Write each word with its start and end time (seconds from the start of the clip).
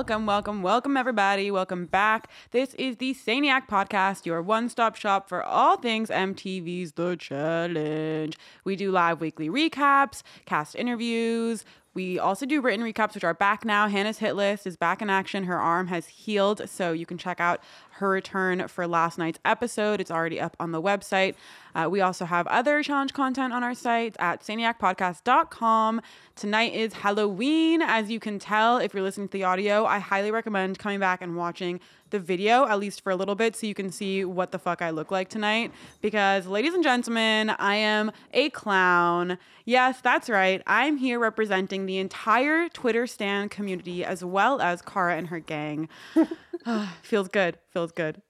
Welcome, 0.00 0.24
welcome, 0.24 0.62
welcome, 0.62 0.96
everybody. 0.96 1.50
Welcome 1.50 1.84
back. 1.84 2.30
This 2.52 2.72
is 2.76 2.96
the 2.96 3.12
Saniac 3.12 3.68
Podcast, 3.68 4.24
your 4.24 4.40
one 4.40 4.70
stop 4.70 4.96
shop 4.96 5.28
for 5.28 5.42
all 5.42 5.76
things 5.76 6.08
MTV's 6.08 6.92
The 6.92 7.16
Challenge. 7.16 8.34
We 8.64 8.76
do 8.76 8.90
live 8.90 9.20
weekly 9.20 9.50
recaps, 9.50 10.22
cast 10.46 10.74
interviews. 10.74 11.66
We 11.92 12.18
also 12.18 12.46
do 12.46 12.62
written 12.62 12.82
recaps, 12.82 13.14
which 13.14 13.24
are 13.24 13.34
back 13.34 13.64
now. 13.66 13.88
Hannah's 13.88 14.18
hit 14.18 14.36
list 14.36 14.66
is 14.66 14.76
back 14.76 15.02
in 15.02 15.10
action. 15.10 15.44
Her 15.44 15.58
arm 15.58 15.88
has 15.88 16.06
healed, 16.06 16.66
so 16.66 16.92
you 16.92 17.04
can 17.04 17.18
check 17.18 17.38
out 17.38 17.60
her 17.94 18.08
return 18.08 18.68
for 18.68 18.86
last 18.86 19.18
night's 19.18 19.40
episode. 19.44 20.00
It's 20.00 20.10
already 20.10 20.40
up 20.40 20.56
on 20.58 20.72
the 20.72 20.80
website. 20.80 21.34
Uh, 21.74 21.88
we 21.90 22.00
also 22.00 22.24
have 22.24 22.46
other 22.46 22.82
challenge 22.82 23.12
content 23.12 23.52
on 23.52 23.62
our 23.62 23.74
site 23.74 24.16
at 24.18 24.42
saniacpodcast.com. 24.42 26.00
Tonight 26.36 26.74
is 26.74 26.92
Halloween. 26.94 27.82
As 27.82 28.10
you 28.10 28.20
can 28.20 28.38
tell, 28.38 28.78
if 28.78 28.94
you're 28.94 29.02
listening 29.02 29.28
to 29.28 29.32
the 29.32 29.44
audio, 29.44 29.84
I 29.84 29.98
highly 29.98 30.30
recommend 30.30 30.78
coming 30.78 31.00
back 31.00 31.22
and 31.22 31.36
watching 31.36 31.80
the 32.10 32.18
video, 32.18 32.66
at 32.66 32.78
least 32.78 33.02
for 33.02 33.10
a 33.10 33.16
little 33.16 33.34
bit, 33.34 33.54
so 33.54 33.66
you 33.66 33.74
can 33.74 33.90
see 33.90 34.24
what 34.24 34.50
the 34.50 34.58
fuck 34.58 34.82
I 34.82 34.90
look 34.90 35.10
like 35.10 35.28
tonight. 35.28 35.72
Because, 36.00 36.46
ladies 36.46 36.74
and 36.74 36.82
gentlemen, 36.82 37.50
I 37.50 37.76
am 37.76 38.10
a 38.32 38.50
clown. 38.50 39.38
Yes, 39.64 40.00
that's 40.00 40.28
right. 40.28 40.62
I'm 40.66 40.96
here 40.96 41.18
representing 41.18 41.86
the 41.86 41.98
entire 41.98 42.68
Twitter 42.68 43.06
Stan 43.06 43.48
community 43.48 44.04
as 44.04 44.24
well 44.24 44.60
as 44.60 44.82
Cara 44.82 45.16
and 45.16 45.28
her 45.28 45.40
gang. 45.40 45.88
Feels 47.02 47.28
good. 47.28 47.58
Feels 47.72 47.92
good. 47.92 48.20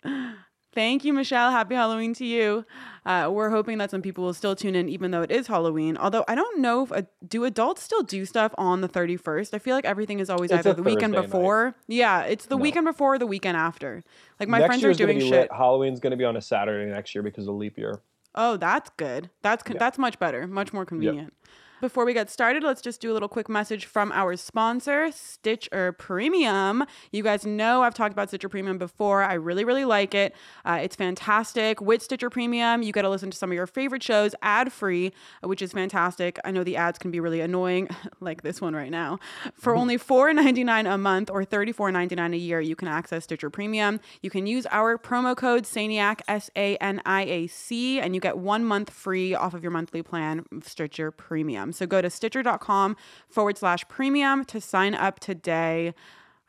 Thank 0.72 1.04
you, 1.04 1.12
Michelle. 1.12 1.50
Happy 1.50 1.74
Halloween 1.74 2.14
to 2.14 2.24
you. 2.24 2.64
Uh, 3.04 3.28
we're 3.32 3.50
hoping 3.50 3.78
that 3.78 3.90
some 3.90 4.02
people 4.02 4.22
will 4.22 4.34
still 4.34 4.54
tune 4.54 4.76
in, 4.76 4.88
even 4.88 5.10
though 5.10 5.22
it 5.22 5.32
is 5.32 5.48
Halloween. 5.48 5.96
Although 5.96 6.24
I 6.28 6.36
don't 6.36 6.60
know 6.60 6.84
if 6.84 6.92
uh, 6.92 7.02
do 7.26 7.44
adults 7.44 7.82
still 7.82 8.02
do 8.04 8.24
stuff 8.24 8.54
on 8.56 8.80
the 8.80 8.86
thirty 8.86 9.16
first. 9.16 9.52
I 9.52 9.58
feel 9.58 9.74
like 9.74 9.84
everything 9.84 10.20
is 10.20 10.30
always 10.30 10.52
It's 10.52 10.60
either 10.64 10.74
the 10.74 10.82
weekend 10.84 11.14
before. 11.14 11.64
night. 11.66 11.74
Yeah, 11.88 12.22
it's 12.22 12.46
the 12.46 12.56
No. 12.56 12.62
weekend 12.62 12.86
before 12.86 13.14
or 13.14 13.18
the 13.18 13.26
weekend 13.26 13.56
after. 13.56 14.04
Like 14.38 14.48
my 14.48 14.58
next 14.60 14.68
friends 14.80 14.84
are 14.84 14.94
doing 14.94 15.18
shit. 15.18 15.30
lit. 15.30 15.52
Halloween's 15.52 15.98
going 15.98 16.12
to 16.12 16.16
be 16.16 16.24
on 16.24 16.36
a 16.36 16.40
Saturday 16.40 16.88
next 16.90 17.14
year 17.16 17.22
because 17.22 17.48
of 17.48 17.56
leap 17.56 17.76
year. 17.76 18.00
Oh, 18.36 18.56
that's 18.56 18.90
good. 18.96 19.28
That's 19.42 19.64
con- 19.64 19.74
Yeah. 19.74 19.80
that's 19.80 19.98
much 19.98 20.20
better, 20.20 20.46
much 20.46 20.72
more 20.72 20.84
convenient. 20.84 21.32
Before 21.80 22.04
we 22.04 22.12
get 22.12 22.28
started, 22.28 22.62
let's 22.62 22.82
just 22.82 23.00
do 23.00 23.10
a 23.10 23.14
little 23.14 23.28
quick 23.28 23.48
message 23.48 23.86
from 23.86 24.12
our 24.12 24.36
sponsor, 24.36 25.10
Stitcher 25.12 25.92
Premium. 25.92 26.84
You 27.10 27.22
guys 27.22 27.46
know 27.46 27.82
I've 27.82 27.94
talked 27.94 28.12
about 28.12 28.28
Stitcher 28.28 28.50
Premium 28.50 28.76
before. 28.76 29.22
I 29.22 29.32
really, 29.32 29.64
really 29.64 29.86
like 29.86 30.14
it. 30.14 30.34
Uh, 30.66 30.80
it's 30.82 30.94
fantastic. 30.94 31.80
With 31.80 32.02
Stitcher 32.02 32.28
Premium, 32.28 32.82
you 32.82 32.92
get 32.92 33.02
to 33.02 33.08
listen 33.08 33.30
to 33.30 33.36
some 33.36 33.50
of 33.50 33.54
your 33.54 33.66
favorite 33.66 34.02
shows 34.02 34.34
ad 34.42 34.74
free, 34.74 35.14
which 35.42 35.62
is 35.62 35.72
fantastic. 35.72 36.38
I 36.44 36.50
know 36.50 36.64
the 36.64 36.76
ads 36.76 36.98
can 36.98 37.10
be 37.10 37.18
really 37.18 37.40
annoying, 37.40 37.88
like 38.20 38.42
this 38.42 38.60
one 38.60 38.76
right 38.76 38.90
now. 38.90 39.18
For 39.54 39.74
only 39.74 39.96
$4.99 39.96 40.92
a 40.92 40.98
month 40.98 41.30
or 41.30 41.46
$34.99 41.46 42.34
a 42.34 42.36
year, 42.36 42.60
you 42.60 42.76
can 42.76 42.88
access 42.88 43.24
Stitcher 43.24 43.48
Premium. 43.48 44.00
You 44.20 44.28
can 44.28 44.46
use 44.46 44.66
our 44.70 44.98
promo 44.98 45.34
code 45.34 45.64
SANIAC, 45.64 46.20
S 46.28 46.50
A 46.54 46.76
N 46.76 47.00
I 47.06 47.22
A 47.22 47.46
C, 47.46 48.00
and 48.00 48.14
you 48.14 48.20
get 48.20 48.36
one 48.36 48.66
month 48.66 48.90
free 48.90 49.34
off 49.34 49.54
of 49.54 49.62
your 49.62 49.72
monthly 49.72 50.02
plan 50.02 50.44
of 50.52 50.68
Stitcher 50.68 51.10
Premium. 51.10 51.69
So 51.72 51.86
go 51.86 52.00
to 52.00 52.10
stitcher.com 52.10 52.96
forward 53.28 53.58
slash 53.58 53.86
premium 53.88 54.44
to 54.46 54.60
sign 54.60 54.94
up 54.94 55.20
today. 55.20 55.94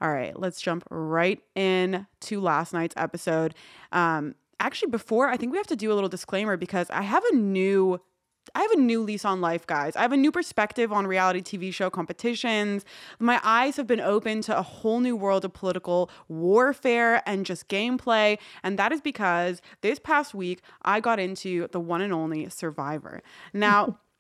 All 0.02 0.12
right, 0.12 0.38
let's 0.40 0.60
jump 0.60 0.84
right 0.90 1.40
in 1.56 2.08
to 2.22 2.42
last 2.42 2.74
night's 2.74 2.96
episode. 2.98 3.54
Um, 3.92 4.36
actually, 4.60 4.90
before 4.90 5.30
I 5.30 5.38
think 5.38 5.52
we 5.52 5.58
have 5.58 5.68
to 5.68 5.76
do 5.76 5.92
a 5.92 5.96
little 5.96 6.10
disclaimer 6.10 6.58
because 6.58 6.90
I 6.90 7.04
have 7.04 7.24
a 7.26 7.36
new 7.36 8.00
I 8.56 8.62
have 8.62 8.72
a 8.72 8.78
new 8.78 9.02
lease 9.04 9.24
on 9.24 9.40
life, 9.40 9.68
guys. 9.68 9.96
I 9.96 10.02
have 10.02 10.12
a 10.12 10.18
new 10.18 10.32
perspective 10.32 10.92
on 10.92 11.06
reality 11.06 11.42
TV 11.42 11.74
show 11.74 11.90
competitions. 11.90 12.84
My 13.20 13.40
eyes 13.44 13.78
have 13.78 13.88
been 13.88 14.02
opened 14.02 14.44
to 14.46 14.58
a 14.58 14.62
whole 14.62 15.00
new 15.00 15.16
world 15.16 15.46
of 15.46 15.54
political 15.54 16.10
warfare 16.28 17.22
and 17.28 17.46
just 17.46 17.68
gameplay. 17.68 18.40
And 18.64 18.80
that 18.80 18.92
is 18.92 19.00
because 19.00 19.62
this 19.82 20.00
past 20.00 20.34
week, 20.34 20.62
I 20.82 21.00
got 21.00 21.20
into 21.20 21.68
the 21.72 21.80
one 21.80 22.02
and 22.02 22.12
only 22.12 22.50
Survivor. 22.50 23.22
Now, 23.54 24.00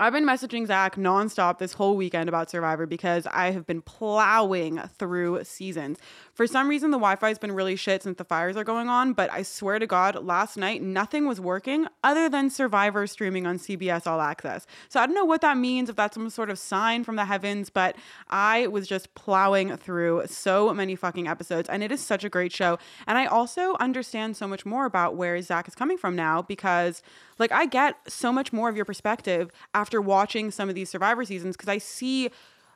I've 0.00 0.14
been 0.14 0.24
messaging 0.24 0.66
Zach 0.66 0.96
nonstop 0.96 1.58
this 1.58 1.74
whole 1.74 1.94
weekend 1.94 2.30
about 2.30 2.48
Survivor 2.48 2.86
because 2.86 3.26
I 3.26 3.50
have 3.50 3.66
been 3.66 3.82
plowing 3.82 4.78
through 4.98 5.44
seasons. 5.44 5.98
For 6.40 6.46
some 6.46 6.68
reason, 6.68 6.90
the 6.90 6.96
Wi 6.96 7.16
Fi 7.16 7.28
has 7.28 7.38
been 7.38 7.52
really 7.52 7.76
shit 7.76 8.02
since 8.02 8.16
the 8.16 8.24
fires 8.24 8.56
are 8.56 8.64
going 8.64 8.88
on, 8.88 9.12
but 9.12 9.30
I 9.30 9.42
swear 9.42 9.78
to 9.78 9.86
God, 9.86 10.24
last 10.24 10.56
night 10.56 10.80
nothing 10.80 11.26
was 11.26 11.38
working 11.38 11.86
other 12.02 12.30
than 12.30 12.48
Survivor 12.48 13.06
streaming 13.06 13.46
on 13.46 13.58
CBS 13.58 14.06
All 14.06 14.22
Access. 14.22 14.66
So 14.88 15.00
I 15.00 15.04
don't 15.04 15.14
know 15.14 15.26
what 15.26 15.42
that 15.42 15.58
means, 15.58 15.90
if 15.90 15.96
that's 15.96 16.14
some 16.14 16.30
sort 16.30 16.48
of 16.48 16.58
sign 16.58 17.04
from 17.04 17.16
the 17.16 17.26
heavens, 17.26 17.68
but 17.68 17.94
I 18.30 18.68
was 18.68 18.88
just 18.88 19.14
plowing 19.14 19.76
through 19.76 20.22
so 20.28 20.72
many 20.72 20.96
fucking 20.96 21.28
episodes, 21.28 21.68
and 21.68 21.82
it 21.82 21.92
is 21.92 22.00
such 22.00 22.24
a 22.24 22.30
great 22.30 22.52
show. 22.52 22.78
And 23.06 23.18
I 23.18 23.26
also 23.26 23.76
understand 23.78 24.34
so 24.34 24.48
much 24.48 24.64
more 24.64 24.86
about 24.86 25.16
where 25.16 25.42
Zach 25.42 25.68
is 25.68 25.74
coming 25.74 25.98
from 25.98 26.16
now 26.16 26.40
because, 26.40 27.02
like, 27.38 27.52
I 27.52 27.66
get 27.66 27.96
so 28.10 28.32
much 28.32 28.50
more 28.50 28.70
of 28.70 28.76
your 28.76 28.86
perspective 28.86 29.50
after 29.74 30.00
watching 30.00 30.50
some 30.50 30.70
of 30.70 30.74
these 30.74 30.88
Survivor 30.88 31.26
seasons 31.26 31.54
because 31.54 31.68
I 31.68 31.76
see 31.76 32.30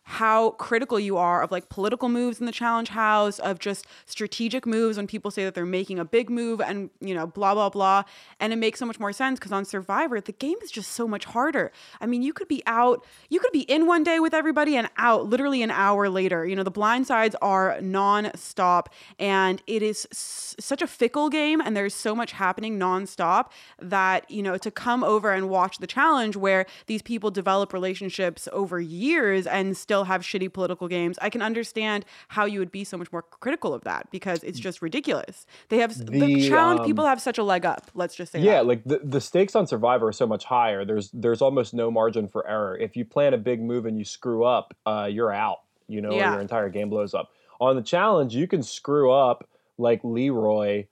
how 0.06 0.50
critical 0.50 1.00
you 1.00 1.16
are 1.16 1.42
of 1.42 1.50
like 1.50 1.70
political 1.70 2.10
moves 2.10 2.38
in 2.38 2.44
the 2.44 2.52
challenge 2.52 2.90
house 2.90 3.38
of 3.38 3.58
just 3.58 3.86
strategic 4.04 4.66
moves 4.66 4.98
when 4.98 5.06
people 5.06 5.30
say 5.30 5.44
that 5.44 5.54
they're 5.54 5.64
making 5.64 5.98
a 5.98 6.04
big 6.04 6.28
move 6.28 6.60
and 6.60 6.90
you 7.00 7.14
know 7.14 7.26
blah 7.26 7.54
blah 7.54 7.70
blah. 7.70 8.02
And 8.38 8.52
it 8.52 8.56
makes 8.56 8.78
so 8.78 8.84
much 8.84 9.00
more 9.00 9.14
sense 9.14 9.38
because 9.38 9.50
on 9.50 9.64
survivor 9.64 10.20
the 10.20 10.32
game 10.32 10.58
is 10.62 10.70
just 10.70 10.92
so 10.92 11.08
much 11.08 11.24
harder. 11.24 11.72
I 12.02 12.06
mean 12.06 12.20
you 12.20 12.34
could 12.34 12.48
be 12.48 12.62
out 12.66 13.04
you 13.30 13.40
could 13.40 13.52
be 13.52 13.62
in 13.62 13.86
one 13.86 14.04
day 14.04 14.20
with 14.20 14.34
everybody 14.34 14.76
and 14.76 14.90
out 14.98 15.26
literally 15.26 15.62
an 15.62 15.70
hour 15.70 16.10
later. 16.10 16.44
You 16.46 16.54
know 16.54 16.64
the 16.64 16.70
blind 16.70 17.06
sides 17.06 17.34
are 17.40 17.80
non-stop 17.80 18.92
and 19.18 19.62
it 19.66 19.82
is 19.82 20.06
s- 20.12 20.54
such 20.60 20.82
a 20.82 20.86
fickle 20.86 21.30
game 21.30 21.62
and 21.62 21.74
there's 21.74 21.94
so 21.94 22.14
much 22.14 22.32
happening 22.32 22.76
non-stop 22.76 23.52
that 23.80 24.30
you 24.30 24.42
know 24.42 24.58
to 24.58 24.70
come 24.70 25.02
over 25.02 25.32
and 25.32 25.48
watch 25.48 25.78
the 25.78 25.86
challenge 25.86 26.36
where 26.36 26.66
these 26.88 27.00
people 27.00 27.30
develop 27.30 27.72
relationships 27.72 28.48
over 28.52 28.78
years 28.78 29.46
and 29.46 29.74
still 29.78 29.93
have 30.02 30.22
shitty 30.22 30.52
political 30.52 30.88
games 30.88 31.16
i 31.22 31.30
can 31.30 31.40
understand 31.40 32.04
how 32.28 32.44
you 32.44 32.58
would 32.58 32.72
be 32.72 32.82
so 32.82 32.96
much 32.96 33.12
more 33.12 33.22
critical 33.22 33.72
of 33.72 33.84
that 33.84 34.10
because 34.10 34.42
it's 34.42 34.58
just 34.58 34.82
ridiculous 34.82 35.46
they 35.68 35.78
have 35.78 35.96
the, 35.96 36.04
The, 36.10 36.48
challenge 36.48 36.80
um, 36.80 36.86
people 36.86 37.04
have 37.06 37.20
such 37.20 37.38
a 37.38 37.44
leg 37.44 37.64
up 37.64 37.92
let's 37.94 38.16
just 38.16 38.32
say 38.32 38.40
Yeah, 38.40 38.54
that. 38.54 38.66
like 38.66 38.82
the, 38.84 39.00
the 39.04 39.20
stakes 39.20 39.54
on 39.54 39.68
Survivor 39.68 40.08
are 40.08 40.12
so 40.12 40.26
much 40.26 40.44
higher. 40.44 40.84
There's 40.84 41.10
there's 41.12 41.40
almost 41.42 41.74
no 41.74 41.90
margin 41.90 42.26
for 42.26 42.46
error. 42.48 42.76
If 42.76 42.96
you 42.96 43.04
plan 43.04 43.34
a 43.34 43.38
big 43.38 43.60
move 43.62 43.86
and 43.86 43.96
you 43.98 44.04
screw 44.04 44.42
up, 44.44 44.74
uh, 44.86 45.08
you're 45.10 45.32
out. 45.32 45.58
You 45.86 46.00
know, 46.00 46.12
Yeah. 46.12 46.32
your 46.32 46.40
entire 46.40 46.68
game 46.70 46.88
blows 46.90 47.12
up. 47.14 47.30
On 47.60 47.76
the 47.76 47.82
challenge, 47.82 48.34
you 48.34 48.48
can 48.48 48.62
screw 48.62 49.12
up 49.12 49.48
like 49.78 50.00
Leroy, 50.02 50.86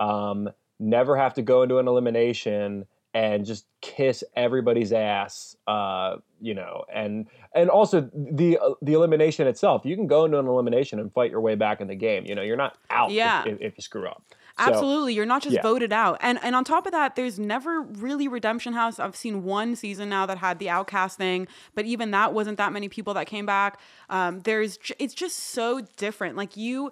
um, 0.00 0.48
never 0.80 1.16
have 1.16 1.34
to 1.34 1.42
go 1.42 1.62
into 1.62 1.78
an 1.78 1.86
elimination 1.88 2.86
and 3.14 3.44
just 3.44 3.66
kiss 3.80 4.24
everybody's 4.36 4.92
ass. 4.92 5.56
Uh, 5.66 6.16
you 6.40 6.54
know, 6.54 6.84
and 6.92 7.26
and 7.54 7.70
also 7.70 8.08
the 8.14 8.58
uh, 8.58 8.70
the 8.82 8.92
elimination 8.94 9.46
itself. 9.46 9.82
You 9.84 9.96
can 9.96 10.06
go 10.06 10.24
into 10.24 10.38
an 10.38 10.46
elimination 10.46 10.98
and 10.98 11.12
fight 11.12 11.30
your 11.30 11.40
way 11.40 11.54
back 11.54 11.80
in 11.80 11.88
the 11.88 11.94
game. 11.94 12.24
You 12.26 12.34
know, 12.34 12.42
you're 12.42 12.56
not 12.56 12.76
out 12.90 13.10
if- 13.10 13.16
Yeah. 13.16 13.44
if, 13.46 13.60
if 13.60 13.74
you 13.76 13.82
screw 13.82 14.06
up. 14.08 14.22
So- 14.30 14.34
Absolutely. 14.72 15.14
You're 15.14 15.24
not 15.26 15.42
just 15.42 15.54
yeah. 15.54 15.62
voted 15.62 15.92
out. 15.92 16.18
And 16.20 16.38
and 16.42 16.56
on 16.56 16.64
top 16.64 16.86
of 16.86 16.92
that, 16.92 17.14
there's 17.16 17.38
never 17.38 17.82
really 17.82 18.26
Redemption 18.28 18.72
House. 18.72 18.98
I've 18.98 19.14
seen 19.16 19.44
one 19.44 19.76
season 19.76 20.08
now 20.08 20.26
that 20.26 20.38
had 20.38 20.58
the 20.58 20.68
outcast 20.68 21.16
thing, 21.16 21.46
but 21.76 21.84
even 21.84 22.10
that 22.10 22.32
wasn't 22.34 22.58
that 22.58 22.72
many 22.72 22.88
people 22.88 23.14
that 23.14 23.26
came 23.28 23.46
back. 23.46 23.78
Um, 24.10 24.40
there's 24.40 24.76
j- 24.78 24.94
it's 24.98 25.14
just 25.14 25.38
so 25.38 25.80
different. 25.96 26.36
Like 26.36 26.56
you 26.56 26.90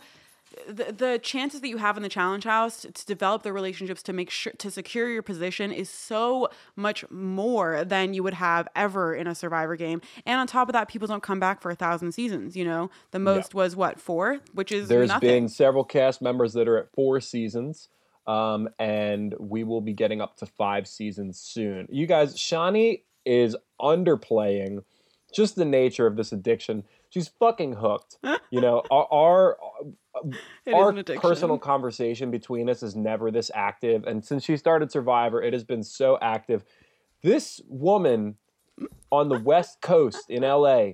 the, 0.68 0.92
the 0.92 1.20
chances 1.22 1.60
that 1.60 1.68
you 1.68 1.78
have 1.78 1.96
in 1.96 2.02
the 2.02 2.08
challenge 2.08 2.44
house 2.44 2.82
to, 2.82 2.92
to 2.92 3.06
develop 3.06 3.42
the 3.42 3.52
relationships 3.52 4.02
to 4.04 4.12
make 4.12 4.30
sure 4.30 4.52
to 4.58 4.70
secure 4.70 5.08
your 5.08 5.22
position 5.22 5.72
is 5.72 5.90
so 5.90 6.48
much 6.76 7.04
more 7.10 7.84
than 7.84 8.14
you 8.14 8.22
would 8.22 8.34
have 8.34 8.68
ever 8.74 9.14
in 9.14 9.26
a 9.26 9.34
survivor 9.34 9.76
game 9.76 10.00
and 10.24 10.38
on 10.38 10.46
top 10.46 10.68
of 10.68 10.72
that 10.72 10.88
people 10.88 11.08
don't 11.08 11.22
come 11.22 11.40
back 11.40 11.60
for 11.60 11.70
a 11.70 11.74
thousand 11.74 12.12
seasons 12.12 12.56
you 12.56 12.64
know 12.64 12.90
the 13.10 13.18
most 13.18 13.54
was 13.54 13.76
what 13.76 14.00
four 14.00 14.40
which 14.52 14.72
is 14.72 14.88
There's 14.88 15.08
nothing 15.08 15.44
been 15.44 15.48
several 15.48 15.84
cast 15.84 16.22
members 16.22 16.52
that 16.54 16.68
are 16.68 16.78
at 16.78 16.92
four 16.92 17.20
seasons, 17.20 17.88
um, 18.26 18.68
and 18.78 19.34
we 19.38 19.64
will 19.64 19.80
be 19.80 19.92
getting 19.92 20.20
up 20.20 20.36
to 20.38 20.46
five 20.46 20.86
seasons 20.86 21.38
soon. 21.38 21.86
You 21.90 22.06
guys, 22.06 22.36
Shanni 22.36 23.02
is 23.24 23.56
underplaying 23.80 24.84
just 25.34 25.56
the 25.56 25.64
nature 25.64 26.06
of 26.06 26.16
this 26.16 26.32
addiction. 26.32 26.84
She's 27.10 27.28
fucking 27.28 27.74
hooked. 27.74 28.18
You 28.50 28.60
know, 28.60 28.84
our 28.92 29.08
our, 29.10 29.56
our 30.72 30.92
personal 31.20 31.58
conversation 31.58 32.30
between 32.30 32.68
us 32.68 32.82
is 32.82 32.96
never 32.96 33.30
this 33.30 33.50
active, 33.54 34.04
and 34.04 34.24
since 34.24 34.44
she 34.44 34.56
started 34.56 34.90
Survivor, 34.90 35.42
it 35.42 35.52
has 35.52 35.64
been 35.64 35.82
so 35.82 36.18
active. 36.20 36.64
This 37.22 37.60
woman 37.66 38.36
on 39.10 39.28
the 39.28 39.38
West 39.38 39.80
Coast 39.80 40.28
in 40.28 40.42
LA. 40.42 40.92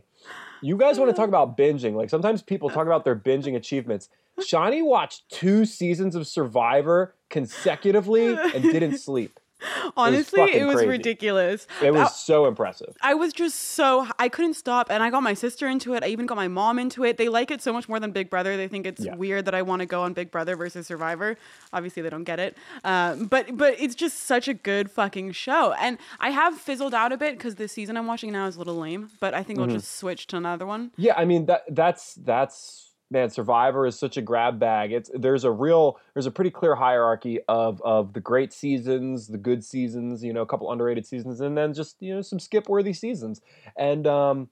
You 0.60 0.76
guys 0.76 0.98
want 0.98 1.10
to 1.10 1.16
talk 1.16 1.28
about 1.28 1.56
binging? 1.56 1.94
Like 1.94 2.10
sometimes 2.10 2.42
people 2.42 2.70
talk 2.70 2.86
about 2.86 3.04
their 3.04 3.16
binging 3.16 3.56
achievements. 3.56 4.08
Shanni 4.40 4.82
watched 4.82 5.28
two 5.28 5.64
seasons 5.64 6.14
of 6.14 6.26
Survivor 6.26 7.14
consecutively 7.28 8.34
and 8.34 8.62
didn't 8.62 8.98
sleep. 8.98 9.38
Honestly, 9.96 10.40
it 10.42 10.64
was, 10.66 10.74
it 10.74 10.78
was 10.78 10.86
ridiculous. 10.86 11.66
It 11.82 11.92
was 11.92 12.14
so 12.16 12.46
impressive. 12.46 12.96
I 13.02 13.14
was 13.14 13.32
just 13.32 13.58
so 13.58 14.06
I 14.18 14.28
couldn't 14.28 14.54
stop, 14.54 14.88
and 14.90 15.02
I 15.02 15.10
got 15.10 15.22
my 15.22 15.34
sister 15.34 15.68
into 15.68 15.94
it. 15.94 16.02
I 16.02 16.08
even 16.08 16.26
got 16.26 16.36
my 16.36 16.48
mom 16.48 16.78
into 16.78 17.04
it. 17.04 17.16
They 17.16 17.28
like 17.28 17.50
it 17.50 17.62
so 17.62 17.72
much 17.72 17.88
more 17.88 18.00
than 18.00 18.10
Big 18.12 18.30
Brother. 18.30 18.56
They 18.56 18.68
think 18.68 18.86
it's 18.86 19.04
Yeah. 19.04 19.14
weird 19.16 19.44
that 19.44 19.54
I 19.54 19.62
want 19.62 19.80
to 19.80 19.86
go 19.86 20.02
on 20.02 20.12
Big 20.12 20.30
Brother 20.30 20.56
versus 20.56 20.86
Survivor. 20.86 21.36
Obviously, 21.72 22.02
they 22.02 22.10
don't 22.10 22.24
get 22.24 22.40
it. 22.40 22.56
Um, 22.84 23.26
but 23.26 23.56
but 23.56 23.74
it's 23.78 23.94
just 23.94 24.20
such 24.24 24.48
a 24.48 24.54
good 24.54 24.90
fucking 24.90 25.32
show, 25.32 25.72
and 25.80 25.98
I 26.20 26.30
have 26.30 26.56
fizzled 26.58 26.94
out 26.94 27.12
a 27.12 27.16
bit 27.16 27.36
because 27.38 27.54
the 27.56 27.68
season 27.68 27.96
I'm 27.96 28.06
watching 28.06 28.32
now 28.32 28.46
is 28.46 28.56
a 28.56 28.58
little 28.58 28.76
lame. 28.76 29.10
But 29.20 29.34
I 29.34 29.42
think 29.42 29.58
Mm-hmm. 29.58 29.70
I'll 29.70 29.76
just 29.76 29.96
switch 29.98 30.26
to 30.28 30.36
another 30.38 30.64
one. 30.66 30.92
Yeah, 30.96 31.14
I 31.16 31.24
mean 31.24 31.46
that 31.46 31.64
that's 31.68 32.14
that's 32.14 32.91
man, 33.12 33.30
Survivor 33.30 33.86
is 33.86 33.98
such 33.98 34.16
a 34.16 34.22
grab 34.22 34.58
bag. 34.58 34.90
It's 34.90 35.10
there's 35.14 35.44
a 35.44 35.50
real 35.50 35.98
there's 36.14 36.26
a 36.26 36.30
pretty 36.30 36.50
clear 36.50 36.74
hierarchy 36.74 37.38
of 37.46 37.80
of 37.82 38.14
the 38.14 38.20
great 38.20 38.52
seasons, 38.52 39.28
the 39.28 39.38
good 39.38 39.62
seasons, 39.64 40.24
you 40.24 40.32
know, 40.32 40.42
a 40.42 40.46
couple 40.46 40.72
underrated 40.72 41.06
seasons, 41.06 41.40
and 41.40 41.56
then 41.56 41.74
just 41.74 41.96
you 42.00 42.14
know 42.14 42.22
some 42.22 42.40
skip 42.40 42.68
worthy 42.68 42.94
seasons. 42.94 43.42
And 43.76 44.06
um, 44.06 44.48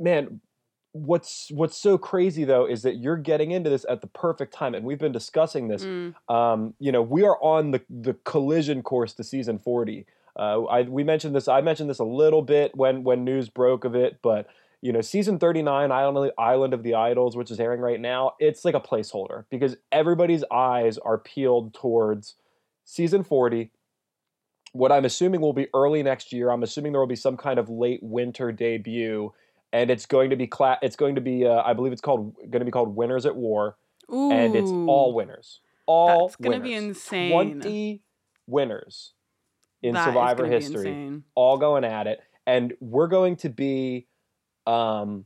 man, 0.00 0.40
what's 0.92 1.50
what's 1.52 1.76
so 1.76 1.98
crazy 1.98 2.44
though 2.44 2.66
is 2.66 2.82
that 2.82 2.96
you're 2.96 3.16
getting 3.16 3.50
into 3.50 3.70
this 3.70 3.84
at 3.88 4.00
the 4.00 4.08
perfect 4.08 4.54
time, 4.54 4.74
and 4.74 4.84
we've 4.84 4.98
been 4.98 5.12
discussing 5.12 5.68
this. 5.68 5.84
Mm. 5.84 6.14
Um, 6.28 6.74
you 6.80 6.90
know, 6.90 7.02
we 7.02 7.24
are 7.24 7.40
on 7.42 7.70
the 7.72 7.82
the 7.90 8.14
collision 8.24 8.82
course 8.82 9.12
to 9.14 9.24
season 9.24 9.58
forty. 9.58 10.06
Uh, 10.34 10.64
I 10.64 10.82
we 10.82 11.04
mentioned 11.04 11.36
this. 11.36 11.46
I 11.46 11.60
mentioned 11.60 11.90
this 11.90 11.98
a 11.98 12.04
little 12.04 12.42
bit 12.42 12.74
when 12.74 13.04
when 13.04 13.24
news 13.24 13.48
broke 13.50 13.84
of 13.84 13.94
it, 13.94 14.18
but 14.22 14.46
you 14.80 14.92
know, 14.92 15.00
season 15.00 15.38
39, 15.38 15.90
Island, 15.90 16.32
Island 16.38 16.74
of 16.74 16.82
the 16.82 16.94
Idols, 16.94 17.36
which 17.36 17.50
is 17.50 17.58
airing 17.58 17.80
right 17.80 18.00
now, 18.00 18.32
it's 18.38 18.64
like 18.64 18.74
a 18.74 18.80
placeholder 18.80 19.44
because 19.50 19.76
everybody's 19.90 20.44
eyes 20.52 20.98
are 20.98 21.18
peeled 21.18 21.74
towards 21.74 22.36
season 22.84 23.24
40. 23.24 23.72
What 24.72 24.92
I'm 24.92 25.04
assuming 25.04 25.40
will 25.40 25.52
be 25.52 25.66
early 25.74 26.02
next 26.02 26.32
year. 26.32 26.50
I'm 26.50 26.62
assuming 26.62 26.92
there 26.92 27.00
will 27.00 27.08
be 27.08 27.16
some 27.16 27.36
kind 27.36 27.58
of 27.58 27.68
late 27.68 28.00
winter 28.02 28.52
debut, 28.52 29.32
and 29.72 29.90
it's 29.90 30.06
going 30.06 30.30
to 30.30 30.36
be 30.36 30.46
cla- 30.46 30.78
It's 30.82 30.96
going 30.96 31.16
to 31.16 31.20
be, 31.20 31.46
uh, 31.46 31.62
I 31.64 31.72
believe, 31.72 31.92
it's 31.92 32.00
called 32.00 32.36
going 32.36 32.60
to 32.60 32.64
be 32.64 32.70
called 32.70 32.94
Winners 32.94 33.26
at 33.26 33.34
War, 33.34 33.76
Ooh, 34.12 34.30
and 34.30 34.54
it's 34.54 34.70
all 34.70 35.12
winners. 35.14 35.60
All 35.86 36.28
That's 36.28 36.36
gonna 36.36 36.60
be 36.60 36.74
insane. 36.74 37.32
20 37.32 38.02
winners 38.46 39.14
in 39.82 39.94
That 39.94 40.04
Survivor 40.04 40.46
history 40.46 41.22
all 41.34 41.56
going 41.56 41.84
at 41.84 42.06
it 42.06 42.20
and 42.48 42.72
we're 42.80 43.08
going 43.08 43.36
to 43.36 43.50
be 43.50 44.07
um 44.68 45.24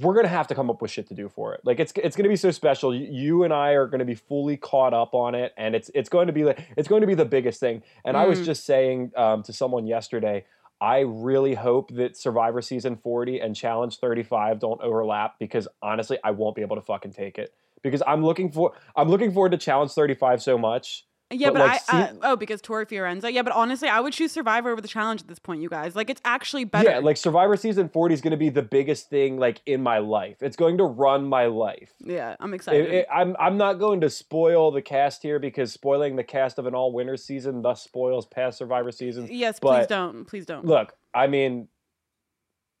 we're 0.00 0.14
to 0.24 0.30
have 0.30 0.46
to 0.46 0.54
come 0.54 0.70
up 0.70 0.80
with 0.80 0.90
shit 0.90 1.06
to 1.08 1.14
do 1.14 1.28
for 1.28 1.52
it. 1.54 1.60
Like 1.62 1.78
it's 1.78 1.92
it's 1.96 2.16
to 2.24 2.30
be 2.30 2.36
so 2.36 2.50
special. 2.50 2.94
You, 2.94 3.42
and 3.44 3.52
i 3.52 3.72
are 3.72 3.86
to 3.98 4.04
be 4.06 4.14
fully 4.14 4.56
caught 4.56 4.94
up 4.94 5.12
on 5.14 5.34
it 5.34 5.52
and 5.58 5.74
it's 5.74 5.90
it's 5.94 6.08
going 6.08 6.26
to 6.26 6.32
be 6.32 6.44
like 6.44 6.58
it's 6.78 6.88
going 6.88 7.02
to 7.02 7.06
be 7.06 7.14
the 7.14 7.26
biggest 7.26 7.60
thing. 7.60 7.82
And 8.04 8.16
i 8.16 8.24
was 8.24 8.40
Mm. 8.40 8.44
just 8.46 8.64
saying 8.64 9.12
um, 9.16 9.42
to 9.42 9.52
someone 9.52 9.86
yesterday 9.86 10.44
i 10.80 11.00
really 11.00 11.54
hope 11.54 11.92
that 11.94 12.16
survivor 12.16 12.62
season 12.62 12.96
40 12.96 13.40
and 13.40 13.54
challenge 13.54 13.98
35 13.98 14.58
don't 14.58 14.80
overlap 14.80 15.38
because 15.38 15.68
honestly 15.82 16.18
i 16.24 16.30
won't 16.30 16.56
be 16.56 16.62
able 16.62 16.76
to 16.76 16.82
fucking 16.82 17.12
take 17.12 17.36
it. 17.38 17.52
Because 17.82 18.02
i'm 18.06 18.24
looking 18.24 18.50
for 18.50 18.72
i'm 18.96 19.08
looking 19.10 19.32
forward 19.32 19.52
to 19.52 19.58
challenge 19.58 19.92
35 19.92 20.42
so 20.42 20.56
much 20.56 21.04
Yeah, 21.30 21.48
But, 21.48 21.54
but, 21.54 21.60
like, 21.66 21.70
I, 21.72 21.78
see- 21.78 22.18
uh, 22.18 22.32
oh 22.32 22.36
because 22.36 22.60
Tori 22.60 22.86
Fiorenza. 22.86 23.32
Yeah, 23.32 23.42
but 23.42 23.52
honestly, 23.54 23.88
I 23.88 23.98
would 23.98 24.12
choose 24.12 24.30
Survivor 24.30 24.70
over 24.70 24.80
the 24.80 24.86
challenge 24.88 25.22
at 25.22 25.26
this 25.26 25.38
point, 25.38 25.62
you 25.62 25.68
guys. 25.68 25.96
Like 25.96 26.10
it's 26.10 26.20
actually 26.24 26.64
better. 26.64 26.88
Yeah, 26.90 26.98
like 26.98 27.16
Survivor 27.16 27.56
season 27.56 27.88
40 27.88 28.14
is 28.14 28.20
going 28.20 28.30
to 28.32 28.36
be 28.36 28.50
the 28.50 28.62
biggest 28.62 29.08
thing 29.08 29.38
like 29.38 29.60
in 29.66 29.82
my 29.82 29.98
life. 29.98 30.36
It's 30.42 30.56
going 30.56 30.78
to 30.78 30.84
run 30.84 31.24
my 31.26 31.46
life. 31.46 31.92
yeah, 31.98 32.36
I'm 32.38 32.52
excited. 32.54 32.92
it- 32.92 33.06
I'm 33.12 33.34
I'm 33.40 33.56
not 33.56 33.74
going 33.74 34.02
to 34.02 34.10
spoil 34.10 34.70
the 34.70 34.82
cast 34.82 35.22
here 35.22 35.38
because 35.38 35.72
spoiling 35.72 36.16
the 36.16 36.24
cast 36.24 36.58
of 36.58 36.66
an 36.66 36.74
all 36.74 36.92
winners 36.92 37.24
season 37.24 37.62
thus 37.62 37.82
spoils 37.82 38.26
past 38.26 38.58
Survivor 38.58 38.92
seasons. 38.92 39.30
yes, 39.30 39.58
please 39.58 39.86
don't. 39.86 40.26
Please 40.26 40.44
don't. 40.46 40.66
Look, 40.66 40.92
I 41.14 41.26
mean, 41.26 41.68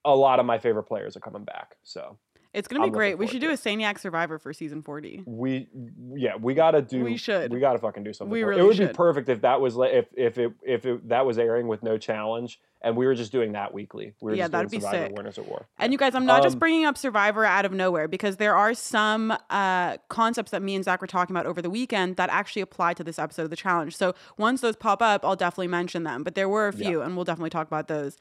a 0.04 0.14
lot 0.14 0.38
of 0.38 0.44
my 0.46 0.58
favorite 0.58 0.84
players 0.84 1.16
are 1.16 1.20
coming 1.20 1.44
back, 1.44 1.76
so 1.82 2.18
it's 2.54 2.68
gonna 2.68 2.80
be 2.82 2.86
I'm 2.86 2.92
great. 2.92 3.18
We 3.18 3.26
should 3.26 3.40
do 3.40 3.50
a 3.50 3.54
Saniac 3.54 3.98
Survivor 3.98 4.38
for 4.38 4.52
season 4.52 4.82
40. 4.82 5.24
we 5.26 5.68
yeah 6.14 6.36
we 6.40 6.54
gotta 6.54 6.80
do 6.80 7.04
We 7.04 7.16
should. 7.16 7.52
we 7.52 7.60
gotta 7.60 7.78
fucking 7.78 8.04
do 8.04 8.12
something. 8.12 8.32
We 8.32 8.42
it. 8.42 8.44
really 8.44 8.60
it 8.62 8.64
would 8.64 8.76
should. 8.76 8.88
be 8.88 8.94
perfect 8.94 9.28
if 9.28 9.42
that 9.42 9.60
was 9.60 9.76
like 9.76 9.92
if 9.92 10.06
if 10.16 10.38
it 10.38 10.52
if 10.62 10.86
it, 10.86 11.08
that 11.08 11.26
was 11.26 11.38
airing 11.38 11.66
with 11.68 11.82
no 11.82 11.98
challenge 11.98 12.60
and 12.82 12.96
we 12.96 13.06
were 13.06 13.14
just 13.14 13.32
doing 13.32 13.52
that 13.52 13.72
weekly. 13.72 14.12
We 14.20 14.32
were 14.32 14.36
Yeah, 14.36 14.44
just 14.44 14.52
that'd 14.52 14.70
doing 14.70 14.80
be 14.80 14.84
Survivor 14.84 15.06
sick. 15.06 15.16
Winners 15.16 15.38
at 15.38 15.48
War. 15.48 15.66
And 15.78 15.90
you 15.92 15.98
guys, 15.98 16.14
I'm 16.14 16.26
not 16.26 16.42
just 16.42 16.56
Um, 16.56 16.58
bringing 16.60 16.84
up 16.84 16.98
Survivor 16.98 17.44
out 17.46 17.64
of 17.64 17.72
nowhere 17.72 18.08
because 18.08 18.36
there 18.36 18.54
are 18.54 18.74
some 18.74 19.34
uh, 19.48 19.96
concepts 20.10 20.50
that 20.50 20.60
me 20.62 20.74
and 20.74 20.84
Zach 20.84 21.00
were 21.00 21.06
talking 21.06 21.34
about 21.34 21.46
over 21.46 21.62
the 21.62 21.70
weekend 21.70 22.16
that 22.16 22.28
actually 22.30 22.60
apply 22.60 22.92
to 22.94 23.02
this 23.02 23.18
episode 23.18 23.44
of 23.44 23.50
the 23.50 23.56
challenge. 23.56 23.96
So 23.96 24.14
once 24.36 24.60
those 24.60 24.76
pop 24.76 25.00
up, 25.00 25.24
I'll 25.24 25.34
definitely 25.34 25.68
mention 25.68 26.02
them. 26.04 26.22
But 26.24 26.34
there 26.34 26.48
were 26.48 26.68
a 26.68 26.76
Yeah. 26.76 26.88
few, 26.90 27.00
and 27.02 27.16
we'll 27.16 27.24
definitely 27.24 27.48
talk 27.50 27.66
about 27.66 27.88
those. 27.88 28.18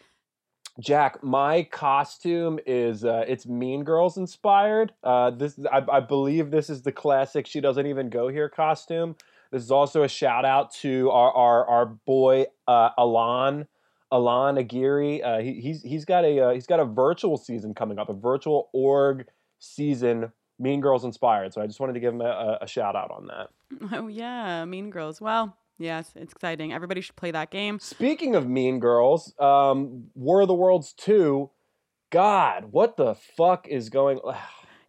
Jack, 0.79 1.23
my 1.23 1.63
costume 1.63 2.59
is 2.65 3.05
uh, 3.05 3.25
it's 3.27 3.45
Mean 3.45 3.83
Girls 3.83 4.17
inspired. 4.17 4.93
Uh, 5.03 5.29
this 5.29 5.59
I, 5.71 5.83
I 5.91 5.99
believe 5.99 6.49
this 6.49 6.69
is 6.69 6.81
the 6.81 6.91
classic 6.91 7.45
"She 7.45 7.61
Doesn't 7.61 7.85
Even 7.85 8.09
Go 8.09 8.27
Here" 8.27 8.49
costume. 8.49 9.15
This 9.51 9.61
is 9.61 9.71
also 9.71 10.01
a 10.01 10.07
shout 10.07 10.45
out 10.45 10.73
to 10.75 11.11
our 11.11 11.31
our, 11.31 11.65
our 11.67 11.85
boy 11.85 12.47
uh, 12.67 12.89
Alan 12.97 13.67
Alan 14.11 14.57
Aguirre. 14.57 15.21
Uh, 15.21 15.41
he, 15.41 15.61
he's 15.61 15.83
he's 15.83 16.05
got 16.05 16.25
a 16.25 16.39
uh, 16.39 16.53
he's 16.53 16.65
got 16.65 16.79
a 16.79 16.85
virtual 16.85 17.37
season 17.37 17.75
coming 17.75 17.99
up, 17.99 18.09
a 18.09 18.13
virtual 18.13 18.69
org 18.73 19.27
season. 19.59 20.31
Mean 20.57 20.81
Girls 20.81 21.03
inspired. 21.05 21.53
So 21.53 21.61
I 21.61 21.67
just 21.67 21.79
wanted 21.79 21.93
to 21.93 21.99
give 21.99 22.13
him 22.13 22.21
a, 22.21 22.59
a 22.61 22.67
shout 22.67 22.95
out 22.95 23.11
on 23.11 23.27
that. 23.27 23.49
Oh 23.91 24.07
yeah, 24.07 24.65
Mean 24.65 24.89
Girls. 24.89 25.21
Well, 25.21 25.55
yes, 25.83 26.11
it's 26.15 26.33
exciting. 26.33 26.73
Everybody 26.73 27.01
should 27.01 27.15
play 27.15 27.31
that 27.31 27.51
game. 27.51 27.77
Speaking 27.79 28.35
of 28.35 28.47
Mean 28.47 28.79
Girls, 28.79 29.33
um, 29.39 30.05
War 30.15 30.41
of 30.41 30.47
the 30.47 30.53
Worlds 30.53 30.93
two. 30.93 31.51
God, 32.09 32.65
what 32.71 32.95
the 32.95 33.15
fuck 33.15 33.67
is 33.67 33.89
going? 33.89 34.19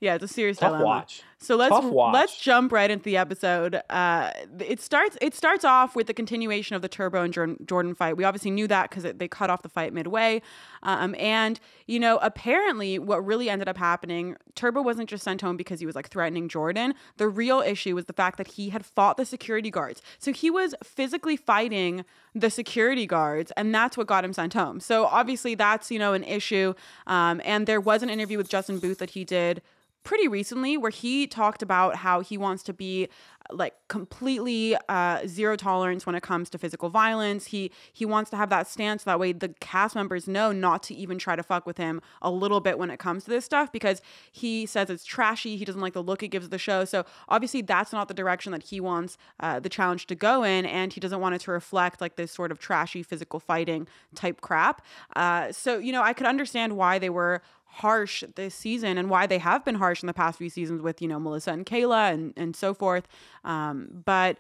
Yeah, 0.04 0.16
it's 0.16 0.24
a 0.24 0.28
serious 0.28 0.58
Tough 0.58 0.68
dilemma. 0.68 0.84
watch. 0.84 1.22
So 1.38 1.56
let's 1.56 1.70
Tough 1.74 1.84
watch. 1.84 2.12
let's 2.12 2.38
jump 2.38 2.72
right 2.72 2.90
into 2.90 3.04
the 3.04 3.16
episode. 3.16 3.80
Uh, 3.88 4.32
it 4.60 4.78
starts 4.80 5.16
it 5.22 5.34
starts 5.34 5.64
off 5.64 5.96
with 5.96 6.08
the 6.08 6.12
continuation 6.12 6.76
of 6.76 6.82
the 6.82 6.88
Turbo 6.88 7.22
and 7.22 7.32
Jordan, 7.32 7.94
fight. 7.94 8.18
We 8.18 8.24
obviously 8.24 8.50
knew 8.50 8.66
that 8.68 8.90
because 8.90 9.10
they 9.16 9.28
cut 9.28 9.48
off 9.48 9.62
the 9.62 9.70
fight 9.70 9.94
midway. 9.94 10.42
Um, 10.82 11.14
and 11.18 11.58
you 11.86 11.98
know, 11.98 12.18
apparently, 12.20 12.98
what 12.98 13.24
really 13.24 13.48
ended 13.48 13.66
up 13.66 13.78
happening, 13.78 14.36
Turbo 14.54 14.82
wasn't 14.82 15.08
just 15.08 15.24
sent 15.24 15.40
home 15.40 15.56
because 15.56 15.80
he 15.80 15.86
was 15.86 15.94
like 15.94 16.10
threatening 16.10 16.50
Jordan. 16.50 16.92
The 17.16 17.28
real 17.28 17.60
issue 17.62 17.94
was 17.94 18.04
the 18.04 18.12
fact 18.12 18.36
that 18.36 18.48
he 18.48 18.68
had 18.68 18.84
fought 18.84 19.16
the 19.16 19.24
security 19.24 19.70
guards. 19.70 20.02
So 20.18 20.32
he 20.34 20.50
was 20.50 20.74
physically 20.84 21.36
fighting 21.38 22.04
the 22.34 22.50
security 22.50 23.06
guards, 23.06 23.52
and 23.56 23.74
that's 23.74 23.96
what 23.96 24.06
got 24.06 24.22
him 24.22 24.34
sent 24.34 24.52
home. 24.52 24.80
So 24.80 25.06
obviously, 25.06 25.54
that's 25.54 25.90
you 25.90 25.98
know 25.98 26.12
an 26.12 26.24
issue. 26.24 26.74
Um, 27.06 27.40
and 27.42 27.66
there 27.66 27.80
was 27.80 28.02
an 28.02 28.10
interview 28.10 28.36
with 28.36 28.50
Justin 28.50 28.78
Booth 28.80 28.98
that 28.98 29.10
he 29.10 29.24
did 29.24 29.62
pretty 30.04 30.28
recently 30.28 30.76
where 30.76 30.90
he 30.90 31.26
talked 31.26 31.62
about 31.62 31.96
how 31.96 32.20
he 32.20 32.36
wants 32.36 32.62
to 32.62 32.72
be 32.72 33.08
like 33.50 33.74
completely 33.88 34.76
uh, 34.88 35.20
zero 35.26 35.56
tolerance 35.56 36.06
when 36.06 36.14
it 36.14 36.22
comes 36.22 36.48
to 36.50 36.58
physical 36.58 36.88
violence. 36.88 37.46
He 37.46 37.70
he 37.92 38.06
wants 38.06 38.30
to 38.30 38.36
have 38.36 38.48
that 38.50 38.66
stance 38.66 39.04
that 39.04 39.18
way 39.18 39.32
the 39.32 39.50
cast 39.60 39.94
members 39.94 40.26
know 40.26 40.52
not 40.52 40.82
to 40.84 40.94
even 40.94 41.18
try 41.18 41.36
to 41.36 41.42
fuck 41.42 41.66
with 41.66 41.76
him 41.76 42.00
a 42.22 42.30
little 42.30 42.60
bit 42.60 42.78
when 42.78 42.90
it 42.90 42.98
comes 42.98 43.24
to 43.24 43.30
this 43.30 43.44
stuff 43.44 43.70
because 43.70 44.00
he 44.32 44.66
says 44.66 44.88
it's 44.88 45.04
trashy. 45.04 45.56
He 45.56 45.64
doesn't 45.64 45.80
like 45.80 45.92
the 45.92 46.02
look 46.02 46.22
it 46.22 46.28
gives 46.28 46.48
the 46.48 46.58
show. 46.58 46.84
So 46.84 47.04
obviously 47.28 47.60
that's 47.60 47.92
not 47.92 48.08
the 48.08 48.14
direction 48.14 48.52
that 48.52 48.64
he 48.64 48.80
wants 48.80 49.18
uh, 49.40 49.60
the 49.60 49.68
challenge 49.68 50.06
to 50.06 50.14
go 50.14 50.42
in, 50.42 50.64
and 50.64 50.92
he 50.92 51.00
doesn't 51.00 51.20
want 51.20 51.34
it 51.34 51.42
to 51.42 51.50
reflect 51.50 52.00
like 52.00 52.16
this 52.16 52.32
sort 52.32 52.50
of 52.50 52.58
trashy 52.58 53.02
physical 53.02 53.40
fighting 53.40 53.86
type 54.14 54.40
crap. 54.40 54.82
Uh, 55.16 55.52
so 55.52 55.78
you 55.78 55.92
know 55.92 56.02
I 56.02 56.12
could 56.12 56.26
understand 56.26 56.76
why 56.76 56.98
they 56.98 57.10
were 57.10 57.42
harsh 57.76 58.22
this 58.36 58.54
season 58.54 58.98
and 58.98 59.10
why 59.10 59.26
they 59.26 59.38
have 59.38 59.64
been 59.64 59.74
harsh 59.76 60.02
in 60.02 60.06
the 60.06 60.14
past 60.14 60.38
few 60.38 60.48
seasons 60.48 60.82
with 60.82 61.02
you 61.02 61.08
know 61.08 61.18
Melissa 61.18 61.52
and 61.52 61.66
Kayla 61.66 62.12
and 62.12 62.32
and 62.36 62.54
so 62.54 62.74
forth. 62.74 63.08
Um, 63.44 64.02
but 64.04 64.38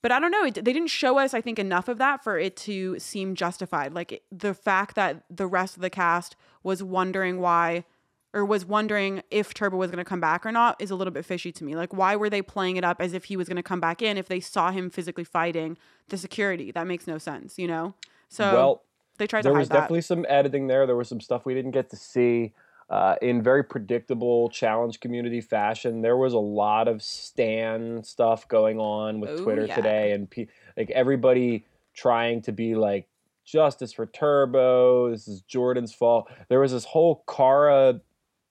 but 0.00 0.12
I 0.12 0.20
don't 0.20 0.30
know. 0.30 0.44
It, 0.44 0.54
they 0.54 0.72
didn't 0.72 0.88
show 0.88 1.18
us, 1.18 1.34
I 1.34 1.40
think, 1.40 1.58
enough 1.58 1.88
of 1.88 1.98
that 1.98 2.22
for 2.22 2.38
it 2.38 2.56
to 2.58 2.98
seem 2.98 3.34
justified. 3.34 3.94
Like 3.94 4.12
it, 4.12 4.22
the 4.30 4.54
fact 4.54 4.94
that 4.94 5.24
the 5.28 5.46
rest 5.46 5.76
of 5.76 5.82
the 5.82 5.90
cast 5.90 6.36
was 6.62 6.82
wondering 6.82 7.40
why, 7.40 7.84
or 8.32 8.44
was 8.44 8.64
wondering 8.64 9.22
if 9.30 9.54
Turbo 9.54 9.76
was 9.76 9.90
going 9.90 9.98
to 9.98 10.08
come 10.08 10.20
back 10.20 10.46
or 10.46 10.52
not, 10.52 10.80
is 10.80 10.90
a 10.92 10.94
little 10.94 11.12
bit 11.12 11.24
fishy 11.24 11.50
to 11.50 11.64
me. 11.64 11.74
Like, 11.74 11.92
why 11.92 12.14
were 12.14 12.30
they 12.30 12.42
playing 12.42 12.76
it 12.76 12.84
up 12.84 13.00
as 13.00 13.12
if 13.12 13.24
he 13.24 13.36
was 13.36 13.48
going 13.48 13.56
to 13.56 13.62
come 13.62 13.80
back 13.80 14.00
in 14.00 14.16
if 14.16 14.28
they 14.28 14.38
saw 14.38 14.70
him 14.70 14.88
physically 14.88 15.24
fighting 15.24 15.76
the 16.10 16.16
security? 16.16 16.70
That 16.70 16.86
makes 16.86 17.08
no 17.08 17.18
sense, 17.18 17.58
you 17.58 17.66
know. 17.66 17.94
So 18.28 18.52
well, 18.52 18.82
they 19.18 19.26
tried 19.26 19.42
there 19.42 19.52
to 19.52 19.58
was 19.58 19.68
that. 19.68 19.74
definitely 19.74 20.02
some 20.02 20.24
editing 20.28 20.68
there. 20.68 20.86
There 20.86 20.96
was 20.96 21.08
some 21.08 21.20
stuff 21.20 21.44
we 21.44 21.54
didn't 21.54 21.72
get 21.72 21.90
to 21.90 21.96
see. 21.96 22.52
Uh, 22.90 23.16
in 23.20 23.42
very 23.42 23.62
predictable 23.62 24.48
challenge 24.48 24.98
community 25.00 25.42
fashion, 25.42 26.00
there 26.00 26.16
was 26.16 26.32
a 26.32 26.38
lot 26.38 26.88
of 26.88 27.02
Stan 27.02 28.02
stuff 28.02 28.48
going 28.48 28.78
on 28.78 29.20
with 29.20 29.30
Oh, 29.30 29.42
Twitter 29.42 29.66
yeah. 29.66 29.74
today, 29.74 30.12
and 30.12 30.30
pe- 30.30 30.46
like 30.76 30.88
everybody 30.90 31.66
trying 31.94 32.40
to 32.42 32.52
be 32.52 32.74
like 32.74 33.06
justice 33.44 33.92
for 33.92 34.06
Turbo. 34.06 35.10
This 35.10 35.28
is 35.28 35.42
Jordan's 35.42 35.92
fault. 35.92 36.30
There 36.48 36.60
was 36.60 36.72
this 36.72 36.86
whole 36.86 37.24
Cara 37.28 38.00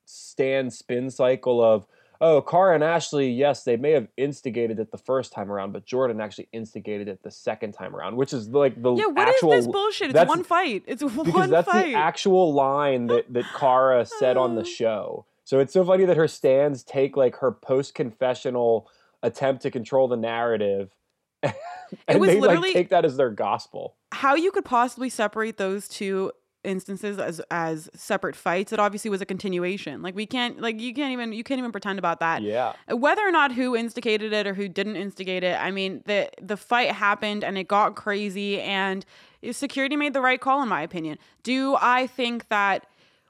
Stan 0.05 0.69
spin 0.69 1.09
cycle 1.09 1.63
of 1.63 1.87
oh, 2.21 2.41
Cara 2.41 2.75
and 2.75 2.83
Ashley, 2.83 3.29
yes, 3.31 3.63
they 3.63 3.77
may 3.77 3.91
have 3.91 4.07
instigated 4.17 4.79
it 4.79 4.91
the 4.91 4.97
first 4.97 5.31
time 5.31 5.51
around, 5.51 5.71
but 5.73 5.85
Jordan 5.85 6.19
actually 6.21 6.47
instigated 6.51 7.07
it 7.07 7.21
the 7.23 7.31
second 7.31 7.73
time 7.73 7.95
around, 7.95 8.15
which 8.15 8.33
is 8.33 8.49
like 8.49 8.81
the 8.81 8.93
Yeah, 8.93 9.07
what 9.07 9.27
is 9.27 9.35
actual. 9.35 9.49
this 9.51 9.67
bullshit? 9.67 10.15
It's 10.15 10.27
one 10.27 10.43
fight. 10.43 10.83
It's 10.87 11.03
one 11.15 11.25
because 11.25 11.49
that's 11.49 11.69
fight. 11.69 11.87
the 11.87 11.93
actual 11.95 12.53
line 12.53 13.07
that 13.07 13.31
that 13.33 13.45
Cara 13.55 14.05
said 14.05 14.37
on 14.37 14.55
the 14.55 14.61
uh. 14.61 14.65
show. 14.65 15.25
So 15.43 15.59
it's 15.59 15.71
so 15.71 15.85
funny 15.85 16.03
that 16.05 16.17
her 16.17 16.27
stands 16.27 16.83
take 16.83 17.15
like 17.15 17.37
her 17.37 17.51
post 17.51 17.95
confessional 17.95 18.89
attempt 19.23 19.61
to 19.63 19.71
control 19.71 20.07
the 20.09 20.17
narrative, 20.17 20.91
and 21.43 22.19
was 22.19 22.29
they 22.29 22.39
literally- 22.39 22.69
like 22.69 22.73
take 22.73 22.89
that 22.89 23.05
as 23.05 23.15
their 23.17 23.29
gospel. 23.29 23.95
How 24.11 24.35
you 24.35 24.51
could 24.51 24.65
possibly 24.65 25.09
separate 25.09 25.57
those 25.57 25.87
two 25.87 26.31
instances 26.67 27.17
as 27.17 27.41
as 27.49 27.89
separate 27.95 28.35
fights? 28.35 28.71
It 28.73 28.79
obviously 28.79 29.09
was 29.09 29.21
a 29.21 29.25
continuation. 29.25 30.01
Like 30.01 30.15
we 30.15 30.25
can't 30.25 30.61
like 30.61 30.79
you 30.79 30.93
can't 30.93 31.13
even 31.13 31.33
you 31.33 31.43
can't 31.43 31.57
even 31.59 31.71
pretend 31.71 31.97
about 31.97 32.19
that. 32.19 32.41
Yeah, 32.43 32.73
whether 32.89 33.27
or 33.27 33.31
not 33.31 33.53
who 33.53 33.75
instigated 33.75 34.33
it 34.33 34.45
or 34.45 34.53
who 34.53 34.67
didn't 34.67 34.95
instigate 34.95 35.43
it 35.43 35.59
i 35.59 35.71
mean 35.71 36.01
the 36.05 36.29
the 36.41 36.57
fight 36.57 36.91
happened 36.91 37.43
and 37.43 37.57
it 37.57 37.67
got 37.67 37.95
crazy 37.95 38.59
and 38.61 39.05
security 39.51 39.95
made 39.95 40.13
the 40.13 40.21
right 40.21 40.41
call 40.41 40.61
in 40.61 40.69
my 40.69 40.81
opinion 40.81 41.17
do 41.43 41.75
i 41.79 42.07
think 42.07 42.47
that 42.49 42.85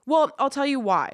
well 0.06 0.32
i'll 0.40 0.50
tell 0.50 0.66
you 0.66 0.80
why 0.80 1.14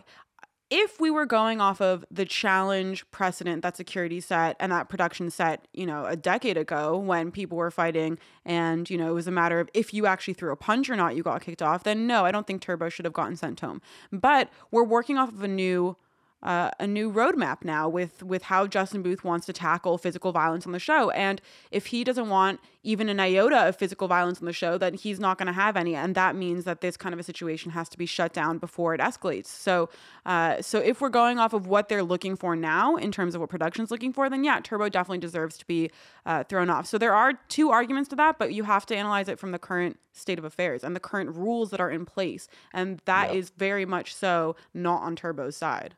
if 0.70 1.00
we 1.00 1.12
were 1.12 1.26
going 1.26 1.62
off 1.62 1.82
of 1.82 2.06
the 2.10 2.26
challenge 2.26 3.10
precedent 3.12 3.62
that 3.62 3.78
security 3.78 4.20
set 4.20 4.56
and 4.60 4.72
that 4.72 4.90
production 4.90 5.30
set, 5.30 5.68
you 5.74 5.86
know, 5.86 6.06
a 6.06 6.16
decade 6.16 6.58
ago 6.58 6.98
when 6.98 7.32
people 7.32 7.58
were 7.58 7.72
fighting 7.72 8.18
and, 8.46 8.90
you 8.90 8.98
know, 8.98 9.10
it 9.10 9.14
was 9.14 9.28
a 9.28 9.32
matter 9.32 9.60
of 9.60 9.70
if 9.74 9.94
you 9.94 10.06
actually 10.06 10.34
threw 10.34 10.52
a 10.52 10.56
punch 10.56 10.90
or 10.90 10.96
not, 10.96 11.16
you 11.16 11.24
got 11.24 11.42
kicked 11.42 11.62
off, 11.62 11.84
then 11.84 12.08
no, 12.08 12.26
I 12.26 12.32
don't 12.32 12.48
think 12.48 12.62
Turbo 12.62 12.90
should 12.90 13.06
have 13.06 13.14
gotten 13.14 13.36
sent 13.36 13.60
home. 13.60 13.82
But 14.12 14.50
we're 14.72 14.84
working 14.84 15.18
off 15.18 15.30
of 15.30 15.44
a 15.44 15.48
new 15.48 15.96
uh, 16.44 16.70
a 16.80 16.86
new 16.86 17.12
roadmap 17.12 17.64
now 17.64 17.90
with 17.90 18.22
with 18.22 18.44
how 18.44 18.68
Justin 18.68 19.02
Booth 19.02 19.24
wants 19.24 19.46
to 19.48 19.54
tackle 19.54 19.98
physical 19.98 20.32
violence 20.32 20.66
on 20.66 20.74
the 20.74 20.80
show. 20.80 21.10
And 21.12 21.42
if 21.72 21.88
he 21.88 22.04
doesn't 22.04 22.30
want 22.30 22.60
even 22.86 23.08
an 23.08 23.18
iota 23.20 23.70
of 23.70 23.78
physical 23.78 24.10
violence 24.10 24.40
on 24.42 24.46
the 24.46 24.52
show, 24.52 24.78
then 24.78 24.94
he's 24.94 25.18
not 25.18 25.38
going 25.38 25.48
to 25.48 25.54
have 25.54 25.78
any. 25.78 25.96
And 25.96 26.16
that 26.16 26.36
means 26.36 26.66
that 26.66 26.82
this 26.82 26.98
kind 26.98 27.14
of 27.14 27.20
a 27.20 27.24
situation 27.24 27.72
has 27.72 27.88
to 27.90 27.98
be 27.98 28.06
shut 28.06 28.34
down 28.34 28.58
before 28.58 28.94
it 28.94 29.00
escalates. 29.00 29.46
So, 29.46 29.90
uh, 30.26 30.62
so 30.62 30.80
if 30.80 31.00
we're 31.00 31.08
going 31.08 31.40
off 31.40 31.54
of 31.54 31.66
what 31.66 31.88
they're 31.88 32.04
looking 32.04 32.36
for 32.36 32.58
now 32.58 32.98
in 32.98 33.10
terms 33.10 33.36
of 33.36 33.42
what 33.42 33.50
production's 33.50 33.90
looking 33.90 34.12
for, 34.12 34.30
then 34.30 34.44
yeah, 34.44 34.60
Turbo 34.62 34.90
definitely 34.90 35.20
deserves 35.20 35.58
to 35.60 35.66
be 35.66 35.92
uh, 36.26 36.44
thrown 36.44 36.70
off. 36.70 36.86
So 36.86 36.98
there 36.98 37.16
are 37.16 37.34
two 37.48 37.72
arguments 37.72 38.10
to 38.10 38.18
that, 38.18 38.38
but 38.38 38.54
you 38.54 38.64
have 38.66 38.86
to 38.88 38.96
analyze 38.98 39.30
it 39.30 39.40
from 39.40 39.52
the 39.54 39.60
current 39.60 39.98
state 40.12 40.38
of 40.38 40.44
affairs 40.44 40.84
and 40.84 40.94
the 40.94 41.00
current 41.00 41.34
rules 41.34 41.70
that 41.72 41.80
are 41.80 41.90
in 41.90 42.06
place, 42.06 42.50
and 42.74 43.02
that 43.06 43.32
Yeah. 43.32 43.40
is 43.40 43.50
very 43.52 43.86
much 43.86 44.14
so 44.14 44.58
not 44.74 45.02
on 45.04 45.16
Turbo's 45.16 45.56
side. 45.56 45.96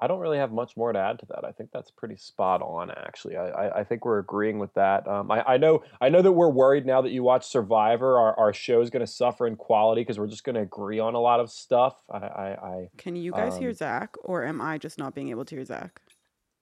I 0.00 0.06
don't 0.06 0.20
really 0.20 0.38
have 0.38 0.52
much 0.52 0.76
more 0.76 0.92
to 0.92 0.98
add 0.98 1.18
to 1.20 1.26
that. 1.26 1.44
I 1.44 1.52
think 1.52 1.70
that's 1.72 1.90
pretty 1.90 2.16
spot 2.16 2.60
on, 2.60 2.90
actually. 2.90 3.36
I, 3.36 3.48
I, 3.48 3.80
I 3.80 3.84
think 3.84 4.04
we're 4.04 4.18
agreeing 4.18 4.58
with 4.58 4.74
that. 4.74 5.08
Um, 5.08 5.30
I, 5.30 5.42
I 5.42 5.56
know 5.56 5.82
I 6.00 6.08
know 6.10 6.20
that 6.22 6.32
we're 6.32 6.50
worried 6.50 6.84
now 6.84 7.00
that 7.00 7.10
you 7.12 7.22
watch 7.22 7.46
Survivor. 7.46 8.18
Our, 8.18 8.38
our 8.38 8.52
show 8.52 8.80
is 8.82 8.90
going 8.90 9.00
to 9.04 9.10
suffer 9.10 9.46
in 9.46 9.56
quality 9.56 10.02
because 10.02 10.18
we're 10.18 10.26
just 10.26 10.44
going 10.44 10.56
to 10.56 10.60
agree 10.60 10.98
on 10.98 11.14
a 11.14 11.18
lot 11.20 11.40
of 11.40 11.50
stuff. 11.50 11.94
I, 12.10 12.18
I, 12.18 12.48
I 12.52 12.88
Can 12.98 13.16
you 13.16 13.32
guys 13.32 13.56
hear 13.56 13.70
Um, 13.70 13.74
Zach, 13.74 14.16
or 14.22 14.44
am 14.44 14.60
I 14.60 14.76
just 14.78 14.98
not 14.98 15.14
being 15.14 15.30
able 15.30 15.44
to 15.46 15.54
hear 15.54 15.64
Zach? 15.64 16.00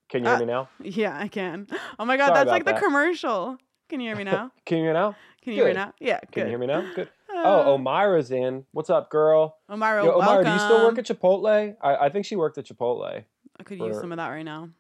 can 0.09 0.23
you 0.23 0.29
hear 0.29 0.37
Uh, 0.37 0.41
me 0.41 0.47
now? 0.47 0.69
Yeah, 0.81 1.19
I 1.19 1.29
can. 1.29 1.67
Oh 1.99 2.05
my 2.05 2.17
god, 2.17 2.26
Sorry 2.29 2.38
that's 2.38 2.50
like 2.50 2.64
the 2.64 2.73
that. 2.75 2.81
commercial. 2.83 3.59
Can 3.88 4.00
you 4.00 4.09
hear 4.09 4.17
me 4.17 4.25
now? 4.25 4.53
Can 4.64 4.79
you 4.79 4.85
hear 4.85 4.93
me 4.93 4.99
now? 5.00 5.17
Can 5.43 5.53
you 5.53 5.59
hear 5.59 5.69
me 5.69 5.75
now? 5.75 5.93
Yeah, 6.00 6.21
good. 6.21 6.33
Can 6.33 6.43
you 6.45 6.49
hear 6.50 6.59
me 6.59 6.67
now? 6.67 6.85
Good. 6.95 7.09
Oh, 7.45 7.77
Omira's 7.79 8.31
in. 8.31 8.65
What's 8.73 8.89
up, 8.91 9.11
girl? 9.11 9.59
Omira, 9.71 10.03
Yo, 10.05 10.13
Omira, 10.13 10.19
welcome. 10.19 10.45
do 10.45 10.53
you 10.53 10.59
still 10.59 10.83
work 10.83 10.99
at 10.99 11.05
Chipotle? 11.07 11.77
I, 11.81 11.97
I 11.97 12.09
think 12.09 12.25
she 12.25 12.37
worked 12.37 12.57
at 12.59 12.65
Chipotle. 12.65 13.25
I 13.59 13.63
could 13.63 13.79
use 13.79 14.01
some 14.01 14.13
of 14.13 14.17
that 14.17 14.29
right 14.29 14.43
now. 14.45 14.71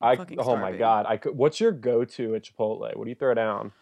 I 0.00 0.16
fucking 0.16 0.38
oh 0.40 0.56
my 0.56 0.72
god! 0.72 1.06
I 1.08 1.16
could. 1.18 1.36
What's 1.36 1.60
your 1.60 1.70
go-to 1.72 2.34
at 2.34 2.42
Chipotle? 2.44 2.94
What 2.96 3.04
do 3.04 3.08
you 3.08 3.14
throw 3.14 3.32
down? 3.34 3.72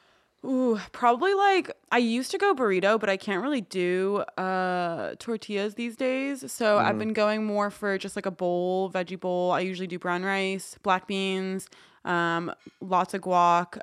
Ooh, 0.45 0.79
probably 0.91 1.35
like 1.35 1.71
I 1.93 1.99
used 1.99 2.33
to 2.33 2.39
go 2.39 2.53
burrito, 2.55 2.99
but 2.99 3.09
I 3.09 3.17
can't 3.17 3.43
really 3.43 3.61
do 3.63 4.19
uh 4.37 5.15
tortillas 5.19 5.75
these 5.75 5.97
days. 5.97 6.51
So 6.53 6.79
I've 6.79 6.97
Mhm. 6.97 6.99
been 6.99 7.13
going 7.13 7.45
more 7.47 7.71
for 7.71 7.97
just 7.97 8.15
like 8.17 8.27
a 8.27 8.31
bowl, 8.31 8.91
veggie 8.91 9.19
bowl. 9.19 9.53
I 9.53 9.61
usually 9.61 9.87
do 9.87 9.99
brown 9.99 10.25
rice, 10.25 10.77
black 10.83 11.07
beans, 11.07 11.69
um, 12.05 12.53
lots 12.81 13.15
of 13.15 13.23
guac, 13.23 13.79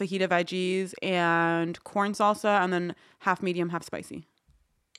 fajita 0.00 0.28
veggies, 0.28 0.94
and 1.02 1.82
corn 1.84 2.12
salsa, 2.12 2.62
and 2.62 2.72
then 2.72 2.94
half 3.20 3.42
medium, 3.42 3.68
half 3.68 3.82
spicy. 3.82 4.24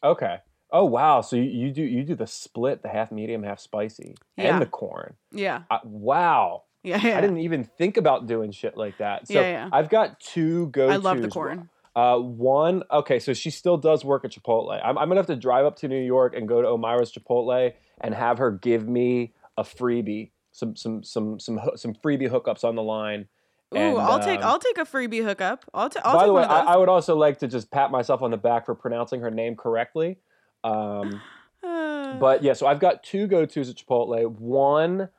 Okay. 0.03 0.37
Oh 0.73 0.85
wow! 0.85 1.19
So 1.21 1.35
you, 1.35 1.43
you 1.43 1.71
do 1.71 1.81
you 1.83 2.03
do 2.03 2.15
the 2.15 2.27
split, 2.27 2.81
the 2.81 2.87
half 2.89 3.11
medium, 3.11 3.43
half 3.43 3.59
spicy, 3.59 4.15
Yeah. 4.37 4.53
and 4.53 4.61
the 4.61 4.65
corn. 4.65 5.15
Yeah, 5.33 5.63
I, 5.69 5.79
wow! 5.83 6.63
yeah, 6.83 6.99
yeah. 7.03 7.17
I 7.17 7.21
didn't 7.21 7.39
even 7.39 7.65
think 7.65 7.97
about 7.97 8.25
doing 8.25 8.51
shit 8.51 8.77
like 8.77 8.97
that. 8.99 9.27
So 9.27 9.33
Yeah, 9.33 9.41
yeah. 9.41 9.69
I've 9.73 9.89
got 9.89 10.19
two 10.21 10.67
go. 10.67 10.87
I 10.87 10.95
love 10.95 11.21
the 11.21 11.27
corn. 11.27 11.69
Uh, 11.93 12.17
one, 12.17 12.83
okay, 12.89 13.19
so 13.19 13.33
she 13.33 13.49
still 13.51 13.75
does 13.75 14.05
work 14.05 14.23
at 14.23 14.31
Chipotle. 14.31 14.79
I'm, 14.81 14.97
I'm 14.97 15.09
gonna 15.09 15.19
have 15.19 15.25
to 15.27 15.35
drive 15.35 15.65
up 15.65 15.75
to 15.79 15.89
New 15.89 16.01
York 16.01 16.33
and 16.37 16.47
go 16.47 16.61
to 16.61 16.67
Omira's 16.69 17.11
Chipotle 17.11 17.73
and 17.99 18.15
have 18.15 18.37
her 18.37 18.51
give 18.51 18.87
me 18.87 19.33
a 19.57 19.63
freebie, 19.63 20.31
some 20.53 20.77
some 20.77 21.03
some 21.03 21.37
some 21.37 21.59
some 21.75 21.93
freebie 21.95 22.29
hookups 22.29 22.63
on 22.63 22.75
the 22.75 22.81
line. 22.81 23.27
Ooh, 23.73 23.77
And, 23.77 23.97
I'll 23.97 24.19
take 24.19 24.39
um, 24.41 24.45
I'll 24.47 24.59
take 24.59 24.77
a 24.77 24.85
freebie 24.85 25.23
hookup. 25.23 25.63
I'll, 25.73 25.89
ta- 25.89 26.01
I'll 26.03 26.13
By 26.13 26.19
take 26.19 26.27
the 26.27 26.33
way, 26.33 26.41
one 26.41 26.49
of 26.51 26.65
those. 26.65 26.67
I, 26.67 26.73
I 26.73 26.77
would 26.77 26.89
also 26.89 27.15
like 27.15 27.39
to 27.39 27.47
just 27.47 27.71
pat 27.71 27.89
myself 27.91 28.21
on 28.21 28.31
the 28.31 28.37
back 28.37 28.65
for 28.65 28.75
pronouncing 28.75 29.21
her 29.21 29.31
name 29.31 29.55
correctly. 29.55 30.17
Um, 30.63 31.21
Uh, 31.63 32.15
but 32.19 32.43
yeah, 32.43 32.53
so 32.53 32.67
I've 32.67 32.79
got 32.79 33.03
two 33.03 33.27
go 33.27 33.45
tos 33.45 33.69
at 33.69 33.77
Chipotle. 33.77 34.29
One, 34.29 35.09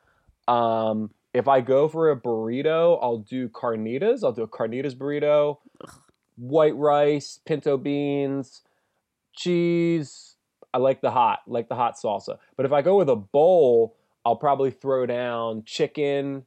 um, 0.47 1.09
if 1.33 1.47
I 1.47 1.61
go 1.61 1.87
for 1.87 2.11
a 2.11 2.15
burrito, 2.19 2.99
I'll 3.01 3.17
do 3.17 3.49
carnitas. 3.49 4.23
I'll 4.23 4.33
do 4.33 4.43
a 4.43 4.47
carnitas 4.47 4.95
burrito, 4.95 5.57
white 6.35 6.75
rice, 6.75 7.39
pinto 7.45 7.77
beans, 7.77 8.61
cheese. 9.35 10.35
I 10.73 10.77
like 10.77 11.01
the 11.01 11.11
hot, 11.11 11.39
like 11.47 11.69
the 11.69 11.75
hot 11.75 11.95
salsa. 11.97 12.37
But 12.55 12.65
if 12.65 12.71
I 12.71 12.81
go 12.81 12.97
with 12.97 13.09
a 13.09 13.15
bowl, 13.15 13.95
I'll 14.25 14.35
probably 14.35 14.71
throw 14.71 15.05
down 15.05 15.63
chicken, 15.65 16.45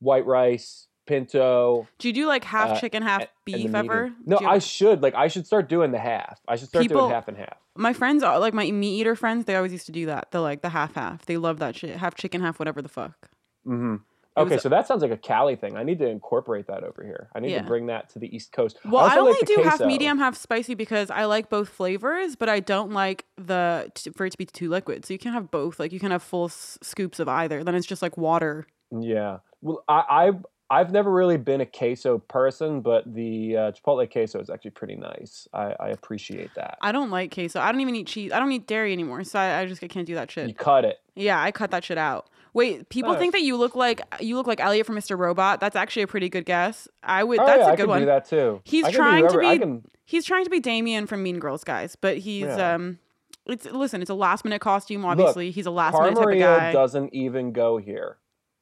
white 0.00 0.26
rice, 0.26 0.86
pinto, 1.06 1.86
do 1.98 2.08
you 2.08 2.14
do 2.14 2.26
like 2.26 2.44
half 2.44 2.70
uh, 2.70 2.80
chicken, 2.80 3.02
half 3.02 3.26
beef 3.44 3.74
ever? 3.74 4.12
No, 4.26 4.38
I 4.38 4.58
should 4.58 5.02
like 5.02 5.14
I 5.14 5.28
should 5.28 5.46
start 5.46 5.68
doing 5.68 5.90
the 5.92 5.98
half. 5.98 6.40
I 6.48 6.56
should 6.56 6.68
start 6.68 6.82
People- 6.82 7.02
doing 7.02 7.12
half 7.12 7.28
and 7.28 7.36
half. 7.36 7.56
my 7.76 7.92
friends 7.92 8.22
are 8.22 8.38
like 8.38 8.54
my 8.54 8.70
meat 8.70 9.00
eater 9.00 9.16
friends. 9.16 9.44
They 9.44 9.56
always 9.56 9.72
used 9.72 9.86
to 9.86 9.92
do 9.92 10.06
that. 10.06 10.30
The 10.30 10.40
like 10.40 10.62
the 10.62 10.70
half 10.70 10.94
half. 10.94 11.26
They 11.26 11.36
love 11.36 11.58
that 11.58 11.76
shit. 11.76 11.96
Half 11.96 12.14
chicken, 12.14 12.40
half 12.40 12.58
whatever 12.58 12.82
the 12.82 12.88
fuck. 12.88 13.28
Mm-hmm. 13.66 13.96
It 14.36 14.40
was 14.40 14.46
Okay, 14.52 14.58
so 14.60 14.68
that 14.68 14.88
sounds 14.88 15.00
like 15.00 15.12
a 15.12 15.16
Cali 15.16 15.54
thing. 15.54 15.76
I 15.76 15.84
need 15.84 16.00
to 16.00 16.08
incorporate 16.08 16.66
that 16.66 16.82
over 16.82 17.04
here. 17.04 17.28
I 17.36 17.38
need 17.38 17.52
Yeah. 17.52 17.60
to 17.62 17.68
bring 17.68 17.86
that 17.86 18.08
to 18.10 18.18
the 18.18 18.34
East 18.34 18.50
Coast. 18.50 18.78
Well, 18.84 18.96
I, 19.04 19.10
also 19.10 19.20
only 19.20 19.32
like 19.34 19.46
do 19.46 19.62
half 19.62 19.78
medium, 19.80 20.18
half 20.18 20.36
spicy 20.36 20.74
because 20.74 21.08
I 21.08 21.26
like 21.26 21.48
both 21.50 21.68
flavors, 21.68 22.34
but 22.34 22.48
I 22.48 22.58
don't 22.58 22.90
like 22.90 23.26
the 23.36 23.92
for 24.16 24.26
it 24.26 24.30
to 24.30 24.38
be 24.38 24.44
too 24.44 24.68
liquid. 24.70 25.04
So 25.06 25.12
you 25.14 25.20
can't 25.20 25.34
have 25.36 25.52
both. 25.52 25.78
Like 25.78 25.92
you 25.92 26.00
can 26.00 26.10
have 26.10 26.20
full 26.22 26.46
s- 26.46 26.78
scoops 26.82 27.20
of 27.20 27.28
either. 27.28 27.62
Then 27.62 27.76
it's 27.76 27.86
just 27.86 28.02
like 28.02 28.16
water. 28.16 28.66
Yeah. 28.90 29.38
Well, 29.62 29.84
I, 29.88 30.32
I've 30.70 30.90
never 30.90 31.10
really 31.12 31.36
been 31.36 31.60
a 31.60 31.66
queso 31.66 32.18
person, 32.18 32.80
but 32.80 33.04
the 33.12 33.56
uh, 33.56 33.72
Chipotle 33.72 34.10
queso 34.10 34.40
is 34.40 34.48
actually 34.50 34.70
pretty 34.72 34.96
nice. 34.96 35.46
I, 35.52 35.74
I 35.78 35.88
appreciate 35.90 36.54
that. 36.54 36.78
I 36.80 36.90
don't 36.90 37.10
like 37.10 37.32
queso. 37.34 37.60
I 37.60 37.70
don't 37.70 37.80
even 37.82 37.94
eat 37.94 38.06
cheese. 38.06 38.32
I 38.32 38.40
don't 38.40 38.50
eat 38.50 38.66
dairy 38.66 38.92
anymore. 38.92 39.22
So 39.24 39.38
I, 39.38 39.60
I 39.60 39.66
just 39.66 39.84
I 39.84 39.88
can't 39.88 40.06
do 40.06 40.14
that 40.14 40.30
shit. 40.30 40.48
You 40.48 40.54
cut 40.54 40.84
it. 40.84 41.00
Yeah, 41.14 41.40
I 41.40 41.52
cut 41.52 41.70
that 41.72 41.84
shit 41.84 41.98
out. 41.98 42.28
Wait, 42.54 42.88
people 42.88 43.14
think 43.16 43.32
that 43.32 43.42
you 43.42 43.56
look 43.56 43.74
like 43.74 44.00
you 44.20 44.36
look 44.36 44.46
like 44.46 44.60
Elliot 44.60 44.86
from 44.86 44.96
Mr. 44.96 45.18
Robot. 45.18 45.60
That's 45.60 45.74
actually 45.76 46.02
a 46.02 46.06
pretty 46.06 46.28
good 46.28 46.44
guess. 46.46 46.88
I 47.02 47.24
would. 47.24 47.40
Oh 47.40 47.46
that's 47.46 47.58
yeah, 47.58 47.64
a 47.66 47.72
I 47.72 47.76
good 47.76 47.82
can 47.82 47.88
one. 47.88 48.00
do 48.00 48.06
that 48.06 48.28
too. 48.28 48.60
He's 48.64 48.84
I 48.84 48.90
trying 48.92 49.28
to 49.28 49.38
be- 49.38 49.58
can- 49.58 49.82
He's 50.06 50.24
trying 50.24 50.44
to 50.44 50.50
be 50.50 50.60
Damien 50.60 51.06
from 51.06 51.22
Mean 51.22 51.38
Girls, 51.38 51.64
guys, 51.64 51.96
but 51.96 52.18
he's 52.18 52.44
Yeah. 52.44 52.74
um. 52.74 52.98
It's 53.46 53.66
listen. 53.66 54.00
It's 54.00 54.10
a 54.10 54.14
last 54.14 54.44
minute 54.44 54.60
costume. 54.60 55.04
Obviously, 55.04 55.50
he's 55.50 55.66
a 55.66 55.70
last 55.70 55.94
minute 56.00 56.14
type 56.16 56.28
of 56.28 56.38
guy. 56.38 56.72
doesn't 56.72 57.12
even 57.12 57.52
go 57.52 57.76
here. 57.76 58.16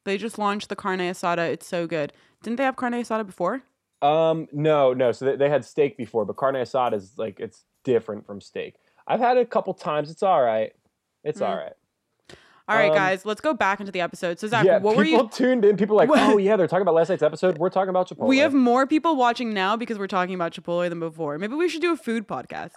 They 0.05 0.17
just 0.17 0.37
launched 0.37 0.69
the 0.69 0.75
carne 0.75 0.99
asada. 0.99 1.49
It's 1.49 1.67
so 1.67 1.87
good. 1.87 2.13
Didn't 2.41 2.57
they 2.57 2.63
have 2.63 2.75
carne 2.75 2.93
asada 2.93 3.25
before? 3.25 3.63
Um, 4.01 4.47
no, 4.51 4.93
no. 4.93 5.11
So 5.13 5.25
they, 5.25 5.35
they 5.37 5.49
had 5.49 5.63
steak 5.63 5.95
before, 5.97 6.25
but 6.25 6.35
carne 6.35 6.55
asada 6.55 6.93
is 6.93 7.13
like 7.17 7.39
it's 7.39 7.63
different 7.83 8.25
from 8.25 8.41
steak. 8.41 8.75
I've 9.07 9.19
had 9.19 9.37
it 9.37 9.41
a 9.41 9.45
couple 9.45 9.73
times. 9.73 10.09
It's 10.11 10.23
all 10.23 10.41
right. 10.41 10.73
It's 11.23 11.39
Mm. 11.39 11.47
all 11.49 11.55
right. 11.55 11.73
All 12.65 12.77
right, 12.77 12.91
Um, 12.91 12.95
guys, 12.95 13.25
let's 13.25 13.41
go 13.41 13.53
back 13.53 13.81
into 13.81 13.91
the 13.91 13.99
episode. 13.99 14.39
So 14.39 14.47
Zach, 14.47 14.65
yeah, 14.65 14.77
what 14.77 14.95
were 14.95 15.03
you? 15.03 15.11
people 15.17 15.27
tuned 15.27 15.65
in. 15.65 15.75
People 15.75 15.97
like, 15.97 16.09
oh 16.13 16.37
yeah, 16.37 16.55
they're 16.55 16.67
talking 16.67 16.81
about 16.83 16.95
last 16.95 17.09
night's 17.09 17.21
episode. 17.21 17.57
We're 17.57 17.69
talking 17.69 17.89
about 17.89 18.07
Chipotle. 18.07 18.27
We 18.27 18.37
have 18.37 18.53
more 18.53 18.87
people 18.87 19.17
watching 19.17 19.53
now 19.53 19.75
because 19.75 19.99
we're 19.99 20.07
talking 20.07 20.33
about 20.33 20.53
Chipotle 20.53 20.87
than 20.89 20.99
before. 21.01 21.37
Maybe 21.37 21.55
we 21.55 21.67
should 21.67 21.81
do 21.81 21.91
a 21.91 21.97
food 21.97 22.25
podcast. 22.25 22.71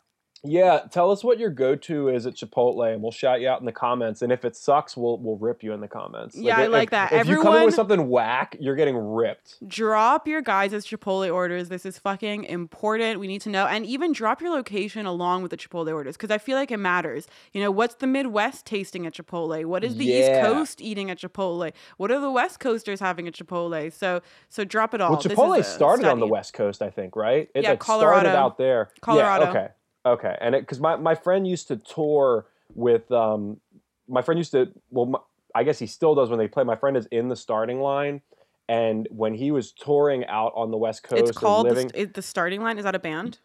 Yeah, 0.45 0.81
tell 0.90 1.11
us 1.11 1.25
what 1.25 1.38
your 1.40 1.50
go-to 1.50 2.09
is 2.09 2.25
at 2.26 2.35
Chipotle, 2.35 2.93
and 2.93 3.02
we'll 3.02 3.11
shout 3.11 3.40
you 3.40 3.49
out 3.49 3.59
in 3.61 3.66
the 3.66 3.73
comments. 3.73 4.23
And 4.23 4.31
if 4.31 4.45
it 4.45 4.55
sucks, 4.55 4.97
we'll 4.97 5.19
we'll 5.19 5.38
rip 5.38 5.62
you 5.62 5.73
in 5.73 5.81
the 5.81 5.88
comments. 5.88 6.37
Yeah, 6.37 6.59
I 6.59 6.64
if- 6.66 6.71
like 6.71 6.90
that. 6.90 7.12
If 7.12 7.26
you 7.26 7.37
come 7.37 7.47
Everyone- 7.49 7.64
with 7.66 7.75
something 7.75 8.09
whack, 8.09 8.57
you're 8.61 8.76
getting 8.76 8.97
ripped. 8.97 9.57
Drop 9.66 10.28
your 10.28 10.43
guys' 10.43 10.73
Chipotle 10.87 11.35
orders. 11.35 11.69
This 11.69 11.85
is 11.85 11.99
fucking 11.99 12.45
important. 12.45 13.19
We 13.19 13.26
need 13.26 13.40
to 13.43 13.49
know. 13.50 13.66
And 13.66 13.85
even 13.87 14.12
drop 14.12 14.40
your 14.40 14.50
location 14.50 15.05
along 15.07 15.43
with 15.43 15.50
the 15.50 15.57
Chipotle 15.57 15.93
orders 15.93 16.16
because 16.16 16.31
I 16.31 16.38
feel 16.38 16.57
like 16.57 16.71
it 16.71 16.76
matters. 16.78 17.26
You 17.52 17.61
know, 17.62 17.71
what's 17.71 17.97
the 17.97 18.07
Midwest 18.07 18.66
tasting 18.66 19.07
at 19.07 19.14
Chipotle? 19.14 19.64
What 19.64 19.83
is 19.83 19.97
the 19.97 20.07
East 20.07 20.31
Coast 20.43 20.81
eating 20.81 21.11
at 21.11 21.19
Chipotle? 21.19 21.73
What 21.97 22.11
are 22.12 22.21
the 22.21 22.31
West 22.31 22.61
Coasters 22.61 23.00
having 23.00 23.26
at 23.26 23.35
Chipotle? 23.35 23.93
So 23.93 24.21
so 24.49 24.64
drop 24.64 24.95
it 24.95 25.00
all. 25.00 25.12
Well, 25.12 25.23
Chipotle 25.23 25.64
started 25.64 26.07
on 26.07 26.21
the. 26.21 26.26
West 26.26 26.52
Coast, 26.55 26.83
I 26.83 26.90
think, 26.90 27.14
right? 27.16 27.49
It 27.55 27.62
Yeah, 27.62 27.71
like 27.71 27.78
Colorado. 27.81 28.21
started 28.21 28.38
out 28.38 28.59
there. 28.59 28.90
Colorado. 29.00 29.45
Yeah, 29.45 29.50
okay. 29.50 29.69
Okay. 30.06 30.36
And 30.40 30.54
it 30.54 30.60
because 30.62 30.80
my, 30.80 30.96
my 30.96 31.14
friend 31.14 31.46
used 31.46 31.68
to 31.68 31.76
tour 31.76 32.46
with 32.75 33.10
um 33.12 33.60
my 34.08 34.22
friend 34.22 34.38
used 34.38 34.52
to 34.52 34.72
well 34.90 35.06
my, 35.06 35.18
I 35.54 35.64
guess 35.64 35.78
he 35.78 35.86
still 35.86 36.14
does 36.14 36.30
when 36.30 36.38
they 36.38 36.48
play. 36.48 36.64
My 36.64 36.76
friend 36.76 36.96
is 36.96 37.06
in 37.06 37.28
the 37.28 37.36
starting 37.36 37.80
line 37.80 38.20
and 38.68 39.08
when 39.10 39.34
he 39.34 39.50
was 39.50 39.72
touring 39.72 40.25
out 40.26 40.52
on 40.54 40.70
the 40.70 40.76
West 40.76 41.02
Coast 41.02 41.28
It's 41.28 41.36
called 41.38 41.66
the, 41.66 41.70
living 41.70 41.88
st- 41.90 42.14
the 42.14 42.22
starting 42.22 42.62
line. 42.62 42.78
Is 42.78 42.84
that 42.84 42.94
a 42.94 42.98
band? 43.00 43.38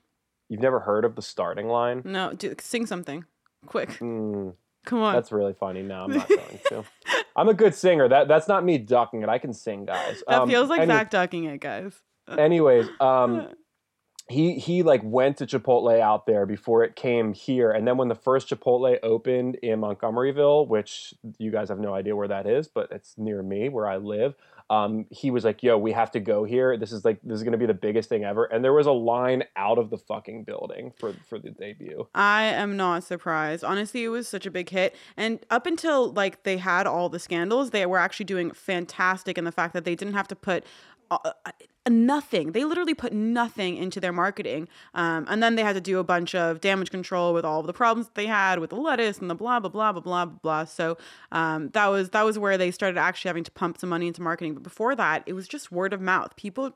you've 0.50 0.60
never 0.62 0.82
heard 0.82 1.06
of 1.06 1.16
the 1.16 1.22
starting 1.22 1.68
line? 1.68 2.02
No, 2.04 2.34
do, 2.34 2.54
sing 2.60 2.86
something 2.86 3.24
quick. 3.66 3.90
Mm, 4.00 4.54
Come 4.86 5.02
on. 5.02 5.14
that's 5.14 5.32
really 5.32 5.54
funny. 5.54 5.82
No, 5.82 6.04
I'm 6.04 6.12
not 6.12 6.28
going 6.40 6.60
to. 6.70 6.84
I'm 7.38 7.48
a 7.48 7.54
good 7.54 7.74
singer. 7.74 8.10
That 8.10 8.28
that's 8.28 8.48
not 8.50 8.66
me 8.66 8.78
ducking 8.78 9.22
it. 9.24 9.30
I 9.30 9.38
can 9.38 9.54
sing, 9.54 9.86
guys. 9.86 10.22
that 10.28 10.42
Um, 10.42 10.50
feels 10.50 10.70
like 10.70 10.82
any- 10.82 10.92
Zach 10.92 11.10
ducking 11.10 11.46
it, 11.46 11.60
guys. 11.62 11.94
anyways 12.38 12.88
um 13.00 13.48
he 14.32 14.56
he 14.56 14.84
like 14.84 15.02
went 15.04 15.38
to 15.38 15.46
chipotle 15.46 16.00
out 16.00 16.26
there 16.26 16.46
before 16.46 16.84
it 16.84 16.96
came 16.96 17.34
here 17.34 17.72
and 17.72 17.88
then 17.88 17.98
when 17.98 18.08
the 18.08 18.16
first 18.16 18.50
chipotle 18.50 18.98
opened 19.04 19.56
in 19.56 19.80
montgomeryville 19.80 20.68
which 20.68 21.14
you 21.38 21.52
guys 21.52 21.70
have 21.70 21.80
no 21.80 21.94
idea 21.94 22.16
where 22.16 22.28
that 22.28 22.48
is 22.48 22.68
but 22.68 22.92
it's 22.92 23.18
near 23.18 23.44
me 23.44 23.70
where 23.70 23.88
i 23.88 23.98
live 23.98 24.36
um, 24.70 25.06
he 25.10 25.32
was 25.32 25.44
like 25.44 25.62
yo 25.64 25.78
we 25.78 25.92
have 25.92 26.12
to 26.12 26.22
go 26.22 26.46
here 26.46 26.78
this 26.78 26.94
is 26.94 27.04
like 27.04 27.20
this 27.24 27.40
is 27.40 27.44
to 27.44 27.58
be 27.58 27.66
the 27.66 27.74
biggest 27.74 28.08
thing 28.08 28.24
ever 28.24 28.46
and 28.46 28.64
there 28.64 28.72
was 28.72 28.88
a 28.88 28.92
line 28.92 29.44
out 29.58 29.78
of 29.78 29.90
the 29.90 29.98
fucking 29.98 30.46
building 30.46 30.94
for 30.98 31.14
for 31.28 31.38
the 31.38 31.50
debut 31.50 32.08
I 32.16 32.44
am 32.44 32.78
not 32.78 33.04
surprised. 33.04 33.64
Honestly, 33.64 34.04
it 34.04 34.10
was 34.10 34.28
such 34.28 34.46
a 34.46 34.52
big 34.52 34.70
hit. 34.70 34.96
And 35.18 35.40
up 35.50 35.66
until 35.66 36.12
like 36.12 36.44
they 36.44 36.58
had 36.58 36.88
all 36.88 37.10
the 37.10 37.20
scandals, 37.20 37.72
they 37.72 37.86
were 37.86 37.98
actually 37.98 38.26
doing 38.26 38.52
fantastic 38.52 39.38
in 39.38 39.44
the 39.44 39.52
fact 39.52 39.74
that 39.74 39.86
they 39.86 39.96
didn't 39.96 40.14
have 40.14 40.28
to 40.30 40.36
put 40.36 40.64
uh, 41.10 41.32
nothing. 41.90 42.52
They 42.52 42.64
literally 42.64 42.94
put 42.94 43.12
nothing 43.14 43.78
into 43.78 44.00
their 44.00 44.14
marketing. 44.14 44.68
Um, 44.94 45.26
and 45.30 45.42
then 45.42 45.56
they 45.56 45.64
had 45.64 45.74
to 45.74 45.82
do 45.82 46.00
a 46.00 46.04
bunch 46.04 46.36
of 46.36 46.62
damage 46.62 46.92
control 46.92 47.34
with 47.34 47.44
all 47.44 47.64
the 47.64 47.74
problems 47.74 48.08
that 48.08 48.16
they 48.16 48.28
had 48.28 48.60
with 48.60 48.70
the 48.70 48.76
lettuce 48.76 49.18
and 49.20 49.30
the 49.30 49.36
blah 49.36 49.60
blah 49.60 49.70
blah 49.70 49.92
blah 49.92 50.02
blah 50.02 50.26
blah 50.26 50.40
blah. 50.42 50.66
So 50.66 50.98
um, 51.32 51.70
that 51.70 51.88
was 51.88 52.12
that 52.12 52.24
was 52.24 52.38
where 52.38 52.58
they 52.58 52.72
started 52.72 52.98
actually 53.00 53.30
having 53.30 53.44
to 53.46 53.52
pump 53.52 53.80
some 53.80 53.90
money 53.90 54.08
into 54.08 54.22
marketing. 54.22 54.54
But 54.54 54.64
before 54.64 54.96
that, 54.96 55.24
it 55.26 55.34
was 55.34 55.48
just 55.48 55.72
word 55.72 55.94
of 55.94 56.02
mouth. 56.02 56.36
People 56.36 56.74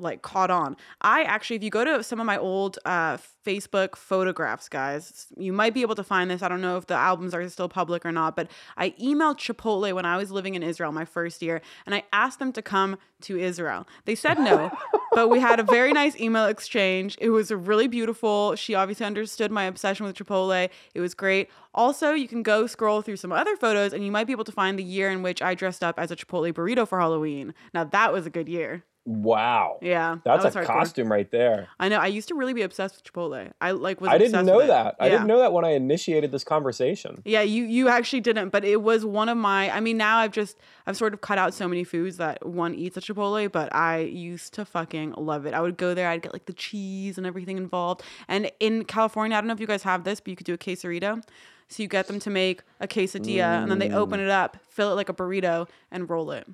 like 0.00 0.22
caught 0.22 0.50
on. 0.50 0.76
I 1.00 1.22
actually, 1.22 1.56
if 1.56 1.62
you 1.62 1.70
go 1.70 1.84
to 1.84 2.02
some 2.02 2.20
of 2.20 2.26
my 2.26 2.38
old 2.38 2.78
uh, 2.84 3.18
Facebook 3.44 3.96
photographs, 3.96 4.68
guys, 4.68 5.26
you 5.36 5.52
might 5.52 5.74
be 5.74 5.82
able 5.82 5.94
to 5.94 6.04
find 6.04 6.30
this. 6.30 6.42
I 6.42 6.48
don't 6.48 6.60
know 6.60 6.76
if 6.76 6.86
the 6.86 6.94
albums 6.94 7.34
are 7.34 7.48
still 7.48 7.68
public 7.68 8.04
or 8.04 8.12
not, 8.12 8.36
but 8.36 8.50
I 8.76 8.90
emailed 8.90 9.36
Chipotle 9.38 9.92
when 9.94 10.04
I 10.04 10.16
was 10.16 10.30
living 10.30 10.54
in 10.54 10.62
Israel 10.62 10.92
my 10.92 11.04
first 11.04 11.42
year, 11.42 11.60
and 11.86 11.94
I 11.94 12.04
asked 12.12 12.38
them 12.38 12.52
to 12.52 12.62
come 12.62 12.98
to 13.22 13.38
Israel. 13.38 13.86
They 14.04 14.14
said 14.14 14.38
no, 14.38 14.70
but 15.12 15.28
we 15.28 15.40
had 15.40 15.60
a 15.60 15.62
very 15.62 15.92
nice 15.92 16.18
email 16.18 16.46
exchange. 16.46 17.16
It 17.20 17.30
was 17.30 17.50
really 17.50 17.88
beautiful. 17.88 18.54
She 18.56 18.74
obviously 18.74 19.06
understood 19.06 19.50
my 19.50 19.64
obsession 19.64 20.06
with 20.06 20.16
Chipotle. 20.16 20.68
It 20.94 21.00
was 21.00 21.14
great. 21.14 21.48
Also, 21.74 22.12
you 22.12 22.26
can 22.26 22.42
go 22.42 22.66
scroll 22.66 23.02
through 23.02 23.16
some 23.16 23.32
other 23.32 23.56
photos, 23.56 23.92
and 23.92 24.04
you 24.04 24.10
might 24.10 24.26
be 24.26 24.32
able 24.32 24.44
to 24.44 24.52
find 24.52 24.78
the 24.78 24.84
year 24.84 25.10
in 25.10 25.22
which 25.22 25.40
I 25.42 25.54
dressed 25.54 25.84
up 25.84 25.98
as 25.98 26.10
a 26.10 26.16
Chipotle 26.16 26.52
burrito 26.52 26.86
for 26.86 26.98
Halloween. 26.98 27.54
Now 27.72 27.84
that 27.84 28.12
was 28.12 28.26
a 28.26 28.30
good 28.30 28.48
year. 28.48 28.84
Wow 29.10 29.78
Yeah, 29.82 30.18
that's 30.24 30.44
that 30.44 30.54
a 30.54 30.60
hardcore. 30.60 30.66
costume 30.66 31.10
right 31.10 31.30
there 31.30 31.68
I 31.78 31.88
know. 31.88 31.98
I 31.98 32.06
used 32.06 32.28
to 32.28 32.34
really 32.34 32.52
be 32.54 32.62
obsessed 32.62 32.94
with 32.96 33.04
Chipotle. 33.04 33.50
I 33.60 33.72
like 33.72 34.00
was. 34.00 34.10
i 34.10 34.18
didn't 34.18 34.46
know 34.46 34.66
that 34.66 34.96
i 35.00 35.08
didn't 35.08 35.26
know 35.26 35.38
that 35.40 35.52
when 35.52 35.64
i 35.64 35.70
initiated 35.70 36.30
this 36.32 36.44
conversation 36.44 37.22
Yeah, 37.24 37.42
you 37.42 37.64
you 37.64 37.88
actually 37.88 38.20
didn't, 38.20 38.50
but 38.50 38.64
it 38.64 38.82
was 38.82 39.04
one 39.04 39.28
of 39.28 39.36
my. 39.36 39.70
I 39.70 39.80
mean, 39.80 39.96
now 39.96 40.18
I've 40.18 40.32
just 40.32 40.56
I've 40.86 40.96
sort 40.96 41.12
of 41.14 41.20
cut 41.20 41.38
out 41.38 41.54
so 41.54 41.66
many 41.68 41.84
foods 41.84 42.16
that 42.18 42.44
one 42.46 42.74
eats 42.74 42.96
at 42.96 43.02
Chipotle, 43.04 43.50
but 43.50 43.74
I 43.74 43.98
used 44.00 44.54
to 44.54 44.64
fucking 44.64 45.12
love 45.16 45.46
it. 45.46 45.54
I 45.54 45.60
would 45.60 45.76
go 45.76 45.94
there, 45.94 46.08
I'd 46.08 46.22
get 46.22 46.32
like 46.32 46.46
the 46.46 46.52
cheese 46.52 47.18
and 47.18 47.26
everything 47.26 47.56
involved. 47.56 48.02
And 48.28 48.50
in 48.60 48.84
California, 48.84 49.36
I 49.36 49.40
don't 49.40 49.48
know 49.48 49.54
if 49.54 49.60
you 49.60 49.66
guys 49.66 49.82
have 49.82 50.04
this, 50.04 50.20
but 50.20 50.28
you 50.28 50.36
could 50.36 50.46
do 50.46 50.54
a 50.54 50.58
quesarito. 50.58 51.22
So 51.68 51.82
you 51.82 51.88
get 51.88 52.06
them 52.08 52.18
to 52.20 52.30
make 52.30 52.62
a 52.80 52.88
quesadilla, 52.88 53.62
and 53.62 53.70
then 53.70 53.78
they 53.78 53.90
open 53.90 54.18
it 54.18 54.28
up, 54.28 54.56
fill 54.68 54.90
it 54.92 54.96
like 54.96 55.08
a 55.08 55.14
burrito, 55.14 55.68
and 55.92 56.10
roll 56.10 56.32
it. 56.32 56.46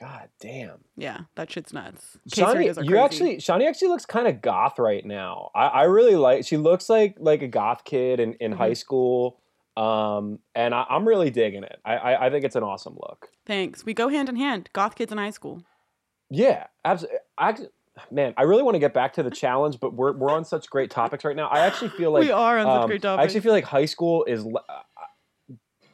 God 0.00 0.28
damn 0.40 0.78
Yeah, 0.96 1.20
that 1.34 1.50
shit's 1.50 1.72
nuts. 1.72 2.18
Quesadillas 2.30 2.82
you 2.84 2.90
crazy. 2.92 2.98
actually 2.98 3.36
Shanni 3.36 3.68
actually 3.68 3.88
looks 3.88 4.06
kind 4.06 4.26
of 4.26 4.40
goth 4.40 4.78
right 4.78 5.04
now. 5.04 5.50
I, 5.54 5.66
I 5.66 5.82
really 5.84 6.16
like. 6.16 6.44
She 6.46 6.56
looks 6.56 6.88
like 6.88 7.16
like 7.18 7.42
a 7.42 7.48
goth 7.48 7.84
kid 7.84 8.18
in, 8.20 8.32
in 8.34 8.52
Mm-hmm. 8.52 8.60
high 8.60 8.72
school, 8.72 9.38
um, 9.76 10.38
and 10.54 10.74
I, 10.74 10.84
I'm 10.88 11.06
really 11.06 11.30
digging 11.30 11.62
it. 11.62 11.78
I, 11.84 11.96
I 11.96 12.26
I 12.26 12.30
think 12.30 12.44
it's 12.44 12.56
an 12.56 12.62
awesome 12.62 12.94
look. 12.94 13.28
Thanks. 13.46 13.84
We 13.84 13.92
go 13.94 14.08
hand 14.08 14.28
in 14.28 14.36
hand. 14.36 14.70
Goth 14.72 14.94
kids 14.94 15.12
in 15.12 15.18
high 15.18 15.30
school. 15.30 15.62
Yeah, 16.30 16.66
absolutely. 16.84 17.18
I, 17.36 17.54
man, 18.10 18.32
I 18.38 18.44
really 18.44 18.62
want 18.62 18.74
to 18.76 18.78
get 18.78 18.94
back 18.94 19.12
to 19.14 19.22
the 19.22 19.30
challenge, 19.44 19.78
but 19.78 19.92
we're 19.94 20.12
we're 20.12 20.30
on 20.30 20.44
such 20.46 20.70
great 20.70 20.90
topics 20.90 21.22
right 21.24 21.36
now. 21.36 21.48
I 21.48 21.60
actually 21.60 21.90
feel 21.90 22.10
like 22.12 22.22
we 22.22 22.30
are 22.30 22.58
on 22.58 22.64
such 22.82 22.86
great 22.88 23.02
great 23.02 23.10
I 23.10 23.22
actually 23.22 23.40
feel 23.40 23.52
like 23.52 23.64
high 23.64 23.84
school 23.84 24.24
is. 24.24 24.46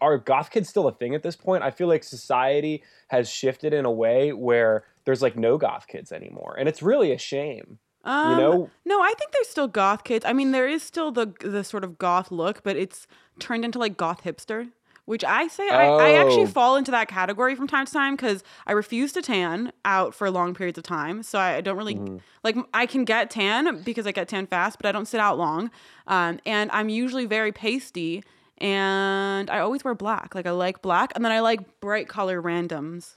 Are 0.00 0.18
goth 0.18 0.50
kids 0.50 0.68
still 0.68 0.86
a 0.88 0.92
thing 0.94 1.14
at 1.14 1.22
this 1.22 1.36
point? 1.36 1.62
I 1.64 1.70
feel 1.70 1.88
like 1.88 2.04
society 2.04 2.82
has 3.08 3.28
shifted 3.30 3.72
in 3.72 3.84
a 3.84 3.90
way 3.92 4.32
where 4.32 4.84
there's 5.04 5.22
like 5.22 5.36
no 5.36 5.58
goth 5.58 5.86
kids 5.88 6.12
anymore, 6.12 6.56
and 6.58 6.68
it's 6.68 6.82
really 6.82 7.12
a 7.12 7.18
shame. 7.18 7.78
Um, 8.04 8.22
you 8.22 8.34
know, 8.36 8.72
No, 8.84 9.00
I 9.02 9.12
think 9.18 9.32
there's 9.32 9.48
still 9.48 9.68
goth 9.68 10.04
kids. 10.04 10.24
I 10.24 10.32
mean, 10.32 10.52
there 10.52 10.68
is 10.68 10.82
still 10.82 11.10
the 11.10 11.26
the 11.40 11.64
sort 11.64 11.84
of 11.84 11.98
goth 11.98 12.30
look, 12.30 12.62
but 12.62 12.76
it's 12.76 13.06
turned 13.38 13.64
into 13.64 13.78
like 13.78 13.96
goth 13.96 14.22
hipster, 14.22 14.70
which 15.04 15.24
I 15.24 15.48
say 15.48 15.68
I, 15.68 15.92
I 15.98 16.14
actually 16.14 16.46
Oh. 16.46 16.46
fall 16.46 16.76
into 16.76 16.90
that 16.92 17.08
category 17.08 17.54
from 17.54 17.66
time 17.66 17.86
to 17.86 17.92
time 17.92 18.14
because 18.14 18.44
I 18.66 18.72
refuse 18.72 19.12
to 19.14 19.22
tan 19.22 19.72
out 19.84 20.14
for 20.14 20.30
long 20.30 20.54
periods 20.54 20.78
of 20.78 20.84
time. 20.84 21.22
So 21.22 21.38
I 21.38 21.60
don't 21.60 21.76
really 21.76 22.00
Mm-hmm. 22.00 22.18
like 22.44 22.56
I 22.72 22.86
can 22.86 23.04
get 23.04 23.30
tan 23.30 23.82
because 23.82 24.06
I 24.06 24.12
get 24.12 24.28
tan 24.28 24.46
fast, 24.46 24.78
but 24.78 24.86
I 24.86 24.92
don't 24.92 25.06
sit 25.06 25.20
out 25.20 25.36
long. 25.36 25.70
Um, 26.06 26.38
and 26.46 26.70
I'm 26.70 26.88
usually 26.88 27.26
very 27.26 27.52
pasty, 27.52 28.22
and 28.58 29.50
I 29.50 29.60
always 29.60 29.84
wear 29.84 29.94
black. 29.94 30.34
Like 30.34 30.46
I 30.46 30.50
like 30.50 30.82
black, 30.82 31.12
and 31.14 31.24
then 31.24 31.32
I 31.32 31.40
like 31.40 31.80
bright 31.80 32.08
color 32.08 32.42
randoms. 32.42 33.16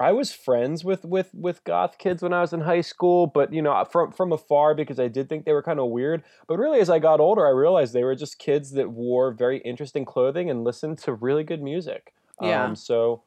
I 0.00 0.12
was 0.12 0.32
friends 0.32 0.84
with 0.84 1.04
with 1.04 1.30
with 1.34 1.64
goth 1.64 1.98
kids 1.98 2.22
when 2.22 2.32
I 2.32 2.40
was 2.40 2.52
in 2.52 2.60
high 2.60 2.82
school, 2.82 3.26
but 3.26 3.52
you 3.52 3.60
know, 3.60 3.84
from 3.84 4.12
from 4.12 4.32
afar 4.32 4.74
because 4.74 5.00
I 5.00 5.08
did 5.08 5.28
think 5.28 5.44
they 5.44 5.52
were 5.52 5.62
kind 5.62 5.80
of 5.80 5.88
weird. 5.88 6.22
But 6.46 6.58
really, 6.58 6.80
as 6.80 6.88
I 6.88 7.00
got 7.00 7.18
older, 7.18 7.46
I 7.46 7.50
realized 7.50 7.92
they 7.92 8.04
were 8.04 8.14
just 8.14 8.38
kids 8.38 8.72
that 8.72 8.90
wore 8.90 9.32
very 9.32 9.58
interesting 9.58 10.04
clothing 10.04 10.50
and 10.50 10.62
listened 10.62 10.98
to 10.98 11.12
really 11.12 11.42
good 11.42 11.62
music. 11.62 12.12
Yeah. 12.40 12.64
Um, 12.64 12.76
so 12.76 13.22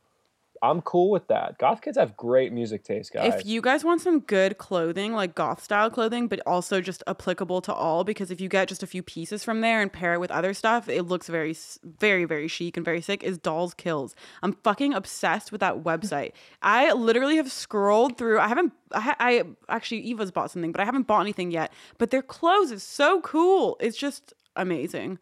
I'm 0.64 0.82
cool 0.82 1.10
with 1.10 1.28
that. 1.28 1.58
Goth 1.58 1.82
kids 1.82 1.98
have 1.98 2.16
great 2.16 2.54
music 2.54 2.84
taste, 2.84 3.12
guys. 3.14 3.34
If 3.34 3.48
you 3.48 3.62
guys 3.62 3.84
want 3.84 4.02
some 4.02 4.20
good 4.20 4.60
clothing, 4.60 5.14
like 5.14 5.34
goth 5.34 5.64
style 5.64 5.90
clothing, 5.90 6.28
but 6.28 6.40
also 6.46 6.82
just 6.82 7.02
applicable 7.08 7.62
to 7.62 7.74
all, 7.74 8.04
because 8.04 8.30
if 8.30 8.40
you 8.40 8.48
get 8.48 8.68
just 8.68 8.84
a 8.84 8.88
few 8.88 9.02
pieces 9.02 9.44
from 9.44 9.62
there 9.62 9.82
and 9.82 9.92
pair 9.92 10.14
it 10.14 10.20
with 10.20 10.30
other 10.30 10.54
stuff, 10.54 10.88
it 10.88 11.04
looks 11.04 11.28
very, 11.28 11.56
very, 11.84 12.26
very 12.26 12.48
chic 12.48 12.78
and 12.78 12.86
very 12.86 13.02
sick. 13.02 13.24
Is 13.24 13.40
Dolls 13.40 13.74
Kills? 13.74 14.16
I'm 14.44 14.54
fucking 14.54 14.94
obsessed 14.94 15.52
with 15.52 15.62
that 15.62 15.84
website. 15.84 16.34
I 16.62 16.92
literally 16.92 17.38
have 17.38 17.52
scrolled 17.52 18.18
through. 18.18 18.40
I 18.40 18.48
haven't. 18.48 18.74
I, 18.94 19.16
I 19.20 19.44
actually 19.68 20.02
Eva's 20.02 20.32
bought 20.32 20.52
something, 20.52 20.72
but 20.72 20.82
I 20.82 20.86
haven't 20.86 21.08
bought 21.08 21.22
anything 21.22 21.50
yet. 21.50 21.74
But 21.98 22.12
their 22.12 22.22
clothes 22.22 22.72
is 22.72 22.84
so 22.84 23.22
cool. 23.22 23.78
It's 23.80 23.98
just 23.98 24.34
amazing. 24.56 25.18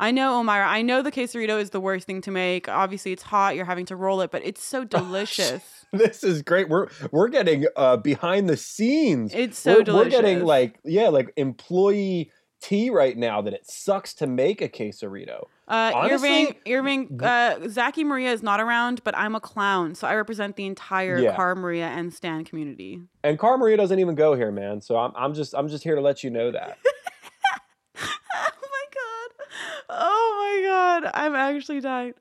I 0.00 0.10
know, 0.10 0.42
Omira. 0.42 0.66
I 0.66 0.82
know 0.82 1.02
the 1.02 1.12
quesarito 1.12 1.60
is 1.60 1.70
the 1.70 1.80
worst 1.80 2.06
thing 2.06 2.22
to 2.22 2.30
make. 2.30 2.68
Obviously, 2.68 3.12
it's 3.12 3.22
hot. 3.22 3.54
You're 3.54 3.66
having 3.66 3.86
to 3.86 3.96
roll 3.96 4.22
it, 4.22 4.30
but 4.30 4.42
it's 4.44 4.62
so 4.64 4.82
delicious. 4.98 5.62
this 5.92 6.24
is 6.24 6.42
great. 6.42 6.68
We're 6.68 6.88
we're 7.12 7.28
getting 7.28 7.66
uh, 7.76 7.98
behind 7.98 8.48
the 8.48 8.56
scenes. 8.56 9.34
It's 9.34 9.58
so 9.58 9.82
we're, 9.86 9.94
We're 9.94 10.08
getting 10.08 10.44
like 10.44 10.78
yeah, 10.84 11.08
like 11.08 11.32
employee 11.36 12.32
tea 12.62 12.90
right 12.90 13.16
now 13.16 13.40
that 13.42 13.52
it 13.54 13.66
sucks 13.66 14.14
to 14.14 14.26
make 14.26 14.60
a 14.60 14.68
quesarito. 14.68 15.44
Uh, 15.68 15.92
Honestly- 15.94 16.56
Irving, 16.66 17.08
Irving, 17.08 17.20
uh, 17.22 17.68
Zachy 17.68 18.02
Maria 18.04 18.32
is 18.32 18.42
not 18.42 18.60
around, 18.60 19.02
but 19.04 19.16
I'm 19.16 19.34
a 19.34 19.40
clown, 19.40 19.94
so 19.94 20.06
I 20.08 20.14
represent 20.14 20.56
the 20.56 20.66
entire 20.66 21.18
Yeah. 21.18 21.36
Cara 21.36 21.56
Maria 21.56 21.86
and 21.86 22.12
Stan 22.12 22.44
community. 22.44 23.00
And 23.22 23.38
Cara 23.38 23.56
Maria 23.56 23.76
doesn't 23.76 23.98
even 23.98 24.14
go 24.14 24.34
here, 24.34 24.50
man. 24.50 24.80
So 24.80 24.96
I'm 24.96 25.12
I'm 25.16 25.34
just 25.34 25.54
I'm 25.54 25.68
just 25.68 25.84
here 25.84 25.94
to 25.94 26.00
let 26.00 26.24
you 26.24 26.30
know 26.30 26.50
that. 26.52 26.78
oh 29.88 30.60
my 30.62 30.68
god! 30.68 31.10
I'm 31.14 31.34
actually 31.34 31.80
dying. 31.80 32.14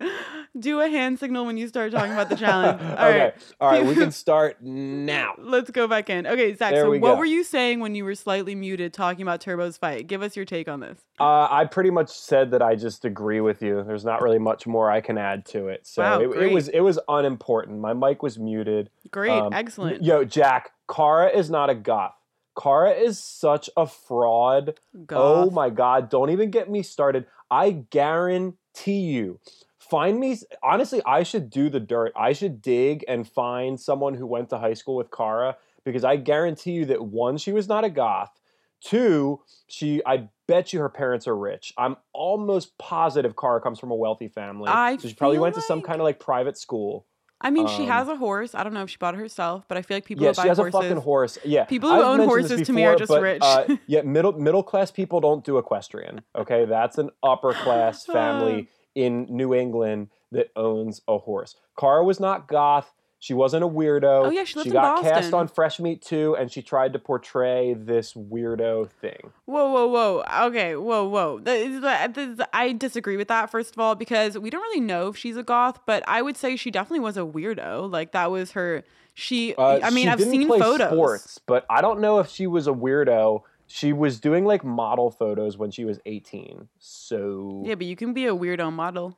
Do 0.57 0.79
a 0.81 0.89
hand 0.89 1.19
signal 1.19 1.45
when 1.45 1.57
you 1.57 1.67
start 1.67 1.91
talking 1.91 2.11
about 2.11 2.29
the 2.29 2.35
challenge. 2.35 2.81
All 2.83 2.91
okay. 2.91 3.19
right. 3.19 3.33
All 3.59 3.71
right. 3.71 3.85
We 3.85 3.95
can 3.95 4.11
start 4.19 4.61
now. 4.61 5.33
Let's 5.37 5.69
go 5.71 5.87
back 5.87 6.09
in. 6.09 6.25
Okay, 6.27 6.53
Zach. 6.55 6.73
There 6.73 6.83
so, 6.83 6.89
we 6.89 6.99
what 6.99 7.13
go. 7.13 7.17
were 7.17 7.25
you 7.25 7.43
saying 7.43 7.79
when 7.79 7.95
you 7.95 8.05
were 8.05 8.15
slightly 8.15 8.55
muted 8.55 8.93
talking 8.93 9.21
about 9.21 9.41
Turbo's 9.41 9.77
fight? 9.77 10.07
Give 10.07 10.21
us 10.21 10.35
your 10.35 10.45
take 10.45 10.67
on 10.67 10.79
this. 10.79 10.99
Uh, 11.19 11.47
I 11.49 11.65
pretty 11.65 11.91
much 11.91 12.09
said 12.09 12.51
that 12.51 12.61
I 12.61 12.75
just 12.75 13.05
agree 13.05 13.41
with 13.41 13.61
you. 13.61 13.83
There's 13.85 14.05
not 14.05 14.21
really 14.21 14.39
much 14.39 14.65
more 14.67 14.89
I 14.89 15.01
can 15.01 15.17
add 15.17 15.45
to 15.47 15.67
it. 15.67 15.85
So 15.85 16.01
Wow, 16.01 16.21
it, 16.21 16.43
it 16.43 16.51
was 16.51 16.67
it 16.69 16.81
was 16.81 16.99
unimportant. 17.07 17.79
My 17.79 17.93
mic 17.93 18.23
was 18.23 18.39
muted. 18.39 18.89
Great, 19.11 19.31
Um, 19.31 19.53
excellent. 19.53 20.03
Yo, 20.03 20.23
Jack, 20.23 20.71
Cara 20.89 21.29
is 21.29 21.49
not 21.49 21.69
a 21.69 21.75
goth. 21.75 22.13
Cara 22.59 22.91
is 22.91 23.23
such 23.23 23.69
a 23.77 23.87
fraud. 23.87 24.79
Oh 25.11 25.49
my 25.49 25.69
god, 25.69 26.09
don't 26.09 26.29
even 26.29 26.51
get 26.51 26.69
me 26.69 26.83
started. 26.83 27.25
I 27.49 27.71
guarantee 27.89 28.99
you. 28.99 29.39
Find 29.77 30.19
me 30.19 30.37
honestly, 30.61 31.01
I 31.05 31.23
should 31.23 31.49
do 31.49 31.69
the 31.69 31.79
dirt. 31.79 32.11
I 32.15 32.33
should 32.33 32.61
dig 32.61 33.05
and 33.07 33.27
find 33.27 33.79
someone 33.79 34.13
who 34.13 34.27
went 34.27 34.49
to 34.49 34.57
high 34.57 34.73
school 34.73 34.95
with 34.95 35.09
Cara 35.09 35.57
because 35.83 36.03
I 36.03 36.17
guarantee 36.17 36.71
you 36.71 36.85
that 36.85 37.01
one, 37.01 37.37
she 37.37 37.51
was 37.51 37.67
not 37.67 37.83
a 37.83 37.89
goth. 37.89 38.39
Two, 38.81 39.41
she 39.67 40.01
I 40.05 40.29
bet 40.47 40.73
you 40.73 40.79
her 40.79 40.89
parents 40.89 41.27
are 41.27 41.35
rich. 41.35 41.73
I'm 41.77 41.97
almost 42.13 42.77
positive 42.77 43.35
Cara 43.35 43.61
comes 43.61 43.79
from 43.79 43.91
a 43.91 43.95
wealthy 43.95 44.27
family. 44.27 44.67
I 44.69 44.97
so 44.97 45.07
she 45.07 45.15
probably 45.15 45.39
went 45.39 45.55
to 45.55 45.61
some 45.61 45.81
kind 45.81 45.99
of 46.01 46.03
like 46.03 46.19
private 46.19 46.57
school. 46.57 47.05
I 47.41 47.51
mean, 47.51 47.67
she 47.67 47.83
um, 47.83 47.87
has 47.87 48.07
a 48.09 48.15
horse. 48.17 48.53
I 48.53 48.63
don't 48.63 48.73
know 48.73 48.83
if 48.83 48.89
she 48.89 48.97
bought 48.97 49.13
it 49.13 49.17
herself, 49.17 49.63
but 49.67 49.77
I 49.77 49.81
feel 49.81 49.95
like 49.97 50.05
people 50.05 50.25
yeah, 50.25 50.31
who 50.31 50.35
buy 50.35 50.41
she 50.43 50.47
has 50.49 50.57
horses. 50.57 50.75
a 50.75 50.81
fucking 50.81 50.97
horse. 50.97 51.37
Yeah, 51.45 51.63
People 51.65 51.89
who 51.89 51.95
I've 51.95 52.19
own 52.19 52.27
horses 52.27 52.67
to 52.67 52.73
me 52.73 52.83
are 52.85 52.97
just 52.97 53.09
but, 53.09 53.21
rich. 53.21 53.41
uh, 53.41 53.75
yeah, 53.87 54.01
middle 54.01 54.33
middle 54.33 54.63
class 54.63 54.91
people 54.91 55.21
don't 55.21 55.43
do 55.45 55.57
equestrian. 55.57 56.21
Okay, 56.35 56.65
that's 56.65 56.97
an 56.97 57.11
upper 57.23 57.53
class 57.53 58.05
family 58.05 58.67
in 58.93 59.25
New 59.29 59.53
England 59.53 60.09
that 60.31 60.49
owns 60.55 61.01
a 61.07 61.17
horse. 61.17 61.55
Cara 61.79 62.03
was 62.03 62.19
not 62.19 62.47
goth. 62.47 62.91
She 63.21 63.33
wasn't 63.33 63.65
a 63.65 63.67
weirdo. 63.67 64.27
Oh, 64.27 64.29
yeah, 64.29 64.45
she 64.45 64.55
lived 64.55 64.67
in 64.67 64.73
got 64.73 65.03
cast 65.03 65.33
on 65.33 65.49
Fresh 65.49 65.79
Meat 65.81 66.01
too, 66.01 66.37
and 66.39 66.49
she 66.49 66.61
tried 66.61 66.93
to 66.93 66.99
portray 66.99 67.73
this 67.73 68.13
weirdo 68.13 68.89
thing. 68.89 69.31
Whoa, 69.45 69.69
whoa, 69.71 69.87
whoa. 69.87 70.23
Okay, 70.47 70.75
whoa, 70.77 71.03
whoa. 71.07 71.39
That 71.39 71.57
is- 71.57 71.81
that 71.81 72.17
is- 72.17 72.39
I 72.53 72.71
disagree 72.71 73.17
with 73.17 73.27
that, 73.27 73.49
first 73.51 73.75
of 73.75 73.79
all, 73.79 73.95
because 73.95 74.37
we 74.39 74.49
don't 74.49 74.61
really 74.61 74.79
know 74.79 75.09
if 75.09 75.17
she's 75.17 75.35
a 75.35 75.43
goth, 75.43 75.79
but 75.85 76.01
I 76.07 76.21
would 76.21 76.37
say 76.37 76.55
she 76.55 76.71
definitely 76.71 77.01
was 77.01 77.17
a 77.17 77.21
weirdo. 77.21 77.91
Like, 77.91 78.13
that 78.13 78.31
was 78.31 78.51
her. 78.53 78.83
She, 79.13 79.53
Uh, 79.55 79.79
I 79.83 79.89
mean, 79.89 80.05
she 80.05 80.09
I've 80.11 80.21
seen 80.21 80.47
photos. 80.47 80.87
sports, 80.91 81.39
but 81.45 81.65
I 81.69 81.81
don't 81.81 81.99
know 81.99 82.19
if 82.19 82.29
she 82.29 82.47
was 82.47 82.67
a 82.67 82.71
weirdo. 82.71 83.41
She 83.67 83.91
was 83.91 84.21
doing 84.21 84.45
like 84.45 84.63
model 84.63 85.11
photos 85.11 85.57
when 85.57 85.71
she 85.71 85.83
was 85.83 85.99
18. 86.05 86.69
So 86.79 87.63
Yeah, 87.65 87.75
but 87.75 87.85
you 87.85 87.97
can 87.97 88.13
be 88.13 88.25
a 88.27 88.33
weirdo 88.33 88.71
model. 88.71 89.17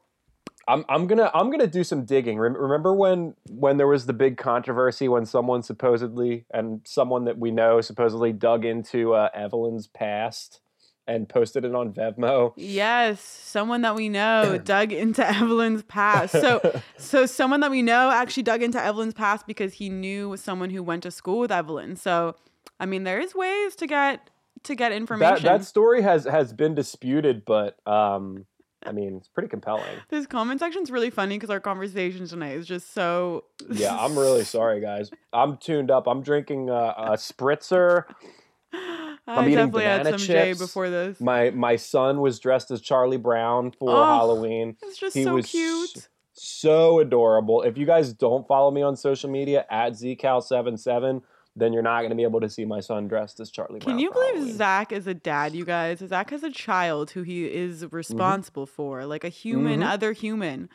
I'm 0.67 0.85
I'm 0.87 1.07
gonna 1.07 1.31
I'm 1.33 1.49
gonna 1.49 1.67
do 1.67 1.83
some 1.83 2.05
digging. 2.05 2.37
Remember 2.37 2.93
when 2.93 3.35
when 3.49 3.77
there 3.77 3.87
was 3.87 4.05
the 4.05 4.13
big 4.13 4.37
controversy 4.37 5.07
when 5.07 5.25
someone 5.25 5.63
supposedly 5.63 6.45
and 6.51 6.81
someone 6.85 7.25
that 7.25 7.37
we 7.37 7.51
know 7.51 7.81
supposedly 7.81 8.31
dug 8.31 8.65
into 8.65 9.13
uh, 9.13 9.29
Evelyn's 9.33 9.87
past 9.87 10.61
and 11.07 11.27
posted 11.27 11.65
it 11.65 11.75
on 11.75 11.91
Vevmo. 11.93 12.53
Yes, 12.55 13.21
someone 13.21 13.81
that 13.81 13.95
we 13.95 14.09
know 14.09 14.57
dug 14.63 14.91
into 14.91 15.27
Evelyn's 15.27 15.83
past. 15.83 16.31
So, 16.31 16.81
so 16.97 17.25
someone 17.25 17.59
that 17.61 17.71
we 17.71 17.81
know 17.81 18.11
actually 18.11 18.43
dug 18.43 18.61
into 18.61 18.81
Evelyn's 18.81 19.13
past 19.13 19.47
because 19.47 19.73
he 19.73 19.89
knew 19.89 20.37
someone 20.37 20.69
who 20.69 20.83
went 20.83 21.03
to 21.03 21.11
school 21.11 21.39
with 21.39 21.51
Evelyn. 21.51 21.95
So, 21.95 22.35
I 22.79 22.85
mean, 22.85 23.03
there 23.03 23.19
is 23.19 23.35
ways 23.35 23.75
to 23.77 23.87
get 23.87 24.29
to 24.63 24.75
get 24.75 24.91
information. 24.91 25.43
That 25.43 25.59
that 25.59 25.65
story 25.65 26.01
has 26.01 26.25
has 26.25 26.53
been 26.53 26.75
disputed, 26.75 27.45
but 27.45 27.75
um, 27.87 28.45
I 28.85 28.91
mean 28.91 29.17
it's 29.17 29.27
pretty 29.27 29.47
compelling. 29.49 29.83
this 30.09 30.25
comment 30.25 30.59
section's 30.59 30.89
really 30.89 31.09
funny 31.11 31.35
because 31.37 31.49
our 31.49 31.59
conversation 31.59 32.27
tonight 32.27 32.53
is 32.57 32.65
just 32.67 32.93
so. 32.93 33.45
Yeah, 33.71 33.95
I'm 33.97 34.17
really 34.17 34.43
sorry, 34.43 34.81
guys. 34.81 35.11
I'm 35.31 35.57
tuned 35.57 35.91
up. 35.91 36.07
I'm 36.07 36.21
drinking 36.23 36.69
uh, 36.69 36.93
a 36.97 37.11
spritzer. 37.13 38.05
I 38.73 39.43
eating 39.43 39.55
definitely 39.55 39.83
had 39.83 40.05
some 40.07 40.17
J 40.17 40.25
chips. 40.49 40.59
before 40.59 40.89
this. 40.89 41.19
My 41.21 41.51
my 41.51 41.75
son 41.75 42.21
was 42.21 42.39
dressed 42.39 42.71
as 42.71 42.81
Charlie 42.81 43.17
Brown 43.17 43.71
for 43.71 43.91
Oh, 43.91 44.03
Halloween. 44.03 44.77
It's 44.81 44.97
just 44.97 45.15
he 45.15 45.23
so 45.23 45.35
was 45.35 45.45
cute. 45.45 46.09
so 46.33 46.99
adorable. 46.99 47.61
If 47.61 47.77
you 47.77 47.85
guys 47.85 48.13
don't 48.13 48.47
follow 48.47 48.71
me 48.71 48.81
on 48.81 48.95
social 48.95 49.29
media 49.29 49.65
at 49.69 49.93
zcal77, 49.93 51.21
then 51.55 51.73
you're 51.73 51.83
not 51.83 51.99
going 51.99 52.09
to 52.11 52.15
be 52.15 52.23
able 52.23 52.39
to 52.41 52.49
see 52.49 52.65
my 52.65 52.79
son 52.79 53.07
dressed 53.07 53.39
as 53.39 53.51
Charlie 53.51 53.79
Brown. 53.79 53.97
Can 53.97 53.99
you 53.99 54.11
believe 54.11 54.35
Halloween. 54.35 54.55
Zach 54.55 54.91
is 54.91 55.05
a 55.07 55.13
dad, 55.13 55.53
you 55.53 55.65
guys? 55.65 55.99
Zach 55.99 56.29
has 56.29 56.43
a 56.43 56.49
child 56.49 57.11
who 57.11 57.23
he 57.23 57.45
is 57.45 57.91
responsible 57.91 58.65
for, 58.65 59.05
like 59.05 59.23
a 59.23 59.29
human, 59.29 59.81
Mhm. 59.81 59.89
other 59.91 60.13
human. 60.13 60.69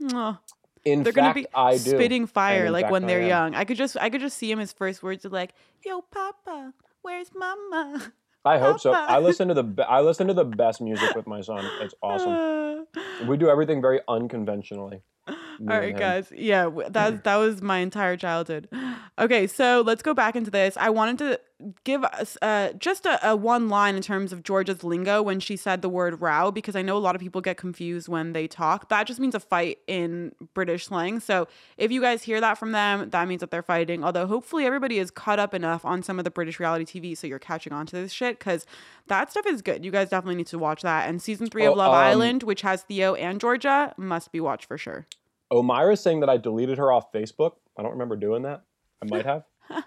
Mwah. 0.00 0.38
In 0.84 1.02
They're 1.02 1.12
fact, 1.12 1.16
gonna 1.16 1.34
be 1.34 1.46
I 1.54 1.72
do. 1.72 1.78
spitting 1.90 2.26
fire 2.26 2.70
like 2.70 2.90
when 2.90 3.06
they're 3.06 3.26
young. 3.26 3.54
I 3.54 3.64
could 3.64 3.76
just 3.76 3.96
I 3.96 4.10
could 4.10 4.20
just 4.20 4.38
see 4.38 4.50
him. 4.50 4.58
His 4.60 4.72
first 4.72 5.02
words 5.02 5.26
are 5.26 5.28
like, 5.30 5.52
"Yo, 5.84 6.02
Papa, 6.02 6.72
where's 7.02 7.30
Mama?" 7.34 8.12
I 8.44 8.58
hope 8.58 8.78
so. 8.80 8.92
I 8.92 9.18
listen 9.18 9.48
to 9.48 9.54
the 9.54 9.64
be- 9.64 9.82
I 9.82 10.00
listen 10.00 10.28
to 10.28 10.34
the 10.34 10.44
best 10.44 10.80
music 10.80 11.14
with 11.16 11.26
my 11.26 11.40
son. 11.40 11.68
It's 11.80 11.94
awesome. 12.02 12.32
Uh, 12.32 13.26
We 13.26 13.36
do 13.36 13.48
everything 13.50 13.82
very 13.82 14.00
unconventionally. 14.08 15.02
Me 15.28 15.34
All 15.72 15.78
right, 15.80 15.96
guys. 15.96 16.32
Yeah, 16.34 16.70
that 16.90 17.24
that 17.24 17.36
was 17.36 17.62
my 17.62 17.78
entire 17.78 18.16
childhood. 18.16 18.68
Okay, 19.18 19.48
so 19.48 19.82
let's 19.84 20.00
go 20.00 20.14
back 20.14 20.36
into 20.36 20.48
this. 20.48 20.76
I 20.76 20.90
wanted 20.90 21.18
to 21.18 21.40
give 21.82 22.04
us 22.04 22.38
uh, 22.40 22.72
just 22.78 23.04
a, 23.04 23.30
a 23.30 23.34
one 23.34 23.68
line 23.68 23.96
in 23.96 24.02
terms 24.02 24.32
of 24.32 24.44
Georgia's 24.44 24.84
lingo 24.84 25.20
when 25.22 25.40
she 25.40 25.56
said 25.56 25.82
the 25.82 25.88
word 25.88 26.20
row, 26.20 26.52
because 26.52 26.76
I 26.76 26.82
know 26.82 26.96
a 26.96 26.98
lot 26.98 27.16
of 27.16 27.20
people 27.20 27.40
get 27.40 27.56
confused 27.56 28.06
when 28.06 28.32
they 28.32 28.46
talk. 28.46 28.88
That 28.90 29.08
just 29.08 29.18
means 29.18 29.34
a 29.34 29.40
fight 29.40 29.78
in 29.88 30.36
British 30.54 30.86
slang. 30.86 31.18
So 31.18 31.48
if 31.76 31.90
you 31.90 32.00
guys 32.00 32.22
hear 32.22 32.40
that 32.40 32.58
from 32.58 32.70
them, 32.70 33.10
that 33.10 33.26
means 33.26 33.40
that 33.40 33.50
they're 33.50 33.60
fighting. 33.60 34.04
Although 34.04 34.28
hopefully 34.28 34.64
everybody 34.64 35.00
is 35.00 35.10
caught 35.10 35.40
up 35.40 35.52
enough 35.52 35.84
on 35.84 36.04
some 36.04 36.20
of 36.20 36.24
the 36.24 36.30
British 36.30 36.60
reality 36.60 36.84
TV, 36.84 37.16
so 37.16 37.26
you're 37.26 37.40
catching 37.40 37.72
on 37.72 37.86
to 37.86 37.96
this 37.96 38.12
shit, 38.12 38.38
because 38.38 38.66
that 39.08 39.32
stuff 39.32 39.46
is 39.46 39.62
good. 39.62 39.84
You 39.84 39.90
guys 39.90 40.10
definitely 40.10 40.36
need 40.36 40.46
to 40.48 40.58
watch 40.60 40.82
that. 40.82 41.08
And 41.08 41.20
season 41.20 41.48
three 41.48 41.64
of 41.64 41.72
Oh, 41.72 41.76
Love 41.76 41.92
um, 41.92 41.98
Island, 41.98 42.44
which 42.44 42.62
has 42.62 42.82
Theo 42.82 43.14
and 43.14 43.40
Georgia, 43.40 43.94
must 43.96 44.30
be 44.30 44.38
watched 44.38 44.66
for 44.66 44.78
sure. 44.78 45.06
Omira's 45.52 46.00
saying 46.00 46.20
that 46.20 46.28
I 46.28 46.36
deleted 46.36 46.78
her 46.78 46.92
off 46.92 47.12
Facebook. 47.12 47.52
I 47.76 47.82
don't 47.82 47.92
remember 47.92 48.16
doing 48.16 48.42
that. 48.42 48.62
I 49.02 49.06
might 49.06 49.26
have. 49.26 49.44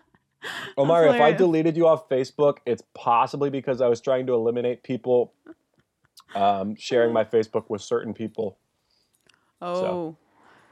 Omira, 0.78 1.14
if 1.14 1.22
I 1.22 1.32
deleted 1.32 1.78
you 1.78 1.88
off 1.88 2.10
Facebook, 2.10 2.58
it's 2.66 2.84
possibly 2.94 3.50
because 3.50 3.82
I 3.82 3.88
was 3.88 4.02
trying 4.02 4.28
to 4.28 4.34
eliminate 4.34 4.84
people 4.84 5.34
um, 6.34 6.76
sharing 6.76 7.14
my 7.14 7.24
Facebook 7.24 7.70
with 7.70 7.82
certain 7.82 8.14
people. 8.14 8.58
Oh. 9.62 10.16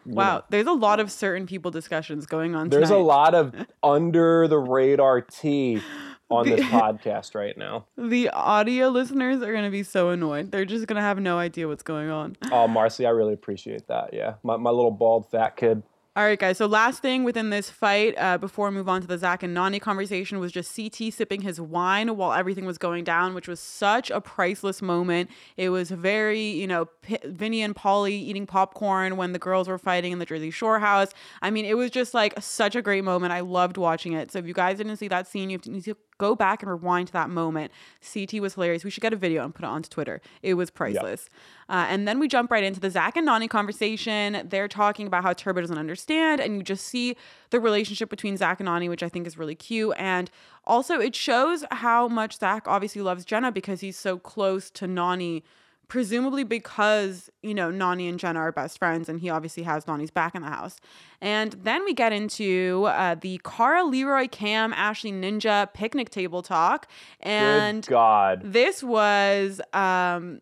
you 0.06 0.14
Wow, 0.16 0.38
know. 0.38 0.44
there's 0.50 0.68
a 0.68 0.74
lot 0.74 1.00
of 1.00 1.12
certain 1.12 1.46
people 1.46 1.70
discussions 1.70 2.26
going 2.26 2.56
on 2.56 2.70
There's 2.70 2.90
a 2.90 2.98
lot 2.98 3.36
of 3.36 3.54
under 3.84 4.48
the 4.48 4.58
radar 4.58 5.22
tea 5.22 5.82
on 6.30 6.48
this 6.48 6.62
podcast 6.66 7.36
right 7.36 7.58
now. 7.58 7.86
The 7.98 8.30
audio 8.30 8.90
listeners 8.90 9.42
are 9.42 9.52
going 9.52 9.66
to 9.66 9.72
be 9.72 9.84
so 9.84 10.10
annoyed. 10.10 10.52
They're 10.52 10.66
just 10.66 10.88
going 10.88 10.98
to 10.98 11.02
have 11.02 11.20
no 11.20 11.38
idea 11.38 11.68
what's 11.68 11.84
going 11.84 12.10
on. 12.10 12.38
Oh, 12.52 12.68
Marcy, 12.68 13.06
I 13.06 13.12
really 13.12 13.34
appreciate 13.34 13.88
that. 13.88 14.12
Yeah. 14.12 14.36
My, 14.44 14.58
my 14.58 14.72
little 14.72 14.92
bald 14.92 15.30
fat 15.30 15.56
kid. 15.56 15.84
All 16.16 16.24
right, 16.26 16.38
guys. 16.38 16.58
So 16.58 16.66
last 16.66 17.02
thing 17.02 17.24
within 17.24 17.50
this 17.52 17.70
fight, 17.70 18.16
uh, 18.18 18.38
before 18.38 18.68
we 18.68 18.76
move 18.76 18.90
on 18.90 19.00
to 19.02 19.08
the 19.08 19.18
Zach 19.18 19.44
and 19.44 19.56
Nany 19.56 19.80
conversation, 19.80 20.40
was 20.40 20.52
just 20.52 20.76
CT 20.76 21.14
sipping 21.14 21.42
his 21.42 21.62
wine 21.62 22.18
while 22.18 22.34
everything 22.34 22.66
was 22.66 22.78
going 22.78 23.04
down, 23.04 23.36
which 23.36 23.48
was 23.48 23.60
such 23.60 24.10
a 24.10 24.20
priceless 24.20 24.82
moment. 24.82 25.30
It 25.56 25.70
was 25.70 25.92
very, 25.92 26.42
you 26.42 26.68
know, 26.68 26.86
P- 27.04 27.20
Vinny 27.24 27.62
and 27.62 27.76
Pauly 27.76 28.12
eating 28.12 28.48
popcorn 28.48 29.16
when 29.16 29.32
the 29.32 29.40
girls 29.40 29.70
were 29.70 29.78
fighting 29.78 30.12
in 30.12 30.20
the 30.20 30.26
Jersey 30.26 30.52
Shore 30.52 30.80
house. 30.80 31.12
I 31.42 31.52
mean, 31.52 31.64
it 31.64 31.76
was 31.76 31.92
just 31.92 32.14
like 32.14 32.34
such 32.42 32.76
a 32.76 32.82
great 32.82 33.04
moment. 33.04 33.32
I 33.32 33.42
loved 33.42 33.78
watching 33.78 34.14
it. 34.14 34.32
So 34.32 34.40
if 34.40 34.48
you 34.48 34.54
guys 34.54 34.78
didn't 34.78 34.98
see 34.98 35.08
that 35.08 35.28
scene, 35.28 35.50
you 35.52 35.56
have 35.56 35.62
to, 35.62 35.72
need 35.72 35.84
to 35.86 35.96
go 36.20 36.36
back 36.36 36.62
and 36.62 36.70
rewind 36.70 37.08
to 37.08 37.14
that 37.14 37.32
moment. 37.32 37.72
CT 38.14 38.34
was 38.42 38.54
hilarious. 38.54 38.84
We 38.84 38.92
should 38.92 39.02
get 39.02 39.14
a 39.14 39.16
video 39.16 39.44
and 39.44 39.56
put 39.56 39.66
it 39.66 39.70
onto 39.70 39.90
Twitter. 39.90 40.22
It 40.44 40.54
was 40.54 40.70
priceless. 40.70 41.30
Uh, 41.68 41.88
and 41.90 42.08
then 42.08 42.20
we 42.20 42.28
jump 42.28 42.52
right 42.52 42.64
into 42.64 42.80
the 42.80 42.92
Zach 42.92 43.18
and 43.18 43.28
Nany 43.28 43.50
conversation. 43.50 44.48
They're 44.48 44.68
talking 44.68 45.08
about 45.08 45.24
how 45.24 45.34
Turbo 45.34 45.62
doesn't 45.62 45.78
understand, 45.78 46.40
and 46.42 46.58
you 46.58 46.64
just 46.64 46.86
see 46.86 47.16
the 47.50 47.60
relationship 47.60 48.10
between 48.10 48.38
Zach 48.38 48.60
and 48.60 48.70
Nany, 48.70 48.88
which 48.88 49.02
I 49.02 49.10
think 49.10 49.26
is 49.26 49.38
really 49.38 49.56
cute. 49.56 49.96
And 49.98 50.30
also, 50.66 51.00
it 51.00 51.16
shows 51.16 51.66
how 51.72 52.08
much 52.08 52.38
Zach 52.38 52.68
obviously 52.68 53.02
loves 53.02 53.26
Jenna 53.26 53.52
because 53.52 53.82
he's 53.82 53.98
so 53.98 54.20
close 54.20 54.70
to 54.72 54.86
Nany, 54.86 55.42
presumably 55.90 56.44
because, 56.46 57.30
you 57.42 57.54
know, 57.54 57.70
Nany 57.70 58.08
and 58.08 58.18
Jenna 58.18 58.40
are 58.40 58.52
best 58.52 58.78
friends, 58.78 59.10
and 59.10 59.20
he 59.20 59.30
obviously 59.30 59.64
has 59.64 59.86
Nany's 59.86 60.12
back 60.12 60.36
in 60.36 60.42
the 60.44 60.48
house. 60.48 60.78
And 61.20 61.52
then 61.54 61.84
we 61.84 61.94
get 61.94 62.14
into 62.14 62.86
uh, 62.88 63.16
the 63.16 63.42
Cara, 63.44 63.84
Leroy, 63.84 64.28
Kam, 64.30 64.72
Ashley, 64.72 65.12
Ninja 65.12 65.74
picnic 65.74 66.12
table 66.12 66.42
talk. 66.42 66.88
And 67.20 67.84
Good 67.86 67.92
God. 67.92 68.42
this 68.46 68.82
was 68.82 69.60
um 69.74 70.42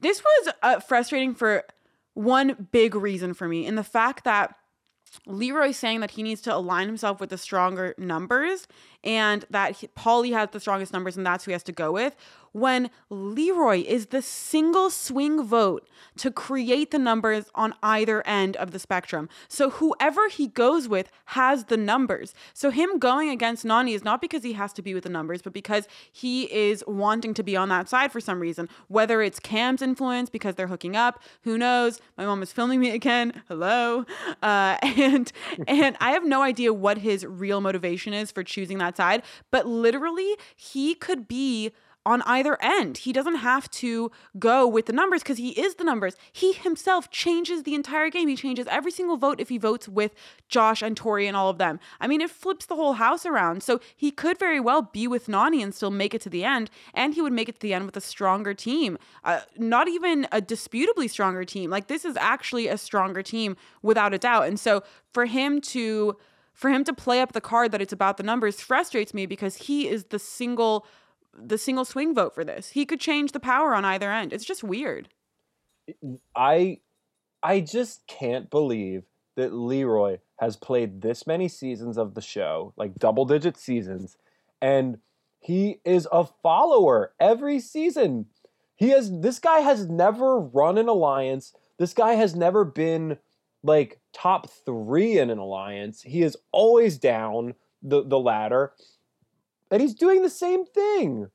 this 0.00 0.22
was 0.22 0.54
uh, 0.62 0.78
frustrating 0.80 1.34
for 1.34 1.64
one 2.12 2.68
big 2.70 2.94
reason 2.94 3.34
for 3.34 3.48
me 3.48 3.66
in 3.66 3.74
the 3.74 3.84
fact 3.84 4.24
that 4.24 4.54
Leroy 5.26 5.72
saying 5.72 6.00
that 6.00 6.12
he 6.12 6.22
needs 6.22 6.42
to 6.42 6.54
align 6.54 6.86
himself 6.86 7.20
with 7.20 7.30
the 7.30 7.38
stronger 7.38 7.94
numbers 7.96 8.66
and 9.06 9.44
that 9.50 9.82
Paulie 9.96 10.32
has 10.32 10.50
the 10.50 10.60
strongest 10.60 10.92
numbers 10.92 11.16
and 11.16 11.24
that's 11.24 11.44
who 11.44 11.50
he 11.50 11.54
has 11.54 11.62
to 11.62 11.72
go 11.72 11.92
with. 11.92 12.16
when 12.56 12.88
Leroy 13.10 13.84
is 13.86 14.06
the 14.06 14.22
single 14.22 14.88
swing 14.88 15.44
vote 15.44 15.86
to 16.16 16.30
create 16.30 16.90
the 16.90 16.98
numbers 16.98 17.50
on 17.54 17.74
either 17.82 18.26
end 18.26 18.56
of 18.56 18.70
the 18.70 18.78
spectrum. 18.78 19.28
So 19.46 19.68
whoever 19.68 20.30
he 20.30 20.46
goes 20.46 20.88
with 20.88 21.10
has 21.26 21.64
the 21.64 21.76
numbers. 21.76 22.32
So 22.54 22.70
him 22.70 22.98
going 22.98 23.28
against 23.28 23.66
Nany 23.66 23.94
is 23.94 24.04
not 24.04 24.22
because 24.22 24.42
he 24.42 24.54
has 24.54 24.72
to 24.72 24.80
be 24.80 24.94
with 24.94 25.04
the 25.04 25.10
numbers, 25.10 25.42
but 25.42 25.52
because 25.52 25.86
he 26.10 26.44
is 26.44 26.82
wanting 26.86 27.34
to 27.34 27.42
be 27.42 27.56
on 27.56 27.68
that 27.68 27.90
side 27.90 28.10
for 28.10 28.20
some 28.20 28.40
reason. 28.40 28.70
Whether 28.88 29.20
it's 29.20 29.38
Kam's 29.38 29.82
influence 29.82 30.30
because 30.30 30.54
they're 30.54 30.66
hooking 30.66 30.96
up, 30.96 31.22
who 31.42 31.58
knows? 31.58 32.00
My 32.16 32.24
mom 32.24 32.42
is 32.42 32.52
filming 32.52 32.80
me 32.80 32.90
again. 32.90 33.42
Hello, 33.48 34.06
uh, 34.42 34.78
and 34.82 35.30
and 35.68 35.94
I 36.00 36.12
have 36.12 36.24
no 36.24 36.40
idea 36.40 36.72
what 36.72 36.96
his 36.98 37.26
real 37.26 37.60
motivation 37.60 38.14
is 38.14 38.30
for 38.30 38.42
choosing 38.42 38.78
that 38.78 38.95
side. 38.96 39.22
But 39.50 39.66
literally, 39.66 40.36
he 40.54 40.94
could 40.94 41.28
be 41.28 41.72
on 42.06 42.22
either 42.22 42.56
end. 42.62 42.98
He 42.98 43.12
doesn't 43.12 43.34
have 43.34 43.68
to 43.72 44.12
go 44.38 44.66
with 44.66 44.86
the 44.86 44.92
numbers 44.92 45.24
because 45.24 45.38
he 45.38 45.50
is 45.60 45.74
the 45.74 45.82
numbers. 45.82 46.14
He 46.32 46.52
himself 46.52 47.10
changes 47.10 47.64
the 47.64 47.74
entire 47.74 48.10
game. 48.10 48.28
He 48.28 48.36
changes 48.36 48.68
every 48.70 48.92
single 48.92 49.16
vote 49.16 49.40
if 49.40 49.48
he 49.48 49.58
votes 49.58 49.88
with 49.88 50.14
Josh 50.48 50.82
and 50.82 50.96
Tori 50.96 51.26
and 51.26 51.36
all 51.36 51.50
of 51.50 51.58
them. 51.58 51.80
I 52.00 52.06
mean, 52.06 52.20
it 52.20 52.30
flips 52.30 52.64
the 52.64 52.76
whole 52.76 52.92
house 52.92 53.26
around. 53.26 53.64
So 53.64 53.80
he 53.94 54.12
could 54.12 54.38
very 54.38 54.60
well 54.60 54.82
be 54.82 55.08
with 55.08 55.26
Nany 55.26 55.60
and 55.62 55.74
still 55.74 55.90
make 55.90 56.14
it 56.14 56.20
to 56.22 56.30
the 56.30 56.44
end, 56.44 56.70
and 56.94 57.14
he 57.14 57.20
would 57.20 57.32
make 57.32 57.48
it 57.48 57.56
to 57.56 57.60
the 57.60 57.74
end 57.74 57.86
with 57.86 57.96
a 57.96 58.00
stronger 58.00 58.54
team. 58.54 58.98
Uh, 59.24 59.40
not 59.58 59.88
even 59.88 60.28
a 60.30 60.40
disputably 60.40 61.08
stronger 61.08 61.44
team. 61.44 61.70
Like 61.70 61.88
this 61.88 62.04
is 62.04 62.16
actually 62.16 62.68
a 62.68 62.78
stronger 62.78 63.22
team 63.22 63.56
without 63.82 64.14
a 64.14 64.18
doubt. 64.18 64.46
And 64.46 64.60
so 64.60 64.84
for 65.12 65.26
him 65.26 65.60
to 65.62 66.16
for 66.56 66.70
him 66.70 66.82
to 66.84 66.92
play 66.94 67.20
up 67.20 67.32
the 67.32 67.40
card 67.40 67.70
that 67.70 67.82
it's 67.82 67.92
about 67.92 68.16
the 68.16 68.22
numbers 68.22 68.60
frustrates 68.60 69.12
me 69.12 69.26
because 69.26 69.56
he 69.56 69.86
is 69.86 70.04
the 70.04 70.18
single 70.18 70.86
the 71.38 71.58
single 71.58 71.84
swing 71.84 72.14
vote 72.14 72.34
for 72.34 72.44
this. 72.44 72.70
He 72.70 72.86
could 72.86 72.98
change 72.98 73.32
the 73.32 73.40
power 73.40 73.74
on 73.74 73.84
either 73.84 74.10
end. 74.10 74.32
It's 74.32 74.44
just 74.44 74.64
weird. 74.64 75.10
I 76.34 76.78
I 77.42 77.60
just 77.60 78.06
can't 78.06 78.48
believe 78.48 79.04
that 79.36 79.52
Leroy 79.52 80.18
has 80.36 80.56
played 80.56 81.02
this 81.02 81.26
many 81.26 81.46
seasons 81.46 81.98
of 81.98 82.14
the 82.14 82.22
show, 82.22 82.72
like 82.76 82.94
double 82.94 83.26
digit 83.26 83.58
seasons, 83.58 84.16
and 84.62 84.96
he 85.38 85.80
is 85.84 86.08
a 86.10 86.24
follower 86.42 87.12
every 87.20 87.60
season. 87.60 88.26
He 88.76 88.88
has 88.90 89.20
this 89.20 89.38
guy 89.38 89.60
has 89.60 89.90
never 89.90 90.40
run 90.40 90.78
an 90.78 90.88
alliance. 90.88 91.52
This 91.78 91.92
guy 91.92 92.14
has 92.14 92.34
never 92.34 92.64
been 92.64 93.18
like 93.66 94.00
top 94.12 94.48
3 94.64 95.18
in 95.18 95.30
an 95.30 95.38
alliance. 95.38 96.02
He 96.02 96.22
is 96.22 96.36
always 96.52 96.98
down 96.98 97.54
the 97.82 98.02
the 98.02 98.18
ladder 98.18 98.72
and 99.70 99.82
he's 99.82 99.94
doing 99.94 100.22
the 100.22 100.30
same 100.30 100.64
thing. 100.64 101.28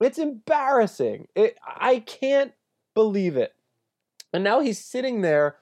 It's 0.00 0.18
embarrassing. 0.18 1.28
It, 1.34 1.56
I 1.64 2.00
can't 2.00 2.52
believe 2.94 3.36
it. 3.36 3.54
And 4.32 4.44
now 4.44 4.60
he's 4.60 4.84
sitting 4.84 5.22
there 5.22 5.56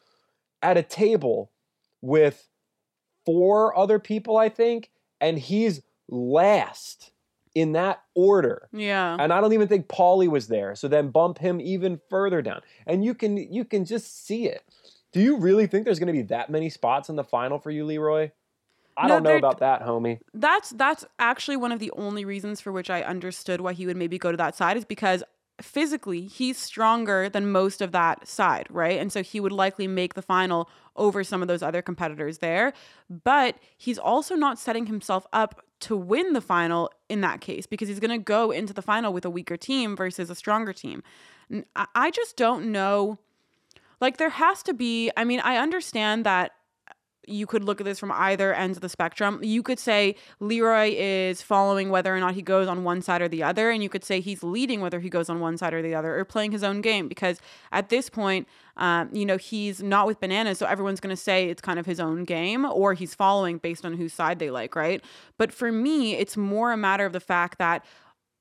at 0.63 0.77
a 0.77 0.83
table 0.83 1.51
with 2.01 2.49
four 3.25 3.77
other 3.77 3.99
people, 3.99 4.37
I 4.37 4.49
think, 4.49 4.91
and 5.21 5.39
he's 5.39 5.83
last 6.09 7.13
in 7.55 7.73
that 7.73 8.03
order. 8.15 8.69
Yeah. 8.73 9.17
And 9.19 9.33
I 9.33 9.41
don't 9.41 9.53
even 9.55 9.69
think 9.69 9.89
Paulie 9.89 10.29
was 10.29 10.49
there. 10.49 10.75
So 10.75 10.89
then 10.89 11.11
bump 11.11 11.39
him 11.39 11.61
even 11.61 12.01
further 12.11 12.43
down. 12.43 12.61
And 12.87 13.05
you 13.05 13.15
can 13.15 13.37
you 13.37 13.65
can 13.65 13.85
just 13.85 14.27
see 14.27 14.47
it. 14.47 14.63
Do 15.17 15.23
you 15.23 15.39
really 15.39 15.67
think 15.67 15.87
there's 15.87 15.99
going 15.99 16.09
to 16.09 16.13
be 16.13 16.25
that 16.25 16.51
many 16.51 16.69
spots 16.69 17.09
in 17.09 17.17
the 17.17 17.25
final 17.25 17.59
for 17.59 17.71
you, 17.71 17.87
Leroy? 17.87 18.33
I 18.99 19.09
no, 19.09 19.15
don't 19.15 19.23
know 19.23 19.37
about 19.37 19.61
that, 19.61 19.81
homie. 19.81 20.19
That's 20.35 20.69
that's 20.73 21.07
actually 21.19 21.57
one 21.57 21.73
of 21.73 21.79
the 21.79 21.91
only 21.93 22.27
reasons 22.27 22.61
for 22.61 22.71
which 22.71 22.91
I 22.91 23.01
understood 23.01 23.63
why 23.63 23.73
he 23.73 23.87
would 23.87 23.97
maybe 23.97 24.19
go 24.19 24.31
to 24.31 24.37
that 24.37 24.55
side 24.55 24.77
is 24.77 24.85
because 24.85 25.25
physically 25.59 26.27
he's 26.27 26.59
stronger 26.59 27.31
than 27.31 27.51
most 27.51 27.81
of 27.81 27.93
that 27.93 28.29
side, 28.29 28.67
right? 28.69 29.01
And 29.01 29.11
so 29.11 29.23
he 29.23 29.41
would 29.41 29.53
likely 29.53 29.87
make 29.87 30.13
the 30.13 30.21
final 30.21 30.69
over 30.97 31.25
some 31.25 31.41
of 31.41 31.49
those 31.49 31.63
other 31.63 31.81
competitors 31.81 32.39
there. 32.39 32.75
But 33.09 33.57
he's 33.79 33.99
also 33.99 34.35
not 34.35 34.59
setting 34.59 34.85
himself 34.85 35.27
up 35.33 35.63
to 35.81 35.97
win 35.97 36.35
the 36.35 36.43
final 36.43 36.91
in 37.09 37.23
that 37.23 37.41
case 37.41 37.65
because 37.65 37.89
he's 37.89 38.01
going 38.01 38.11
to 38.11 38.23
go 38.23 38.51
into 38.51 38.75
the 38.75 38.83
final 38.83 39.15
with 39.15 39.25
a 39.25 39.31
weaker 39.31 39.57
team 39.57 39.97
versus 39.97 40.29
a 40.29 40.35
stronger 40.35 40.75
team. 40.75 41.03
I 41.75 42.11
just 42.11 42.37
don't 42.37 42.71
know. 42.71 43.19
Like, 44.01 44.17
there 44.17 44.31
has 44.31 44.63
to 44.65 44.75
be, 44.75 45.11
I 45.17 45.25
mean, 45.25 45.41
I 45.41 45.57
understand 45.57 46.27
that 46.27 46.53
you 47.29 47.45
could 47.45 47.65
look 47.65 47.81
at 47.81 47.85
this 47.85 47.99
from 47.99 48.13
either 48.13 48.55
ends 48.55 48.79
of 48.79 48.83
the 48.83 48.89
spectrum. 48.89 49.41
You 49.43 49.61
could 49.61 49.81
say 49.81 50.15
Leroy 50.39 50.95
is 50.97 51.43
following 51.43 51.91
whether 51.91 52.15
or 52.15 52.21
not 52.21 52.35
he 52.35 52.43
goes 52.43 52.69
on 52.69 52.85
one 52.85 53.03
side 53.03 53.21
or 53.21 53.27
the 53.27 53.43
other, 53.43 53.71
and 53.71 53.83
you 53.83 53.89
could 53.89 54.05
say 54.05 54.21
he's 54.21 54.45
leading 54.45 54.81
whether 54.81 55.01
he 55.01 55.09
goes 55.09 55.29
on 55.29 55.41
one 55.41 55.59
side 55.59 55.75
or 55.75 55.83
the 55.83 55.93
other, 55.93 56.17
or 56.17 56.25
playing 56.25 56.53
his 56.53 56.63
own 56.63 56.81
game. 56.81 57.09
Because 57.09 57.41
at 57.73 57.89
this 57.89 58.09
point, 58.09 58.47
um, 58.77 59.11
you 59.13 59.27
know, 59.27 59.39
he's 59.39 59.83
not 59.83 60.07
with 60.07 60.21
bananas, 60.21 60.59
so 60.59 60.67
everyone's 60.67 61.01
going 61.01 61.15
to 61.15 61.21
say 61.21 61.49
it's 61.49 61.61
kind 61.61 61.81
of 61.81 61.87
his 61.87 61.99
own 61.99 62.25
game, 62.25 62.65
or 62.65 62.95
he's 62.95 63.13
following 63.15 63.59
based 63.59 63.85
on 63.85 63.95
whose 63.95 64.13
side 64.13 64.39
they 64.39 64.51
like, 64.51 64.77
right? 64.77 65.03
But 65.37 65.53
for 65.53 65.73
me, 65.73 66.15
it's 66.15 66.37
more 66.37 66.71
a 66.71 66.77
matter 66.77 67.07
of 67.07 67.13
the 67.13 67.19
fact 67.19 67.59
that 67.59 67.85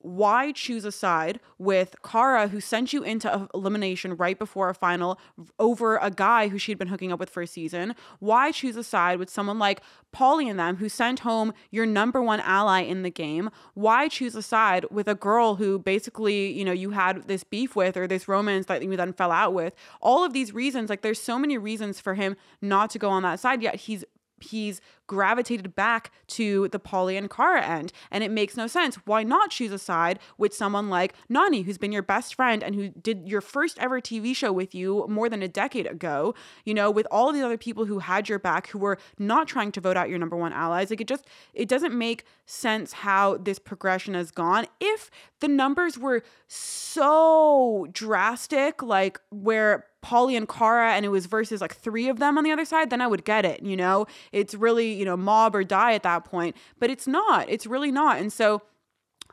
why 0.05 0.51
choose 0.51 0.85
a 0.85 0.91
side 0.91 1.39
with 1.57 1.95
Cara, 2.03 2.47
who 2.47 2.61
sent 2.61 2.93
you 2.93 3.01
into 3.01 3.49
elimination 3.55 4.15
right 4.15 4.37
before 4.37 4.69
a 4.69 4.75
final 4.75 5.19
over 5.57 5.97
a 5.97 6.11
guy 6.11 6.47
who 6.47 6.59
she'd 6.59 6.77
been 6.77 6.89
hooking 6.89 7.11
up 7.11 7.19
with 7.19 7.31
for 7.31 7.41
a 7.41 7.47
season? 7.47 7.95
Why 8.19 8.51
choose 8.51 8.75
a 8.75 8.83
side 8.83 9.17
with 9.17 9.31
someone 9.31 9.57
like 9.57 9.81
Paulie 10.15 10.49
and 10.49 10.59
them, 10.59 10.75
who 10.77 10.89
sent 10.89 11.21
home 11.21 11.53
your 11.71 11.87
number 11.87 12.21
one 12.21 12.39
ally 12.41 12.81
in 12.81 13.01
the 13.01 13.09
game? 13.09 13.49
Why 13.73 14.07
choose 14.07 14.35
a 14.35 14.43
side 14.43 14.85
with 14.91 15.07
a 15.07 15.15
girl 15.15 15.55
who 15.55 15.79
basically, 15.79 16.51
you 16.51 16.63
know, 16.63 16.71
you 16.71 16.91
had 16.91 17.27
this 17.27 17.43
beef 17.43 17.75
with 17.75 17.97
or 17.97 18.05
this 18.05 18.27
romance 18.27 18.67
that 18.67 18.83
you 18.83 18.95
then 18.95 19.11
fell 19.11 19.31
out 19.31 19.55
with? 19.55 19.73
All 20.01 20.23
of 20.23 20.33
these 20.33 20.53
reasons, 20.53 20.89
like 20.89 21.01
there's 21.01 21.19
so 21.19 21.39
many 21.39 21.57
reasons 21.57 21.99
for 21.99 22.13
him 22.13 22.35
not 22.61 22.91
to 22.91 22.99
go 22.99 23.09
on 23.09 23.23
that 23.23 23.39
side, 23.39 23.63
yet 23.63 23.75
he's 23.75 24.05
he's 24.45 24.81
gravitated 25.07 25.75
back 25.75 26.11
to 26.27 26.67
the 26.69 26.79
Paulie 26.79 27.17
and 27.17 27.29
Cara 27.29 27.63
end. 27.63 27.91
And 28.11 28.23
it 28.23 28.31
makes 28.31 28.57
no 28.57 28.67
sense. 28.67 28.95
Why 29.05 29.23
not 29.23 29.51
choose 29.51 29.71
a 29.71 29.77
side 29.77 30.19
with 30.37 30.53
someone 30.53 30.89
like 30.89 31.13
Nany, 31.29 31.63
who's 31.63 31.77
been 31.77 31.91
your 31.91 32.01
best 32.01 32.35
friend 32.35 32.63
and 32.63 32.75
who 32.75 32.89
did 32.89 33.27
your 33.27 33.41
first 33.41 33.77
ever 33.79 34.01
TV 34.01 34.35
show 34.35 34.51
with 34.51 34.73
you 34.73 35.05
more 35.07 35.29
than 35.29 35.43
a 35.43 35.47
decade 35.47 35.87
ago? 35.87 36.33
You 36.63 36.73
know, 36.73 36.89
with 36.89 37.07
all 37.11 37.29
of 37.29 37.35
the 37.35 37.43
other 37.43 37.57
people 37.57 37.85
who 37.85 37.99
had 37.99 38.27
your 38.27 38.39
back, 38.39 38.67
who 38.69 38.79
were 38.79 38.97
not 39.19 39.47
trying 39.47 39.71
to 39.73 39.81
vote 39.81 39.97
out 39.97 40.09
your 40.09 40.19
number 40.19 40.35
one 40.35 40.53
allies. 40.53 40.89
Like 40.89 41.01
it 41.01 41.07
just, 41.07 41.25
it 41.53 41.67
doesn't 41.67 41.95
make 41.95 42.25
sense 42.45 42.93
how 42.93 43.37
this 43.37 43.59
progression 43.59 44.13
has 44.13 44.31
gone. 44.31 44.65
If 44.79 45.09
the 45.39 45.47
numbers 45.47 45.97
were 45.97 46.23
so 46.47 47.87
drastic, 47.91 48.81
like 48.81 49.19
where 49.29 49.85
Paulie 50.05 50.37
and 50.37 50.47
Cara 50.47 50.93
and 50.93 51.03
it 51.03 51.09
was 51.09 51.25
versus 51.25 51.61
like 51.61 51.75
three 51.75 52.07
of 52.07 52.19
them 52.19 52.37
on 52.37 52.43
the 52.43 52.51
other 52.51 52.65
side, 52.65 52.91
then 52.91 53.01
I 53.01 53.07
would 53.07 53.25
get 53.25 53.43
it. 53.43 53.63
You 53.63 53.75
know, 53.75 54.05
it's 54.31 54.53
really, 54.53 54.93
you 54.93 55.03
know, 55.03 55.17
mob 55.17 55.55
or 55.55 55.63
die 55.63 55.93
at 55.93 56.03
that 56.03 56.25
point. 56.25 56.55
But 56.79 56.91
it's 56.91 57.07
not. 57.07 57.49
It's 57.49 57.65
really 57.65 57.91
not. 57.91 58.19
And 58.19 58.31
so 58.31 58.61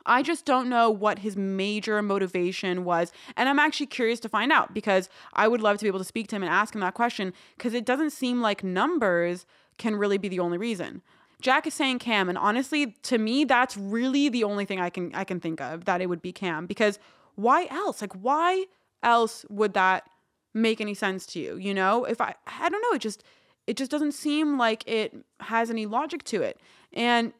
I 0.05 0.23
just 0.23 0.45
don't 0.45 0.69
know 0.69 0.89
what 0.89 1.19
his 1.19 1.37
major 1.37 2.01
motivation 2.01 2.83
was. 2.83 3.11
And 3.37 3.47
I'm 3.47 3.59
actually 3.59 3.85
curious 3.85 4.19
to 4.21 4.29
find 4.29 4.51
out 4.51 4.73
because 4.73 5.09
I 5.33 5.47
would 5.47 5.61
love 5.61 5.77
to 5.77 5.83
be 5.83 5.87
able 5.87 5.99
to 5.99 6.05
speak 6.05 6.27
to 6.29 6.35
him 6.35 6.43
and 6.43 6.51
ask 6.51 6.73
him 6.73 6.81
that 6.81 6.95
question 6.95 7.33
because 7.55 7.73
it 7.73 7.85
doesn't 7.85 8.09
seem 8.09 8.41
like 8.41 8.63
numbers 8.63 9.45
can 9.77 9.95
really 9.95 10.17
be 10.17 10.27
the 10.27 10.39
only 10.39 10.57
reason. 10.57 11.01
Jack 11.39 11.67
is 11.67 11.73
saying 11.73 11.99
Kam, 11.99 12.29
and 12.29 12.37
honestly, 12.37 12.95
to 13.03 13.17
me, 13.17 13.43
that's 13.43 13.75
really 13.75 14.29
the 14.29 14.45
only 14.45 14.63
thing 14.63 14.79
I 14.79 14.89
can 14.89 15.13
I 15.13 15.25
can 15.25 15.41
think 15.41 15.59
of 15.59 15.85
that 15.85 16.01
it 16.01 16.07
would 16.07 16.21
be 16.21 16.31
Kam 16.31 16.65
because 16.65 16.99
why 17.35 17.67
else? 17.69 18.01
Like, 18.01 18.13
why 18.13 18.65
else 19.01 19.45
would 19.49 19.73
that 19.73 20.07
make 20.53 20.79
any 20.79 20.93
sense 20.93 21.25
to 21.25 21.39
you 21.39 21.57
you 21.57 21.73
know 21.73 22.05
if 22.05 22.21
i 22.21 22.33
i 22.47 22.69
don't 22.69 22.81
know 22.81 22.95
it 22.95 22.99
just 22.99 23.23
it 23.65 23.77
just 23.77 23.89
doesn't 23.89 24.11
seem 24.11 24.57
like 24.57 24.83
it 24.87 25.15
has 25.39 25.69
any 25.69 25.85
logic 25.85 26.23
to 26.23 26.41
it 26.41 26.59
and 26.91 27.33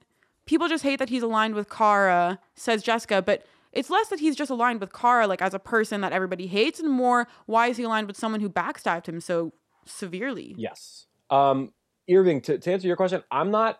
people 0.45 0.67
just 0.67 0.84
hate 0.84 0.99
that 0.99 1.10
he's 1.10 1.23
aligned 1.23 1.56
with 1.56 1.69
Cara, 1.69 2.39
says 2.56 2.82
Jessica 2.84 3.21
but 3.21 3.45
it's 3.71 3.89
less 3.89 4.10
that 4.10 4.19
he's 4.19 4.36
just 4.36 4.52
aligned 4.52 4.80
with 4.80 4.93
Cara 4.93 5.28
like 5.28 5.41
as 5.41 5.54
a 5.54 5.60
person 5.60 6.02
that 6.02 6.12
everybody 6.12 6.47
hates 6.47 6.80
and 6.80 6.89
more 6.89 7.28
why 7.45 7.67
is 7.67 7.78
he 7.78 7.84
aligned 7.84 8.08
with 8.08 8.17
someone 8.17 8.41
who 8.41 8.49
backstabbed 8.49 9.08
him 9.08 9.19
so 9.19 9.54
severely 9.86 10.56
yes 10.58 11.08
um 11.30 11.71
Irving 12.10 12.41
to, 12.41 12.58
to 12.58 12.71
answer 12.71 12.88
your 12.88 12.97
question 12.97 13.23
I'm 13.32 13.52
not 13.52 13.80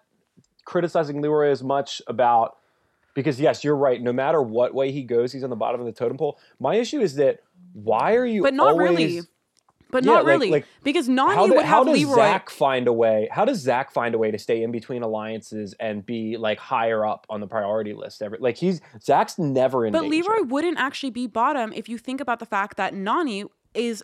criticizing 0.66 1.22
Leroy 1.22 1.50
as 1.50 1.64
much 1.64 2.02
about 2.08 2.58
because 3.14 3.40
yes, 3.40 3.64
you're 3.64 3.76
right. 3.76 4.02
No 4.02 4.14
matter 4.14 4.42
what 4.42 4.74
way 4.74 4.92
he 4.92 5.04
goes, 5.04 5.32
he's 5.32 5.44
on 5.44 5.50
the 5.50 5.56
bottom 5.56 5.80
of 5.80 5.86
the 5.86 5.92
totem 5.92 6.18
pole. 6.18 6.40
My 6.60 6.76
issue 6.76 7.00
is 7.00 7.16
that 7.16 7.40
why 7.74 8.16
are 8.16 8.26
you? 8.26 8.42
But 8.42 8.54
not 8.54 8.72
always, 8.72 8.90
really. 8.90 9.22
But 9.92 10.06
yeah, 10.06 10.14
not 10.14 10.26
really, 10.26 10.50
like, 10.50 10.66
because 10.84 11.08
Nany 11.08 11.36
how, 11.36 11.48
would 11.48 11.58
have 11.58 11.66
how 11.66 11.84
does 11.84 12.00
Leroy. 12.00 12.16
Zach 12.16 12.50
find 12.50 12.88
a 12.88 12.94
way? 12.94 13.30
How 13.32 13.46
does 13.46 13.60
Zach 13.60 13.92
find 13.92 14.16
a 14.16 14.18
way 14.18 14.32
to 14.32 14.40
stay 14.40 14.64
in 14.64 14.72
between 14.72 15.04
alliances 15.04 15.76
and 15.80 16.04
be 16.04 16.36
like 16.36 16.58
higher 16.58 17.06
up 17.06 17.28
on 17.30 17.42
the 17.42 17.48
priority 17.48 17.94
list? 17.94 18.24
Every 18.24 18.40
like 18.40 18.58
he's 18.58 18.82
Zach's 19.04 19.38
never 19.38 19.86
in. 19.86 19.92
But 19.92 20.02
danger. 20.02 20.16
Leroy 20.16 20.48
wouldn't 20.48 20.80
actually 20.80 21.12
be 21.12 21.28
bottom 21.28 21.72
if 21.74 21.88
you 21.88 22.00
think 22.00 22.22
about 22.22 22.40
the 22.40 22.48
fact 22.48 22.76
that 22.78 22.96
Nany 22.96 23.46
is 23.76 24.04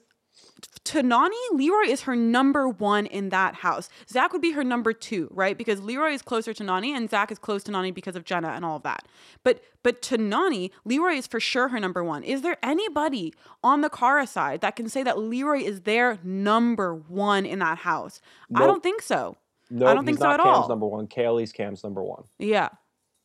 to 0.89 1.03
Nany, 1.03 1.29
Leroy 1.51 1.83
is 1.87 2.01
her 2.01 2.15
number 2.15 2.67
one 2.67 3.05
in 3.05 3.29
that 3.29 3.55
house. 3.55 3.89
Zach 4.09 4.33
would 4.33 4.41
be 4.41 4.53
her 4.53 4.63
number 4.63 4.91
two, 4.91 5.27
right? 5.31 5.55
Because 5.55 5.81
Leroy 5.81 6.13
is 6.13 6.23
closer 6.23 6.51
to 6.53 6.63
Nany 6.63 6.89
and 6.89 7.09
Zach 7.09 7.31
is 7.31 7.37
close 7.37 7.63
to 7.65 7.71
Nany 7.71 7.93
because 7.93 8.15
of 8.15 8.25
Jenna 8.25 8.49
and 8.49 8.65
all 8.65 8.77
of 8.77 8.83
that. 8.83 9.07
But 9.43 9.61
but 9.83 10.01
to 10.03 10.17
Nany, 10.17 10.71
Leroy 10.85 11.13
is 11.13 11.27
for 11.27 11.39
sure 11.39 11.67
her 11.67 11.79
number 11.79 12.03
one. 12.03 12.23
Is 12.23 12.41
there 12.41 12.57
anybody 12.63 13.33
on 13.63 13.81
the 13.81 13.89
Cara 13.89 14.25
side 14.25 14.61
that 14.61 14.75
can 14.75 14.89
say 14.89 15.03
that 15.03 15.19
Leroy 15.19 15.59
is 15.59 15.81
their 15.81 16.17
number 16.23 16.95
one 16.95 17.45
in 17.45 17.59
that 17.59 17.77
house? 17.79 18.19
Nope. 18.49 18.63
I 18.63 18.67
don't 18.67 18.81
think 18.83 19.03
so. 19.03 19.37
No, 19.69 19.85
I 19.85 19.93
don't 19.93 20.05
think 20.05 20.17
so 20.17 20.29
at 20.31 20.39
Kam's 20.39 20.57
all. 20.63 20.67
number 20.69 20.87
one. 20.87 21.05
Kayleigh's 21.05 21.51
Kam's 21.51 21.83
number 21.83 22.01
one. 22.01 22.23
Yeah. 22.39 22.69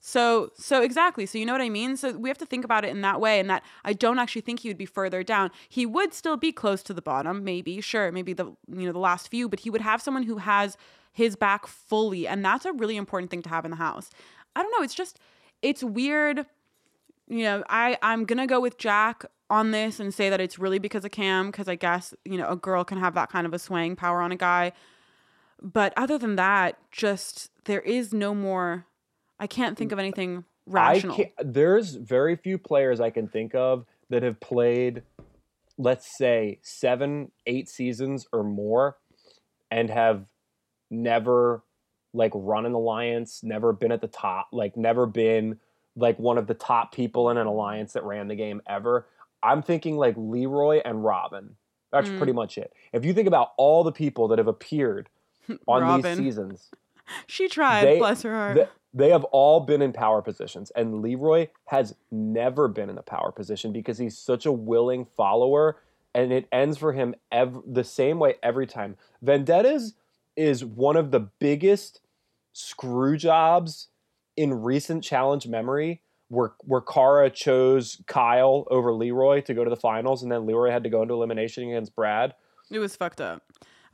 So 0.06 0.50
so 0.54 0.82
exactly. 0.82 1.24
So 1.24 1.38
you 1.38 1.46
know 1.46 1.54
what 1.54 1.62
I 1.62 1.70
mean? 1.70 1.96
So 1.96 2.12
we 2.12 2.28
have 2.28 2.36
to 2.36 2.44
think 2.44 2.62
about 2.62 2.84
it 2.84 2.90
in 2.90 3.00
that 3.00 3.22
way 3.22 3.40
and 3.40 3.48
that 3.48 3.62
I 3.86 3.94
don't 3.94 4.18
actually 4.18 4.42
think 4.42 4.60
he 4.60 4.68
would 4.68 4.76
be 4.76 4.84
further 4.84 5.22
down. 5.22 5.50
He 5.66 5.86
would 5.86 6.12
still 6.12 6.36
be 6.36 6.52
close 6.52 6.82
to 6.82 6.92
the 6.92 7.00
bottom, 7.00 7.42
maybe, 7.42 7.80
sure, 7.80 8.12
maybe 8.12 8.34
the 8.34 8.44
you 8.68 8.84
know 8.84 8.92
the 8.92 8.98
last 8.98 9.28
few, 9.28 9.48
but 9.48 9.60
he 9.60 9.70
would 9.70 9.80
have 9.80 10.02
someone 10.02 10.24
who 10.24 10.36
has 10.36 10.76
his 11.10 11.36
back 11.36 11.66
fully 11.66 12.28
and 12.28 12.44
that's 12.44 12.66
a 12.66 12.72
really 12.74 12.98
important 12.98 13.30
thing 13.30 13.40
to 13.44 13.48
have 13.48 13.64
in 13.64 13.70
the 13.70 13.78
house. 13.78 14.10
I 14.54 14.62
don't 14.62 14.70
know, 14.76 14.84
it's 14.84 14.94
just 14.94 15.18
it's 15.62 15.82
weird. 15.82 16.44
You 17.26 17.44
know, 17.44 17.64
I 17.70 17.96
I'm 18.02 18.26
going 18.26 18.36
to 18.36 18.46
go 18.46 18.60
with 18.60 18.76
Jack 18.76 19.24
on 19.48 19.70
this 19.70 20.00
and 20.00 20.12
say 20.12 20.28
that 20.28 20.38
it's 20.38 20.58
really 20.58 20.78
because 20.78 21.06
of 21.06 21.12
Kam 21.12 21.46
because 21.46 21.66
I 21.66 21.76
guess, 21.76 22.12
you 22.26 22.36
know, 22.36 22.50
a 22.50 22.56
girl 22.56 22.84
can 22.84 22.98
have 22.98 23.14
that 23.14 23.30
kind 23.30 23.46
of 23.46 23.54
a 23.54 23.58
swaying 23.58 23.96
power 23.96 24.20
on 24.20 24.32
a 24.32 24.36
guy. 24.36 24.72
But 25.62 25.94
other 25.96 26.18
than 26.18 26.36
that, 26.36 26.76
just 26.92 27.50
there 27.64 27.80
is 27.80 28.12
no 28.12 28.34
more 28.34 28.84
I 29.44 29.46
can't 29.46 29.76
think 29.76 29.92
of 29.92 29.98
anything 29.98 30.44
rational. 30.64 31.18
there's 31.38 31.96
very 31.96 32.34
few 32.34 32.56
players 32.56 32.98
I 32.98 33.10
can 33.10 33.28
think 33.28 33.54
of 33.54 33.84
that 34.08 34.22
have 34.22 34.40
played, 34.40 35.02
let's 35.76 36.16
say, 36.16 36.60
seven, 36.62 37.30
eight 37.46 37.68
seasons 37.68 38.26
or 38.32 38.42
more, 38.42 38.96
and 39.70 39.90
have 39.90 40.24
never 40.90 41.62
like 42.14 42.32
run 42.34 42.64
an 42.64 42.72
alliance, 42.72 43.42
never 43.42 43.74
been 43.74 43.92
at 43.92 44.00
the 44.00 44.08
top, 44.08 44.48
like 44.50 44.78
never 44.78 45.04
been 45.04 45.60
like 45.94 46.18
one 46.18 46.38
of 46.38 46.46
the 46.46 46.54
top 46.54 46.94
people 46.94 47.28
in 47.28 47.36
an 47.36 47.46
alliance 47.46 47.92
that 47.92 48.04
ran 48.04 48.28
the 48.28 48.34
game 48.34 48.62
ever. 48.66 49.06
I'm 49.42 49.60
thinking 49.60 49.98
like 49.98 50.14
Leroy 50.16 50.80
and 50.86 51.04
Robin. 51.04 51.56
That's 51.92 52.08
mm. 52.08 52.16
pretty 52.16 52.32
much 52.32 52.56
it. 52.56 52.72
If 52.94 53.04
you 53.04 53.12
think 53.12 53.28
about 53.28 53.50
all 53.58 53.84
the 53.84 53.92
people 53.92 54.28
that 54.28 54.38
have 54.38 54.48
appeared 54.48 55.10
on 55.68 56.00
these 56.00 56.16
seasons, 56.16 56.70
she 57.26 57.46
tried, 57.46 57.84
they, 57.84 57.98
bless 57.98 58.22
her 58.22 58.32
heart. 58.32 58.70
They, 58.94 59.10
have 59.10 59.24
all 59.24 59.60
been 59.60 59.82
in 59.82 59.92
power 59.92 60.22
positions, 60.22 60.70
and 60.76 61.02
Leroy 61.02 61.48
has 61.66 61.94
never 62.10 62.68
been 62.68 62.88
in 62.88 62.96
a 62.96 63.02
power 63.02 63.32
position 63.32 63.72
because 63.72 63.98
he's 63.98 64.16
such 64.16 64.46
a 64.46 64.52
willing 64.52 65.06
follower, 65.16 65.78
and 66.14 66.32
it 66.32 66.46
ends 66.52 66.78
for 66.78 66.92
him 66.92 67.14
ev- 67.32 67.62
the 67.66 67.84
same 67.84 68.18
way 68.18 68.36
every 68.42 68.66
time. 68.66 68.96
Vendettas 69.20 69.94
is 70.36 70.64
one 70.64 70.96
of 70.96 71.10
the 71.10 71.20
biggest 71.20 72.00
screw 72.52 73.16
jobs 73.16 73.88
in 74.36 74.62
recent 74.62 75.02
challenge 75.02 75.46
memory 75.46 76.00
where 76.28 76.52
where 76.60 76.80
Cara 76.80 77.30
chose 77.30 78.00
Kyle 78.06 78.66
over 78.70 78.92
Leroy 78.92 79.40
to 79.42 79.54
go 79.54 79.64
to 79.64 79.70
the 79.70 79.76
finals, 79.76 80.22
and 80.22 80.30
then 80.30 80.46
Leroy 80.46 80.70
had 80.70 80.84
to 80.84 80.90
go 80.90 81.02
into 81.02 81.14
elimination 81.14 81.68
against 81.68 81.94
Brad. 81.94 82.34
It 82.70 82.78
was 82.78 82.96
fucked 82.96 83.20
up. 83.20 83.42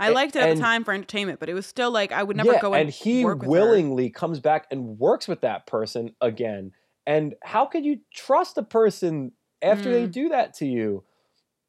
I 0.01 0.09
liked 0.11 0.37
it 0.37 0.41
at 0.41 0.51
and, 0.51 0.59
the 0.59 0.63
time 0.63 0.85
for 0.85 0.93
entertainment, 0.93 1.41
but 1.41 1.49
it 1.49 1.55
was 1.55 1.67
still 1.67 1.91
like 1.91 2.13
I 2.13 2.23
would 2.23 2.37
never 2.37 2.53
yeah, 2.53 2.61
go 2.61 2.75
and, 2.75 2.85
and 2.85 2.91
he 2.91 3.25
willingly 3.25 4.09
her. 4.09 4.13
comes 4.13 4.41
back 4.41 4.67
and 4.71 4.99
works 4.99 5.29
with 5.29 5.43
that 5.43 5.67
person 5.67 6.15
again. 6.21 6.73
And 7.07 7.35
how 7.43 7.67
can 7.67 7.85
you 7.85 8.01
trust 8.15 8.57
a 8.59 8.63
person 8.63 9.33
after 9.63 9.91
mm. 9.91 9.93
they 9.93 10.07
do 10.07 10.29
that 10.31 10.55
to 10.55 10.67
you? 10.67 11.05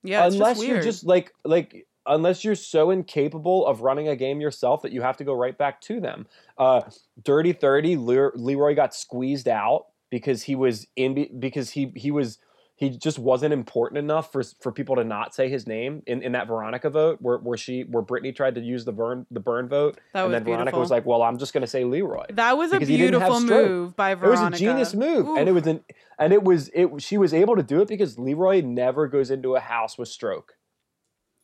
Yeah, 0.04 0.26
unless 0.26 0.58
just 0.58 0.68
you're 0.68 0.82
just 0.82 1.06
like 1.06 1.34
like 1.44 1.88
unless 2.06 2.44
you're 2.44 2.56
so 2.56 2.90
incapable 2.90 3.66
of 3.68 3.82
running 3.82 4.08
a 4.08 4.16
game 4.16 4.42
yourself 4.42 4.82
that 4.82 4.92
you 4.92 5.02
have 5.02 5.18
to 5.18 5.24
go 5.24 5.34
right 5.34 5.58
back 5.58 5.82
to 5.82 6.00
them. 6.00 6.26
Uh, 6.58 6.82
Dirty 7.22 7.54
Thirty, 7.54 7.96
Leroy 7.96 8.76
got 8.76 8.96
squeezed 8.96 9.48
out 9.48 9.88
because 10.10 10.44
he 10.44 10.56
was 10.56 10.88
in 10.96 11.40
because 11.40 11.70
he 11.72 11.92
he 11.96 12.12
was 12.12 12.40
he 12.82 12.90
just 12.90 13.20
wasn't 13.20 13.54
important 13.54 14.00
enough 14.00 14.32
for 14.32 14.42
for 14.60 14.72
people 14.72 14.96
to 14.96 15.04
not 15.04 15.36
say 15.36 15.48
his 15.48 15.68
name 15.68 16.02
in, 16.08 16.24
in 16.24 16.32
that 16.32 16.48
Veronica 16.48 16.90
vote 16.90 17.20
where, 17.22 17.38
where 17.38 17.56
she 17.56 17.84
where 17.84 18.02
Brittany 18.02 18.32
tried 18.32 18.56
to 18.56 18.62
use 18.62 18.86
the 18.86 18.92
burn 18.92 19.28
the 19.30 19.40
burn 19.40 19.70
vote 19.70 20.00
that 20.14 20.26
and 20.26 20.34
then 20.34 20.44
beautiful. 20.44 20.56
Veronica 20.56 20.80
was 20.80 20.90
like, 20.90 21.06
well, 21.06 21.22
I'm 21.22 21.38
just 21.38 21.54
going 21.54 21.62
to 21.62 21.68
say 21.68 21.84
Leroy. 21.84 22.26
That 22.34 22.58
was 22.58 22.74
a 22.74 22.80
beautiful 22.80 23.40
move 23.40 23.96
by 23.96 24.16
Veronica. 24.16 24.48
It 24.48 24.52
was 24.52 24.62
a 24.62 24.64
genius 24.64 24.94
move, 24.96 25.28
Oof. 25.28 25.38
and 25.38 25.48
it 25.48 25.52
was 25.52 25.68
an 25.68 25.84
and 26.18 26.34
it 26.34 26.42
was 26.42 26.72
it 26.74 26.90
she 27.04 27.20
was 27.20 27.36
able 27.36 27.56
to 27.56 27.64
do 27.64 27.82
it 27.82 27.88
because 27.88 28.18
Leroy 28.18 28.62
never 28.62 29.08
goes 29.08 29.30
into 29.30 29.56
a 29.56 29.60
house 29.60 30.00
with 30.00 30.10
stroke. 30.10 30.56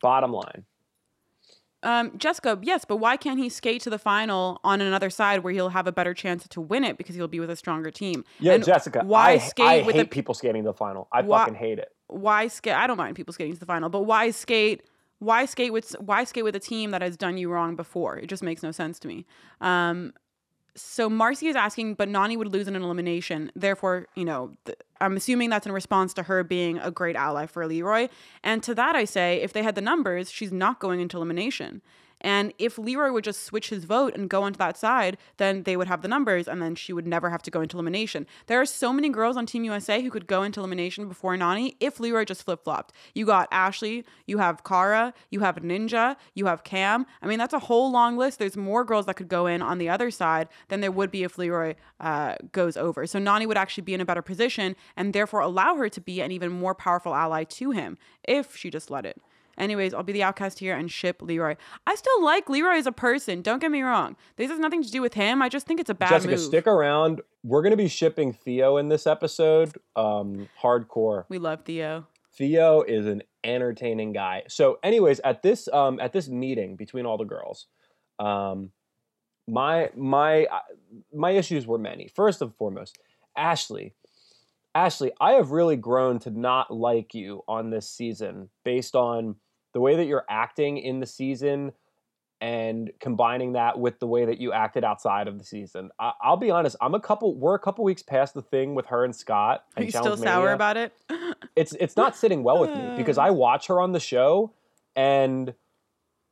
Bottom 0.01 0.33
line. 0.33 0.65
Um, 1.83 2.17
Jessica, 2.17 2.59
yes, 2.63 2.85
but 2.85 2.97
why 2.97 3.17
can't 3.17 3.39
he 3.39 3.49
skate 3.49 3.81
to 3.81 3.89
the 3.89 3.99
final 3.99 4.59
on 4.63 4.81
another 4.81 5.09
side 5.09 5.43
where 5.43 5.53
he'll 5.53 5.69
have 5.69 5.85
a 5.85 5.91
better 5.91 6.13
chance 6.13 6.47
to 6.47 6.59
win 6.59 6.83
it 6.83 6.97
because 6.97 7.15
he'll 7.15 7.27
be 7.27 7.39
with 7.39 7.49
a 7.49 7.55
stronger 7.55 7.91
team? 7.91 8.23
Yeah, 8.39 8.53
and 8.53 8.63
Jessica, 8.63 9.03
why 9.05 9.33
I, 9.33 9.37
skate 9.37 9.65
I 9.65 9.81
with 9.83 9.95
hate 9.95 10.05
a, 10.05 10.09
people 10.09 10.33
skating 10.33 10.63
to 10.63 10.69
the 10.69 10.73
final. 10.73 11.07
I 11.11 11.21
why, 11.21 11.39
fucking 11.39 11.55
hate 11.55 11.79
it. 11.79 11.91
Why 12.07 12.47
skate? 12.47 12.73
I 12.73 12.87
don't 12.87 12.97
mind 12.97 13.15
people 13.15 13.33
skating 13.33 13.53
to 13.53 13.59
the 13.59 13.65
final, 13.65 13.89
but 13.89 14.01
why 14.01 14.31
skate? 14.31 14.83
Why 15.19 15.45
skate 15.45 15.73
with 15.73 15.91
why 15.99 16.23
skate 16.23 16.43
with 16.43 16.55
a 16.55 16.59
team 16.59 16.91
that 16.91 17.01
has 17.01 17.15
done 17.17 17.37
you 17.37 17.49
wrong 17.49 17.75
before? 17.75 18.17
It 18.17 18.27
just 18.27 18.43
makes 18.43 18.63
no 18.63 18.71
sense 18.71 18.99
to 18.99 19.07
me. 19.07 19.25
Um, 19.61 20.13
so 20.77 21.09
Marcy 21.09 21.47
is 21.47 21.55
asking, 21.55 21.95
but 21.95 22.07
Nany 22.07 22.37
would 22.37 22.51
lose 22.51 22.67
in 22.67 22.75
an 22.75 22.83
elimination. 22.83 23.51
Therefore, 23.55 24.07
you 24.15 24.23
know, 24.23 24.53
th- 24.65 24.77
I'm 25.01 25.17
assuming 25.17 25.49
that's 25.49 25.65
in 25.65 25.71
response 25.71 26.13
to 26.15 26.23
her 26.23 26.43
being 26.43 26.77
a 26.77 26.91
great 26.91 27.15
ally 27.15 27.45
for 27.45 27.65
Leroy. 27.67 28.07
And 28.43 28.63
to 28.63 28.75
that, 28.75 28.95
I 28.95 29.05
say, 29.05 29.41
if 29.41 29.53
they 29.53 29.63
had 29.63 29.75
the 29.75 29.81
numbers, 29.81 30.31
she's 30.31 30.51
not 30.51 30.79
going 30.79 30.99
into 30.99 31.17
elimination. 31.17 31.81
And 32.21 32.53
if 32.57 32.77
Leroy 32.77 33.11
would 33.11 33.23
just 33.23 33.43
switch 33.43 33.69
his 33.69 33.85
vote 33.85 34.15
and 34.15 34.29
go 34.29 34.43
onto 34.43 34.57
that 34.57 34.77
side, 34.77 35.17
then 35.37 35.63
they 35.63 35.77
would 35.77 35.87
have 35.87 36.01
the 36.01 36.07
numbers 36.07 36.47
and 36.47 36.61
then 36.61 36.75
she 36.75 36.93
would 36.93 37.05
never 37.05 37.29
have 37.29 37.41
to 37.43 37.51
go 37.51 37.61
into 37.61 37.77
elimination. 37.77 38.25
There 38.47 38.59
are 38.59 38.65
so 38.65 38.91
many 38.91 39.09
girls 39.09 39.37
on 39.37 39.45
Team 39.45 39.63
USA 39.63 40.01
who 40.01 40.09
could 40.09 40.27
go 40.27 40.43
into 40.43 40.59
elimination 40.59 41.07
before 41.07 41.35
Nany 41.35 41.75
if 41.79 41.99
Leroy 41.99 42.25
just 42.25 42.43
flip 42.43 42.63
flopped. 42.63 42.93
You 43.13 43.25
got 43.25 43.47
Ashley, 43.51 44.05
you 44.25 44.39
have 44.39 44.63
Cara, 44.63 45.13
you 45.29 45.41
have 45.41 45.57
Ninja, 45.57 46.15
you 46.33 46.47
have 46.47 46.63
Kam. 46.63 47.05
I 47.21 47.27
mean, 47.27 47.39
that's 47.39 47.53
a 47.53 47.59
whole 47.59 47.91
long 47.91 48.17
list. 48.17 48.39
There's 48.39 48.57
more 48.57 48.83
girls 48.83 49.05
that 49.05 49.15
could 49.15 49.27
go 49.27 49.45
in 49.45 49.61
on 49.61 49.77
the 49.77 49.89
other 49.89 50.11
side 50.11 50.47
than 50.69 50.81
there 50.81 50.91
would 50.91 51.11
be 51.11 51.23
if 51.23 51.37
Leroy 51.37 51.75
uh, 51.99 52.35
goes 52.51 52.77
over. 52.77 53.05
So 53.05 53.19
Nany 53.19 53.47
would 53.47 53.57
actually 53.57 53.83
be 53.83 53.93
in 53.93 54.01
a 54.01 54.05
better 54.05 54.21
position 54.21 54.75
and 54.95 55.13
therefore 55.13 55.41
allow 55.41 55.75
her 55.75 55.89
to 55.89 56.01
be 56.01 56.21
an 56.21 56.31
even 56.31 56.51
more 56.51 56.75
powerful 56.75 57.13
ally 57.13 57.43
to 57.43 57.71
him 57.71 57.97
if 58.23 58.55
she 58.55 58.69
just 58.69 58.89
let 58.89 59.05
it. 59.05 59.21
Anyways, 59.57 59.93
I'll 59.93 60.03
be 60.03 60.13
the 60.13 60.23
outcast 60.23 60.59
here 60.59 60.75
and 60.75 60.91
ship 60.91 61.21
Leroy. 61.21 61.55
I 61.85 61.95
still 61.95 62.23
like 62.23 62.49
Leroy 62.49 62.75
as 62.75 62.85
a 62.87 62.91
person. 62.91 63.41
Don't 63.41 63.59
get 63.59 63.71
me 63.71 63.81
wrong. 63.81 64.15
This 64.35 64.49
has 64.51 64.59
nothing 64.59 64.83
to 64.83 64.91
do 64.91 65.01
with 65.01 65.15
him. 65.15 65.41
I 65.41 65.49
just 65.49 65.65
think 65.65 65.79
it's 65.79 65.89
a 65.89 65.95
bad 65.95 66.09
Jessica, 66.09 66.31
move. 66.31 66.39
stick 66.39 66.67
around. 66.67 67.21
We're 67.43 67.61
gonna 67.61 67.77
be 67.77 67.87
shipping 67.87 68.33
Theo 68.33 68.77
in 68.77 68.89
this 68.89 69.07
episode. 69.07 69.77
Um, 69.95 70.49
hardcore. 70.61 71.25
We 71.29 71.39
love 71.39 71.63
Theo. 71.63 72.05
Theo 72.33 72.83
is 72.83 73.07
an 73.07 73.23
entertaining 73.43 74.13
guy. 74.13 74.43
So, 74.47 74.77
anyways, 74.83 75.19
at 75.21 75.41
this 75.41 75.67
um, 75.69 75.99
at 75.99 76.13
this 76.13 76.27
meeting 76.27 76.75
between 76.75 77.05
all 77.05 77.17
the 77.17 77.25
girls, 77.25 77.65
um, 78.19 78.71
my 79.47 79.89
my 79.95 80.45
uh, 80.45 80.59
my 81.13 81.31
issues 81.31 81.65
were 81.65 81.79
many. 81.79 82.07
First 82.07 82.41
and 82.41 82.53
foremost, 82.55 82.99
Ashley. 83.35 83.93
Ashley, 84.75 85.11
I 85.19 85.31
have 85.31 85.49
really 85.49 85.75
grown 85.75 86.19
to 86.19 86.29
not 86.29 86.69
like 86.69 87.15
you 87.15 87.43
on 87.47 87.71
this 87.71 87.89
season 87.89 88.49
based 88.63 88.95
on 88.95 89.35
the 89.73 89.81
way 89.81 89.95
that 89.95 90.05
you're 90.05 90.25
acting 90.29 90.77
in 90.77 90.99
the 90.99 91.05
season 91.05 91.71
and 92.39 92.91
combining 92.99 93.53
that 93.53 93.79
with 93.79 93.99
the 93.99 94.07
way 94.07 94.25
that 94.25 94.39
you 94.39 94.53
acted 94.53 94.83
outside 94.83 95.27
of 95.27 95.39
the 95.39 95.43
season. 95.43 95.89
I, 95.99 96.13
will 96.25 96.37
be 96.37 96.51
honest, 96.51 96.75
I'm 96.81 96.93
a 96.93 96.99
couple 96.99 97.35
we're 97.35 97.55
a 97.55 97.59
couple 97.59 97.83
weeks 97.83 98.03
past 98.03 98.33
the 98.33 98.41
thing 98.41 98.75
with 98.75 98.87
her 98.87 99.03
and 99.03 99.15
Scott. 99.15 99.63
Are 99.75 99.83
you 99.83 99.91
still 99.91 100.17
sour 100.17 100.43
Mania. 100.43 100.55
about 100.55 100.77
it? 100.77 100.93
it's 101.55 101.73
it's 101.79 101.97
not 101.97 102.15
sitting 102.15 102.43
well 102.43 102.59
with 102.59 102.75
me 102.75 102.93
because 102.95 103.17
I 103.17 103.31
watch 103.31 103.67
her 103.67 103.81
on 103.81 103.91
the 103.91 103.99
show 103.99 104.53
and 104.95 105.53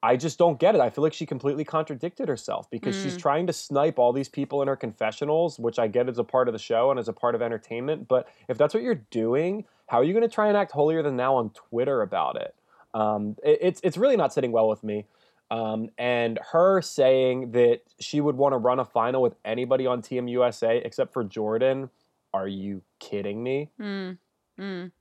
I 0.03 0.17
just 0.17 0.37
don't 0.37 0.59
get 0.59 0.75
it. 0.75 0.81
I 0.81 0.91
feel 0.91 1.03
like 1.03 1.13
she 1.13 1.25
completely 1.25 1.63
contradicted 1.63 2.29
herself 2.29 2.69
because 2.69 2.95
mm. 2.95 3.03
she's 3.03 3.17
trying 3.17 3.47
to 3.47 3.53
snipe 3.53 3.97
all 3.97 4.13
these 4.13 4.29
people 4.29 4.61
in 4.61 4.67
her 4.67 4.75
confessionals, 4.75 5.57
which 5.57 5.79
I 5.79 5.87
get 5.87 6.07
as 6.07 6.19
a 6.19 6.23
part 6.23 6.47
of 6.47 6.53
the 6.53 6.59
show 6.59 6.91
and 6.91 6.99
as 6.99 7.07
a 7.07 7.13
part 7.13 7.33
of 7.33 7.41
entertainment. 7.41 8.07
But 8.07 8.27
if 8.47 8.55
that's 8.55 8.75
what 8.75 8.83
you're 8.83 9.01
doing, 9.09 9.65
how 9.87 9.99
are 9.99 10.03
you 10.03 10.13
going 10.13 10.27
to 10.27 10.33
try 10.33 10.47
and 10.47 10.55
act 10.55 10.71
holier 10.73 11.01
than 11.01 11.17
thou 11.17 11.35
on 11.35 11.49
Twitter 11.49 12.03
about 12.03 12.35
it? 12.35 12.53
Um, 12.95 13.35
it, 13.43 13.59
it's 13.61 13.81
it's 13.83 13.97
really 13.97 14.17
not 14.17 14.33
sitting 14.33 14.51
well 14.51 14.67
with 14.67 14.83
me. 14.83 15.05
Um, 15.51 15.89
and 15.99 16.39
her 16.51 16.81
saying 16.81 17.51
that 17.51 17.81
she 17.99 18.19
would 18.19 18.35
want 18.35 18.53
to 18.53 18.57
run 18.57 18.79
a 18.79 18.85
final 18.85 19.21
with 19.21 19.35
anybody 19.45 19.85
on 19.85 20.01
Team 20.01 20.27
USA 20.27 20.77
except 20.77 21.13
for 21.13 21.23
Jordan. 21.23 21.91
Are 22.33 22.47
you 22.47 22.81
kidding 22.99 23.43
me? 23.43 23.69
Mm. 23.79 24.17
Mm. 24.59 24.91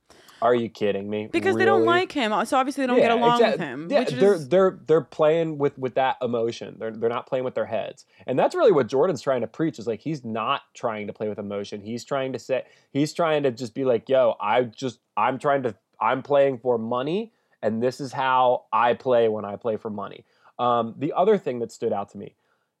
Are 0.41 0.53
you 0.53 0.69
kidding 0.69 1.09
me? 1.09 1.29
Because 1.31 1.55
really? 1.55 1.59
they 1.59 1.65
don't 1.65 1.85
like 1.85 2.11
him, 2.11 2.31
so 2.45 2.57
obviously 2.57 2.83
they 2.83 2.87
don't 2.87 2.97
yeah, 2.97 3.07
get 3.07 3.17
along 3.17 3.41
with 3.41 3.59
him. 3.59 3.87
Yeah, 3.89 4.03
they're 4.03 4.35
is... 4.35 4.49
they're 4.49 4.79
they're 4.85 5.01
playing 5.01 5.57
with 5.57 5.77
with 5.77 5.95
that 5.95 6.17
emotion. 6.21 6.75
They're 6.77 6.91
they're 6.91 7.09
not 7.09 7.25
playing 7.25 7.45
with 7.45 7.55
their 7.55 7.65
heads, 7.65 8.05
and 8.27 8.37
that's 8.37 8.53
really 8.53 8.73
what 8.73 8.87
Jordan's 8.87 9.21
trying 9.21 9.41
to 9.41 9.47
preach. 9.47 9.79
Is 9.79 9.87
like 9.87 10.01
he's 10.01 10.25
not 10.25 10.61
trying 10.73 11.07
to 11.07 11.13
play 11.13 11.29
with 11.29 11.39
emotion. 11.39 11.81
He's 11.81 12.03
trying 12.03 12.33
to 12.33 12.39
say 12.39 12.63
he's 12.91 13.13
trying 13.13 13.43
to 13.43 13.51
just 13.51 13.73
be 13.73 13.85
like, 13.85 14.09
yo, 14.09 14.35
I 14.41 14.63
just 14.63 14.99
I'm 15.15 15.39
trying 15.39 15.63
to 15.63 15.75
I'm 16.01 16.21
playing 16.21 16.59
for 16.59 16.77
money 16.77 17.31
and 17.61 17.81
this 17.81 17.99
is 18.01 18.11
how 18.11 18.65
I 18.71 18.93
play 18.93 19.27
when 19.29 19.45
I 19.45 19.55
play 19.55 19.77
for 19.77 19.89
money. 19.89 20.25
Um, 20.59 20.95
the 20.97 21.13
other 21.13 21.37
thing 21.37 21.59
that 21.59 21.71
stood 21.71 21.91
out 21.93 22.09
to 22.11 22.17
me 22.17 22.35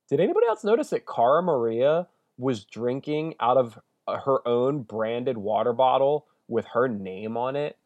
did 0.09 0.19
anybody 0.19 0.45
else 0.47 0.63
notice 0.63 0.89
that 0.91 1.05
Cara 1.05 1.41
Maria 1.41 2.07
was 2.37 2.63
drinking 2.65 3.35
out 3.39 3.57
of 3.57 3.79
uh, 4.07 4.17
her 4.19 4.47
own 4.47 4.83
branded 4.83 5.37
water 5.37 5.73
bottle 5.73 6.27
with 6.47 6.65
her 6.67 6.87
name 6.87 7.35
on 7.37 7.55
it? 7.55 7.77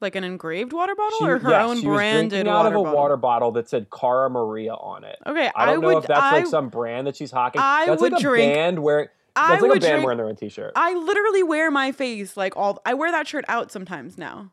Like 0.00 0.16
an 0.16 0.24
engraved 0.24 0.72
water 0.72 0.94
bottle 0.94 1.18
She- 1.18 1.24
or 1.26 1.38
her 1.38 1.54
own 1.54 1.80
she 1.80 1.86
was 1.86 1.96
branded 1.96 2.30
drinking 2.30 2.48
out 2.52 2.64
water 2.64 2.68
of 2.76 2.80
a 2.80 2.84
bottle? 2.84 2.96
water 2.98 3.16
bottle 3.16 3.52
that 3.52 3.68
said 3.68 3.86
Cara 3.90 4.28
Maria 4.30 4.74
on 4.74 5.04
it. 5.04 5.16
Okay, 5.26 5.50
I 5.54 5.66
don't 5.66 5.80
know 5.82 5.88
would 5.88 5.98
if 5.98 6.06
that's 6.06 6.20
I, 6.20 6.32
like 6.38 6.46
some 6.46 6.68
brand 6.68 7.06
that 7.06 7.16
she's 7.16 7.30
hawking. 7.30 7.60
I 7.62 7.86
that's 7.86 8.00
would 8.00 8.12
like 8.12 8.20
a 8.20 8.22
drink- 8.22 8.54
band 8.54 8.78
wearing. 8.82 9.08
I 9.36 9.52
like 9.52 9.62
would 9.62 9.70
a 9.70 9.80
band 9.80 9.82
drink 9.82 10.04
wearing 10.04 10.16
their 10.18 10.28
own 10.28 10.36
T-shirt. 10.36 10.72
I 10.76 10.94
literally 10.94 11.42
wear 11.42 11.70
my 11.70 11.92
face 11.92 12.36
like 12.36 12.56
all 12.56 12.80
I 12.86 12.94
wear 12.94 13.10
that 13.12 13.26
shirt 13.28 13.44
out 13.48 13.70
sometimes 13.70 14.16
now. 14.16 14.52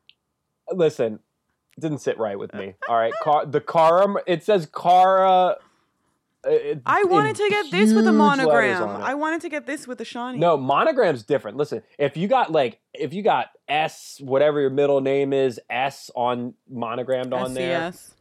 Listen, 0.72 1.20
didn't 1.82 2.00
sit 2.00 2.18
right 2.18 2.38
with 2.40 2.54
me. 2.54 2.76
All 2.88 2.96
right, 2.98 3.14
Car- 3.22 3.46
the 3.46 3.60
Cara. 3.62 4.16
It 4.26 4.44
says 4.44 4.68
Cara. 4.68 5.58
it- 6.44 6.82
I 6.86 7.04
wanted 7.04 7.36
to 7.36 7.48
get 7.50 7.70
this 7.70 7.94
with 7.94 8.08
a 8.08 8.12
monogram. 8.12 8.90
I 9.02 9.14
wanted 9.14 9.42
to 9.42 9.50
get 9.50 9.66
this 9.68 9.88
with 9.88 10.00
a 10.02 10.06
Shanni. 10.06 10.38
No, 10.38 10.58
monogram's 10.58 11.24
different. 11.24 11.58
Listen, 11.58 11.84
if 12.00 12.16
you 12.18 12.28
got 12.28 12.52
like 12.52 12.80
if 12.94 13.14
you 13.14 13.22
got 13.24 13.48
S, 13.68 14.20
whatever 14.24 14.60
your 14.60 14.70
middle 14.70 15.02
name 15.02 15.34
is, 15.34 15.60
S 15.70 16.10
on 16.16 16.54
monogrammed 16.70 17.34
on 17.34 17.54
there. 17.54 17.92
SCS. 17.92 18.14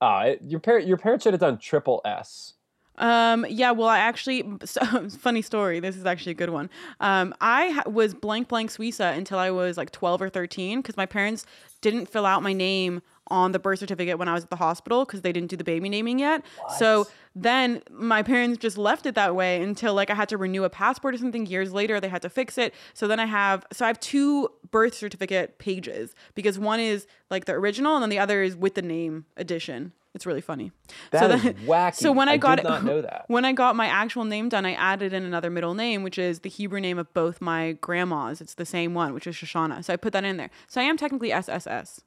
Uh, 0.00 0.32
your 0.44 0.60
parent 0.60 0.86
your 0.86 0.96
parents 0.96 1.22
should 1.22 1.32
have 1.32 1.40
done 1.40 1.58
triple 1.58 2.00
S. 2.04 2.53
Um. 2.98 3.44
Yeah. 3.48 3.72
Well, 3.72 3.88
I 3.88 3.98
actually. 3.98 4.44
So, 4.64 5.08
funny 5.10 5.42
story. 5.42 5.80
This 5.80 5.96
is 5.96 6.06
actually 6.06 6.32
a 6.32 6.36
good 6.36 6.50
one. 6.50 6.70
Um. 7.00 7.34
I 7.40 7.70
ha- 7.70 7.90
was 7.90 8.14
blank 8.14 8.48
blank 8.48 8.70
Suiza 8.70 9.16
until 9.16 9.38
I 9.38 9.50
was 9.50 9.76
like 9.76 9.90
twelve 9.90 10.22
or 10.22 10.28
thirteen 10.28 10.80
because 10.80 10.96
my 10.96 11.06
parents 11.06 11.44
didn't 11.80 12.06
fill 12.06 12.24
out 12.26 12.42
my 12.42 12.52
name 12.52 13.02
on 13.28 13.52
the 13.52 13.58
birth 13.58 13.78
certificate 13.78 14.18
when 14.18 14.28
I 14.28 14.34
was 14.34 14.44
at 14.44 14.50
the 14.50 14.56
hospital 14.56 15.04
because 15.04 15.22
they 15.22 15.32
didn't 15.32 15.48
do 15.48 15.56
the 15.56 15.64
baby 15.64 15.88
naming 15.88 16.18
yet. 16.18 16.44
So 16.78 17.06
then 17.34 17.82
my 17.90 18.22
parents 18.22 18.58
just 18.58 18.76
left 18.78 19.06
it 19.06 19.14
that 19.14 19.34
way 19.34 19.62
until 19.62 19.94
like 19.94 20.10
I 20.10 20.14
had 20.14 20.28
to 20.30 20.36
renew 20.36 20.64
a 20.64 20.70
passport 20.70 21.14
or 21.14 21.18
something 21.18 21.46
years 21.46 21.72
later. 21.72 22.00
They 22.00 22.08
had 22.08 22.22
to 22.22 22.30
fix 22.30 22.58
it. 22.58 22.74
So 22.92 23.06
then 23.08 23.18
I 23.20 23.26
have 23.26 23.66
so 23.72 23.84
I 23.84 23.88
have 23.88 23.98
two 24.00 24.48
birth 24.70 24.94
certificate 24.94 25.58
pages 25.58 26.14
because 26.34 26.58
one 26.58 26.80
is 26.80 27.06
like 27.30 27.46
the 27.46 27.52
original 27.52 27.94
and 27.94 28.02
then 28.02 28.10
the 28.10 28.18
other 28.18 28.42
is 28.42 28.56
with 28.56 28.74
the 28.74 28.82
name 28.82 29.24
edition. 29.36 29.92
It's 30.14 30.26
really 30.26 30.40
funny. 30.40 30.70
That 31.10 31.20
so 31.30 31.36
is 31.36 31.42
then- 31.42 31.54
wacky. 31.66 31.94
So 31.96 32.12
when 32.12 32.28
I, 32.28 32.36
got 32.36 32.56
did 32.56 32.66
it, 32.66 32.68
not 32.68 32.84
know 32.84 33.02
that. 33.02 33.24
when 33.28 33.44
I 33.44 33.52
got 33.52 33.74
my 33.76 33.86
actual 33.86 34.24
name 34.24 34.48
done, 34.48 34.64
I 34.64 34.72
added 34.74 35.12
in 35.12 35.24
another 35.24 35.50
middle 35.50 35.74
name, 35.74 36.02
which 36.04 36.18
is 36.18 36.40
the 36.40 36.48
Hebrew 36.48 36.80
name 36.80 36.98
of 36.98 37.12
both 37.14 37.40
my 37.40 37.72
grandmas. 37.80 38.40
It's 38.40 38.54
the 38.54 38.64
same 38.66 38.94
one, 38.94 39.12
which 39.12 39.26
is 39.26 39.34
Shoshana. 39.34 39.84
So 39.84 39.92
I 39.92 39.96
put 39.96 40.12
that 40.12 40.24
in 40.24 40.36
there. 40.36 40.50
So 40.68 40.80
I 40.80 40.84
am 40.84 40.96
technically 40.96 41.32
SSS. 41.32 42.00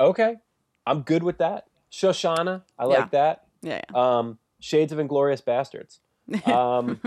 Okay, 0.00 0.36
I'm 0.86 1.02
good 1.02 1.22
with 1.22 1.38
that. 1.38 1.66
Shoshana, 1.92 2.62
I 2.78 2.84
like 2.84 2.98
Yeah. 2.98 3.08
that. 3.12 3.44
Yeah. 3.62 3.80
yeah. 3.92 4.18
Um, 4.18 4.38
Shades 4.60 4.92
of 4.92 4.98
Inglourious 4.98 5.42
Basterds. 5.42 5.98
Um, 6.46 7.00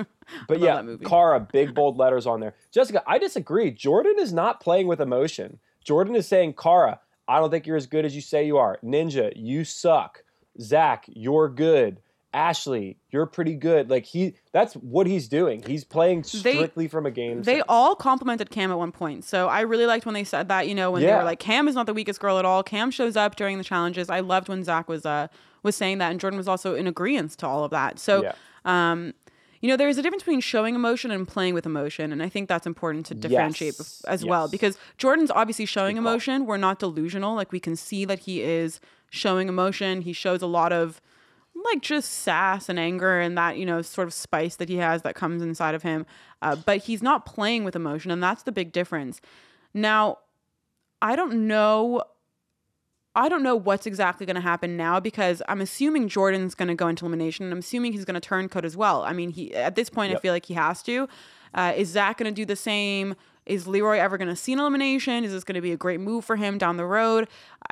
but 0.47 0.59
yeah, 0.59 0.81
that. 0.81 1.05
Cara, 1.05 1.39
big 1.41 1.75
bold 1.75 1.97
letters 1.97 2.25
on 2.25 2.39
there. 2.39 2.55
Jessica, 2.71 3.03
I 3.05 3.19
disagree. 3.19 3.69
Jordan 3.69 4.15
is 4.17 4.33
not 4.33 4.59
playing 4.61 4.87
with 4.87 4.99
emotion. 4.99 5.59
Jordan 5.83 6.15
is 6.15 6.27
saying, 6.27 6.53
Cara, 6.53 6.99
I 7.31 7.39
don't 7.39 7.49
think 7.49 7.65
you're 7.65 7.77
as 7.77 7.87
good 7.87 8.05
as 8.05 8.13
you 8.15 8.21
say 8.21 8.45
you 8.45 8.57
are. 8.57 8.77
Ninja, 8.83 9.31
you 9.35 9.63
suck. 9.63 10.23
Zach, 10.59 11.05
you're 11.07 11.49
good. 11.49 12.01
Ashley, 12.33 12.97
you're 13.09 13.25
pretty 13.25 13.55
good. 13.55 13.89
Like 13.89 14.05
he, 14.05 14.35
that's 14.53 14.73
what 14.75 15.05
he's 15.05 15.27
doing. 15.27 15.61
He's 15.67 15.83
playing 15.83 16.21
They- 16.21 16.55
strictly 16.55 16.87
from 16.87 17.05
a 17.05 17.11
game. 17.11 17.43
They 17.43 17.55
sense. 17.55 17.65
all 17.67 17.93
complimented 17.93 18.49
Kam 18.49 18.71
at 18.71 18.77
one 18.77 18.93
point. 18.93 19.25
So 19.25 19.49
I 19.49 19.61
really 19.61 19.85
liked 19.85 20.05
when 20.05 20.13
they 20.13 20.23
said 20.23 20.47
that, 20.47 20.67
you 20.69 20.75
know, 20.75 20.91
when 20.91 21.01
they 21.01 21.13
were 21.13 21.23
like, 21.25 21.39
Kam 21.39 21.67
is 21.67 21.75
not 21.75 21.87
the 21.87 21.93
weakest 21.93 22.21
girl 22.21 22.39
at 22.39 22.45
all. 22.45 22.63
Kam 22.63 22.89
shows 22.89 23.17
up 23.17 23.35
during 23.35 23.57
the 23.57 23.65
challenges. 23.65 24.09
I 24.09 24.21
loved 24.21 24.47
when 24.47 24.63
Zach 24.63 24.87
was 24.87 25.05
uh 25.05 25.27
was 25.63 25.75
saying 25.75 25.97
that 25.97 26.09
and 26.11 26.19
Jordan 26.21 26.37
was 26.37 26.47
also 26.47 26.73
in 26.75 26.87
agreement 26.87 27.31
to 27.39 27.47
all 27.47 27.63
of 27.65 27.71
that. 27.71 27.99
So 27.99 28.23
Yeah. 28.23 28.33
um 28.63 29.13
you 29.61 29.69
know, 29.69 29.77
there's 29.77 29.97
a 29.97 30.01
difference 30.01 30.23
between 30.23 30.41
showing 30.41 30.75
emotion 30.75 31.11
and 31.11 31.27
playing 31.27 31.53
with 31.53 31.65
emotion, 31.65 32.11
and 32.11 32.21
I 32.21 32.29
think 32.29 32.49
that's 32.49 32.67
important 32.67 33.05
to 33.07 33.15
differentiate 33.15 33.75
Yes. 33.77 34.01
as 34.07 34.25
well. 34.25 34.47
Because 34.49 34.77
Jordan's 34.97 35.31
obviously 35.31 35.65
showing 35.65 35.97
emotion. 35.97 36.45
We're 36.45 36.57
not 36.57 36.79
delusional. 36.79 37.35
Like 37.35 37.51
we 37.51 37.59
can 37.59 37.75
see 37.75 38.03
that 38.05 38.19
he 38.19 38.41
is 38.41 38.79
showing 39.11 39.47
emotion. 39.47 40.01
He 40.01 40.13
shows 40.13 40.41
a 40.41 40.47
lot 40.47 40.73
of 40.73 40.99
like 41.63 41.81
just 41.81 42.09
sass 42.11 42.69
and 42.69 42.79
anger 42.79 43.19
and 43.19 43.37
that 43.37 43.55
you 43.57 43.65
know 43.65 43.81
sort 43.83 44.07
of 44.07 44.13
spice 44.13 44.55
that 44.55 44.67
he 44.69 44.77
has 44.77 45.03
that 45.03 45.13
comes 45.15 45.43
inside 45.43 45.75
of 45.75 45.83
him 45.83 46.05
uh, 46.41 46.55
but 46.55 46.77
he's 46.77 47.03
not 47.03 47.23
playing 47.25 47.63
with 47.63 47.75
emotion 47.75 48.09
and 48.09 48.23
that's 48.23 48.43
the 48.43 48.51
big 48.51 48.71
difference 48.71 49.21
now 49.73 50.17
i 51.03 51.15
don't 51.15 51.33
know 51.45 52.01
i 53.15 53.29
don't 53.29 53.43
know 53.43 53.55
what's 53.55 53.85
exactly 53.85 54.25
going 54.25 54.35
to 54.35 54.41
happen 54.41 54.77
now 54.77 54.99
because 54.99 55.41
i'm 55.47 55.61
assuming 55.61 56.07
jordan's 56.07 56.55
going 56.55 56.67
to 56.67 56.75
go 56.75 56.87
into 56.87 57.05
elimination 57.05 57.45
and 57.45 57.53
i'm 57.53 57.59
assuming 57.59 57.93
he's 57.93 58.05
going 58.05 58.15
to 58.15 58.21
turn 58.21 58.49
code 58.49 58.65
as 58.65 58.75
well 58.77 59.03
i 59.03 59.13
mean 59.13 59.29
he 59.29 59.53
at 59.53 59.75
this 59.75 59.89
point 59.89 60.15
i 60.15 60.19
feel 60.19 60.33
like 60.33 60.45
he 60.45 60.53
has 60.53 60.81
to 60.83 61.07
uh, 61.53 61.73
is 61.75 61.89
zach 61.89 62.17
going 62.17 62.33
to 62.33 62.35
do 62.35 62.45
the 62.45 62.55
same 62.55 63.15
is 63.45 63.67
Leroy 63.67 63.97
ever 63.97 64.17
going 64.17 64.27
to 64.27 64.35
see 64.35 64.53
an 64.53 64.59
elimination? 64.59 65.23
Is 65.23 65.31
this 65.31 65.43
going 65.43 65.55
to 65.55 65.61
be 65.61 65.71
a 65.71 65.77
great 65.77 65.99
move 65.99 66.23
for 66.23 66.35
him 66.35 66.57
down 66.57 66.77
the 66.77 66.85
road? 66.85 67.27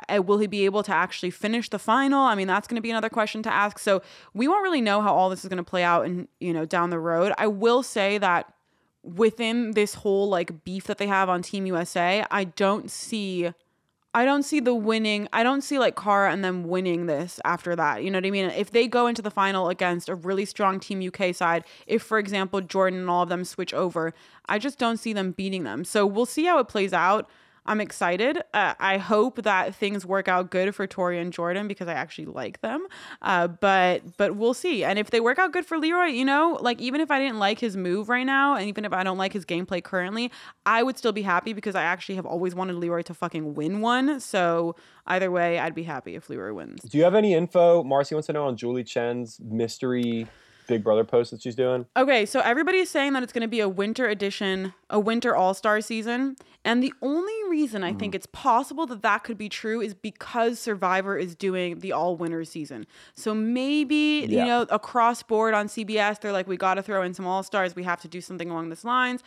Uh, 0.08 0.20
will 0.20 0.38
he 0.38 0.46
be 0.46 0.64
able 0.64 0.82
to 0.82 0.92
actually 0.92 1.30
finish 1.30 1.68
the 1.68 1.78
final? 1.78 2.20
I 2.20 2.34
mean, 2.34 2.48
that's 2.48 2.66
going 2.66 2.76
to 2.76 2.82
be 2.82 2.90
another 2.90 3.08
question 3.08 3.42
to 3.44 3.52
ask. 3.52 3.78
So 3.78 4.02
we 4.34 4.48
won't 4.48 4.62
really 4.62 4.80
know 4.80 5.00
how 5.00 5.14
all 5.14 5.30
this 5.30 5.44
is 5.44 5.48
going 5.48 5.58
to 5.58 5.64
play 5.64 5.84
out, 5.84 6.06
and 6.06 6.26
you 6.40 6.52
know, 6.52 6.64
down 6.64 6.90
the 6.90 6.98
road. 6.98 7.32
I 7.38 7.46
will 7.46 7.82
say 7.82 8.18
that 8.18 8.52
within 9.02 9.72
this 9.72 9.94
whole 9.94 10.28
like 10.28 10.64
beef 10.64 10.84
that 10.84 10.98
they 10.98 11.06
have 11.06 11.28
on 11.28 11.40
Team 11.40 11.66
USA, 11.66 12.24
I 12.30 12.44
don't 12.44 12.90
see 12.90 13.52
I 14.12 14.24
don't 14.24 14.42
see 14.42 14.58
the 14.58 14.74
winning. 14.74 15.28
I 15.32 15.44
don't 15.44 15.62
see 15.62 15.78
like 15.78 15.94
Cara 15.94 16.32
and 16.32 16.44
them 16.44 16.64
winning 16.64 17.06
this 17.06 17.38
after 17.44 17.76
that. 17.76 18.02
You 18.02 18.10
know 18.10 18.18
what 18.18 18.26
I 18.26 18.30
mean? 18.30 18.46
If 18.46 18.72
they 18.72 18.88
go 18.88 19.06
into 19.06 19.22
the 19.22 19.30
final 19.30 19.68
against 19.68 20.08
a 20.08 20.16
really 20.16 20.44
strong 20.44 20.80
Team 20.80 21.06
UK 21.06 21.32
side, 21.32 21.64
if 21.86 22.02
for 22.02 22.18
example 22.18 22.60
Jordan 22.60 22.98
and 22.98 23.08
all 23.10 23.22
of 23.22 23.28
them 23.28 23.44
switch 23.44 23.72
over, 23.72 24.12
I 24.48 24.58
just 24.58 24.78
don't 24.80 24.96
see 24.96 25.12
them 25.12 25.30
beating 25.30 25.62
them. 25.62 25.84
So 25.84 26.06
we'll 26.06 26.26
see 26.26 26.44
how 26.44 26.58
it 26.58 26.66
plays 26.66 26.92
out. 26.92 27.30
I'm 27.66 27.80
excited. 27.80 28.38
Uh, 28.54 28.74
I 28.78 28.98
hope 28.98 29.42
that 29.42 29.74
things 29.74 30.06
work 30.06 30.28
out 30.28 30.50
good 30.50 30.74
for 30.74 30.86
Tori 30.86 31.18
and 31.18 31.32
Jordan 31.32 31.68
because 31.68 31.88
I 31.88 31.92
actually 31.94 32.26
like 32.26 32.60
them. 32.60 32.86
Uh, 33.22 33.48
but 33.48 34.16
but 34.16 34.36
we'll 34.36 34.54
see. 34.54 34.84
And 34.84 34.98
if 34.98 35.10
they 35.10 35.20
work 35.20 35.38
out 35.38 35.52
good 35.52 35.66
for 35.66 35.78
Leroy, 35.78 36.06
you 36.06 36.24
know, 36.24 36.58
like 36.60 36.80
even 36.80 37.00
if 37.00 37.10
I 37.10 37.18
didn't 37.18 37.38
like 37.38 37.58
his 37.58 37.76
move 37.76 38.08
right 38.08 38.24
now, 38.24 38.54
and 38.54 38.66
even 38.68 38.84
if 38.84 38.92
I 38.92 39.04
don't 39.04 39.18
like 39.18 39.32
his 39.32 39.44
gameplay 39.44 39.82
currently, 39.82 40.30
I 40.66 40.82
would 40.82 40.98
still 40.98 41.12
be 41.12 41.22
happy 41.22 41.52
because 41.52 41.74
I 41.74 41.82
actually 41.82 42.16
have 42.16 42.26
always 42.26 42.54
wanted 42.54 42.76
Leroy 42.76 43.02
to 43.02 43.14
fucking 43.14 43.54
win 43.54 43.80
one. 43.80 44.20
So 44.20 44.76
either 45.06 45.30
way, 45.30 45.58
I'd 45.58 45.74
be 45.74 45.84
happy 45.84 46.14
if 46.14 46.28
Leroy 46.28 46.52
wins. 46.52 46.82
Do 46.82 46.98
you 46.98 47.04
have 47.04 47.14
any 47.14 47.34
info? 47.34 47.82
Marcy 47.84 48.14
wants 48.14 48.26
to 48.26 48.32
know 48.32 48.46
on 48.46 48.56
Julie 48.56 48.84
Chen's 48.84 49.40
mystery 49.40 50.26
Big 50.70 50.84
Brother 50.84 51.02
post 51.02 51.32
that 51.32 51.42
she's 51.42 51.56
doing. 51.56 51.84
Okay, 51.96 52.24
so 52.24 52.38
everybody's 52.40 52.88
saying 52.88 53.12
that 53.14 53.24
it's 53.24 53.32
going 53.32 53.42
to 53.42 53.48
be 53.48 53.58
a 53.58 53.68
winter 53.68 54.08
edition, 54.08 54.72
a 54.88 55.00
winter 55.00 55.34
all 55.34 55.52
star 55.52 55.80
season. 55.80 56.36
And 56.64 56.80
the 56.82 56.94
only 57.02 57.34
reason 57.48 57.82
I 57.82 57.92
think 57.92 58.12
mm-hmm. 58.12 58.16
it's 58.16 58.26
possible 58.26 58.86
that 58.86 59.02
that 59.02 59.24
could 59.24 59.36
be 59.36 59.48
true 59.48 59.80
is 59.80 59.94
because 59.94 60.60
Survivor 60.60 61.18
is 61.18 61.34
doing 61.34 61.80
the 61.80 61.90
all 61.92 62.16
winter 62.16 62.44
season. 62.44 62.86
So 63.14 63.34
maybe, 63.34 64.26
Yeah. 64.28 64.38
you 64.40 64.44
know, 64.46 64.62
across 64.70 65.22
board 65.24 65.54
on 65.54 65.66
CBS, 65.66 66.20
they're 66.20 66.32
like, 66.32 66.46
we 66.46 66.56
got 66.56 66.74
to 66.74 66.82
throw 66.82 67.02
in 67.02 67.14
some 67.14 67.26
all 67.26 67.42
stars. 67.42 67.74
We 67.74 67.82
have 67.82 68.00
to 68.02 68.08
do 68.08 68.20
something 68.20 68.48
along 68.48 68.68
this 68.68 68.84
lines. 68.84 69.24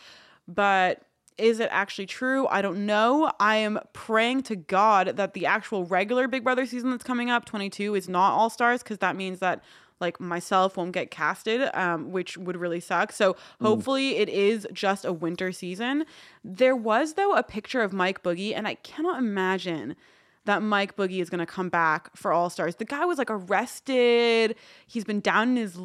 But 0.48 1.02
is 1.36 1.58
it 1.58 1.68
actually 1.72 2.06
true? 2.06 2.46
I 2.48 2.62
don't 2.62 2.86
know. 2.86 3.32
I 3.40 3.56
am 3.56 3.80
praying 3.92 4.44
to 4.44 4.56
God 4.56 5.16
that 5.16 5.34
the 5.34 5.46
actual 5.46 5.84
regular 5.84 6.28
Big 6.28 6.44
Brother 6.44 6.64
season 6.64 6.90
that's 6.90 7.04
coming 7.04 7.30
up, 7.30 7.44
22, 7.44 7.94
is 7.94 8.08
not 8.08 8.32
all 8.32 8.50
stars 8.50 8.82
because 8.82 8.98
that 8.98 9.16
means 9.16 9.40
that 9.40 9.62
like 10.00 10.20
myself 10.20 10.76
won't 10.76 10.92
get 10.92 11.10
casted, 11.10 11.70
um, 11.74 12.10
which 12.10 12.36
would 12.36 12.56
really 12.56 12.80
suck. 12.80 13.12
So 13.12 13.36
hopefully 13.60 14.16
it 14.16 14.28
is 14.28 14.66
just 14.72 15.04
a 15.04 15.12
winter 15.12 15.52
season. 15.52 16.04
There 16.42 16.76
was 16.76 17.14
though 17.14 17.34
a 17.34 17.42
picture 17.42 17.82
of 17.82 17.92
Mike 17.92 18.22
Boogie, 18.22 18.54
and 18.54 18.66
I 18.66 18.74
cannot 18.74 19.18
imagine 19.18 19.96
that 20.44 20.62
Mike 20.62 20.96
Boogie 20.96 21.22
is 21.22 21.30
going 21.30 21.38
to 21.38 21.46
come 21.46 21.68
back 21.68 22.14
for 22.16 22.32
All 22.32 22.50
Stars. 22.50 22.76
The 22.76 22.84
guy 22.84 23.04
was 23.04 23.18
like 23.18 23.30
arrested. 23.30 24.56
He's 24.86 25.04
been 25.04 25.20
down 25.20 25.50
in 25.50 25.56
his 25.56 25.78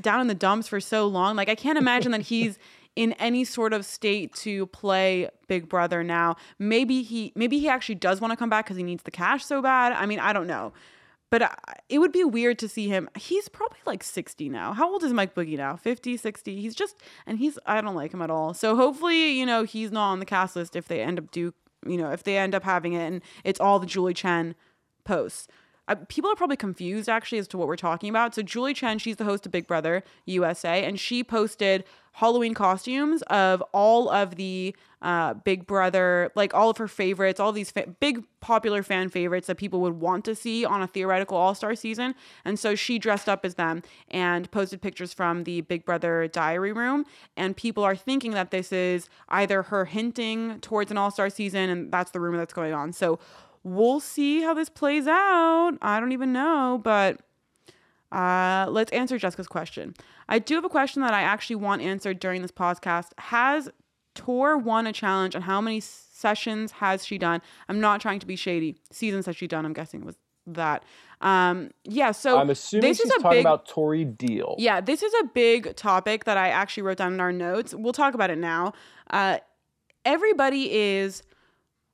down 0.00 0.20
in 0.20 0.26
the 0.28 0.34
dumps 0.34 0.68
for 0.68 0.80
so 0.80 1.06
long. 1.06 1.36
Like 1.36 1.48
I 1.48 1.54
can't 1.54 1.78
imagine 1.78 2.12
that 2.12 2.22
he's 2.22 2.58
in 2.96 3.12
any 3.14 3.44
sort 3.44 3.72
of 3.72 3.84
state 3.84 4.34
to 4.34 4.66
play 4.66 5.28
Big 5.48 5.68
Brother 5.68 6.04
now. 6.04 6.36
Maybe 6.58 7.02
he 7.02 7.32
maybe 7.34 7.58
he 7.58 7.68
actually 7.68 7.96
does 7.96 8.20
want 8.20 8.32
to 8.32 8.36
come 8.36 8.50
back 8.50 8.66
cuz 8.66 8.76
he 8.76 8.82
needs 8.82 9.02
the 9.02 9.10
cash 9.10 9.44
so 9.44 9.60
bad. 9.60 9.92
I 9.92 10.06
mean, 10.06 10.20
I 10.20 10.32
don't 10.32 10.46
know. 10.46 10.72
But 11.30 11.58
it 11.88 12.00
would 12.00 12.10
be 12.12 12.24
weird 12.24 12.58
to 12.58 12.68
see 12.68 12.88
him. 12.88 13.08
He's 13.16 13.48
probably 13.48 13.78
like 13.86 14.02
60 14.02 14.48
now. 14.48 14.72
How 14.72 14.92
old 14.92 15.04
is 15.04 15.12
Mike 15.12 15.34
Boogie 15.34 15.56
now? 15.56 15.76
50, 15.76 16.16
60. 16.16 16.60
He's 16.60 16.74
just, 16.74 16.96
and 17.24 17.38
he's, 17.38 17.56
I 17.66 17.80
don't 17.80 17.94
like 17.94 18.12
him 18.12 18.20
at 18.20 18.30
all. 18.30 18.52
So 18.52 18.74
hopefully, 18.74 19.30
you 19.38 19.46
know, 19.46 19.62
he's 19.62 19.92
not 19.92 20.10
on 20.10 20.18
the 20.18 20.26
cast 20.26 20.56
list 20.56 20.74
if 20.74 20.88
they 20.88 21.00
end 21.00 21.18
up 21.18 21.30
do, 21.30 21.54
you 21.86 21.96
know, 21.96 22.10
if 22.10 22.24
they 22.24 22.36
end 22.36 22.54
up 22.54 22.64
having 22.64 22.94
it 22.94 23.06
and 23.06 23.22
it's 23.44 23.60
all 23.60 23.78
the 23.78 23.86
Julie 23.86 24.12
Chen 24.12 24.56
posts. 25.04 25.46
Uh, 25.90 25.96
people 26.08 26.30
are 26.30 26.36
probably 26.36 26.56
confused 26.56 27.08
actually 27.08 27.38
as 27.38 27.48
to 27.48 27.58
what 27.58 27.66
we're 27.66 27.74
talking 27.74 28.08
about. 28.08 28.32
So 28.34 28.42
Julie 28.42 28.74
Chen, 28.74 28.98
she's 28.98 29.16
the 29.16 29.24
host 29.24 29.44
of 29.44 29.50
Big 29.50 29.66
Brother 29.66 30.04
USA, 30.24 30.84
and 30.84 30.98
she 31.00 31.24
posted 31.24 31.84
Halloween 32.12 32.54
costumes 32.54 33.22
of 33.22 33.60
all 33.72 34.08
of 34.08 34.36
the 34.36 34.74
uh, 35.02 35.34
Big 35.34 35.66
Brother, 35.66 36.30
like 36.36 36.54
all 36.54 36.70
of 36.70 36.76
her 36.76 36.86
favorites, 36.86 37.40
all 37.40 37.50
these 37.50 37.72
fa- 37.72 37.86
big 37.98 38.22
popular 38.40 38.82
fan 38.84 39.08
favorites 39.08 39.48
that 39.48 39.56
people 39.56 39.80
would 39.80 39.94
want 39.94 40.24
to 40.26 40.34
see 40.34 40.64
on 40.64 40.80
a 40.80 40.86
theoretical 40.86 41.36
All 41.36 41.54
Star 41.56 41.74
season. 41.74 42.14
And 42.44 42.58
so 42.58 42.76
she 42.76 42.98
dressed 42.98 43.28
up 43.28 43.44
as 43.44 43.54
them 43.54 43.82
and 44.08 44.48
posted 44.50 44.80
pictures 44.82 45.12
from 45.12 45.44
the 45.44 45.62
Big 45.62 45.84
Brother 45.84 46.28
diary 46.28 46.72
room. 46.72 47.04
And 47.36 47.56
people 47.56 47.82
are 47.82 47.96
thinking 47.96 48.32
that 48.32 48.52
this 48.52 48.70
is 48.72 49.08
either 49.28 49.64
her 49.64 49.86
hinting 49.86 50.60
towards 50.60 50.90
an 50.92 50.98
All 50.98 51.10
Star 51.10 51.30
season, 51.30 51.68
and 51.68 51.90
that's 51.90 52.12
the 52.12 52.20
rumor 52.20 52.36
that's 52.36 52.54
going 52.54 52.74
on. 52.74 52.92
So 52.92 53.18
we'll 53.62 54.00
see 54.00 54.42
how 54.42 54.54
this 54.54 54.68
plays 54.68 55.06
out. 55.06 55.72
I 55.82 56.00
don't 56.00 56.12
even 56.12 56.32
know, 56.32 56.80
but 56.82 57.20
uh, 58.12 58.66
let's 58.68 58.90
answer 58.92 59.18
Jessica's 59.18 59.46
question. 59.46 59.94
I 60.28 60.38
do 60.38 60.54
have 60.54 60.64
a 60.64 60.68
question 60.68 61.02
that 61.02 61.14
I 61.14 61.22
actually 61.22 61.56
want 61.56 61.82
answered 61.82 62.18
during 62.20 62.42
this 62.42 62.52
podcast. 62.52 63.08
Has 63.18 63.68
Tor 64.14 64.58
won 64.58 64.86
a 64.86 64.92
challenge 64.92 65.34
and 65.34 65.44
how 65.44 65.60
many 65.60 65.80
sessions 65.80 66.72
has 66.72 67.06
she 67.06 67.18
done? 67.18 67.40
I'm 67.68 67.80
not 67.80 68.00
trying 68.00 68.20
to 68.20 68.26
be 68.26 68.36
shady. 68.36 68.76
Seasons 68.90 69.26
has 69.26 69.36
she 69.36 69.46
done? 69.46 69.64
I'm 69.64 69.72
guessing 69.72 70.00
it 70.00 70.06
was 70.06 70.16
that. 70.46 70.84
Um, 71.20 71.70
yeah, 71.84 72.12
so 72.12 72.38
I'm 72.38 72.50
assuming 72.50 72.88
this 72.88 72.96
she's 72.98 73.06
is 73.06 73.12
a 73.12 73.22
talking 73.22 73.38
big, 73.38 73.46
about 73.46 73.66
Tori 73.66 74.04
Deal. 74.04 74.56
yeah, 74.58 74.80
this 74.80 75.02
is 75.02 75.12
a 75.20 75.24
big 75.24 75.76
topic 75.76 76.24
that 76.24 76.36
I 76.38 76.48
actually 76.48 76.82
wrote 76.84 76.96
down 76.96 77.12
in 77.12 77.20
our 77.20 77.32
notes. 77.32 77.74
We'll 77.74 77.92
talk 77.92 78.14
about 78.14 78.30
it 78.30 78.38
now. 78.38 78.72
Uh, 79.10 79.38
everybody 80.04 80.72
is 80.72 81.22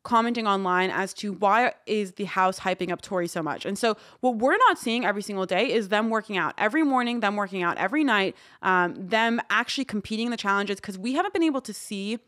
commenting 0.06 0.46
online 0.46 0.88
as 0.88 1.12
to 1.12 1.32
why 1.32 1.72
is 1.84 2.12
the 2.12 2.24
house 2.26 2.60
hyping 2.60 2.92
up 2.92 3.02
Tori 3.02 3.26
so 3.26 3.42
much. 3.42 3.66
And 3.66 3.76
so 3.76 3.96
what 4.20 4.36
we're 4.36 4.56
not 4.56 4.78
seeing 4.78 5.04
every 5.04 5.20
single 5.20 5.46
day 5.46 5.72
is 5.72 5.88
them 5.88 6.10
working 6.10 6.36
out 6.36 6.54
every 6.56 6.84
morning, 6.84 7.18
them 7.18 7.34
working 7.34 7.64
out 7.64 7.76
every 7.76 8.04
night, 8.04 8.36
um, 8.62 8.94
them 8.96 9.42
actually 9.50 9.84
competing 9.84 10.26
in 10.26 10.30
the 10.30 10.36
challenges 10.36 10.76
because 10.76 10.96
we 10.96 11.14
haven't 11.14 11.34
been 11.34 11.42
able 11.42 11.60
to 11.60 11.74
see 11.74 12.20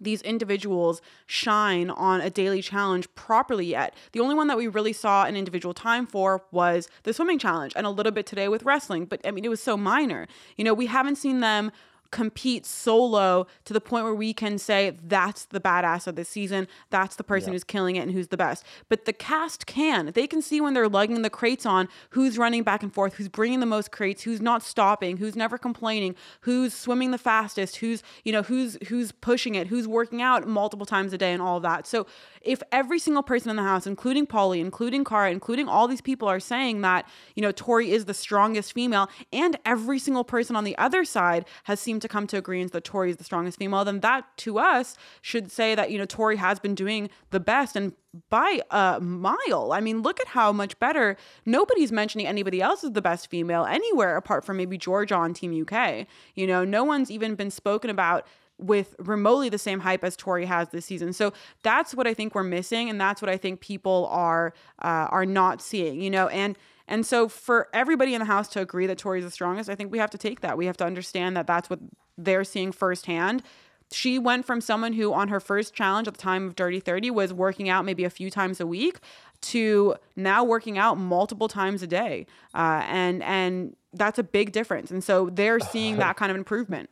these 0.00 0.22
individuals 0.22 1.02
shine 1.26 1.90
on 1.90 2.22
a 2.22 2.30
daily 2.30 2.62
challenge 2.62 3.06
properly 3.14 3.66
yet. 3.66 3.94
The 4.12 4.20
only 4.20 4.34
one 4.34 4.46
that 4.48 4.56
we 4.56 4.66
really 4.66 4.94
saw 4.94 5.26
an 5.26 5.36
individual 5.36 5.74
time 5.74 6.06
for 6.06 6.42
was 6.50 6.88
the 7.02 7.12
swimming 7.12 7.38
challenge 7.38 7.74
and 7.76 7.86
a 7.86 7.90
little 7.90 8.10
bit 8.10 8.24
today 8.24 8.48
with 8.48 8.62
wrestling, 8.62 9.04
but 9.04 9.20
I 9.26 9.32
mean, 9.32 9.44
it 9.44 9.50
was 9.50 9.62
so 9.62 9.76
minor. 9.76 10.26
You 10.56 10.64
know, 10.64 10.72
we 10.72 10.86
haven't 10.86 11.16
seen 11.16 11.40
them 11.40 11.72
compete 12.12 12.64
solo 12.64 13.46
to 13.64 13.72
the 13.72 13.80
point 13.80 14.04
where 14.04 14.14
we 14.14 14.32
can 14.32 14.58
say 14.58 14.96
that's 15.08 15.46
the 15.46 15.60
badass 15.60 16.06
of 16.06 16.14
the 16.14 16.24
season. 16.24 16.68
That's 16.90 17.16
the 17.16 17.24
person 17.24 17.48
Yeah. 17.48 17.54
who's 17.54 17.64
killing 17.64 17.96
it 17.96 18.00
and 18.00 18.12
who's 18.12 18.28
the 18.28 18.36
best. 18.36 18.64
But 18.88 19.06
the 19.06 19.12
cast 19.12 19.66
can. 19.66 20.12
They 20.14 20.28
can 20.28 20.40
see 20.42 20.60
when 20.60 20.74
they're 20.74 20.88
lugging 20.88 21.22
the 21.22 21.30
crates 21.30 21.66
on 21.66 21.88
who's 22.10 22.38
running 22.38 22.62
back 22.62 22.82
and 22.84 22.92
forth, 22.94 23.14
who's 23.14 23.28
bringing 23.28 23.58
the 23.58 23.66
most 23.66 23.90
crates, 23.90 24.22
who's 24.22 24.40
not 24.40 24.62
stopping, 24.62 25.16
who's 25.16 25.34
never 25.34 25.58
complaining, 25.58 26.14
who's 26.42 26.72
swimming 26.74 27.10
the 27.10 27.18
fastest, 27.18 27.76
who's, 27.76 28.02
you 28.24 28.30
know, 28.32 28.42
who's 28.42 28.76
who's 28.88 29.10
pushing 29.10 29.54
it, 29.56 29.66
who's 29.66 29.88
working 29.88 30.22
out 30.22 30.46
multiple 30.46 30.86
times 30.86 31.12
a 31.12 31.18
day 31.18 31.32
and 31.32 31.42
all 31.42 31.56
of 31.56 31.62
that. 31.64 31.86
So 31.86 32.06
if 32.44 32.62
every 32.72 32.98
single 32.98 33.22
person 33.22 33.50
in 33.50 33.56
the 33.56 33.62
house, 33.62 33.86
including 33.86 34.26
Pauly, 34.26 34.60
including 34.60 35.04
Cara, 35.04 35.30
including 35.30 35.68
all 35.68 35.88
these 35.88 36.00
people 36.00 36.28
are 36.28 36.40
saying 36.40 36.80
that, 36.82 37.08
you 37.34 37.42
know, 37.42 37.52
Tori 37.52 37.92
is 37.92 38.04
the 38.04 38.14
strongest 38.14 38.72
female, 38.72 39.08
and 39.32 39.58
every 39.64 39.98
single 39.98 40.24
person 40.24 40.56
on 40.56 40.64
the 40.64 40.76
other 40.78 41.04
side 41.04 41.46
has 41.64 41.80
seemed 41.80 42.02
to 42.02 42.08
come 42.08 42.26
to 42.26 42.36
agreement 42.36 42.72
that 42.72 42.84
Tori 42.84 43.10
is 43.10 43.16
the 43.16 43.24
strongest 43.24 43.58
female, 43.58 43.84
then 43.84 44.00
that 44.00 44.24
to 44.38 44.58
us 44.58 44.96
should 45.20 45.50
say 45.50 45.74
that, 45.74 45.90
you 45.90 45.98
know, 45.98 46.06
Tori 46.06 46.36
has 46.36 46.58
been 46.58 46.74
doing 46.74 47.10
the 47.30 47.40
best 47.40 47.76
and 47.76 47.92
by 48.28 48.60
a 48.70 49.00
mile. 49.00 49.72
I 49.72 49.80
mean, 49.80 50.02
look 50.02 50.20
at 50.20 50.28
how 50.28 50.52
much 50.52 50.78
better. 50.78 51.16
Nobody's 51.46 51.90
mentioning 51.90 52.26
anybody 52.26 52.60
else 52.60 52.84
is 52.84 52.92
the 52.92 53.00
best 53.00 53.30
female 53.30 53.64
anywhere 53.64 54.16
apart 54.16 54.44
from 54.44 54.58
maybe 54.58 54.76
Georgia 54.76 55.14
on 55.14 55.32
Team 55.32 55.58
UK. 55.62 56.06
You 56.34 56.46
know, 56.46 56.62
no 56.62 56.84
one's 56.84 57.10
even 57.10 57.36
been 57.36 57.50
spoken 57.50 57.88
about 57.88 58.26
with 58.62 58.94
remotely 58.98 59.48
the 59.48 59.58
same 59.58 59.80
hype 59.80 60.04
as 60.04 60.16
Tori 60.16 60.46
has 60.46 60.68
this 60.70 60.86
season. 60.86 61.12
So 61.12 61.32
that's 61.62 61.94
what 61.94 62.06
I 62.06 62.14
think 62.14 62.34
we're 62.34 62.42
missing, 62.42 62.88
and 62.88 63.00
that's 63.00 63.20
what 63.20 63.28
I 63.28 63.36
think 63.36 63.60
people 63.60 64.08
are 64.10 64.54
uh, 64.80 65.08
are 65.10 65.26
not 65.26 65.60
seeing. 65.60 66.00
You 66.00 66.10
know, 66.10 66.28
and 66.28 66.56
and 66.88 67.06
so 67.06 67.28
for 67.28 67.68
everybody 67.72 68.14
in 68.14 68.20
the 68.20 68.26
house 68.26 68.48
to 68.48 68.60
agree 68.60 68.86
that 68.86 68.98
Tori's 68.98 69.24
the 69.24 69.30
strongest, 69.30 69.70
I 69.70 69.74
think 69.74 69.92
we 69.92 69.98
have 69.98 70.10
to 70.10 70.18
take 70.18 70.40
that. 70.40 70.56
We 70.56 70.66
have 70.66 70.76
to 70.78 70.84
understand 70.84 71.36
that 71.36 71.46
that's 71.46 71.70
what 71.70 71.80
they're 72.18 72.44
seeing 72.44 72.72
firsthand. 72.72 73.42
She 73.90 74.18
went 74.18 74.46
from 74.46 74.60
someone 74.60 74.94
who, 74.94 75.12
on 75.12 75.28
her 75.28 75.40
first 75.40 75.74
challenge 75.74 76.08
at 76.08 76.14
the 76.14 76.20
time 76.20 76.46
of 76.46 76.56
Dirty 76.56 76.80
30, 76.80 77.10
was 77.10 77.32
working 77.32 77.68
out 77.68 77.84
maybe 77.84 78.04
a 78.04 78.10
few 78.10 78.30
times 78.30 78.60
a 78.60 78.66
week 78.66 78.98
to 79.42 79.96
now 80.16 80.44
working 80.44 80.78
out 80.78 80.96
multiple 80.96 81.48
times 81.48 81.82
a 81.82 81.86
day. 81.86 82.26
Uh, 82.54 82.82
and, 82.86 83.22
and 83.22 83.76
that's 83.92 84.18
a 84.18 84.22
big 84.22 84.52
difference. 84.52 84.90
And 84.90 85.04
so 85.04 85.28
they're 85.30 85.60
seeing 85.60 85.96
that 85.98 86.16
kind 86.16 86.30
of 86.30 86.38
improvement. 86.38 86.90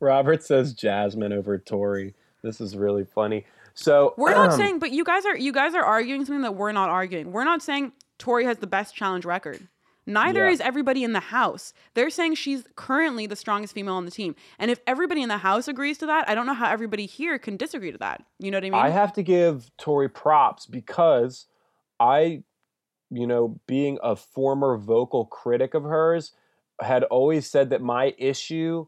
Robert 0.00 0.42
says 0.42 0.72
Jasmine 0.74 1.32
over 1.32 1.58
Tori. 1.58 2.14
This 2.42 2.60
is 2.60 2.76
really 2.76 3.04
funny. 3.04 3.46
So 3.74 4.14
We're 4.16 4.34
not 4.34 4.52
um, 4.52 4.58
saying, 4.58 4.78
but 4.78 4.92
you 4.92 5.04
guys 5.04 5.24
are 5.26 5.36
you 5.36 5.52
guys 5.52 5.74
are 5.74 5.82
arguing 5.82 6.24
something 6.24 6.42
that 6.42 6.54
we're 6.54 6.72
not 6.72 6.90
arguing. 6.90 7.32
We're 7.32 7.44
not 7.44 7.62
saying 7.62 7.92
Tori 8.18 8.44
has 8.44 8.58
the 8.58 8.66
best 8.66 8.94
challenge 8.94 9.24
record. 9.24 9.68
Neither 10.06 10.44
Yeah. 10.44 10.52
is 10.52 10.60
everybody 10.60 11.02
in 11.02 11.12
the 11.12 11.20
house. 11.20 11.72
They're 11.94 12.10
saying 12.10 12.34
she's 12.34 12.64
currently 12.76 13.26
the 13.26 13.36
strongest 13.36 13.72
female 13.72 13.94
on 13.94 14.04
the 14.04 14.10
team. 14.10 14.36
And 14.58 14.70
if 14.70 14.80
everybody 14.86 15.22
in 15.22 15.30
the 15.30 15.38
house 15.38 15.66
agrees 15.66 15.96
to 15.98 16.06
that, 16.06 16.28
I 16.28 16.34
don't 16.34 16.46
know 16.46 16.54
how 16.54 16.70
everybody 16.70 17.06
here 17.06 17.38
can 17.38 17.56
disagree 17.56 17.90
to 17.90 17.98
that. 17.98 18.22
You 18.38 18.50
know 18.50 18.58
what 18.58 18.64
I 18.64 18.70
mean? 18.70 18.80
I 18.80 18.90
have 18.90 19.14
to 19.14 19.22
give 19.22 19.70
Tori 19.78 20.10
props 20.10 20.66
because 20.66 21.46
I, 21.98 22.42
you 23.10 23.26
know, 23.26 23.58
being 23.66 23.98
a 24.02 24.14
former 24.14 24.76
vocal 24.76 25.24
critic 25.24 25.72
of 25.74 25.84
hers, 25.84 26.32
had 26.80 27.04
always 27.04 27.48
said 27.48 27.70
that 27.70 27.80
my 27.80 28.14
issue 28.18 28.86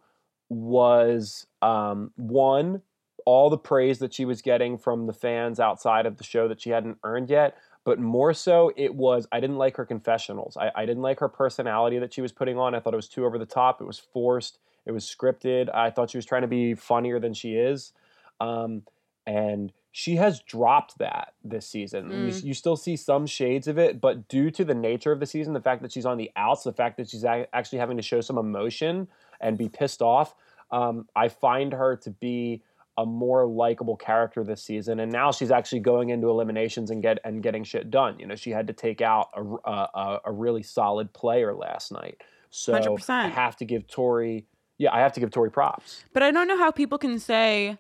was 0.49 1.47
um, 1.63 2.13
one, 2.17 2.83
all 3.25 3.51
the 3.51 3.59
praise 3.59 3.99
that 3.99 4.15
she 4.15 4.25
was 4.25 4.43
getting 4.43 4.79
from 4.79 5.07
the 5.07 5.13
fans 5.13 5.59
outside 5.59 6.07
of 6.07 6.17
the 6.17 6.25
show 6.25 6.49
that 6.49 6.61
she 6.61 6.71
hadn't 6.71 6.99
earned 7.03 7.29
yet. 7.31 7.57
But 7.85 7.99
more 8.01 8.35
so, 8.35 8.73
it 8.77 8.95
was 8.95 9.29
I 9.31 9.39
didn't 9.41 9.59
like 9.59 9.77
her 9.77 9.85
confessionals. 9.85 10.57
I, 10.57 10.71
I 10.75 10.87
didn't 10.87 11.03
like 11.03 11.21
her 11.21 11.29
personality 11.29 11.99
that 12.01 12.13
she 12.13 12.21
was 12.21 12.33
putting 12.33 12.59
on. 12.59 12.75
I 12.75 12.81
thought 12.81 12.93
it 12.93 12.97
was 12.97 13.09
too 13.09 13.25
over 13.25 13.39
the 13.39 13.47
top. 13.47 13.81
It 13.81 13.85
was 13.85 13.99
forced. 13.99 14.59
It 14.87 14.93
was 14.93 15.05
scripted. 15.05 15.73
I 15.75 15.91
thought 15.91 16.11
she 16.11 16.19
was 16.19 16.27
trying 16.27 16.43
to 16.43 16.49
be 16.49 16.75
funnier 16.75 17.21
than 17.21 17.33
she 17.35 17.55
is. 17.55 17.93
Um, 18.41 18.83
and 19.27 19.73
she 19.93 20.17
has 20.17 20.41
dropped 20.41 20.99
that 20.99 21.33
this 21.43 21.67
season. 21.67 22.11
You, 22.11 22.17
Mm. 22.33 22.45
you 22.45 22.55
still 22.55 22.77
see 22.77 22.97
some 22.97 23.27
shades 23.27 23.67
of 23.67 23.79
it, 23.79 24.01
but 24.01 24.29
due 24.29 24.51
to 24.51 24.65
the 24.65 24.75
nature 24.75 25.11
of 25.11 25.21
the 25.21 25.27
season, 25.27 25.55
the 25.55 25.61
fact 25.61 25.81
that 25.83 25.91
she's 25.91 26.07
on 26.07 26.19
the 26.19 26.31
outs, 26.37 26.65
the 26.65 26.73
fact 26.73 26.99
that 26.99 27.09
she's 27.09 27.25
a- 27.25 27.49
actually 27.55 27.79
having 27.79 27.97
to 27.97 28.03
show 28.03 28.21
some 28.21 28.37
emotion 28.37 29.09
and 29.41 29.57
be 29.59 29.69
pissed 29.69 30.03
off, 30.03 30.35
um, 30.71 31.07
I 31.15 31.29
find 31.29 31.73
her 31.73 31.97
to 31.97 32.11
be 32.11 32.63
a 32.99 33.05
more 33.05 33.47
likable 33.47 33.97
character 33.97 34.43
this 34.43 34.63
season. 34.63 35.01
And 35.01 35.13
now 35.13 35.31
she's 35.31 35.51
actually 35.51 35.81
going 35.81 36.09
into 36.09 36.29
eliminations 36.31 36.91
and 36.91 37.03
get 37.03 37.19
and 37.25 37.43
getting 37.43 37.63
shit 37.63 37.91
done. 37.91 38.19
You 38.19 38.27
know, 38.27 38.35
she 38.37 38.51
had 38.51 38.67
to 38.69 38.73
take 38.73 39.01
out 39.03 39.29
a, 39.35 39.43
a, 39.43 39.89
a- 39.95 40.21
a 40.27 40.33
really 40.33 40.63
solid 40.63 41.13
player 41.13 41.55
last 41.55 41.93
night. 41.93 42.23
So 42.51 42.73
I 42.75 42.81
100%. 42.81 43.31
have 43.33 43.57
to 43.57 43.65
give 43.67 43.87
Tori, 43.87 44.47
yeah, 44.79 44.95
I 44.95 45.01
have 45.01 45.13
to 45.13 45.21
give 45.21 45.31
Tori 45.31 45.51
props. 45.51 46.05
But 46.15 46.23
I 46.23 46.31
don't 46.31 46.49
know 46.49 46.57
how 46.57 46.71
people 46.71 46.97
can 46.97 47.19
say 47.19 47.77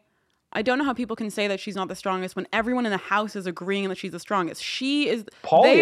I 0.56 0.62
don't 0.62 0.78
know 0.78 0.84
how 0.84 0.94
people 0.94 1.16
can 1.16 1.30
say 1.30 1.46
that 1.48 1.60
she's 1.60 1.76
not 1.76 1.88
the 1.88 1.94
strongest 1.94 2.34
when 2.34 2.48
everyone 2.50 2.86
in 2.86 2.90
the 2.90 2.96
house 2.96 3.36
is 3.36 3.46
agreeing 3.46 3.90
that 3.90 3.98
she's 3.98 4.12
the 4.12 4.18
strongest. 4.18 4.62
She 4.62 5.06
is. 5.08 5.24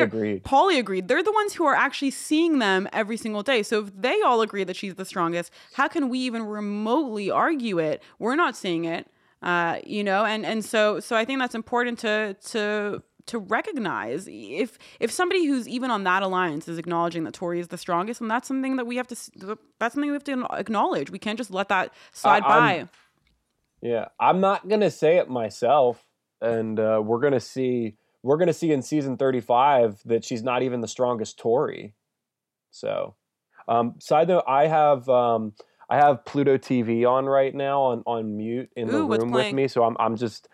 Are- 0.01 0.03
agreed. 0.03 0.43
Pauly 0.43 0.79
agreed. 0.79 1.07
They're 1.07 1.23
the 1.23 1.33
ones 1.33 1.55
who 1.55 1.65
are 1.65 1.77
actually 1.77 2.11
seeing 2.11 2.59
them 2.59 2.89
every 2.93 3.17
single 3.17 3.45
day. 3.45 3.63
So 3.63 3.85
if 3.85 3.97
they 3.97 4.21
all 4.23 4.43
agree 4.43 4.65
that 4.65 4.75
she's 4.75 4.97
the 4.97 5.05
strongest, 5.05 5.53
how 5.75 5.87
can 5.87 6.09
we 6.09 6.19
even 6.19 6.43
remotely 6.43 7.31
argue 7.31 7.79
it? 7.79 8.03
We're 8.19 8.35
not 8.35 8.57
seeing 8.57 8.85
it. 8.85 9.07
Uh, 9.43 9.79
you 9.87 10.03
know, 10.03 10.25
and 10.25 10.45
and 10.45 10.65
so 10.65 10.99
so 10.99 11.15
I 11.15 11.25
think 11.25 11.39
that's 11.39 11.55
important 11.55 12.01
to 12.01 12.35
to 12.47 13.03
to 13.27 13.39
recognize 13.39 14.27
if 14.29 14.79
if 15.01 15.11
somebody 15.13 15.47
who's 15.47 15.69
even 15.69 15.91
on 15.91 16.03
that 16.05 16.23
alliance 16.23 16.67
is 16.67 16.79
acknowledging 16.79 17.25
that 17.25 17.35
Tori 17.35 17.61
is 17.61 17.69
the 17.69 17.79
strongest, 17.79 18.21
and 18.21 18.31
that's 18.31 18.49
something 18.49 18.77
that 18.77 18.87
we 18.87 18.97
have 18.97 19.07
to 19.09 19.17
that's 19.79 19.95
something 19.95 20.11
we 20.11 20.15
have 20.15 20.25
to 20.25 20.47
acknowledge. 20.51 21.11
We 21.11 21.19
can't 21.21 21.39
just 21.39 21.51
let 21.51 21.69
that 21.69 21.93
slide 22.13 22.43
I'm- 22.43 22.87
by. 22.87 22.89
Yeah, 23.85 24.07
I'm 24.19 24.41
not 24.41 24.67
gonna 24.67 24.91
say 24.91 25.19
it 25.19 25.29
myself, 25.29 26.07
and 26.41 26.81
uh, 26.81 27.03
we're 27.05 27.21
gonna 27.21 27.39
see. 27.39 27.97
We're 28.23 28.39
gonna 28.39 28.55
see 28.55 28.73
in 28.73 28.81
season 28.81 29.19
35 29.19 30.01
that 30.07 30.25
she's 30.25 30.43
not 30.43 30.63
even 30.63 30.81
the 30.81 30.89
strongest 30.89 31.39
Tori. 31.39 31.93
So, 32.71 33.15
um, 33.69 33.97
side 34.01 34.29
note, 34.29 34.45
I 34.49 34.69
have 34.69 35.07
um, 35.11 35.53
I 35.91 35.97
have 35.97 36.25
Pluto 36.25 36.57
TV 36.57 37.07
on 37.07 37.27
right 37.27 37.55
now 37.55 37.83
on 37.83 38.03
on 38.07 38.35
mute 38.39 38.71
in 38.75 38.89
the 38.89 38.97
Ooh, 38.97 39.07
what's 39.07 39.23
room 39.23 39.33
with 39.33 39.53
me, 39.53 39.69
so 39.69 39.85
I'm 39.85 39.97
I'm 40.01 40.17
just. 40.17 40.49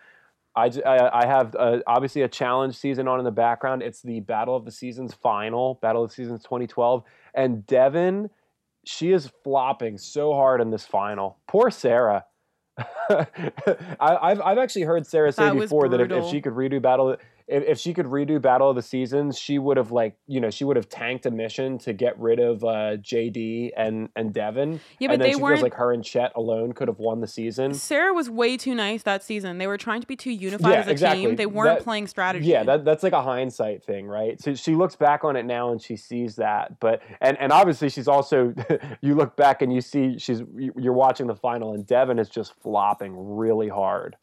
I 0.56 0.68
I 0.84 1.24
have 1.24 1.54
uh, 1.54 1.78
obviously 1.86 2.22
a 2.22 2.28
challenge 2.28 2.76
season 2.76 3.06
on 3.06 3.20
in 3.20 3.24
the 3.24 3.30
background. 3.30 3.84
It's 3.84 4.02
the 4.02 4.18
Battle 4.18 4.56
of 4.56 4.64
the 4.64 4.72
Seasons 4.72 5.14
final, 5.14 5.78
Battle 5.80 6.02
of 6.02 6.10
the 6.10 6.14
Seasons 6.14 6.42
2012, 6.42 7.04
and 7.34 7.64
Devyn, 7.64 8.28
she 8.84 9.12
is 9.12 9.30
flopping 9.44 9.96
so 9.98 10.32
hard 10.32 10.60
in 10.60 10.72
this 10.72 10.84
final. 10.84 11.38
Poor 11.46 11.70
Sarah. 11.70 12.24
I, 14.00 14.16
I've 14.22 14.40
I've 14.40 14.58
actually 14.58 14.82
heard 14.82 15.06
Sarah 15.06 15.32
say 15.32 15.44
That 15.44 15.54
before 15.54 15.88
that 15.88 16.00
if, 16.00 16.10
if 16.10 16.30
she 16.30 16.40
could 16.40 16.52
redo 16.52 16.80
Battle, 16.80 17.16
if, 17.50 17.64
if 17.64 17.78
she 17.78 17.92
could 17.92 18.06
redo 18.06 18.40
Battle 18.40 18.70
of 18.70 18.76
the 18.76 18.82
Seasons, 18.82 19.38
she 19.38 19.58
would 19.58 19.76
have 19.76 19.90
like 19.92 20.16
you 20.26 20.40
know 20.40 20.50
she 20.50 20.64
would 20.64 20.76
have 20.76 20.88
tanked 20.88 21.26
a 21.26 21.30
mission 21.30 21.78
to 21.78 21.92
get 21.92 22.18
rid 22.18 22.38
of 22.38 22.62
uh, 22.64 22.96
JD 22.98 23.70
and 23.76 24.08
and 24.16 24.32
Devyn. 24.32 24.78
Yeah, 24.98 25.08
but 25.08 25.12
and 25.14 25.22
then 25.22 25.28
they 25.28 25.30
she 25.32 25.36
weren't- 25.42 25.56
feels 25.58 25.62
like 25.64 25.74
her 25.74 25.92
and 25.92 26.04
Chet 26.04 26.32
alone 26.36 26.72
could 26.72 26.88
have 26.88 26.98
won 26.98 27.20
the 27.20 27.26
season. 27.26 27.74
Sarah 27.74 28.12
was 28.14 28.30
way 28.30 28.56
too 28.56 28.74
nice 28.74 29.02
that 29.02 29.22
season. 29.22 29.58
They 29.58 29.66
were 29.66 29.76
trying 29.78 30.00
to 30.00 30.06
be 30.06 30.16
too 30.16 30.30
unified 30.30 30.72
Yeah, 30.72 30.80
as 30.80 30.86
a 30.86 30.90
exactly. 30.92 31.26
team. 31.26 31.36
They 31.36 31.46
weren't 31.46 31.78
That- 31.78 31.84
playing 31.84 32.06
strategy. 32.06 32.46
Yeah, 32.46 32.62
that, 32.64 32.84
that's 32.84 33.02
like 33.02 33.12
a 33.12 33.22
hindsight 33.22 33.82
thing, 33.84 34.06
right? 34.06 34.40
So 34.40 34.54
she 34.54 34.74
looks 34.74 34.96
back 34.96 35.24
on 35.24 35.36
it 35.36 35.44
now 35.44 35.72
and 35.72 35.82
she 35.82 35.96
sees 35.96 36.36
that, 36.36 36.78
but 36.80 37.02
and 37.20 37.36
and 37.38 37.52
obviously 37.52 37.88
she's 37.88 38.08
also 38.08 38.54
you 39.00 39.14
look 39.14 39.36
back 39.36 39.62
and 39.62 39.72
you 39.72 39.80
see 39.80 40.18
she's 40.18 40.42
you're 40.76 40.92
watching 40.92 41.26
the 41.26 41.34
final 41.36 41.74
and 41.74 41.86
Devyn 41.86 42.20
is 42.20 42.28
just 42.28 42.54
flopping 42.62 43.14
really 43.36 43.68
hard. 43.68 44.16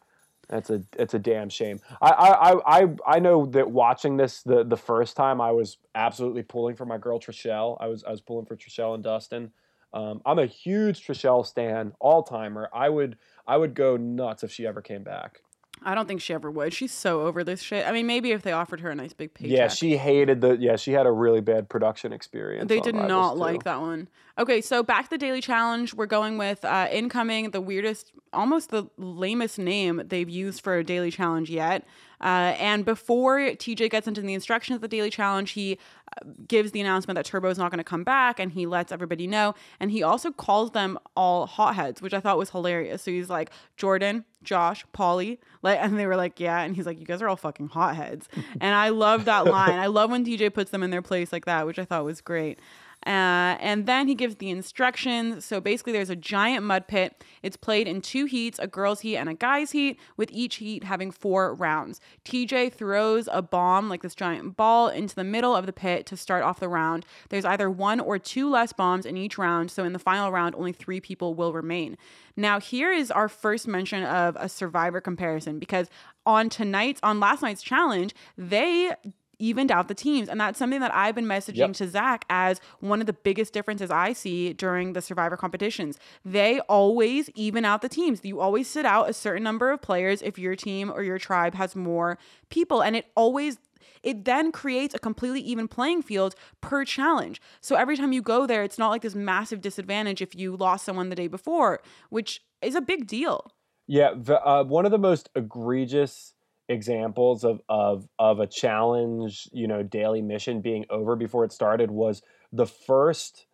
That's 0.50 0.70
a 0.70 0.82
it's 0.98 1.14
a 1.14 1.20
damn 1.20 1.50
shame. 1.50 1.80
I 2.02 2.10
I, 2.10 2.82
I 2.82 2.88
I 3.06 3.20
know 3.20 3.46
that 3.48 3.70
watching 3.70 4.16
this 4.18 4.44
the 4.44 4.64
the 4.64 4.78
first 4.78 5.18
time 5.18 5.42
I 5.42 5.52
was 5.52 5.78
absolutely 5.94 6.44
pulling 6.44 6.76
for 6.76 6.86
my 6.86 6.98
girl 6.98 7.20
Trishelle. 7.20 7.78
I 7.80 7.88
was 7.88 8.04
I 8.04 8.12
was 8.12 8.22
pulling 8.22 8.46
for 8.46 8.56
Trishelle 8.56 8.96
and 8.96 9.04
Dustin. 9.04 9.52
Um, 9.94 10.22
I'm 10.26 10.40
a 10.40 10.46
huge 10.46 11.06
Trishelle 11.06 11.46
stan, 11.46 11.94
all 12.00 12.24
timer. 12.24 12.70
I 12.74 12.90
would 12.90 13.18
I 13.46 13.58
would 13.58 13.74
go 13.74 13.98
nuts 13.98 14.44
if 14.44 14.52
she 14.52 14.66
ever 14.66 14.82
came 14.82 15.04
back. 15.04 15.42
I 15.84 15.96
don't 15.96 16.08
think 16.08 16.22
she 16.22 16.34
ever 16.34 16.50
would. 16.50 16.74
She's 16.74 16.92
so 16.92 17.22
over 17.22 17.44
this 17.44 17.62
shit. 17.62 17.88
I 17.88 17.92
mean, 17.92 18.08
maybe 18.08 18.32
if 18.32 18.42
they 18.42 18.52
offered 18.52 18.80
her 18.82 18.90
a 18.90 18.96
nice 18.96 19.14
big 19.14 19.34
paycheck. 19.34 19.58
Yeah, 19.58 19.68
she 19.68 19.98
hated 19.98 20.42
the. 20.42 20.58
Yeah, 20.58 20.76
she 20.76 20.92
had 20.92 21.06
a 21.06 21.12
really 21.12 21.42
bad 21.42 21.70
production 21.70 22.12
experience. 22.14 22.68
They 22.68 22.80
did 22.80 22.96
not 22.96 23.34
too. 23.34 23.40
like 23.40 23.64
that 23.64 23.80
one. 23.80 24.10
Okay, 24.38 24.62
so 24.62 24.84
back 24.84 25.06
to 25.06 25.10
the 25.12 25.18
daily 25.18 25.42
challenge. 25.42 25.94
We're 25.94 26.06
going 26.06 26.38
with 26.38 26.64
uh, 26.64 26.88
incoming, 26.92 27.52
the 27.52 27.62
weirdest, 27.62 28.12
almost 28.34 28.70
the 28.70 28.88
lamest 28.98 29.58
name 29.58 30.04
they've 30.06 30.30
used 30.30 30.62
for 30.62 30.76
a 30.78 30.84
daily 30.84 31.10
challenge 31.10 31.50
yet. 31.50 31.86
Uh, 32.22 32.56
and 32.58 32.84
before 32.84 33.40
TJ 33.40 33.90
gets 33.92 34.08
into 34.08 34.22
the 34.22 34.34
instructions 34.34 34.76
of 34.76 34.82
the 34.82 34.88
daily 34.88 35.10
challenge, 35.10 35.52
he 35.52 35.78
uh, 36.16 36.30
gives 36.48 36.72
the 36.72 36.82
announcement 36.82 37.16
that 37.16 37.26
Turbo 37.26 37.50
is 37.50 37.58
not 37.58 37.72
going 37.72 37.78
to 37.78 37.84
come 37.84 38.04
back, 38.04 38.40
and 38.40 38.52
he 38.52 38.66
lets 38.66 38.92
everybody 38.92 39.28
know. 39.28 39.54
And 39.80 39.92
he 39.92 40.02
also 40.02 40.32
calls 40.32 40.72
them 40.72 40.98
all 41.16 41.46
hotheads, 41.46 42.02
which 42.02 42.14
I 42.14 42.20
thought 42.20 42.38
was 42.38 42.50
hilarious. 42.50 43.04
So 43.04 43.12
he's 43.12 43.30
like 43.30 43.52
Jordan, 43.76 44.26
Josh, 44.44 44.86
Pauly, 44.94 45.38
like, 45.62 45.80
and 45.80 46.00
they 46.00 46.08
were 46.08 46.16
like, 46.16 46.40
yeah, 46.40 46.62
and 46.62 46.76
he's 46.76 46.86
like, 46.86 47.00
you 47.00 47.06
guys 47.06 47.22
are 47.22 47.28
all 47.28 47.36
fucking 47.36 47.70
hotheads. 47.70 48.28
and 48.62 48.76
I 48.76 48.90
love 48.90 49.26
that 49.26 49.46
line. 49.46 49.78
I 49.78 49.88
love 49.88 50.10
when 50.10 50.26
TJ 50.26 50.54
puts 50.54 50.72
them 50.72 50.84
in 50.84 50.90
their 50.90 51.02
place 51.02 51.32
like 51.32 51.46
that, 51.46 51.66
which 51.66 51.80
I 51.80 51.86
thought 51.86 52.04
was 52.04 52.22
great. 52.22 52.60
Uh, 53.08 53.56
and 53.62 53.86
then 53.86 54.10
he 54.10 54.16
gives 54.16 54.36
the 54.36 54.50
instructions. 54.50 55.46
So 55.46 55.62
basically, 55.62 55.94
there's 55.94 56.10
a 56.10 56.16
giant 56.16 56.66
mud 56.66 56.90
pit. 56.90 57.24
It's 57.42 57.56
played 57.56 57.88
in 57.88 58.02
two 58.02 58.26
heats 58.26 58.60
a 58.60 58.68
girl's 58.68 59.00
heat 59.00 59.16
and 59.16 59.30
a 59.30 59.34
guy's 59.34 59.72
heat, 59.72 59.98
with 60.18 60.30
each 60.34 60.56
heat 60.56 60.84
having 60.84 61.12
four 61.12 61.56
rounds. 61.56 62.02
TJ 62.26 62.74
throws 62.74 63.30
a 63.32 63.42
bomb, 63.42 63.88
like 63.88 64.02
this 64.02 64.14
giant 64.14 64.58
ball, 64.58 64.90
into 64.90 65.16
the 65.16 65.24
middle 65.24 65.56
of 65.56 65.66
the 65.66 65.72
pit 65.72 66.06
to 66.08 66.18
start 66.18 66.44
off 66.44 66.60
the 66.60 66.68
round. 66.68 67.06
There's 67.30 67.46
either 67.46 67.70
one 67.70 68.02
or 68.02 68.20
two 68.20 68.50
less 68.50 68.74
bombs 68.74 69.06
in 69.06 69.16
each 69.16 69.38
round. 69.38 69.72
So 69.72 69.86
in 69.86 69.94
the 69.94 70.00
final 70.00 70.30
round, 70.30 70.54
only 70.56 70.74
three 70.74 71.00
people 71.00 71.34
will 71.34 71.54
remain. 71.54 71.98
Now, 72.36 72.60
here 72.60 72.92
is 72.92 73.10
our 73.10 73.30
first 73.30 73.70
mention 73.70 74.04
of 74.04 74.36
a 74.38 74.50
survivor 74.50 75.00
comparison 75.00 75.60
because 75.60 75.90
on 76.26 76.50
tonight's, 76.50 77.00
on 77.04 77.22
last 77.22 77.42
night's 77.42 77.64
challenge, 77.64 78.14
they 78.38 78.92
evened 79.40 79.72
out 79.72 79.88
the 79.88 79.94
teams. 79.94 80.30
And 80.30 80.40
that's 80.40 80.58
something 80.60 80.80
that 80.80 80.94
I've 80.94 81.16
been 81.16 81.26
messaging 81.26 81.56
Yep. 81.58 81.74
to 81.74 81.88
Zach 81.88 82.26
as 82.30 82.60
one 82.80 83.00
of 83.02 83.08
the 83.08 83.14
biggest 83.14 83.54
differences 83.54 83.92
I 83.92 84.14
see 84.14 84.54
during 84.54 84.94
the 84.94 85.02
survivor 85.02 85.38
competitions. 85.38 85.98
They 86.26 86.60
always 86.62 87.30
even 87.36 87.66
out 87.66 87.82
the 87.82 87.90
teams. 87.90 88.22
You 88.24 88.40
always 88.40 88.68
sit 88.68 88.86
out 88.86 89.10
a 89.10 89.14
certain 89.14 89.44
number 89.44 89.72
of 89.72 89.82
players 89.82 90.22
if 90.22 90.38
your 90.40 90.56
team 90.56 90.92
or 90.92 91.04
your 91.04 91.20
tribe 91.20 91.56
has 91.56 91.76
more 91.76 92.18
people. 92.50 92.82
And 92.82 92.96
it 92.96 93.06
always 93.16 93.58
it 94.04 94.26
then 94.26 94.52
creates 94.52 94.94
a 94.94 95.00
completely 95.00 95.42
even 95.42 95.68
playing 95.68 96.02
field 96.02 96.36
per 96.62 96.86
challenge. 96.86 97.42
So 97.62 97.76
every 97.76 97.98
time 97.98 98.14
you 98.14 98.22
go 98.22 98.46
there, 98.46 98.64
it's 98.64 98.78
not 98.78 98.90
like 98.90 99.02
this 99.02 99.16
massive 99.16 99.60
disadvantage 99.60 100.22
if 100.22 100.36
you 100.36 100.56
lost 100.56 100.86
someone 100.86 101.10
the 101.10 101.16
day 101.16 101.28
before, 101.28 101.82
which 102.10 102.42
is 102.62 102.76
a 102.76 102.82
big 102.82 103.08
deal. 103.08 103.52
Yeah, 103.88 104.12
v- 104.16 104.34
uh, 104.34 104.64
one 104.66 104.86
of 104.86 104.92
the 104.92 104.98
most 105.00 105.30
egregious 105.36 106.34
examples 106.70 107.44
of, 107.44 107.62
of 107.70 108.08
of 108.20 108.40
a 108.40 108.48
challenge, 108.48 109.50
you 109.52 109.68
know, 109.68 109.84
daily 109.84 110.22
mission 110.22 110.62
being 110.62 110.86
over 110.90 111.16
before 111.16 111.46
it 111.46 111.52
started 111.52 111.92
was 111.92 112.22
the 112.52 112.66
first 112.66 113.46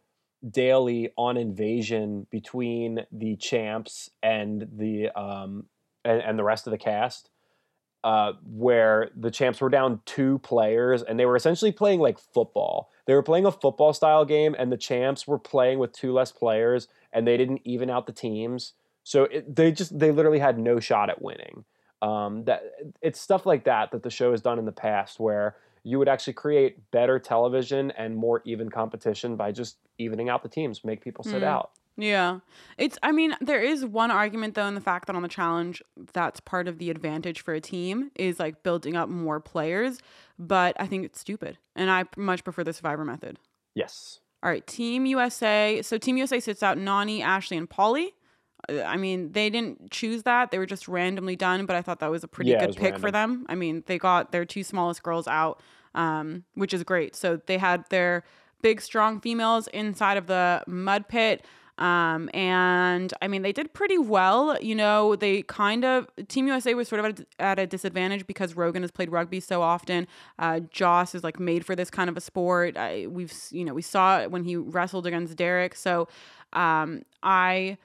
daily 0.49 1.09
on 1.18 1.38
invasion 1.38 2.28
between 2.30 3.05
the 3.11 3.36
champs 3.38 4.09
and 4.22 4.68
the 4.76 5.09
um 5.20 5.66
and, 6.03 6.22
and 6.22 6.39
the 6.39 6.43
rest 6.43 6.68
of 6.68 6.72
the 6.72 6.78
cast. 6.78 7.30
Uh, 8.03 8.34
where 8.45 9.11
the 9.16 9.32
champs 9.32 9.61
were 9.61 9.70
down 9.70 10.01
two 10.05 10.38
players 10.39 11.01
and 11.03 11.18
they 11.18 11.26
were 11.26 11.38
essentially 11.38 11.72
playing 11.72 12.01
like 12.01 12.20
football. 12.20 12.89
They 13.07 13.14
were 13.14 13.24
playing 13.24 13.45
a 13.45 13.51
football 13.51 13.93
style 13.93 14.26
game, 14.26 14.57
and 14.59 14.70
the 14.70 14.78
champs 14.78 15.26
were 15.26 15.39
playing 15.39 15.80
with 15.80 15.93
two 15.93 16.11
less 16.11 16.30
players, 16.30 16.89
and 17.14 17.26
they 17.26 17.38
didn't 17.38 17.61
even 17.64 17.89
out 17.89 18.05
the 18.05 18.11
teams. 18.11 18.74
So 19.03 19.24
it, 19.24 19.55
they 19.55 19.72
just 19.72 19.97
they 19.97 20.11
literally 20.11 20.39
had 20.39 20.59
no 20.59 20.82
shot 20.82 21.09
at 21.09 21.22
winning. 21.22 21.64
Um, 22.03 22.43
that 22.43 22.63
it's 23.01 23.19
stuff 23.19 23.45
like 23.45 23.63
that 23.63 23.91
that 23.91 24.03
the 24.03 24.09
show 24.09 24.31
has 24.31 24.41
done 24.41 24.59
in 24.59 24.65
the 24.65 24.71
past, 24.73 25.19
where 25.19 25.55
you 25.83 25.97
would 25.99 26.07
actually 26.09 26.33
create 26.33 26.91
better 26.91 27.17
television 27.17 27.91
and 27.91 28.15
more 28.15 28.41
even 28.45 28.69
competition 28.69 29.35
by 29.35 29.51
just 29.51 29.77
evening 29.97 30.27
out 30.29 30.43
the 30.43 30.49
teams, 30.49 30.83
make 30.83 31.01
people 31.01 31.23
sit 31.23 31.41
Mm. 31.41 31.45
out. 31.45 31.71
Yeah. 31.95 32.39
It's 32.77 32.97
I 33.03 33.11
mean, 33.11 33.35
there 33.39 33.61
is 33.61 33.85
one 33.85 34.09
argument 34.11 34.55
though 34.55 34.65
in 34.65 34.75
the 34.75 34.81
fact 34.81 35.07
that 35.07 35.15
on 35.15 35.21
the 35.21 35.27
challenge 35.27 35.81
that's 36.13 36.39
part 36.39 36.67
of 36.67 36.77
the 36.79 36.89
advantage 36.89 37.41
for 37.41 37.53
a 37.53 37.61
team 37.61 38.11
is 38.15 38.39
like 38.39 38.63
building 38.63 38.95
up 38.95 39.09
more 39.09 39.39
players, 39.39 39.99
but 40.39 40.75
I 40.79 40.87
think 40.87 41.05
it's 41.05 41.19
stupid. 41.19 41.57
And 41.75 41.89
I 41.91 42.05
much 42.17 42.43
prefer 42.43 42.63
the 42.63 42.73
survivor 42.73 43.05
method. 43.05 43.37
Yes. 43.75 44.19
All 44.41 44.49
right, 44.49 44.65
Team 44.67 45.05
USA. 45.05 45.81
So 45.83 45.97
Team 45.97 46.17
USA 46.17 46.39
sits 46.39 46.63
out 46.63 46.77
Nany, 46.77 47.21
Ashley, 47.21 47.55
and 47.57 47.69
Pauly. 47.69 48.13
I 48.70 48.97
mean, 48.97 49.32
they 49.32 49.49
didn't 49.49 49.91
choose 49.91 50.24
that. 50.24 50.51
They 50.51 50.57
were 50.57 50.66
just 50.66 50.88
randomly 50.88 51.36
done, 51.36 51.66
but 51.66 51.76
I 51.76 51.82
thought 51.82 51.99
that 51.99 52.11
was 52.11 52.24
a 52.24 52.28
pretty 52.28 52.51
Yeah, 52.51 52.66
good 52.66 52.76
pick 52.76 52.97
for 52.97 53.11
them. 53.11 53.45
I 53.49 53.55
mean, 53.55 53.84
they 53.88 53.97
got 53.97 54.32
their 54.32 54.45
two 54.45 54.64
smallest 54.64 55.03
girls 55.03 55.28
out, 55.28 55.61
um, 55.95 56.43
which 56.55 56.74
is 56.74 56.84
great. 56.84 57.16
So 57.16 57.39
they 57.45 57.57
had 57.57 57.86
their 57.89 58.24
big, 58.61 58.82
strong 58.82 59.20
females 59.20 59.68
inside 59.68 60.18
of 60.18 60.28
the 60.28 60.64
mud 60.68 61.07
pit. 61.09 61.45
Um, 61.80 62.30
and 62.36 63.11
I 63.20 63.28
mean, 63.28 63.41
they 63.41 63.51
did 63.51 63.74
pretty 63.74 63.97
well. 63.97 64.57
You 64.61 64.76
know, 64.76 65.16
they 65.16 65.41
kind 65.41 65.84
of, 65.84 66.07
Team 66.28 66.47
USA 66.47 66.76
was 66.76 66.88
sort 66.88 66.99
of 66.99 67.05
at 67.05 67.20
a, 67.20 67.26
at 67.41 67.59
a 67.59 67.66
disadvantage 67.68 68.28
because 68.28 68.55
Rogan 68.55 68.84
has 68.84 68.91
played 68.91 69.11
rugby 69.11 69.39
so 69.39 69.61
often. 69.64 70.07
Uh, 70.38 70.59
Joss 70.59 71.16
is 71.16 71.24
like 71.24 71.39
made 71.39 71.66
for 71.66 71.76
this 71.76 71.89
kind 71.89 72.09
of 72.11 72.16
a 72.16 72.22
sport. 72.22 72.78
I, 72.78 73.07
we've, 73.07 73.34
you 73.49 73.66
know, 73.66 73.74
we 73.74 73.82
saw 73.82 74.22
it 74.22 74.30
when 74.32 74.43
he 74.43 74.55
wrestled 74.55 75.07
against 75.07 75.36
Derek. 75.36 75.76
So, 75.76 76.07
um, 76.53 77.01
I, 77.24 77.80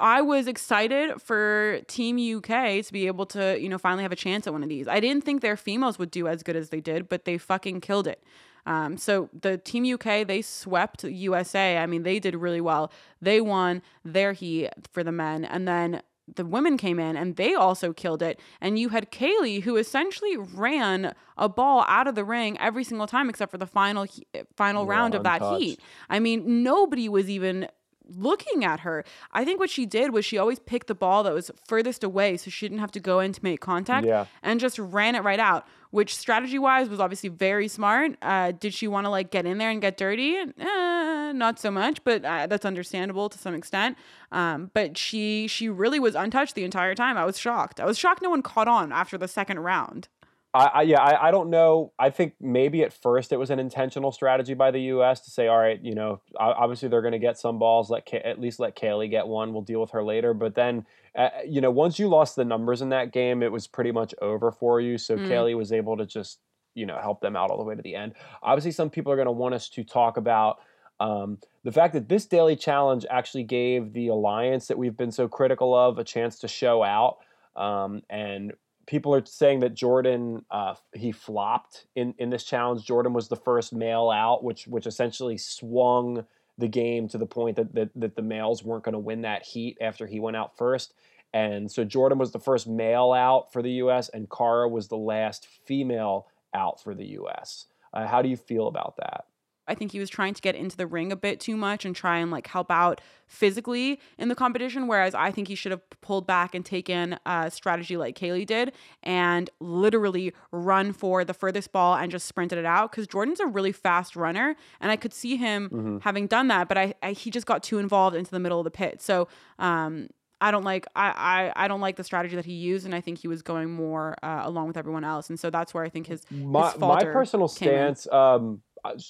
I 0.00 0.20
was 0.22 0.46
excited 0.46 1.20
for 1.20 1.80
Team 1.88 2.16
UK 2.36 2.84
to 2.84 2.92
be 2.92 3.06
able 3.06 3.26
to, 3.26 3.58
you 3.60 3.68
know, 3.68 3.78
finally 3.78 4.02
have 4.02 4.12
a 4.12 4.16
chance 4.16 4.46
at 4.46 4.52
one 4.52 4.62
of 4.62 4.68
these. 4.68 4.86
I 4.88 5.00
didn't 5.00 5.24
think 5.24 5.42
their 5.42 5.56
females 5.56 5.98
would 5.98 6.10
do 6.10 6.28
as 6.28 6.42
good 6.42 6.56
as 6.56 6.70
they 6.70 6.80
did, 6.80 7.08
but 7.08 7.24
they 7.24 7.38
fucking 7.38 7.80
killed 7.80 8.06
it. 8.06 8.22
Um, 8.66 8.96
so 8.98 9.28
the 9.38 9.56
Team 9.58 9.90
UK, 9.92 10.26
they 10.26 10.42
swept 10.42 11.02
USA. 11.04 11.78
I 11.78 11.86
mean, 11.86 12.02
they 12.02 12.18
did 12.18 12.34
really 12.36 12.60
well. 12.60 12.92
They 13.20 13.40
won 13.40 13.82
their 14.04 14.34
heat 14.34 14.68
for 14.92 15.02
the 15.02 15.12
men, 15.12 15.44
and 15.44 15.66
then 15.66 16.02
the 16.36 16.44
women 16.44 16.76
came 16.76 16.98
in 16.98 17.16
and 17.16 17.36
they 17.36 17.54
also 17.54 17.94
killed 17.94 18.20
it. 18.22 18.38
And 18.60 18.78
you 18.78 18.90
had 18.90 19.10
Kayleigh, 19.10 19.62
who 19.62 19.76
essentially 19.76 20.36
ran 20.36 21.14
a 21.38 21.48
ball 21.48 21.84
out 21.88 22.06
of 22.06 22.14
the 22.16 22.24
ring 22.24 22.58
every 22.60 22.84
single 22.84 23.06
time 23.06 23.30
except 23.30 23.50
for 23.50 23.56
the 23.56 23.66
final 23.66 24.04
he- 24.04 24.26
final 24.54 24.84
Yeah, 24.84 24.90
round 24.90 25.14
of 25.14 25.22
that 25.22 25.40
heat. 25.40 25.80
I 26.10 26.18
mean, 26.18 26.62
nobody 26.62 27.08
was 27.08 27.30
even 27.30 27.68
looking 28.08 28.64
at 28.64 28.80
her. 28.80 29.04
I 29.32 29.44
think 29.44 29.60
what 29.60 29.70
she 29.70 29.86
did 29.86 30.12
was 30.12 30.24
she 30.24 30.38
always 30.38 30.58
picked 30.58 30.86
the 30.86 30.94
ball 30.94 31.22
that 31.24 31.32
was 31.34 31.50
furthest 31.66 32.02
away 32.02 32.36
so 32.36 32.50
she 32.50 32.66
didn't 32.66 32.80
have 32.80 32.92
to 32.92 33.00
go 33.00 33.20
in 33.20 33.32
to 33.32 33.40
make 33.42 33.60
contact 33.60 34.06
Yeah. 34.06 34.26
and 34.42 34.58
just 34.60 34.78
ran 34.78 35.14
it 35.14 35.22
right 35.22 35.38
out, 35.40 35.66
which 35.90 36.16
strategy 36.16 36.58
wise 36.58 36.88
was 36.88 37.00
obviously 37.00 37.28
very 37.28 37.68
smart. 37.68 38.12
Uh, 38.22 38.52
did 38.52 38.72
she 38.74 38.88
want 38.88 39.04
to 39.04 39.10
like 39.10 39.30
get 39.30 39.46
in 39.46 39.58
there 39.58 39.70
and 39.70 39.80
get 39.80 39.96
dirty? 39.96 40.36
Eh, 40.36 41.32
not 41.32 41.58
so 41.58 41.70
much, 41.70 42.02
but 42.04 42.24
uh, 42.24 42.46
that's 42.46 42.64
understandable 42.64 43.28
to 43.28 43.38
some 43.38 43.54
extent. 43.54 43.96
Um, 44.32 44.70
but 44.74 44.96
she 44.96 45.46
she 45.46 45.68
really 45.68 46.00
was 46.00 46.14
untouched 46.14 46.54
the 46.54 46.64
entire 46.64 46.94
time. 46.94 47.16
I 47.16 47.24
was 47.24 47.38
shocked. 47.38 47.80
I 47.80 47.84
was 47.84 47.98
shocked 47.98 48.22
no 48.22 48.30
one 48.30 48.42
caught 48.42 48.68
on 48.68 48.92
after 48.92 49.18
the 49.18 49.28
second 49.28 49.58
round. 49.60 50.08
I, 50.54 50.64
I 50.66 50.82
yeah, 50.82 51.00
I, 51.00 51.28
I 51.28 51.30
don't 51.30 51.50
know. 51.50 51.92
I 51.98 52.10
think 52.10 52.34
maybe 52.40 52.82
at 52.82 52.92
first 52.92 53.32
it 53.32 53.36
was 53.36 53.50
an 53.50 53.58
intentional 53.58 54.12
strategy 54.12 54.54
by 54.54 54.70
the 54.70 54.80
U.S. 54.82 55.20
to 55.20 55.30
say, 55.30 55.46
all 55.46 55.58
right, 55.58 55.78
you 55.82 55.94
know, 55.94 56.20
obviously 56.38 56.88
they're 56.88 57.02
going 57.02 57.12
to 57.12 57.18
get 57.18 57.38
some 57.38 57.58
balls. 57.58 57.90
Let 57.90 58.06
Ka- 58.06 58.18
at 58.24 58.40
least 58.40 58.58
let 58.58 58.74
Kayleigh 58.74 59.10
get 59.10 59.26
one. 59.26 59.52
We'll 59.52 59.62
deal 59.62 59.80
with 59.80 59.90
her 59.90 60.02
later. 60.02 60.32
But 60.32 60.54
then, 60.54 60.86
uh, 61.14 61.28
you 61.46 61.60
know, 61.60 61.70
once 61.70 61.98
you 61.98 62.08
lost 62.08 62.34
the 62.36 62.44
numbers 62.44 62.80
in 62.80 62.88
that 62.90 63.12
game, 63.12 63.42
it 63.42 63.52
was 63.52 63.66
pretty 63.66 63.92
much 63.92 64.14
over 64.22 64.50
for 64.50 64.80
you. 64.80 64.96
So 64.96 65.16
Mm. 65.16 65.28
Kayleigh 65.28 65.56
was 65.56 65.72
able 65.72 65.96
to 65.98 66.06
just 66.06 66.38
you 66.74 66.86
know 66.86 66.98
help 66.98 67.20
them 67.20 67.36
out 67.36 67.50
all 67.50 67.58
the 67.58 67.64
way 67.64 67.74
to 67.74 67.82
the 67.82 67.94
end. 67.94 68.14
Obviously, 68.42 68.70
some 68.72 68.88
people 68.88 69.12
are 69.12 69.16
going 69.16 69.26
to 69.26 69.32
want 69.32 69.54
us 69.54 69.68
to 69.70 69.84
talk 69.84 70.16
about. 70.16 70.60
Um, 71.00 71.38
the 71.62 71.72
fact 71.72 71.92
that 71.94 72.08
this 72.08 72.26
daily 72.26 72.56
challenge 72.56 73.04
actually 73.10 73.44
gave 73.44 73.92
the 73.92 74.08
alliance 74.08 74.66
that 74.68 74.78
we've 74.78 74.96
been 74.96 75.12
so 75.12 75.28
critical 75.28 75.74
of 75.74 75.98
a 75.98 76.04
chance 76.04 76.38
to 76.40 76.48
show 76.48 76.82
out 76.82 77.18
um, 77.54 78.02
and 78.10 78.52
people 78.88 79.14
are 79.14 79.24
saying 79.24 79.60
that 79.60 79.74
Jordan 79.74 80.44
uh, 80.50 80.74
he 80.94 81.12
flopped 81.12 81.86
in 81.94 82.14
in 82.18 82.30
this 82.30 82.42
challenge. 82.42 82.84
Jordan 82.84 83.12
was 83.12 83.28
the 83.28 83.36
first 83.36 83.72
male 83.72 84.10
out, 84.10 84.42
which 84.42 84.66
which 84.66 84.86
essentially 84.86 85.36
swung 85.36 86.24
the 86.56 86.66
game 86.66 87.06
to 87.08 87.18
the 87.18 87.26
point 87.26 87.54
that 87.56 87.74
that, 87.74 87.90
that 87.94 88.16
the 88.16 88.22
males 88.22 88.64
weren't 88.64 88.82
going 88.82 88.94
to 88.94 88.98
win 88.98 89.20
that 89.22 89.44
heat 89.44 89.76
after 89.80 90.06
he 90.06 90.18
went 90.18 90.36
out 90.36 90.56
first. 90.56 90.94
And 91.34 91.70
so 91.70 91.84
Jordan 91.84 92.16
was 92.16 92.32
the 92.32 92.40
first 92.40 92.66
male 92.66 93.12
out 93.12 93.52
for 93.52 93.60
the 93.60 93.72
U.S. 93.72 94.08
and 94.08 94.30
Cara 94.30 94.66
was 94.66 94.88
the 94.88 94.96
last 94.96 95.46
female 95.66 96.26
out 96.54 96.82
for 96.82 96.94
the 96.94 97.04
U.S. 97.04 97.66
Uh, 97.92 98.06
how 98.06 98.22
do 98.22 98.30
you 98.30 98.36
feel 98.36 98.66
about 98.66 98.96
that? 98.96 99.26
I 99.68 99.74
think 99.74 99.92
he 99.92 100.00
was 100.00 100.10
trying 100.10 100.34
to 100.34 100.42
get 100.42 100.54
into 100.54 100.76
the 100.76 100.86
ring 100.86 101.12
a 101.12 101.16
bit 101.16 101.40
too 101.40 101.56
much 101.56 101.84
and 101.84 101.94
try 101.94 102.18
and 102.18 102.30
like 102.30 102.46
help 102.46 102.70
out 102.70 103.00
physically 103.26 104.00
in 104.16 104.28
the 104.28 104.34
competition. 104.34 104.86
Whereas 104.86 105.14
I 105.14 105.30
think 105.30 105.48
he 105.48 105.54
should 105.54 105.72
have 105.72 105.82
pulled 106.00 106.26
back 106.26 106.54
and 106.54 106.64
taken 106.64 107.18
a 107.26 107.50
strategy 107.50 107.96
like 107.96 108.18
Kayleigh 108.18 108.46
did 108.46 108.72
and 109.02 109.50
literally 109.60 110.32
run 110.50 110.92
for 110.92 111.24
the 111.24 111.34
furthest 111.34 111.72
ball 111.72 111.94
and 111.94 112.10
just 112.10 112.26
sprinted 112.26 112.58
it 112.58 112.64
out. 112.64 112.90
Because 112.90 113.06
Jordan's 113.06 113.40
a 113.40 113.46
really 113.46 113.72
fast 113.72 114.16
runner, 114.16 114.56
and 114.80 114.90
I 114.90 114.96
could 114.96 115.12
see 115.12 115.36
him 115.36 115.68
mm-hmm. 115.68 115.98
having 115.98 116.26
done 116.26 116.48
that, 116.48 116.68
but 116.68 116.78
I, 116.78 116.94
I, 117.02 117.12
he 117.12 117.30
just 117.30 117.46
got 117.46 117.62
too 117.62 117.78
involved 117.78 118.16
into 118.16 118.30
the 118.30 118.40
middle 118.40 118.58
of 118.58 118.64
the 118.64 118.70
pit. 118.70 119.02
So 119.02 119.28
um, 119.58 120.08
I 120.40 120.50
don't 120.50 120.64
like 120.64 120.86
I, 120.94 121.52
I 121.56 121.64
I 121.64 121.68
don't 121.68 121.80
like 121.80 121.96
the 121.96 122.04
strategy 122.04 122.36
that 122.36 122.44
he 122.44 122.52
used, 122.52 122.86
and 122.86 122.94
I 122.94 123.00
think 123.00 123.18
he 123.18 123.28
was 123.28 123.42
going 123.42 123.70
more 123.70 124.14
uh, 124.22 124.42
along 124.44 124.68
with 124.68 124.76
everyone 124.76 125.04
else, 125.04 125.28
and 125.30 125.38
so 125.38 125.50
that's 125.50 125.74
where 125.74 125.84
I 125.84 125.88
think 125.88 126.06
his 126.06 126.22
my, 126.30 126.70
his 126.70 126.78
my 126.78 127.04
personal 127.04 127.48
stance. 127.48 128.06
Um, 128.10 128.62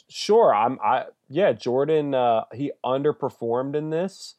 sure, 0.08 0.54
I'm. 0.54 0.78
I 0.82 1.06
yeah, 1.28 1.52
Jordan. 1.52 2.14
Uh, 2.14 2.44
he 2.52 2.72
underperformed 2.84 3.74
in 3.74 3.90
this, 3.90 4.34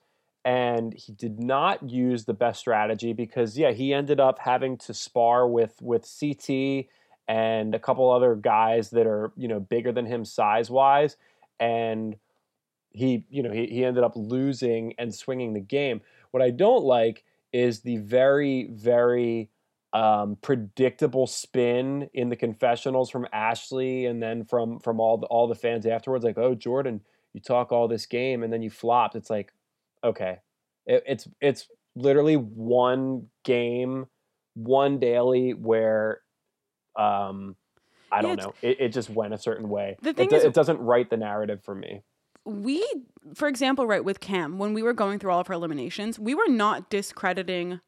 and 0.45 0.93
he 0.93 1.13
did 1.13 1.39
not 1.39 1.89
use 1.89 2.25
the 2.25 2.33
best 2.33 2.59
strategy 2.59 3.13
because 3.13 3.57
yeah, 3.57 3.71
he 3.71 3.93
ended 3.93 4.19
up 4.19 4.39
having 4.39 4.77
to 4.79 4.93
spar 4.93 5.47
with 5.47 5.75
with 5.81 6.09
CT 6.19 6.87
and 7.27 7.75
a 7.75 7.79
couple 7.79 8.09
other 8.09 8.35
guys 8.35 8.89
that 8.89 9.05
are 9.05 9.31
you 9.35 9.47
know 9.47 9.59
bigger 9.59 9.91
than 9.91 10.05
him 10.05 10.25
size 10.25 10.69
wise, 10.69 11.17
and 11.59 12.17
he 12.91 13.25
you 13.29 13.43
know 13.43 13.51
he 13.51 13.67
he 13.67 13.85
ended 13.85 14.03
up 14.03 14.13
losing 14.15 14.93
and 14.97 15.13
swinging 15.13 15.53
the 15.53 15.59
game. 15.59 16.01
What 16.31 16.43
I 16.43 16.51
don't 16.51 16.83
like 16.83 17.23
is 17.53 17.81
the 17.81 17.97
very 17.97 18.69
very 18.71 19.49
um, 19.93 20.37
predictable 20.41 21.25
spin 21.25 22.09
in 22.13 22.29
the 22.29 22.35
confessionals 22.35 23.09
from 23.09 23.27
Ashley 23.33 24.05
and 24.05 24.21
then 24.21 24.45
from 24.45 24.79
from 24.79 24.99
all 24.99 25.17
the, 25.17 25.27
all 25.27 25.47
the 25.47 25.55
fans 25.55 25.85
afterwards 25.85 26.23
like 26.23 26.37
oh 26.37 26.53
Jordan 26.53 27.01
you 27.33 27.41
talk 27.41 27.71
all 27.71 27.87
this 27.87 28.05
game 28.05 28.43
and 28.43 28.53
then 28.53 28.61
you 28.61 28.69
flopped 28.69 29.15
it's 29.15 29.29
like 29.29 29.51
okay. 30.03 30.39
It, 30.85 31.03
it's 31.07 31.27
it's 31.41 31.67
literally 31.95 32.35
one 32.35 33.27
game 33.43 34.05
one 34.53 34.99
daily 34.99 35.53
where 35.53 36.21
um 36.95 37.55
I 38.11 38.21
don't 38.21 38.37
yeah, 38.37 38.45
know. 38.45 38.53
It, 38.61 38.81
it 38.81 38.89
just 38.89 39.09
went 39.09 39.35
a 39.35 39.37
certain 39.37 39.69
way. 39.69 39.95
The 40.01 40.13
thing 40.13 40.27
it, 40.31 40.33
is, 40.33 40.43
it 40.43 40.53
doesn't 40.53 40.79
write 40.79 41.11
the 41.11 41.17
narrative 41.17 41.63
for 41.63 41.75
me. 41.75 42.01
We 42.45 42.85
for 43.33 43.47
example 43.47 43.87
right 43.87 44.03
with 44.03 44.19
Kam 44.19 44.59
when 44.59 44.73
we 44.73 44.83
were 44.83 44.93
going 44.93 45.17
through 45.17 45.31
all 45.31 45.39
of 45.39 45.47
her 45.47 45.53
eliminations 45.53 46.19
we 46.19 46.35
were 46.35 46.47
not 46.47 46.89
discrediting 46.91 47.81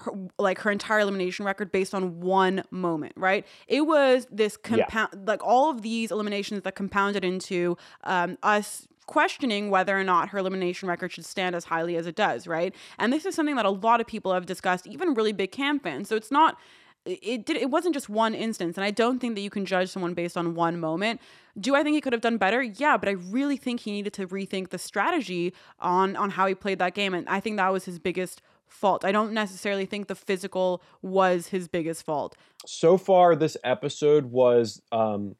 her, 0.00 0.12
like 0.38 0.58
her 0.60 0.70
entire 0.70 1.00
elimination 1.00 1.44
record 1.44 1.72
based 1.72 1.94
on 1.94 2.20
one 2.20 2.62
moment, 2.70 3.12
right? 3.16 3.46
It 3.66 3.82
was 3.82 4.26
this 4.30 4.56
compound, 4.56 5.10
yeah. 5.12 5.20
like 5.26 5.44
all 5.44 5.70
of 5.70 5.82
these 5.82 6.10
eliminations 6.10 6.62
that 6.62 6.74
compounded 6.74 7.24
into 7.24 7.76
um, 8.04 8.38
us 8.42 8.88
questioning 9.06 9.70
whether 9.70 9.98
or 9.98 10.04
not 10.04 10.28
her 10.28 10.38
elimination 10.38 10.88
record 10.88 11.10
should 11.10 11.24
stand 11.24 11.56
as 11.56 11.64
highly 11.64 11.96
as 11.96 12.06
it 12.06 12.14
does, 12.14 12.46
right? 12.46 12.74
And 12.98 13.12
this 13.12 13.24
is 13.24 13.34
something 13.34 13.56
that 13.56 13.64
a 13.64 13.70
lot 13.70 14.00
of 14.00 14.06
people 14.06 14.32
have 14.32 14.46
discussed, 14.46 14.86
even 14.86 15.14
really 15.14 15.32
big 15.32 15.50
Kam 15.50 15.80
fans. 15.80 16.08
So 16.08 16.16
it's 16.16 16.30
not 16.30 16.58
it 17.06 17.46
did 17.46 17.56
it 17.56 17.70
wasn't 17.70 17.94
just 17.94 18.08
one 18.08 18.34
instance 18.34 18.76
and 18.76 18.84
i 18.84 18.90
don't 18.90 19.18
think 19.18 19.34
that 19.34 19.40
you 19.40 19.48
can 19.48 19.64
judge 19.64 19.88
someone 19.88 20.14
based 20.14 20.36
on 20.36 20.54
one 20.54 20.78
moment 20.78 21.20
do 21.58 21.74
i 21.74 21.82
think 21.82 21.94
he 21.94 22.00
could 22.00 22.12
have 22.12 22.20
done 22.20 22.36
better 22.36 22.62
yeah 22.62 22.96
but 22.96 23.08
i 23.08 23.12
really 23.12 23.56
think 23.56 23.80
he 23.80 23.92
needed 23.92 24.12
to 24.12 24.26
rethink 24.26 24.68
the 24.70 24.78
strategy 24.78 25.54
on 25.80 26.16
on 26.16 26.30
how 26.30 26.46
he 26.46 26.54
played 26.54 26.78
that 26.78 26.94
game 26.94 27.14
and 27.14 27.26
i 27.28 27.40
think 27.40 27.56
that 27.56 27.72
was 27.72 27.84
his 27.84 27.98
biggest 27.98 28.42
fault. 28.68 29.04
I 29.04 29.12
don't 29.12 29.32
necessarily 29.32 29.86
think 29.86 30.06
the 30.08 30.14
physical 30.14 30.82
was 31.02 31.48
his 31.48 31.68
biggest 31.68 32.04
fault. 32.04 32.36
So 32.66 32.96
far, 32.96 33.36
this 33.36 33.56
episode 33.64 34.26
was 34.26 34.82
um, 34.92 35.36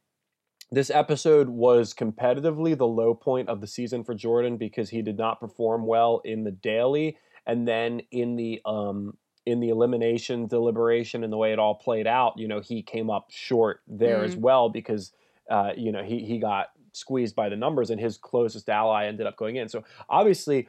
this 0.71 0.91
episode 0.91 1.49
was 1.49 1.95
competitively 1.95 2.77
the 2.77 2.87
low 2.87 3.15
point 3.15 3.49
of 3.49 3.61
the 3.61 3.67
season 3.67 4.05
for 4.05 4.15
Jordan 4.15 4.57
because 4.57 4.91
he 4.91 5.03
did 5.03 5.17
not 5.17 5.41
perform 5.41 5.87
well 5.87 6.21
in 6.25 6.45
the 6.45 6.51
daily, 6.51 7.17
and 7.47 7.67
then 7.67 8.03
in 8.11 8.37
the 8.37 8.61
um, 8.65 9.17
in 9.47 9.61
the 9.61 9.71
elimination 9.71 10.47
deliberation 10.47 11.25
and 11.25 11.33
the 11.33 11.39
way 11.39 11.53
it 11.53 11.59
all 11.59 11.75
played 11.75 12.07
out, 12.07 12.35
you 12.37 12.47
know, 12.47 12.61
he 12.61 12.83
came 12.83 13.09
up 13.09 13.31
short 13.31 13.81
there 13.87 14.19
mm. 14.19 14.25
as 14.25 14.37
well 14.37 14.69
because 14.69 15.13
uh, 15.51 15.73
you 15.77 15.91
know 15.91 16.03
he 16.03 16.25
he 16.25 16.39
got 16.39 16.69
squeezed 16.93 17.35
by 17.35 17.49
the 17.49 17.57
numbers 17.57 17.91
and 17.91 18.01
his 18.01 18.19
closest 18.19 18.69
ally 18.69 19.07
ended 19.07 19.27
up 19.27 19.37
going 19.37 19.57
in. 19.57 19.69
So 19.69 19.85
obviously 20.09 20.69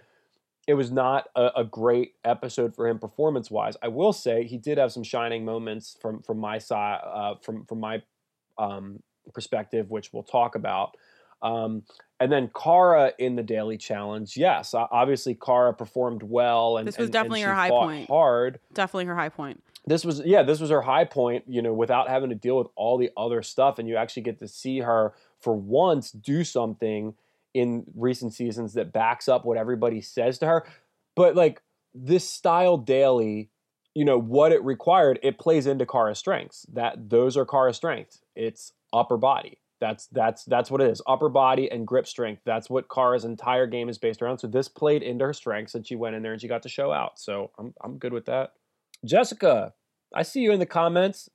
it 0.70 0.76
was 0.76 0.92
not 0.92 1.30
a, 1.36 1.50
a 1.56 1.64
great 1.64 2.14
episode 2.24 2.76
for 2.76 2.88
him 2.88 3.00
performance 3.00 3.50
wise. 3.50 3.76
I 3.82 3.88
will 3.88 4.14
say 4.14 4.44
he 4.44 4.60
did 4.60 4.78
have 4.78 4.92
some 4.92 5.02
shining 5.02 5.44
moments 5.44 5.98
from 6.00 6.22
from 6.22 6.38
my 6.38 6.60
side, 6.60 7.00
uh, 7.04 7.36
from 7.42 7.66
from 7.66 7.80
my 7.80 8.04
um, 8.60 9.02
perspective, 9.34 9.90
which 9.90 10.14
we'll 10.14 10.22
talk 10.22 10.54
about. 10.54 10.96
Um, 11.42 11.82
and 12.20 12.32
then 12.32 12.52
Cara 12.56 13.14
in 13.18 13.36
the 13.36 13.42
daily 13.42 13.78
challenge, 13.78 14.38
yes, 14.38 14.76
obviously 14.76 15.34
Cara 15.34 15.74
performed 15.74 16.22
well, 16.22 16.78
and 16.78 16.88
this 16.88 17.00
was 17.00 17.06
and, 17.06 17.14
definitely 17.14 17.42
and 17.42 17.50
her 17.50 17.56
high 17.56 17.70
point. 17.70 18.08
Hard, 18.08 18.60
definitely 18.76 19.06
her 19.06 19.16
high 19.16 19.30
point. 19.30 19.64
This 19.88 20.06
was 20.06 20.22
yeah, 20.24 20.44
this 20.44 20.60
was 20.60 20.70
her 20.70 20.84
high 20.84 21.06
point. 21.06 21.46
You 21.48 21.64
know, 21.64 21.74
without 21.74 22.10
having 22.10 22.30
to 22.30 22.36
deal 22.36 22.60
with 22.60 22.68
all 22.76 23.00
the 23.00 23.10
other 23.18 23.42
stuff, 23.42 23.80
and 23.80 23.90
you 23.90 23.96
actually 23.96 24.22
get 24.22 24.38
to 24.38 24.48
see 24.48 24.82
her 24.82 25.14
for 25.40 25.56
once 25.56 26.12
do 26.12 26.44
something 26.44 27.16
in 27.54 27.84
recent 27.96 28.34
seasons 28.34 28.74
that 28.74 28.94
backs 28.94 29.28
up 29.28 29.46
what 29.46 29.58
everybody 29.58 30.02
says 30.02 30.38
to 30.40 30.46
her. 30.46 30.66
But 31.16 31.36
like 31.36 31.62
this 31.94 32.30
style 32.30 32.78
daily, 32.78 33.50
you 33.96 34.06
know, 34.06 34.20
what 34.20 34.52
it 34.52 34.64
required, 34.64 35.20
it 35.24 35.40
plays 35.40 35.66
into 35.68 35.86
Cara's 35.86 36.20
strengths. 36.20 36.66
That 36.74 37.10
those 37.10 37.36
are 37.38 37.46
Cara's 37.46 37.78
strengths. 37.78 38.22
It's 38.36 38.74
upper 38.94 39.18
body. 39.18 39.58
That's 39.82 40.08
that's 40.08 40.44
that's 40.46 40.70
what 40.70 40.82
it 40.82 40.90
is. 40.90 41.02
Upper 41.08 41.30
body 41.30 41.72
and 41.72 41.88
grip 41.88 42.06
strength. 42.06 42.42
That's 42.46 42.70
what 42.70 42.90
Cara's 42.90 43.26
entire 43.26 43.66
game 43.66 43.90
is 43.90 43.98
based 43.98 44.22
around. 44.22 44.40
So 44.40 44.48
this 44.48 44.68
played 44.68 45.04
into 45.04 45.26
her 45.26 45.34
strengths 45.34 45.74
and 45.76 45.88
she 45.88 45.96
went 45.96 46.16
in 46.16 46.24
there 46.24 46.34
and 46.34 46.42
she 46.42 46.48
got 46.48 46.64
to 46.64 46.70
show 46.70 46.92
out. 46.92 47.20
So 47.20 47.52
I'm 47.58 47.74
I'm 47.82 47.98
good 47.98 48.14
with 48.14 48.26
that. 48.26 48.54
Jessica, 49.06 49.74
I 50.14 50.24
see 50.24 50.42
you 50.42 50.52
in 50.52 50.60
the 50.60 50.66
comments. 50.66 51.30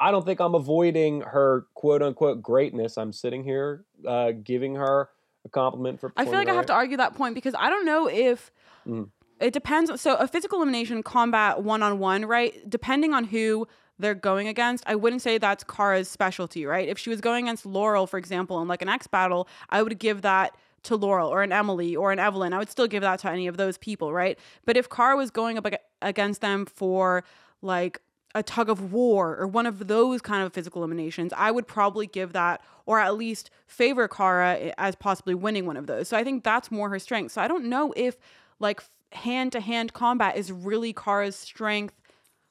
I 0.00 0.10
don't 0.10 0.24
think 0.24 0.40
I'm 0.40 0.54
avoiding 0.54 1.20
her 1.20 1.66
quote 1.74 2.02
unquote 2.02 2.42
greatness. 2.42 2.96
I'm 2.96 3.12
sitting 3.12 3.44
here 3.44 3.84
uh, 4.06 4.32
giving 4.42 4.76
her 4.76 5.10
a 5.44 5.48
compliment 5.48 6.00
for. 6.00 6.12
I 6.16 6.24
feel 6.24 6.34
like 6.34 6.48
I 6.48 6.54
have 6.54 6.66
to 6.66 6.72
argue 6.72 6.96
that 6.96 7.14
point 7.14 7.34
because 7.34 7.54
I 7.58 7.70
don't 7.70 7.86
know 7.86 8.08
if. 8.08 8.50
Mm. 8.86 9.10
It 9.40 9.52
depends. 9.52 10.00
So 10.00 10.14
a 10.14 10.28
physical 10.28 10.58
elimination 10.58 11.02
combat 11.02 11.64
one 11.64 11.82
on 11.82 11.98
one, 11.98 12.26
right? 12.26 12.54
Depending 12.70 13.12
on 13.12 13.24
who 13.24 13.66
they're 13.98 14.14
going 14.14 14.46
against, 14.46 14.84
I 14.86 14.94
wouldn't 14.94 15.20
say 15.20 15.38
that's 15.38 15.64
Cara's 15.64 16.08
specialty, 16.08 16.64
right? 16.64 16.88
If 16.88 16.96
she 16.96 17.10
was 17.10 17.20
going 17.20 17.46
against 17.46 17.66
Laurel, 17.66 18.06
for 18.06 18.18
example, 18.18 18.62
in 18.62 18.68
like 18.68 18.82
an 18.82 18.88
X 18.88 19.08
battle, 19.08 19.48
I 19.68 19.82
would 19.82 19.98
give 19.98 20.22
that 20.22 20.56
to 20.84 20.96
Laurel 20.96 21.28
or 21.28 21.42
an 21.42 21.52
Emily 21.52 21.96
or 21.96 22.12
an 22.12 22.18
Evelyn. 22.18 22.52
I 22.52 22.58
would 22.58 22.70
still 22.70 22.86
give 22.86 23.02
that 23.02 23.20
to 23.20 23.30
any 23.30 23.46
of 23.46 23.56
those 23.56 23.78
people, 23.78 24.12
right? 24.12 24.38
But 24.64 24.76
if 24.76 24.88
Cara 24.88 25.16
was 25.16 25.30
going 25.30 25.58
up 25.58 25.66
against 26.00 26.40
them 26.40 26.66
for 26.66 27.24
like 27.62 28.00
a 28.34 28.42
tug 28.42 28.68
of 28.68 28.92
war 28.92 29.36
or 29.36 29.46
one 29.46 29.66
of 29.66 29.88
those 29.88 30.22
kind 30.22 30.44
of 30.44 30.52
physical 30.52 30.82
eliminations, 30.82 31.32
I 31.36 31.50
would 31.50 31.66
probably 31.66 32.06
give 32.06 32.32
that 32.32 32.62
or 32.86 32.98
at 32.98 33.16
least 33.16 33.50
favor 33.66 34.08
Cara 34.08 34.72
as 34.78 34.94
possibly 34.96 35.34
winning 35.34 35.66
one 35.66 35.76
of 35.76 35.86
those. 35.86 36.08
So 36.08 36.16
I 36.16 36.24
think 36.24 36.44
that's 36.44 36.70
more 36.70 36.88
her 36.88 36.98
strength. 36.98 37.32
So 37.32 37.42
I 37.42 37.48
don't 37.48 37.66
know 37.66 37.92
if 37.96 38.16
like 38.58 38.82
hand 39.12 39.52
to 39.52 39.60
hand 39.60 39.92
combat 39.92 40.36
is 40.36 40.50
really 40.50 40.92
Cara's 40.92 41.36
strength 41.36 41.94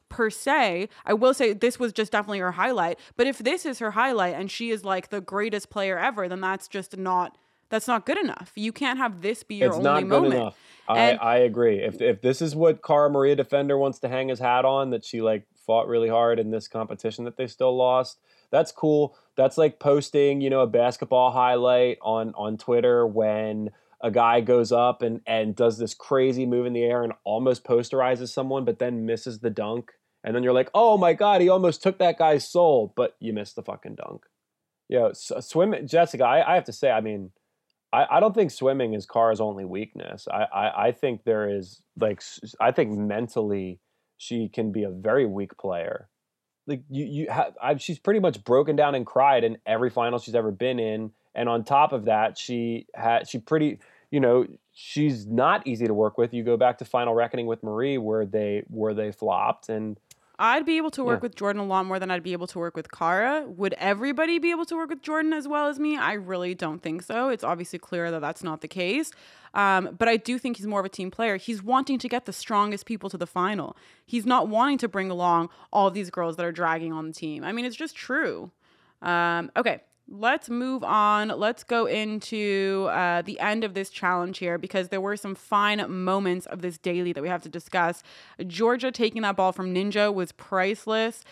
per 0.09 0.29
se. 0.29 0.89
I 1.05 1.13
will 1.13 1.33
say 1.33 1.53
this 1.53 1.79
was 1.79 1.93
just 1.93 2.11
definitely 2.11 2.39
her 2.39 2.51
highlight. 2.51 2.99
But 3.15 3.27
if 3.27 3.39
this 3.39 3.65
is 3.65 3.79
her 3.79 3.91
highlight 3.91 4.35
and 4.35 4.51
she 4.51 4.69
is 4.69 4.83
like 4.85 5.09
the 5.09 5.21
greatest 5.21 5.69
player 5.69 5.97
ever, 5.97 6.27
then 6.27 6.41
that's 6.41 6.67
just 6.67 6.97
not 6.97 7.37
that's 7.69 7.87
not 7.87 8.05
good 8.05 8.17
enough. 8.17 8.51
You 8.55 8.73
can't 8.73 8.99
have 8.99 9.21
this 9.21 9.43
be 9.43 9.55
your 9.55 9.69
it's 9.69 9.77
only 9.77 9.89
not 9.89 10.01
good 10.01 10.09
moment. 10.09 10.33
Enough. 10.33 10.57
I, 10.89 11.11
I 11.13 11.37
agree. 11.37 11.79
If 11.79 12.01
if 12.01 12.21
this 12.21 12.41
is 12.41 12.55
what 12.55 12.83
Cara 12.83 13.09
Maria 13.09 13.35
Defender 13.35 13.77
wants 13.77 13.99
to 13.99 14.09
hang 14.09 14.27
his 14.27 14.39
hat 14.39 14.65
on, 14.65 14.89
that 14.89 15.05
she 15.05 15.21
like 15.21 15.47
fought 15.65 15.87
really 15.87 16.09
hard 16.09 16.39
in 16.39 16.51
this 16.51 16.67
competition 16.67 17.25
that 17.25 17.37
they 17.37 17.47
still 17.47 17.75
lost, 17.75 18.19
that's 18.51 18.71
cool. 18.71 19.17
That's 19.35 19.57
like 19.57 19.79
posting, 19.79 20.41
you 20.41 20.49
know, 20.49 20.61
a 20.61 20.67
basketball 20.67 21.31
highlight 21.31 21.97
on 22.01 22.33
on 22.35 22.57
Twitter 22.57 23.07
when 23.07 23.71
a 24.01 24.11
guy 24.11 24.41
goes 24.41 24.71
up 24.71 25.01
and 25.01 25.21
and 25.25 25.55
does 25.55 25.77
this 25.77 25.93
crazy 25.93 26.45
move 26.45 26.65
in 26.65 26.73
the 26.73 26.83
air 26.83 27.03
and 27.03 27.13
almost 27.23 27.63
posterizes 27.63 28.29
someone, 28.29 28.65
but 28.65 28.79
then 28.79 29.05
misses 29.05 29.39
the 29.39 29.49
dunk. 29.49 29.91
And 30.23 30.35
then 30.35 30.43
you're 30.43 30.53
like, 30.53 30.69
oh 30.73 30.97
my 30.97 31.13
god, 31.13 31.41
he 31.41 31.49
almost 31.49 31.81
took 31.81 31.97
that 31.99 32.17
guy's 32.17 32.47
soul, 32.47 32.93
but 32.95 33.15
you 33.19 33.33
missed 33.33 33.55
the 33.55 33.63
fucking 33.63 33.95
dunk. 33.95 34.25
Yeah, 34.89 35.09
so 35.13 35.39
swim, 35.39 35.73
Jessica. 35.87 36.25
I, 36.25 36.51
I 36.51 36.55
have 36.55 36.65
to 36.65 36.73
say, 36.73 36.91
I 36.91 36.99
mean, 36.99 37.31
I, 37.93 38.05
I 38.11 38.19
don't 38.19 38.35
think 38.35 38.51
swimming 38.51 38.93
is 38.93 39.05
Cara's 39.05 39.41
only 39.41 39.65
weakness. 39.65 40.27
I, 40.29 40.43
I, 40.43 40.87
I 40.87 40.91
think 40.91 41.23
there 41.23 41.49
is 41.49 41.81
like 41.99 42.21
I 42.59 42.71
think 42.71 42.91
mentally 42.91 43.79
she 44.21 44.47
can 44.47 44.71
be 44.71 44.83
a 44.83 44.89
very 44.89 45.25
weak 45.25 45.57
player 45.57 46.09
like 46.67 46.83
you 46.89 47.05
you 47.05 47.31
ha- 47.31 47.51
I, 47.61 47.75
she's 47.77 47.99
pretty 47.99 48.19
much 48.19 48.43
broken 48.43 48.75
down 48.75 48.95
and 48.95 49.05
cried 49.05 49.43
in 49.43 49.57
every 49.65 49.89
final 49.89 50.19
she's 50.19 50.35
ever 50.35 50.51
been 50.51 50.79
in, 50.79 51.11
and 51.33 51.49
on 51.49 51.63
top 51.63 51.91
of 51.91 52.05
that, 52.05 52.37
she 52.37 52.87
had 52.93 53.27
she 53.27 53.39
pretty 53.39 53.79
you 54.11 54.19
know 54.19 54.45
she's 54.73 55.25
not 55.25 55.65
easy 55.65 55.87
to 55.87 55.93
work 55.93 56.17
with. 56.17 56.33
You 56.33 56.43
go 56.43 56.57
back 56.57 56.77
to 56.79 56.85
Final 56.85 57.13
Reckoning 57.13 57.47
with 57.47 57.63
Marie 57.63 57.97
where 57.97 58.25
they 58.25 58.63
where 58.67 58.93
they 58.93 59.11
flopped 59.11 59.69
and 59.69 59.99
I'd 60.43 60.65
be 60.65 60.77
able 60.77 60.89
to 60.91 61.03
work 61.03 61.19
Yeah. 61.19 61.27
with 61.27 61.35
Jordan 61.35 61.61
a 61.61 61.65
lot 61.65 61.85
more 61.85 61.99
than 61.99 62.09
I'd 62.09 62.23
be 62.23 62.33
able 62.33 62.47
to 62.47 62.57
work 62.57 62.75
with 62.75 62.91
Cara. 62.91 63.45
Would 63.47 63.75
everybody 63.77 64.39
be 64.39 64.49
able 64.49 64.65
to 64.65 64.75
work 64.75 64.89
with 64.89 65.03
Jordan 65.03 65.33
as 65.33 65.47
well 65.47 65.67
as 65.67 65.79
me? 65.79 65.97
I 65.97 66.13
really 66.13 66.55
don't 66.55 66.81
think 66.81 67.03
so. 67.03 67.29
It's 67.29 67.43
obviously 67.43 67.77
clear 67.77 68.09
that 68.09 68.21
that's 68.21 68.43
not 68.43 68.61
the 68.61 68.67
case. 68.67 69.11
Um, 69.53 69.95
but 69.99 70.07
I 70.07 70.17
do 70.17 70.39
think 70.39 70.57
he's 70.57 70.65
more 70.65 70.79
of 70.79 70.85
a 70.85 70.89
team 70.89 71.11
player. 71.11 71.37
He's 71.37 71.61
wanting 71.61 71.99
to 71.99 72.09
get 72.09 72.25
the 72.25 72.33
strongest 72.33 72.85
people 72.87 73.09
to 73.11 73.17
the 73.17 73.27
final. 73.27 73.77
He's 74.05 74.25
not 74.25 74.47
wanting 74.47 74.79
to 74.79 74.87
bring 74.87 75.11
along 75.11 75.49
all 75.71 75.91
these 75.91 76.09
girls 76.09 76.37
that 76.37 76.45
are 76.45 76.51
dragging 76.51 76.91
on 76.91 77.05
the 77.05 77.13
team. 77.13 77.43
I 77.43 77.51
mean, 77.51 77.65
it's 77.65 77.75
just 77.75 77.95
true. 77.95 78.49
Um, 79.01 79.51
okay, 79.55 79.81
let's 80.07 80.49
move 80.49 80.83
on. 80.83 81.29
Let's 81.29 81.63
go 81.63 81.85
into 81.85 82.87
uh, 82.91 83.21
the 83.21 83.39
end 83.39 83.63
of 83.63 83.73
this 83.73 83.89
challenge 83.89 84.39
here 84.39 84.57
because 84.57 84.89
there 84.89 85.01
were 85.01 85.15
some 85.15 85.35
fine 85.35 85.83
moments 85.89 86.45
of 86.47 86.61
this 86.61 86.77
daily 86.77 87.13
that 87.13 87.21
we 87.21 87.29
have 87.29 87.41
to 87.43 87.49
discuss. 87.49 88.03
Georgia 88.45 88.91
taking 88.91 89.21
that 89.21 89.35
ball 89.35 89.51
from 89.51 89.73
Ninja 89.73 90.13
was 90.13 90.31
priceless. 90.33 91.23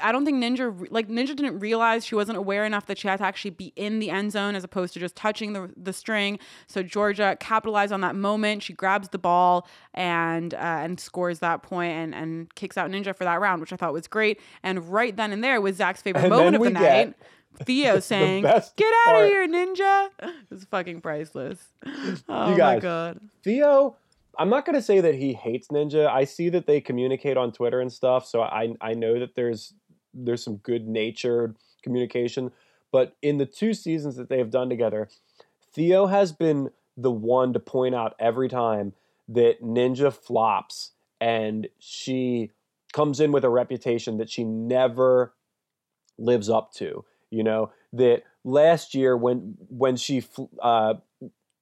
I 0.00 0.12
don't 0.12 0.24
think 0.24 0.42
Ninja 0.42 0.86
like 0.90 1.08
Ninja 1.08 1.34
didn't 1.34 1.58
realize 1.58 2.06
she 2.06 2.14
wasn't 2.14 2.38
aware 2.38 2.64
enough 2.64 2.86
that 2.86 2.98
she 2.98 3.08
had 3.08 3.18
to 3.18 3.24
actually 3.24 3.50
be 3.50 3.72
in 3.74 3.98
the 3.98 4.10
end 4.10 4.30
zone 4.30 4.54
as 4.54 4.62
opposed 4.62 4.94
to 4.94 5.00
just 5.00 5.16
touching 5.16 5.54
the 5.54 5.70
the 5.76 5.92
string. 5.92 6.38
So 6.68 6.82
Georgia 6.82 7.36
capitalized 7.40 7.92
on 7.92 8.00
that 8.02 8.14
moment. 8.14 8.62
She 8.62 8.72
grabs 8.74 9.08
the 9.08 9.18
ball 9.18 9.66
and 9.92 10.54
uh, 10.54 10.58
and 10.58 11.00
scores 11.00 11.40
that 11.40 11.62
point 11.62 11.92
and 11.92 12.14
and 12.14 12.54
kicks 12.54 12.78
out 12.78 12.90
Ninja 12.90 13.14
for 13.14 13.24
that 13.24 13.40
round, 13.40 13.60
which 13.60 13.72
I 13.72 13.76
thought 13.76 13.92
was 13.92 14.06
great. 14.06 14.40
And 14.62 14.88
right 14.88 15.16
then 15.16 15.32
and 15.32 15.42
there 15.42 15.60
was 15.60 15.76
Zach's 15.76 16.00
favorite 16.00 16.22
And 16.22 16.30
moment 16.30 16.56
of 16.56 16.62
the 16.62 16.68
we 16.68 16.74
get 16.74 17.06
night. 17.08 17.16
Theo 17.64 18.00
saying, 18.00 18.42
"Get 18.42 18.92
out 19.06 19.22
of 19.22 19.28
here, 19.28 19.48
Ninja!" 19.48 20.08
It 20.20 20.50
was 20.50 20.64
fucking 20.64 21.00
priceless. 21.00 21.68
Oh 22.28 22.50
my 22.50 22.56
guys, 22.56 22.82
god. 22.82 23.20
Theo, 23.42 23.96
I'm 24.38 24.48
not 24.48 24.64
going 24.64 24.74
to 24.74 24.82
say 24.82 25.00
that 25.00 25.14
he 25.14 25.34
hates 25.34 25.68
Ninja. 25.68 26.08
I 26.08 26.24
see 26.24 26.48
that 26.50 26.66
they 26.66 26.80
communicate 26.80 27.36
on 27.36 27.52
Twitter 27.52 27.80
and 27.80 27.92
stuff, 27.92 28.26
so 28.26 28.42
I 28.42 28.74
I 28.80 28.94
know 28.94 29.18
that 29.18 29.34
there's 29.34 29.74
there's 30.14 30.42
some 30.42 30.56
good 30.56 30.86
natured 30.88 31.56
communication. 31.82 32.52
But 32.90 33.16
in 33.22 33.38
the 33.38 33.46
two 33.46 33.72
seasons 33.72 34.16
that 34.16 34.28
they 34.28 34.38
have 34.38 34.50
done 34.50 34.68
together, 34.68 35.08
Theo 35.72 36.06
has 36.06 36.32
been 36.32 36.70
the 36.96 37.10
one 37.10 37.52
to 37.54 37.58
point 37.58 37.94
out 37.94 38.14
every 38.18 38.48
time 38.48 38.92
that 39.28 39.62
Ninja 39.62 40.12
flops 40.12 40.92
and 41.20 41.68
she 41.78 42.50
comes 42.92 43.20
in 43.20 43.32
with 43.32 43.44
a 43.44 43.48
reputation 43.48 44.18
that 44.18 44.28
she 44.28 44.44
never 44.44 45.32
lives 46.18 46.50
up 46.50 46.72
to. 46.74 47.04
You 47.32 47.42
know 47.42 47.72
that 47.94 48.22
last 48.44 48.94
year 48.94 49.16
when 49.16 49.56
when 49.70 49.96
she 49.96 50.22
uh, 50.60 50.94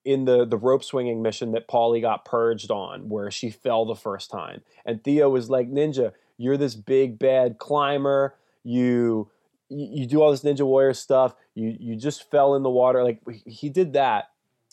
in 0.05 0.25
the 0.25 0.45
the 0.45 0.57
rope 0.57 0.83
swinging 0.83 1.23
mission 1.23 1.53
that 1.53 1.69
Paulie 1.69 2.01
got 2.01 2.25
purged 2.25 2.71
on, 2.73 3.09
where 3.09 3.31
she 3.31 3.51
fell 3.51 3.85
the 3.87 3.95
first 3.95 4.31
time, 4.31 4.63
and 4.85 5.03
Theo 5.05 5.29
was 5.31 5.49
like, 5.49 5.71
"Ninja, 5.71 6.13
you're 6.37 6.57
this 6.57 6.75
big 6.75 7.19
bad 7.21 7.59
climber. 7.59 8.35
You 8.65 9.31
you, 9.69 10.05
do 10.07 10.21
all 10.21 10.33
this 10.33 10.43
Ninja 10.43 10.67
Warrior 10.67 10.93
stuff. 10.95 11.37
You 11.55 11.77
you 11.79 11.95
just 11.95 12.29
fell 12.29 12.57
in 12.57 12.65
the 12.65 12.71
water. 12.71 13.05
Like 13.05 13.21
he- 13.31 13.51
he 13.51 13.69
did 13.69 13.93
that." 13.93 14.31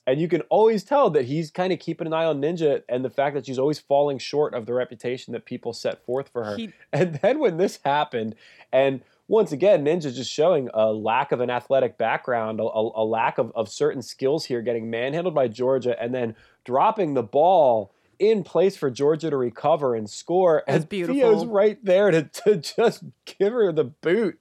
And 0.08 0.22
you 0.22 0.30
can 0.30 0.39
always 0.50 0.86
tell 0.86 1.10
that 1.12 1.26
he's 1.26 1.52
kind 1.52 1.74
of 1.74 1.80
keeping 1.80 2.08
an 2.08 2.14
eye 2.14 2.24
on 2.24 2.41
Ninja 2.41 2.82
and 2.88 3.04
the 3.04 3.10
fact 3.10 3.36
that 3.36 3.45
she's 3.45 3.60
always 3.60 3.78
falling 3.78 4.18
short 4.20 4.54
of 4.54 4.66
the 4.66 4.74
reputation 4.74 5.34
that 5.34 5.43
people 5.43 5.74
set 5.74 6.04
forth 6.06 6.30
for 6.30 6.45
her. 6.45 6.56
He- 6.56 6.72
And 6.93 7.16
then 7.22 7.39
when 7.39 7.58
this 7.58 7.80
happened, 7.84 8.34
and 8.72 9.02
once 9.28 9.51
again, 9.51 9.84
Ninja 9.84 10.13
just 10.13 10.32
showing 10.32 10.69
a 10.73 10.91
lack 10.91 11.32
of 11.32 11.41
an 11.41 11.49
athletic 11.49 11.97
background, 11.97 12.59
a, 12.59 12.63
a, 12.63 13.03
lack 13.03 13.38
of, 13.38 13.51
of 13.55 13.69
certain 13.69 14.01
skills 14.01 14.45
here, 14.45 14.61
getting 14.61 14.89
manhandled 14.89 15.36
by 15.36 15.49
Georgia, 15.49 16.01
and 16.01 16.15
then 16.15 16.36
dropping 16.63 17.13
the 17.13 17.23
ball 17.23 17.93
in 18.19 18.43
place 18.43 18.78
for 18.78 18.89
Georgia 18.89 19.30
to 19.30 19.38
recover 19.38 19.95
and 19.95 20.09
score. 20.09 20.63
That's 20.65 20.82
and 20.82 20.89
beautiful. 20.89 21.15
Theo's 21.15 21.45
right 21.45 21.78
there 21.84 22.11
to, 22.11 22.23
to 22.23 22.57
just 22.57 23.03
give 23.25 23.51
her 23.51 23.71
the 23.71 23.84
boot. 23.84 24.39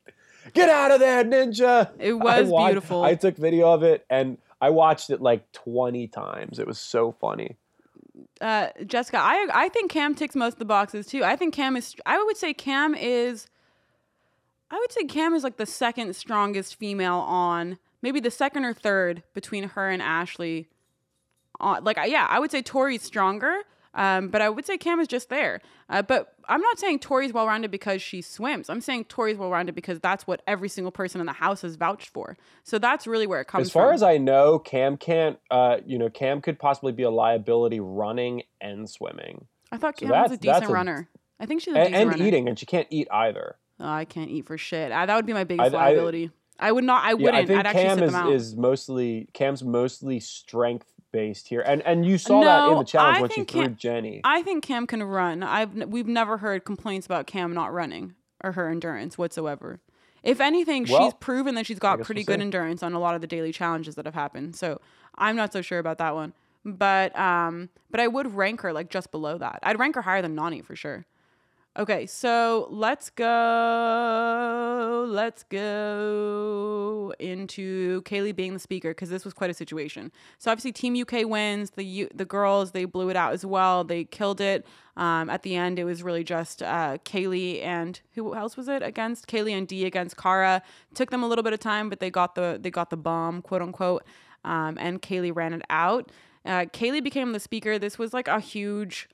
Get 0.54 0.68
out 0.68 0.92
of 0.92 1.00
there, 1.00 1.24
Ninja! 1.24 1.90
It 1.98 2.12
I 2.12 2.42
was 2.42 2.48
beautiful. 2.48 3.02
I 3.02 3.16
took 3.16 3.36
video 3.36 3.72
of 3.72 3.82
it 3.82 4.06
and 4.08 4.38
I 4.60 4.70
watched 4.70 5.10
it 5.10 5.20
like 5.20 5.50
20 5.52 6.06
times. 6.06 6.60
It 6.60 6.66
was 6.68 6.78
so 6.78 7.10
funny. 7.20 7.56
uh, 8.40 8.68
Jessica, 8.86 9.18
I 9.18 9.48
I 9.52 9.68
think 9.70 9.90
Kam 9.90 10.14
ticks 10.14 10.36
most 10.36 10.54
of 10.54 10.58
the 10.60 10.64
boxes 10.64 11.06
too. 11.06 11.24
I 11.24 11.34
think 11.34 11.52
Kam 11.52 11.76
is. 11.76 11.96
I 12.06 12.22
would 12.22 12.36
say 12.36 12.54
Kam 12.54 12.94
is. 12.94 13.48
I 14.70 14.76
would 14.76 14.92
say 14.92 15.04
Kam 15.04 15.34
is 15.34 15.44
like 15.44 15.56
the 15.56 15.66
second 15.66 16.14
strongest 16.16 16.76
female 16.76 17.18
on, 17.18 17.78
maybe 18.02 18.20
the 18.20 18.30
second 18.30 18.64
or 18.64 18.74
third 18.74 19.22
between 19.34 19.64
her 19.70 19.88
and 19.88 20.02
Ashley. 20.02 20.68
On 21.60 21.82
like 21.84 21.98
yeah, 22.06 22.26
I 22.28 22.38
would 22.38 22.50
say 22.50 22.62
Tori's 22.62 23.02
stronger. 23.02 23.62
Um, 23.96 24.28
but 24.28 24.42
I 24.42 24.50
would 24.50 24.66
say 24.66 24.76
Kam 24.76 25.00
is 25.00 25.08
just 25.08 25.30
there. 25.30 25.62
Uh, 25.88 26.02
but 26.02 26.34
I'm 26.48 26.60
not 26.60 26.78
saying 26.78 26.98
Tori's 26.98 27.32
well 27.32 27.46
rounded 27.46 27.70
because 27.70 28.02
she 28.02 28.20
swims. 28.20 28.68
I'm 28.68 28.82
saying 28.82 29.06
Tori's 29.06 29.38
well 29.38 29.50
rounded 29.50 29.74
because 29.74 30.00
that's 30.00 30.26
what 30.26 30.42
every 30.46 30.68
single 30.68 30.92
person 30.92 31.18
in 31.18 31.26
the 31.26 31.32
house 31.32 31.62
has 31.62 31.76
vouched 31.76 32.10
for. 32.10 32.36
So 32.62 32.78
that's 32.78 33.06
really 33.06 33.26
where 33.26 33.40
it 33.40 33.46
comes 33.46 33.70
from. 33.70 33.80
As 33.80 33.84
far 33.84 33.88
from. 33.88 33.94
as 33.94 34.02
I 34.02 34.18
know, 34.18 34.58
Kam 34.58 34.98
can't, 34.98 35.38
uh, 35.50 35.78
you 35.86 35.98
know, 35.98 36.10
Kam 36.10 36.42
could 36.42 36.58
possibly 36.58 36.92
be 36.92 37.04
a 37.04 37.10
liability 37.10 37.80
running 37.80 38.42
and 38.60 38.88
swimming. 38.88 39.46
I 39.72 39.78
thought 39.78 39.98
so 39.98 40.06
Kam 40.06 40.22
was 40.22 40.32
a 40.32 40.36
decent 40.36 40.68
runner. 40.68 41.08
I 41.40 41.46
think 41.46 41.62
she's 41.62 41.74
a 41.74 41.78
And, 41.78 41.94
and 41.94 42.20
eating, 42.20 42.48
and 42.48 42.58
she 42.58 42.66
can't 42.66 42.88
eat 42.90 43.08
either. 43.10 43.56
Oh, 43.78 43.88
I 43.88 44.04
can't 44.04 44.30
eat 44.30 44.46
for 44.46 44.56
shit. 44.56 44.90
I, 44.92 45.06
that 45.06 45.14
would 45.16 45.26
be 45.26 45.32
my 45.32 45.44
biggest 45.44 45.74
I- 45.74 45.78
I- 45.78 45.84
liability. 45.90 46.30
I, 46.58 46.72
would 46.72 46.84
not. 46.84 47.04
I 47.04 47.12
wouldn't. 47.12 47.34
I 47.34 47.44
think 47.44 47.58
I'd 47.60 47.66
actually 47.66 47.82
Kam 47.82 47.98
sit 47.98 48.04
is, 48.04 48.12
them 48.12 48.22
out. 48.22 48.32
is 48.32 48.56
mostly 48.56 49.28
Kam's 49.34 49.62
mostly 49.62 50.20
strength 50.20 50.86
based 51.12 51.48
here, 51.48 51.60
and 51.60 51.82
and 51.82 52.06
you 52.06 52.16
saw 52.16 52.40
that 52.42 52.70
in 52.72 52.78
the 52.78 52.84
challenge 52.84 53.18
I 53.18 53.20
when 53.20 53.30
she 53.30 53.44
threw 53.44 53.62
Kam- 53.64 53.76
Jenny. 53.76 54.22
I 54.24 54.40
think 54.42 54.64
Kam 54.64 54.86
can 54.86 55.02
run. 55.02 55.42
I've 55.42 55.74
we've 55.74 56.06
never 56.06 56.38
heard 56.38 56.64
complaints 56.64 57.04
about 57.04 57.26
Kam 57.26 57.52
not 57.52 57.74
running 57.74 58.14
or 58.42 58.52
her 58.52 58.70
endurance 58.70 59.18
whatsoever. 59.18 59.80
If 60.22 60.40
anything, 60.40 60.86
Well, 60.88 61.04
she's 61.04 61.14
proven 61.20 61.54
that 61.56 61.66
she's 61.66 61.78
got 61.78 62.00
pretty 62.00 62.20
we'll 62.20 62.26
good 62.26 62.40
see. 62.40 62.44
endurance 62.46 62.82
on 62.82 62.94
a 62.94 62.98
lot 62.98 63.14
of 63.14 63.20
the 63.20 63.26
daily 63.26 63.52
challenges 63.52 63.94
that 63.96 64.06
have 64.06 64.14
happened. 64.14 64.56
So 64.56 64.80
I'm 65.16 65.36
not 65.36 65.52
so 65.52 65.60
sure 65.60 65.78
about 65.78 65.98
that 65.98 66.14
one. 66.14 66.32
But 66.64 67.16
um, 67.18 67.68
but 67.90 68.00
I 68.00 68.08
would 68.08 68.34
rank 68.34 68.62
her 68.62 68.72
like 68.72 68.88
just 68.88 69.10
below 69.10 69.36
that. 69.36 69.58
I'd 69.62 69.78
rank 69.78 69.94
her 69.94 70.02
higher 70.02 70.22
than 70.22 70.34
Nany 70.34 70.64
for 70.64 70.74
sure. 70.74 71.04
Okay, 71.78 72.06
so 72.06 72.68
let's 72.70 73.10
go. 73.10 75.06
Let's 75.10 75.42
go 75.42 77.12
into 77.18 78.00
Kayleigh 78.02 78.34
being 78.34 78.54
the 78.54 78.58
speaker 78.58 78.92
because 78.92 79.10
this 79.10 79.26
was 79.26 79.34
quite 79.34 79.50
a 79.50 79.54
situation. 79.54 80.10
So 80.38 80.50
obviously, 80.50 80.72
Team 80.72 80.98
UK 80.98 81.28
wins. 81.28 81.72
The 81.72 82.08
the 82.14 82.24
girls 82.24 82.70
they 82.70 82.86
blew 82.86 83.10
it 83.10 83.16
out 83.16 83.34
as 83.34 83.44
well. 83.44 83.84
They 83.84 84.04
killed 84.04 84.40
it. 84.40 84.66
Um, 84.96 85.28
at 85.28 85.42
the 85.42 85.54
end, 85.54 85.78
it 85.78 85.84
was 85.84 86.02
really 86.02 86.24
just 86.24 86.62
uh, 86.62 86.96
Kayleigh 87.04 87.62
and 87.62 88.00
who 88.14 88.34
else 88.34 88.56
was 88.56 88.68
it 88.68 88.82
against? 88.82 89.26
Kayleigh 89.26 89.52
and 89.52 89.68
Dee 89.68 89.84
against 89.84 90.16
Cara. 90.16 90.62
Took 90.94 91.10
them 91.10 91.22
a 91.22 91.28
little 91.28 91.44
bit 91.44 91.52
of 91.52 91.60
time, 91.60 91.90
but 91.90 92.00
they 92.00 92.10
got 92.10 92.36
the 92.36 92.58
they 92.58 92.70
got 92.70 92.88
the 92.88 92.96
bomb, 92.96 93.42
quote 93.42 93.60
unquote. 93.60 94.02
Um, 94.46 94.78
and 94.80 95.02
Kayleigh 95.02 95.36
ran 95.36 95.52
it 95.52 95.62
out. 95.68 96.10
Uh, 96.46 96.64
Kayleigh 96.72 97.04
became 97.04 97.32
the 97.32 97.40
speaker. 97.40 97.78
This 97.78 97.98
was 97.98 98.14
like 98.14 98.28
a 98.28 98.40
huge 98.40 99.10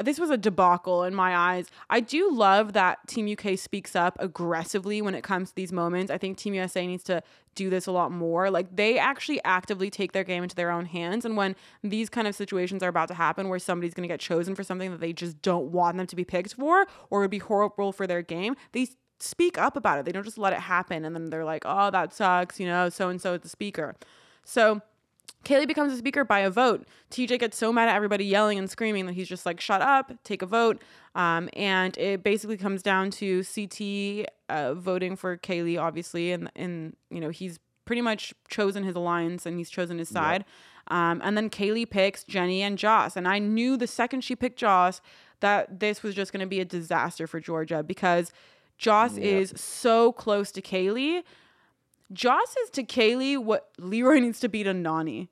this 0.00 0.18
was 0.18 0.30
a 0.30 0.38
debacle 0.38 1.04
in 1.04 1.14
my 1.14 1.36
eyes. 1.36 1.68
I 1.90 2.00
do 2.00 2.32
love 2.32 2.72
that 2.72 3.06
Team 3.08 3.30
UK 3.30 3.58
speaks 3.58 3.94
up 3.94 4.16
aggressively 4.18 5.02
when 5.02 5.14
it 5.14 5.22
comes 5.22 5.50
to 5.50 5.54
these 5.54 5.72
moments. 5.72 6.10
I 6.10 6.18
think 6.18 6.38
Team 6.38 6.54
USA 6.54 6.86
needs 6.86 7.04
to 7.04 7.22
do 7.54 7.68
this 7.68 7.86
a 7.86 7.92
lot 7.92 8.10
more. 8.10 8.50
Like 8.50 8.74
they 8.74 8.98
actually 8.98 9.42
actively 9.44 9.90
take 9.90 10.12
their 10.12 10.24
game 10.24 10.42
into 10.42 10.56
their 10.56 10.70
own 10.70 10.86
hands. 10.86 11.24
And 11.24 11.36
when 11.36 11.56
these 11.82 12.08
kind 12.08 12.26
of 12.26 12.34
situations 12.34 12.82
are 12.82 12.88
about 12.88 13.08
to 13.08 13.14
happen 13.14 13.48
where 13.48 13.58
somebody's 13.58 13.92
going 13.92 14.08
to 14.08 14.12
get 14.12 14.20
chosen 14.20 14.54
for 14.54 14.64
something 14.64 14.90
that 14.90 15.00
they 15.00 15.12
just 15.12 15.42
don't 15.42 15.66
want 15.66 15.98
them 15.98 16.06
to 16.06 16.16
be 16.16 16.24
picked 16.24 16.54
for 16.54 16.86
or 17.10 17.20
would 17.20 17.30
be 17.30 17.38
horrible 17.38 17.92
for 17.92 18.06
their 18.06 18.22
game, 18.22 18.56
they 18.72 18.88
speak 19.20 19.58
up 19.58 19.76
about 19.76 19.98
it. 19.98 20.06
They 20.06 20.12
don't 20.12 20.24
just 20.24 20.38
let 20.38 20.54
it 20.54 20.60
happen 20.60 21.04
and 21.04 21.14
then 21.14 21.28
they're 21.28 21.44
like, 21.44 21.64
oh, 21.66 21.90
that 21.90 22.14
sucks, 22.14 22.58
you 22.58 22.66
know, 22.66 22.88
so 22.88 23.10
and 23.10 23.20
so 23.20 23.34
is 23.34 23.42
the 23.42 23.48
speaker. 23.48 23.94
So 24.44 24.80
Kayleigh 25.44 25.66
becomes 25.66 25.92
a 25.92 25.96
speaker 25.96 26.24
by 26.24 26.40
a 26.40 26.50
vote. 26.50 26.86
TJ 27.10 27.40
gets 27.40 27.56
so 27.56 27.72
mad 27.72 27.88
at 27.88 27.96
everybody 27.96 28.24
yelling 28.24 28.58
and 28.58 28.70
screaming 28.70 29.06
that 29.06 29.14
he's 29.14 29.28
just 29.28 29.44
like, 29.44 29.60
shut 29.60 29.82
up, 29.82 30.12
take 30.22 30.42
a 30.42 30.46
vote. 30.46 30.80
Um, 31.14 31.48
and 31.54 31.96
it 31.98 32.22
basically 32.22 32.56
comes 32.56 32.82
down 32.82 33.10
to 33.12 33.42
CT 33.42 34.28
uh, 34.48 34.74
voting 34.74 35.16
for 35.16 35.36
Kayleigh, 35.36 35.80
obviously. 35.80 36.32
And, 36.32 36.50
and, 36.54 36.96
you 37.10 37.20
know, 37.20 37.30
he's 37.30 37.58
pretty 37.84 38.02
much 38.02 38.32
chosen 38.48 38.84
his 38.84 38.94
alliance 38.94 39.44
and 39.44 39.58
he's 39.58 39.68
chosen 39.68 39.98
his 39.98 40.08
side. 40.08 40.44
Um, 40.88 41.20
and 41.24 41.36
then 41.36 41.50
Kayleigh 41.50 41.90
picks 41.90 42.22
Jenny 42.24 42.62
and 42.62 42.78
Joss. 42.78 43.16
And 43.16 43.26
I 43.26 43.38
knew 43.38 43.76
the 43.76 43.86
second 43.86 44.22
she 44.22 44.36
picked 44.36 44.58
Joss 44.58 45.00
that 45.40 45.80
this 45.80 46.02
was 46.02 46.14
just 46.14 46.32
going 46.32 46.40
to 46.40 46.46
be 46.46 46.60
a 46.60 46.64
disaster 46.64 47.26
for 47.26 47.40
Georgia 47.40 47.82
because 47.82 48.32
Joss 48.78 49.16
is 49.16 49.52
so 49.56 50.12
close 50.12 50.50
to 50.52 50.62
Kayleigh. 50.62 51.22
Joss 52.12 52.56
is 52.64 52.70
to 52.70 52.82
Kayleigh 52.84 53.42
what 53.42 53.70
Leroy 53.78 54.18
needs 54.20 54.40
to 54.40 54.48
be 54.48 54.62
to 54.62 54.72
Nany. 54.72 55.28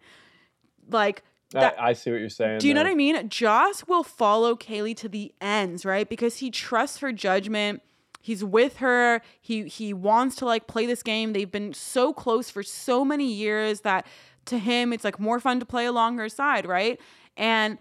Like 0.89 1.23
that, 1.53 1.81
I, 1.81 1.91
I 1.91 1.93
see 1.95 2.11
what 2.11 2.21
you're 2.21 2.29
saying. 2.29 2.59
do 2.59 2.69
you 2.69 2.75
know 2.75 2.83
what 2.83 2.91
I 2.91 2.95
mean? 2.95 3.29
Joss 3.29 3.87
will 3.87 4.03
follow 4.05 4.55
Kayleigh 4.57 4.97
to 4.99 5.09
the 5.09 5.33
ends, 5.41 5.85
right? 5.85 6.09
Because 6.09 6.37
he 6.39 6.51
trusts 6.51 6.99
her 6.99 7.13
judgment. 7.13 7.83
he's 8.21 8.45
with 8.45 8.77
her. 8.79 9.21
He 9.41 9.65
he 9.65 9.93
wants 9.93 10.37
to 10.37 10.45
like 10.45 10.67
play 10.67 10.87
this 10.87 11.03
game. 11.03 11.33
They've 11.33 11.51
been 11.51 11.73
so 11.75 12.13
close 12.13 12.51
for 12.51 12.63
so 12.63 13.05
many 13.05 13.33
years 13.33 13.81
that 13.81 14.07
to 14.47 14.59
him 14.59 14.93
it's 14.93 15.05
like 15.05 15.19
more 15.21 15.41
fun 15.41 15.61
to 15.61 15.67
play 15.67 15.87
along 15.87 16.19
her 16.19 16.29
side, 16.29 16.67
right? 16.67 17.01
And 17.37 17.79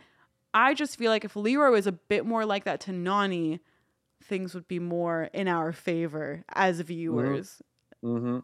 I 0.53 0.73
just 0.73 0.97
feel 0.97 1.11
like 1.11 1.23
if 1.25 1.35
Leroy 1.35 1.71
was 1.71 1.87
a 1.87 1.91
bit 1.91 2.25
more 2.25 2.45
like 2.45 2.63
that 2.65 2.79
to 2.81 2.91
Nany, 2.91 3.59
things 4.23 4.53
would 4.55 4.67
be 4.67 4.79
more 4.79 5.29
in 5.33 5.47
our 5.47 5.71
favor 5.71 6.43
as 6.53 6.79
viewers. 6.79 7.61
Mm-hmm. 8.03 8.39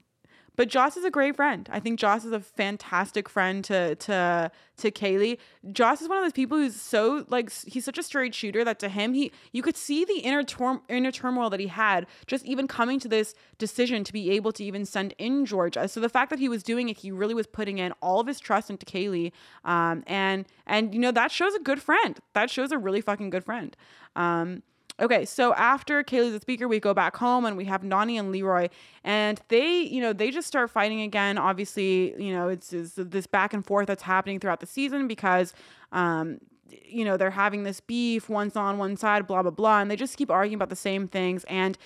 But 0.56 0.70
Joss 0.70 0.98
is 0.98 1.04
a 1.04 1.12
great 1.12 1.36
friend. 1.36 1.68
I 1.72 1.80
think 1.80 2.00
Joss 2.00 2.26
is 2.26 2.32
a 2.32 2.40
fantastic 2.40 3.28
friend 3.28 3.64
to 3.66 3.96
to 3.96 4.52
to 4.78 4.92
Kayleigh. 4.92 5.38
Joss 5.72 6.02
is 6.02 6.10
one 6.10 6.18
of 6.18 6.24
those 6.24 6.34
people 6.34 6.58
who's 6.58 6.80
so 6.80 7.26
like 7.30 7.52
he's 7.66 7.86
such 7.86 7.98
a 7.98 8.04
straight 8.04 8.34
shooter 8.34 8.64
that 8.64 8.80
to 8.80 8.90
him 8.90 9.14
he 9.14 9.32
you 9.52 9.62
could 9.62 9.78
see 9.78 10.06
the 10.06 10.20
inner 10.20 10.44
tor- 10.44 10.82
inner 10.90 11.12
turmoil 11.12 11.50
that 11.50 11.60
he 11.60 11.68
had 11.68 12.08
just 12.28 12.46
even 12.46 12.68
coming 12.68 13.00
to 13.00 13.08
this 13.08 13.34
decision 13.58 14.04
to 14.04 14.14
be 14.14 14.32
able 14.32 14.52
to 14.54 14.64
even 14.64 14.86
send 14.86 15.14
in 15.18 15.46
Georgia. 15.46 15.88
So 15.88 16.00
the 16.00 16.10
fact 16.10 16.30
that 16.30 16.40
he 16.40 16.50
was 16.50 16.64
doing 16.64 16.90
it, 16.90 16.98
he 16.98 17.12
really 17.12 17.34
was 17.34 17.48
putting 17.48 17.78
in 17.78 17.92
all 18.02 18.20
of 18.20 18.28
his 18.28 18.40
trust 18.40 18.70
into 18.70 18.86
Kaylee. 18.86 19.32
Um, 19.64 20.04
and 20.08 20.46
and 20.66 20.94
you 20.94 21.00
know 21.00 21.12
that 21.12 21.32
shows 21.32 21.54
a 21.56 21.60
good 21.60 21.82
friend. 21.82 22.20
That 22.34 22.50
shows 22.50 22.72
a 22.72 22.78
really 22.78 23.02
fucking 23.02 23.30
good 23.30 23.44
friend. 23.44 23.76
Um, 24.16 24.64
Okay, 24.98 25.26
so 25.26 25.54
after 25.56 26.04
Kayleigh's 26.04 26.34
the 26.34 26.40
speaker, 26.40 26.70
we 26.70 26.80
go 26.80 26.94
back 26.94 27.18
home 27.18 27.46
and 27.46 27.58
we 27.58 27.66
have 27.66 27.82
Nany 27.82 28.18
and 28.18 28.32
Leroy, 28.32 28.70
and 29.04 29.42
they, 29.50 29.82
you 29.82 30.00
know, 30.00 30.14
they 30.14 30.32
just 30.32 30.48
start 30.48 30.70
fighting 30.72 31.02
again. 31.02 31.38
Obviously, 31.38 32.14
you 32.22 32.32
know, 32.32 32.48
it's, 32.48 32.72
it's 32.72 32.94
this 32.96 33.28
back 33.28 33.54
and 33.54 33.66
forth 33.66 33.88
that's 33.88 34.04
happening 34.04 34.40
throughout 34.40 34.62
the 34.62 34.66
season 34.66 35.08
because, 35.08 35.54
um, 35.92 36.40
you 36.70 37.04
know, 37.04 37.18
they're 37.18 37.32
having 37.32 37.64
this 37.64 37.82
beef, 37.82 38.30
one's 38.30 38.56
on 38.56 38.78
one 38.78 38.96
side, 38.96 39.28
blah 39.28 39.42
blah 39.42 39.52
blah, 39.52 39.82
and 39.82 39.92
they 39.92 39.98
just 39.98 40.16
keep 40.18 40.32
arguing 40.32 40.56
about 40.56 40.70
the 40.70 40.76
same 40.76 41.08
things 41.08 41.44
and. 41.46 41.78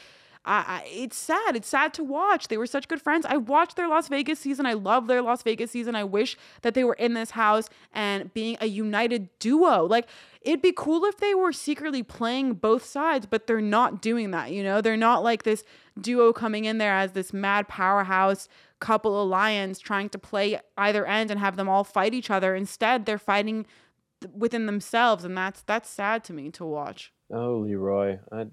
I, 0.45 0.63
I, 0.65 0.87
it's 0.87 1.17
sad. 1.17 1.57
It's 1.57 1.67
sad 1.67 1.93
to 1.95 2.03
watch. 2.03 2.47
They 2.47 2.57
were 2.57 2.65
such 2.65 2.87
good 2.87 3.01
friends. 3.01 3.25
I 3.25 3.35
watched 3.35 3.75
their 3.75 3.89
Las 3.89 4.07
Vegas 4.07 4.39
season. 4.39 4.65
I 4.65 4.71
love 4.71 5.07
their 5.07 5.21
Las 5.21 5.43
Vegas 5.43 5.69
season. 5.69 5.95
I 5.95 6.05
wish 6.05 6.37
that 6.61 6.75
they 6.75 6.85
were 6.85 6.93
in 6.93 7.13
this 7.13 7.31
house 7.31 7.69
and 7.93 8.33
being 8.33 8.55
a 8.61 8.65
united 8.65 9.27
duo. 9.39 9.83
Like 9.83 10.07
it'd 10.41 10.61
be 10.61 10.73
cool 10.75 11.05
if 11.05 11.17
they 11.17 11.33
were 11.33 11.51
secretly 11.51 12.03
playing 12.03 12.53
both 12.53 12.85
sides, 12.85 13.25
but 13.25 13.47
they're 13.47 13.61
not 13.61 14.01
doing 14.01 14.31
that, 14.31 14.51
you 14.51 14.63
know? 14.63 14.81
They're 14.81 14.97
not 14.97 15.23
like 15.23 15.43
this 15.43 15.63
duo 15.99 16.31
coming 16.31 16.65
in 16.65 16.77
there 16.77 16.93
as 16.93 17.11
this 17.11 17.33
mad 17.33 17.67
powerhouse 17.67 18.47
couple 18.79 19.21
alliance 19.21 19.79
trying 19.79 20.09
to 20.09 20.17
play 20.17 20.57
either 20.77 21.05
end 21.05 21.29
and 21.29 21.39
have 21.39 21.57
them 21.57 21.67
all 21.67 21.83
fight 21.83 22.13
each 22.13 22.29
other. 22.29 22.55
Instead, 22.55 23.05
they're 23.05 23.17
fighting 23.17 23.65
th- 24.21 24.33
within 24.33 24.65
themselves 24.65 25.25
and 25.25 25.37
that's 25.37 25.61
that's 25.63 25.89
sad 25.89 26.23
to 26.23 26.33
me 26.33 26.49
to 26.51 26.65
watch. 26.65 27.11
Oh, 27.31 27.57
Leroy. 27.57 28.19
I, 28.31 28.45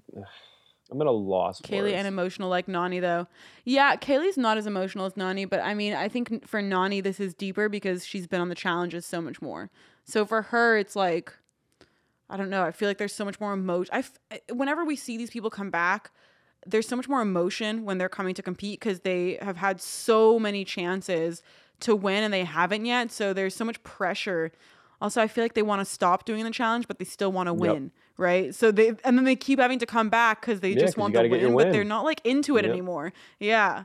I'm 0.91 1.01
at 1.01 1.07
a 1.07 1.11
loss. 1.11 1.61
Kayleigh 1.61 1.93
and 1.93 2.07
emotional 2.07 2.49
like 2.49 2.67
Nany 2.67 3.01
though. 3.01 3.27
Yeah, 3.63 3.95
Kayleigh's 3.95 4.37
not 4.37 4.57
as 4.57 4.67
emotional 4.67 5.05
as 5.05 5.13
Nany, 5.13 5.49
but 5.49 5.61
I 5.61 5.73
mean, 5.73 5.93
I 5.93 6.09
think 6.09 6.47
for 6.47 6.61
Nany 6.61 7.01
this 7.01 7.19
is 7.19 7.33
deeper 7.33 7.69
because 7.69 8.05
she's 8.05 8.27
been 8.27 8.41
on 8.41 8.49
the 8.49 8.55
challenges 8.55 9.05
so 9.05 9.21
much 9.21 9.41
more. 9.41 9.69
So 10.03 10.25
for 10.25 10.43
her, 10.43 10.77
it's 10.77 10.95
like 10.95 11.33
I 12.29 12.37
don't 12.37 12.49
know. 12.49 12.63
I 12.63 12.71
feel 12.71 12.89
like 12.89 12.97
there's 12.97 13.13
so 13.15 13.23
much 13.25 13.39
more 13.39 13.53
emotion. 13.53 13.93
I 13.93 13.99
f- 13.99 14.41
whenever 14.51 14.83
we 14.83 14.95
see 14.95 15.17
these 15.17 15.29
people 15.29 15.49
come 15.49 15.69
back, 15.69 16.11
there's 16.65 16.87
so 16.87 16.95
much 16.95 17.07
more 17.07 17.21
emotion 17.21 17.85
when 17.85 17.97
they're 17.97 18.09
coming 18.09 18.33
to 18.35 18.41
compete 18.43 18.79
because 18.79 19.01
they 19.01 19.37
have 19.41 19.57
had 19.57 19.79
so 19.79 20.37
many 20.39 20.65
chances 20.65 21.41
to 21.81 21.95
win 21.95 22.23
and 22.23 22.33
they 22.33 22.43
haven't 22.43 22.85
yet. 22.85 23.11
So 23.11 23.31
there's 23.33 23.55
so 23.55 23.63
much 23.63 23.81
pressure. 23.83 24.51
Also, 24.99 25.21
I 25.21 25.27
feel 25.27 25.43
like 25.43 25.53
they 25.53 25.61
want 25.61 25.79
to 25.79 25.85
stop 25.85 26.25
doing 26.25 26.43
the 26.43 26.51
challenge, 26.51 26.87
but 26.87 26.97
they 26.99 27.05
still 27.05 27.31
want 27.31 27.47
to 27.47 27.53
win, 27.53 27.83
Yep. 27.83 27.91
right? 28.17 28.55
So 28.55 28.71
they 28.71 28.89
and 29.03 29.17
then 29.17 29.23
they 29.23 29.35
keep 29.35 29.59
having 29.59 29.79
to 29.79 29.85
come 29.85 30.09
back 30.09 30.41
because 30.41 30.59
they 30.59 30.71
Yeah, 30.71 30.79
just 30.79 30.97
want 30.97 31.13
the 31.13 31.21
get 31.21 31.29
win, 31.31 31.55
but 31.55 31.71
they're 31.71 31.83
not 31.83 32.03
like 32.03 32.19
into 32.25 32.57
it 32.57 32.65
Yep. 32.65 32.71
anymore. 32.73 33.13
Yeah, 33.39 33.83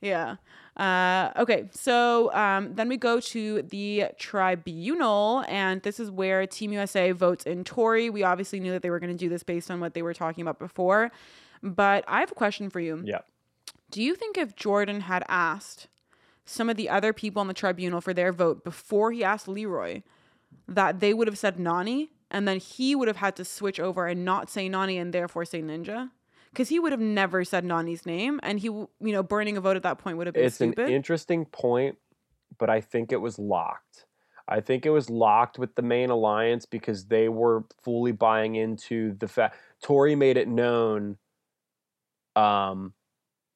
yeah. 0.00 0.36
Uh, 0.76 1.30
okay, 1.36 1.68
so 1.70 2.32
um, 2.34 2.74
then 2.74 2.88
we 2.88 2.96
go 2.96 3.20
to 3.20 3.62
the 3.62 4.06
tribunal, 4.18 5.44
and 5.46 5.80
this 5.82 6.00
is 6.00 6.10
where 6.10 6.46
Team 6.46 6.72
USA 6.72 7.12
votes 7.12 7.44
in 7.44 7.62
Tori. 7.62 8.10
We 8.10 8.24
obviously 8.24 8.58
knew 8.58 8.72
that 8.72 8.82
they 8.82 8.90
were 8.90 8.98
going 8.98 9.12
to 9.12 9.18
do 9.18 9.28
this 9.28 9.44
based 9.44 9.70
on 9.70 9.78
what 9.78 9.94
they 9.94 10.02
were 10.02 10.14
talking 10.14 10.42
about 10.42 10.58
before, 10.58 11.12
but 11.62 12.04
I 12.08 12.20
have 12.20 12.32
a 12.32 12.34
question 12.34 12.70
for 12.70 12.80
you. 12.80 13.02
Yeah. 13.04 13.20
Do 13.90 14.02
you 14.02 14.16
think 14.16 14.36
if 14.36 14.56
Jordan 14.56 15.02
had 15.02 15.24
asked 15.28 15.86
some 16.44 16.68
of 16.68 16.76
the 16.76 16.88
other 16.88 17.12
people 17.12 17.40
on 17.40 17.46
the 17.46 17.54
tribunal 17.54 18.00
for 18.00 18.12
their 18.12 18.32
vote 18.32 18.64
before 18.64 19.12
he 19.12 19.22
asked 19.22 19.46
Leroy, 19.46 20.02
that 20.66 20.98
they 20.98 21.14
would 21.14 21.28
have 21.28 21.38
said 21.38 21.56
Nany, 21.56 22.08
and 22.30 22.48
then 22.48 22.58
he 22.58 22.96
would 22.96 23.06
have 23.06 23.18
had 23.18 23.36
to 23.36 23.44
switch 23.44 23.78
over 23.78 24.06
and 24.08 24.24
not 24.24 24.50
say 24.50 24.68
Nany 24.68 25.00
and 25.00 25.14
therefore 25.14 25.44
say 25.44 25.62
Ninja? 25.62 26.10
Because 26.54 26.68
he 26.68 26.78
would 26.78 26.92
have 26.92 27.00
never 27.00 27.44
said 27.44 27.64
Nany's 27.64 28.06
name, 28.06 28.38
and 28.44 28.60
he, 28.60 28.66
you 28.68 28.88
know, 29.00 29.24
burning 29.24 29.56
a 29.56 29.60
vote 29.60 29.76
at 29.76 29.82
that 29.82 29.98
point 29.98 30.18
would 30.18 30.28
have 30.28 30.34
been 30.34 30.44
It's 30.44 30.54
stupid. 30.54 30.86
an 30.86 30.92
interesting 30.92 31.46
point, 31.46 31.96
but 32.58 32.70
I 32.70 32.80
think 32.80 33.10
it 33.10 33.16
was 33.16 33.40
locked. 33.40 34.06
I 34.46 34.60
think 34.60 34.86
it 34.86 34.90
was 34.90 35.10
locked 35.10 35.58
with 35.58 35.74
the 35.74 35.82
main 35.82 36.10
alliance 36.10 36.64
because 36.66 37.06
they 37.06 37.28
were 37.28 37.64
fully 37.82 38.12
buying 38.12 38.54
into 38.54 39.14
the 39.14 39.26
fact 39.26 39.56
Tori 39.82 40.14
made 40.14 40.36
it 40.36 40.46
known. 40.46 41.16
Um, 42.36 42.92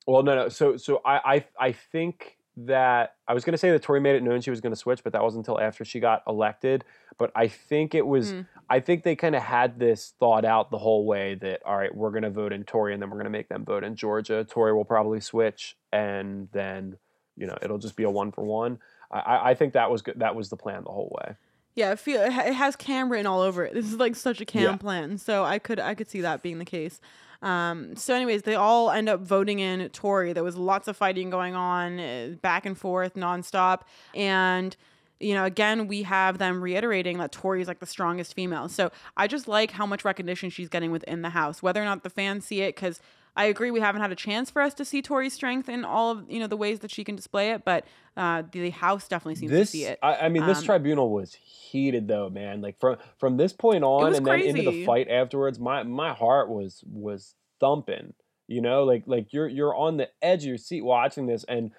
well, 0.07 0.23
no, 0.23 0.35
no. 0.35 0.49
So, 0.49 0.77
so 0.77 1.01
I, 1.05 1.45
I, 1.61 1.67
I 1.69 1.73
think 1.73 2.38
that 2.67 3.15
I 3.27 3.35
was 3.35 3.45
going 3.45 3.53
to 3.53 3.59
say 3.59 3.71
that 3.71 3.83
Tori 3.83 4.01
made 4.01 4.17
it 4.17 4.23
known 4.23 4.41
she 4.41 4.51
was 4.51 4.61
going 4.61 4.73
to 4.73 4.77
switch, 4.79 5.05
but 5.05 5.13
that 5.13 5.23
wasn't 5.23 5.47
until 5.47 5.61
after 5.61 5.85
she 5.85 6.01
got 6.01 6.23
elected. 6.27 6.85
But 7.19 7.31
I 7.35 7.49
think 7.49 7.95
it 7.95 8.07
was. 8.07 8.33
Mm. 8.33 8.47
I 8.71 8.81
think 8.81 9.03
they 9.03 9.17
kind 9.17 9.35
of 9.37 9.43
had 9.43 9.79
this 9.79 10.15
thought 10.19 10.45
out 10.45 10.71
the 10.71 10.79
whole 10.79 11.07
way 11.07 11.35
that 11.37 11.63
all 11.65 11.77
right, 11.77 11.95
we're 11.95 12.11
going 12.11 12.23
to 12.23 12.31
vote 12.31 12.53
in 12.53 12.65
Tori, 12.65 12.93
and 12.93 13.03
then 13.03 13.11
we're 13.11 13.17
going 13.17 13.25
to 13.25 13.31
make 13.31 13.49
them 13.49 13.65
vote 13.65 13.85
in 13.85 13.97
Georgia. 13.97 14.45
Tori 14.45 14.73
will 14.75 14.85
probably 14.85 15.21
switch, 15.21 15.77
and 15.93 16.49
then 16.53 16.97
you 17.37 17.47
know 17.47 17.57
it'll 17.63 17.79
just 17.79 17.97
be 17.97 18.05
a 18.05 18.11
one 18.11 18.33
for 18.33 18.45
one. 18.45 18.79
I- 19.11 19.51
I, 19.51 19.55
think 19.55 19.73
that 19.73 19.91
was 19.91 20.03
good. 20.03 20.19
That 20.19 20.35
was 20.35 20.51
the 20.51 20.57
plan 20.57 20.85
the 20.85 20.91
whole 20.91 21.17
way. 21.23 21.35
Yeah, 21.75 21.93
I 21.93 21.97
feel 21.97 22.21
it 22.23 22.33
it 22.33 22.55
has 22.55 22.77
Kam 22.77 23.11
written 23.11 23.27
all 23.27 23.41
over 23.41 23.65
it. 23.65 23.73
This 23.73 23.87
is 23.87 23.95
like 23.97 24.17
such 24.17 24.41
a 24.41 24.45
Kam 24.45 24.63
Yeah. 24.63 24.77
plan, 24.77 25.17
so 25.19 25.45
I 25.45 25.59
could 25.59 25.79
I 25.79 25.95
could 25.95 26.11
see 26.11 26.21
that 26.23 26.43
being 26.43 26.59
the 26.59 26.65
case. 26.65 27.01
Um, 27.41 27.95
so, 27.97 28.15
anyways, 28.15 28.43
they 28.43 28.55
all 28.57 28.91
end 28.91 29.09
up 29.09 29.21
voting 29.21 29.61
in 29.61 29.89
Tori. 29.91 30.33
There 30.33 30.45
was 30.45 30.57
lots 30.57 30.89
of 30.89 30.97
fighting 30.97 31.31
going 31.31 31.55
on, 31.55 32.01
uh, 32.01 32.35
back 32.43 32.67
and 32.67 32.77
forth, 32.77 33.15
nonstop, 33.15 33.83
and 34.15 34.77
you 35.21 35.35
know, 35.35 35.45
again, 35.45 35.89
we 35.89 36.05
have 36.05 36.39
them 36.39 36.63
reiterating 36.63 37.19
that 37.19 37.33
Tori 37.33 37.61
is 37.61 37.69
like 37.69 37.81
the 37.81 37.87
strongest 37.87 38.35
female. 38.35 38.69
So 38.69 38.93
I 39.17 39.27
just 39.27 39.49
like 39.49 39.73
how 39.73 39.85
much 39.85 40.05
recognition 40.05 40.51
she's 40.51 40.69
getting 40.69 40.93
within 40.93 41.23
the 41.23 41.31
house, 41.31 41.63
whether 41.63 41.83
or 41.83 41.85
not 41.85 42.05
the 42.05 42.11
fans 42.11 42.45
see 42.45 42.61
it, 42.61 42.77
because 42.77 43.01
I 43.39 43.45
agree 43.45 43.71
we 43.71 43.79
haven't 43.79 44.03
had 44.03 44.11
a 44.11 44.17
chance 44.17 44.51
for 44.51 44.61
us 44.61 44.75
to 44.75 44.85
see 44.85 45.01
Tori's 45.01 45.33
strength 45.33 45.69
in 45.69 45.85
all 45.85 46.11
of 46.11 46.29
you 46.29 46.41
know 46.41 46.49
the 46.49 46.57
ways 46.57 46.81
that 46.81 46.91
she 46.91 47.05
can 47.05 47.15
display 47.15 47.53
it, 47.53 47.65
but 47.65 47.85
uh, 48.17 48.43
the 48.51 48.71
house 48.71 49.07
definitely 49.07 49.37
seems 49.37 49.53
This, 49.53 49.71
to 49.71 49.77
see 49.77 49.85
it. 49.85 49.99
I, 50.03 50.17
I 50.17 50.29
mean, 50.29 50.45
this 50.45 50.59
Um, 50.59 50.65
tribunal 50.65 51.11
was 51.11 51.35
heated 51.35 52.09
though, 52.09 52.29
man. 52.29 52.61
Like 52.61 52.81
from 52.81 52.97
from 53.17 53.37
this 53.37 53.53
point 53.53 53.85
on, 53.85 54.13
and 54.13 54.27
then 54.27 54.41
into 54.41 54.69
the 54.69 54.85
fight 54.85 55.09
afterwards, 55.09 55.61
my 55.61 55.85
my 55.85 56.13
heart 56.13 56.49
was 56.51 56.83
was 56.91 57.37
thumping. 57.61 58.15
You 58.49 58.61
know, 58.61 58.83
like 58.83 59.05
like 59.07 59.33
you're 59.33 59.47
you're 59.47 59.75
on 59.75 59.99
the 59.99 60.09
edge 60.21 60.43
of 60.43 60.49
your 60.49 60.59
seat 60.59 60.83
watching 60.83 61.27
this, 61.27 61.45
and 61.45 61.71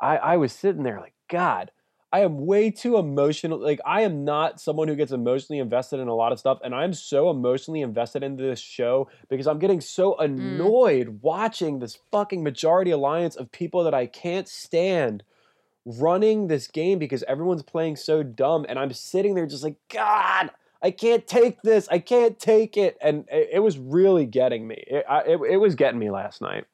I 0.00 0.16
I 0.16 0.36
was 0.36 0.52
sitting 0.52 0.82
there 0.82 0.98
like, 0.98 1.14
God, 1.30 1.70
I 2.14 2.20
am 2.20 2.46
way 2.46 2.70
too 2.70 2.96
emotional. 2.96 3.58
Like 3.58 3.80
I 3.84 4.02
am 4.02 4.24
not 4.24 4.60
someone 4.60 4.86
who 4.86 4.94
gets 4.94 5.10
emotionally 5.10 5.58
invested 5.58 5.98
in 5.98 6.06
a 6.06 6.14
lot 6.14 6.30
of 6.30 6.38
stuff, 6.38 6.60
and 6.62 6.72
I'm 6.72 6.92
so 6.92 7.28
emotionally 7.28 7.80
invested 7.80 8.22
into 8.22 8.44
this 8.44 8.60
show 8.60 9.08
because 9.28 9.48
I'm 9.48 9.58
getting 9.58 9.80
so 9.80 10.12
mm. 10.12 10.24
annoyed 10.26 11.18
watching 11.22 11.80
this 11.80 11.98
fucking 12.12 12.44
majority 12.44 12.92
alliance 12.92 13.34
of 13.34 13.50
people 13.50 13.82
that 13.82 13.94
I 13.94 14.06
can't 14.06 14.46
stand 14.46 15.24
running 15.84 16.46
this 16.46 16.68
game 16.68 17.00
because 17.00 17.24
everyone's 17.24 17.64
playing 17.64 17.96
so 17.96 18.22
dumb, 18.22 18.64
and 18.68 18.78
I'm 18.78 18.92
sitting 18.92 19.34
there 19.34 19.46
just 19.46 19.64
like, 19.64 19.76
God. 19.92 20.52
I 20.80 20.90
can't 20.90 21.26
take 21.26 21.62
this. 21.62 21.88
I 21.90 21.98
can't 21.98 22.38
take 22.38 22.76
it, 22.76 22.98
and 23.00 23.24
it, 23.32 23.48
it 23.54 23.58
was 23.60 23.78
really 23.78 24.26
getting 24.26 24.68
me. 24.68 24.84
It, 24.86 25.04
I, 25.08 25.20
it, 25.22 25.40
it 25.52 25.56
was 25.56 25.74
getting 25.76 25.98
me 25.98 26.10
last 26.10 26.42
night. 26.42 26.66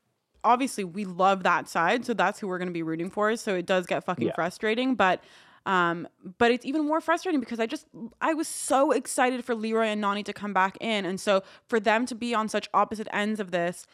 Obviously 0.45 0.85
we 0.85 1.05
love 1.05 1.43
that 1.43 1.69
side, 1.69 2.05
so 2.05 2.15
that's 2.15 2.39
who 2.41 2.49
we're 2.49 2.59
going 2.59 2.69
to 2.69 2.73
be 2.73 2.83
rooting 2.83 3.11
for. 3.11 3.37
So 3.37 3.55
it 3.55 3.67
does 3.67 3.87
get 3.87 4.05
fucking 4.05 4.29
Yeah. 4.29 4.35
frustrating, 4.35 4.95
but 4.95 5.23
um 5.67 6.09
but 6.39 6.51
it's 6.51 6.65
even 6.65 6.87
more 6.87 7.03
frustrating 7.03 7.39
because 7.39 7.61
I 7.61 7.67
just 7.67 7.87
I 8.23 8.33
was 8.33 8.49
so 8.49 8.93
excited 8.93 9.45
for 9.45 9.55
Leroy 9.55 9.87
and 9.89 10.03
Nany 10.03 10.25
to 10.25 10.33
come 10.33 10.55
back 10.55 10.79
in 10.81 11.05
and 11.05 11.21
so 11.21 11.43
for 11.69 11.79
them 11.79 12.07
to 12.07 12.15
be 12.15 12.35
on 12.35 12.49
such 12.49 12.67
opposite 12.73 13.07
ends 13.13 13.41
of 13.41 13.51
this 13.51 13.87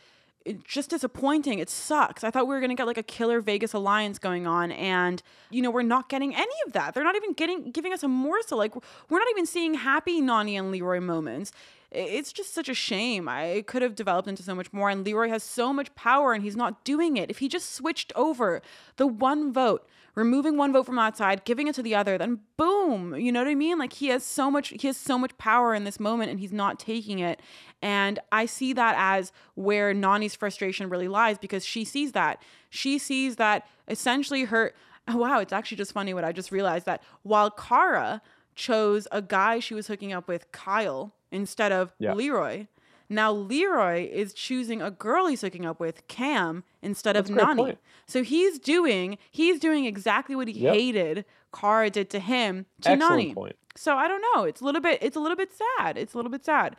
just 0.65 0.91
disappointing. 0.91 1.59
It 1.59 1.71
sucks. 1.71 2.25
I 2.25 2.31
thought 2.31 2.47
we 2.47 2.55
were 2.55 2.61
going 2.61 2.71
to 2.71 2.77
get 2.77 2.87
like 2.87 2.99
a 2.99 3.03
killer 3.03 3.41
Vegas 3.41 3.73
alliance 3.73 4.19
going 4.19 4.47
on 4.47 4.73
and 4.73 5.23
you 5.51 5.63
know, 5.63 5.71
we're 5.71 5.83
not 5.83 6.09
getting 6.09 6.35
any 6.35 6.55
of 6.67 6.73
that. 6.73 6.95
They're 6.95 7.05
not 7.05 7.17
even 7.17 7.33
getting 7.33 7.71
giving 7.71 7.93
us 7.93 8.03
a 8.03 8.09
morsel. 8.09 8.59
Like 8.59 8.75
we're 9.09 9.19
not 9.19 9.29
even 9.31 9.47
seeing 9.47 9.75
happy 9.75 10.21
Nany 10.21 10.59
and 10.59 10.71
Leroy 10.71 11.01
moments. 11.01 11.53
it's 11.91 12.33
just 12.33 12.53
such 12.55 12.69
a 12.69 12.75
shame. 12.75 13.29
I 13.29 13.65
could 13.67 13.83
have 13.83 13.95
developed 13.95 14.29
into 14.29 14.43
so 14.43 14.55
much 14.55 14.73
more. 14.73 14.91
And 14.91 15.05
Leroy 15.05 15.29
has 15.29 15.43
so 15.43 15.73
much 15.73 15.95
power 15.95 16.33
and 16.33 16.43
he's 16.43 16.57
not 16.57 16.85
doing 16.85 17.17
it. 17.17 17.31
If 17.31 17.39
he 17.39 17.49
just 17.49 17.75
switched 17.75 18.13
over 18.15 18.63
the 18.97 19.07
one 19.07 19.53
vote, 19.53 19.87
removing 20.17 20.57
one 20.57 20.73
vote 20.73 20.87
from 20.87 20.97
that 20.97 21.17
side, 21.17 21.45
giving 21.45 21.69
it 21.69 21.75
to 21.77 21.83
the 21.83 21.95
other, 21.95 22.19
then 22.19 22.41
boom, 22.57 23.15
you 23.15 23.31
know 23.31 23.41
what 23.41 23.49
I 23.49 23.55
mean? 23.55 23.79
Like 23.79 23.93
he 23.93 24.09
has 24.09 24.25
so 24.25 24.51
much 24.51 24.71
he 24.71 24.87
has 24.89 24.97
so 24.97 25.17
much 25.17 25.37
power 25.39 25.75
in 25.75 25.85
this 25.85 26.01
moment 26.01 26.31
and 26.31 26.41
he's 26.41 26.53
not 26.53 26.81
taking 26.81 27.21
it. 27.21 27.41
And 27.83 28.19
I 28.33 28.47
see 28.47 28.73
that 28.73 28.97
as 28.99 29.31
where 29.55 29.95
Nany's 29.95 30.35
frustration 30.35 30.89
really 30.89 31.07
lies 31.07 31.39
because 31.39 31.65
she 31.65 31.85
sees 31.85 32.13
that. 32.13 32.43
She 32.71 32.99
sees 32.99 33.37
that 33.37 33.69
essentially 33.87 34.45
her 34.45 34.73
oh, 35.07 35.17
wow, 35.19 35.39
it's 35.39 35.53
actually 35.53 35.77
just 35.77 35.93
funny 35.93 36.15
what 36.15 36.25
I 36.25 36.33
just 36.33 36.51
realized 36.51 36.87
that 36.87 37.03
while 37.23 37.51
Cara 37.51 38.23
chose 38.55 39.07
a 39.13 39.21
guy 39.21 39.61
she 39.61 39.75
was 39.75 39.87
hooking 39.87 40.13
up 40.15 40.27
with, 40.27 40.51
Kyle, 40.51 41.13
instead 41.31 41.73
of 41.73 41.93
yeah. 41.99 42.15
Leroy. 42.15 42.67
Now 43.09 43.33
Leroy 43.33 44.09
is 44.11 44.33
choosing 44.33 44.83
a 44.83 44.91
girl 44.91 45.27
he's 45.27 45.41
hooking 45.41 45.65
up 45.65 45.79
with, 45.79 46.07
Kam, 46.09 46.65
instead 46.83 47.17
That's 47.17 47.31
of 47.31 47.37
Nany. 47.37 47.57
Point. 47.57 47.79
So 48.07 48.23
he's 48.23 48.59
doing 48.59 49.19
he's 49.31 49.61
doing 49.61 49.85
exactly 49.85 50.37
what 50.37 50.49
he 50.49 50.55
yep. 50.55 50.75
hated 50.75 51.25
Cara 51.55 51.91
did 51.91 52.11
to 52.11 52.19
him 52.19 52.67
to 52.83 52.91
Excellent 52.91 53.31
Nany. 53.31 53.35
Point. 53.35 53.57
So 53.77 53.97
I 53.97 54.09
don't 54.09 54.23
know. 54.35 54.45
It's 54.45 54.61
a 54.61 54.65
little 54.65 54.81
bit 54.81 54.99
it's 55.03 55.17
a 55.17 55.21
little 55.21 55.37
bit 55.37 55.51
sad. 55.53 55.97
It's 55.97 56.15
a 56.15 56.17
little 56.17 56.31
bit 56.31 56.45
sad. 56.45 56.77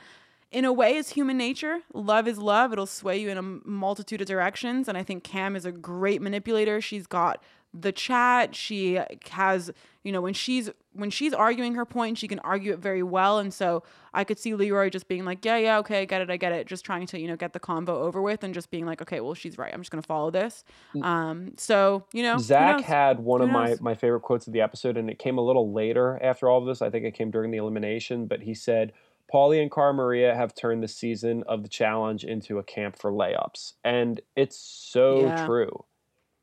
In 0.50 0.64
a 0.64 0.72
way, 0.72 0.98
it's 0.98 1.10
human 1.10 1.38
nature. 1.38 1.80
Love 1.94 2.26
is 2.26 2.38
love. 2.38 2.72
It'll 2.72 2.86
sway 2.86 3.18
you 3.18 3.30
in 3.30 3.38
a 3.38 3.42
multitude 3.42 4.22
of 4.22 4.28
directions. 4.28 4.88
And 4.88 4.98
I 4.98 5.04
think 5.04 5.26
Kam 5.26 5.58
is 5.58 5.66
a 5.66 5.74
great 5.74 6.22
manipulator. 6.22 6.80
She's 6.80 7.06
got 7.06 7.44
the 7.74 7.92
chat 7.92 8.56
she 8.56 9.00
has 9.30 9.72
you 10.04 10.12
know 10.12 10.22
when 10.22 10.34
she's 10.34 10.70
when 10.94 11.10
she's 11.10 11.34
arguing 11.34 11.76
her 11.76 11.86
point 11.86 12.18
she 12.18 12.28
can 12.28 12.40
argue 12.40 12.74
it 12.74 12.80
very 12.80 13.04
well 13.04 13.40
and 13.40 13.54
so 13.54 13.84
i 14.14 14.24
could 14.24 14.40
see 14.40 14.56
leroy 14.56 14.90
just 14.90 15.08
being 15.08 15.26
like 15.26 15.44
yeah 15.44 15.58
yeah 15.58 15.78
okay 15.78 16.02
i 16.02 16.06
get 16.06 16.22
it 16.22 16.30
i 16.30 16.38
get 16.38 16.52
it 16.52 16.66
just 16.66 16.86
trying 16.86 17.06
to 17.06 17.20
you 17.20 17.28
know 17.28 17.36
get 17.36 17.54
the 17.54 17.60
convo 17.60 17.90
over 17.90 18.22
with 18.22 18.44
and 18.44 18.54
just 18.54 18.72
being 18.72 18.86
like 18.86 19.02
okay 19.02 19.20
well 19.20 19.34
she's 19.34 19.58
right 19.58 19.74
i'm 19.74 19.82
just 19.82 19.92
gonna 19.92 20.02
follow 20.02 20.32
this 20.32 20.64
um 21.02 21.52
so 21.58 22.06
you 22.14 22.24
know 22.24 22.38
zach 22.38 22.82
had 22.82 23.20
one 23.20 23.42
of 23.42 23.50
my 23.50 23.76
my 23.82 23.94
favorite 23.94 24.22
quotes 24.22 24.48
of 24.48 24.54
the 24.54 24.62
episode 24.62 24.98
and 24.98 25.10
it 25.10 25.20
came 25.20 25.38
a 25.38 25.46
little 25.46 25.72
later 25.72 26.20
after 26.24 26.50
all 26.50 26.60
of 26.60 26.66
this 26.66 26.82
i 26.82 26.90
think 26.90 27.06
it 27.06 27.14
came 27.14 27.30
during 27.30 27.52
the 27.52 27.58
elimination 27.58 28.26
but 28.26 28.42
he 28.42 28.54
said 28.54 28.94
Paulie 29.34 29.62
and 29.62 29.70
Cara 29.70 29.94
Maria 29.94 30.34
have 30.34 30.56
turned 30.56 30.82
the 30.82 30.88
season 30.88 31.44
of 31.48 31.62
the 31.62 31.68
challenge 31.68 32.24
into 32.24 32.60
a 32.60 32.64
camp 32.64 32.98
for 32.98 33.12
layups. 33.12 33.74
And 33.84 34.22
it's 34.38 34.58
so 34.58 35.22
yeah. 35.22 35.46
true. 35.46 35.84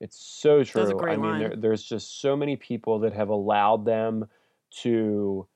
It's 0.00 0.18
so 0.18 0.64
true. 0.64 1.00
I 1.08 1.16
mean, 1.16 1.38
there, 1.38 1.54
there's 1.56 1.82
just 1.82 2.20
so 2.20 2.36
many 2.36 2.56
people 2.56 3.00
that 3.00 3.12
have 3.12 3.28
allowed 3.28 3.84
them 3.84 4.26
to 4.82 5.46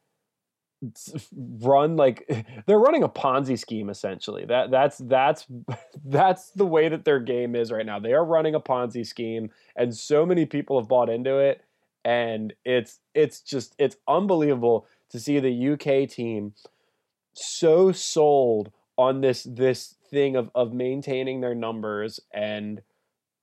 run 1.35 1.97
like 1.97 2.47
they're 2.67 2.79
running 2.79 3.03
a 3.03 3.09
Ponzi 3.09 3.59
scheme 3.59 3.91
essentially. 3.91 4.45
That 4.45 4.71
that's 4.71 4.99
that's 4.99 5.47
that's 6.05 6.51
the 6.51 6.67
way 6.67 6.89
that 6.89 7.05
their 7.05 7.21
game 7.21 7.55
is 7.55 7.73
right 7.73 7.87
now. 7.87 7.99
They 7.99 8.13
are 8.13 8.25
running 8.25 8.55
a 8.55 8.61
Ponzi 8.61 9.07
scheme 9.07 9.51
and 9.77 9.97
so 9.97 10.25
many 10.25 10.47
people 10.47 10.79
have 10.81 10.89
bought 10.89 11.11
into 11.11 11.39
it 11.39 11.63
and 12.05 12.55
it's 12.65 13.01
it's 13.15 13.41
just 13.41 13.75
it's 13.79 13.97
unbelievable 14.07 14.87
to 15.11 15.19
see 15.19 15.41
the 15.41 15.73
UK 15.73 16.09
team 16.09 16.55
so 17.33 17.93
sold 17.93 18.71
on 18.97 19.21
this 19.21 19.45
this 19.45 19.97
thing 20.11 20.37
of 20.37 20.51
of 20.55 20.73
maintaining 20.73 21.41
their 21.41 21.55
numbers 21.55 22.21
and 22.33 22.83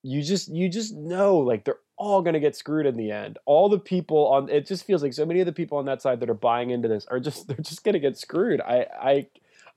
you 0.06 0.22
just 0.22 0.50
you 0.50 0.70
just 0.70 0.94
know 0.94 1.38
like 1.38 1.66
they're 1.66 1.80
all 1.98 2.22
going 2.22 2.36
to 2.36 2.40
get 2.40 2.56
screwed 2.56 2.86
in 2.86 2.96
the 2.96 3.10
end. 3.10 3.40
All 3.46 3.70
the 3.70 3.80
people 3.80 4.28
on 4.28 4.50
it 4.50 4.68
just 4.68 4.86
feels 4.86 5.02
like 5.02 5.14
so 5.14 5.26
many 5.26 5.40
of 5.40 5.48
the 5.48 5.52
people 5.52 5.80
on 5.80 5.86
that 5.86 6.00
side 6.00 6.20
that 6.20 6.30
are 6.30 6.36
buying 6.36 6.70
into 6.70 6.88
this 6.88 7.08
are 7.08 7.20
just 7.20 7.48
they're 7.48 7.58
just 7.58 7.84
going 7.84 7.94
to 7.94 8.00
get 8.00 8.16
screwed. 8.16 8.62
I 8.62 8.86
I 9.02 9.28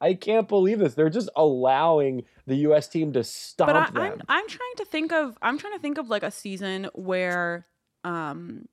I 0.00 0.14
can't 0.14 0.46
believe 0.46 0.80
this. 0.80 0.94
They're 0.94 1.08
just 1.08 1.30
allowing 1.34 2.24
the 2.46 2.56
U.S. 2.56 2.88
team 2.88 3.14
to 3.14 3.24
stomp 3.24 3.68
but 3.68 3.76
I, 3.76 3.84
them. 3.86 3.96
I'm 3.96 4.22
I'm 4.28 4.48
trying 4.48 4.74
to 4.76 4.84
think 4.84 5.12
of 5.12 5.38
I'm 5.40 5.58
trying 5.58 5.72
to 5.72 5.80
think 5.80 5.96
of 5.96 6.10
like 6.10 6.22
a 6.22 6.30
season 6.30 6.90
where 6.92 7.66
um 8.04 8.68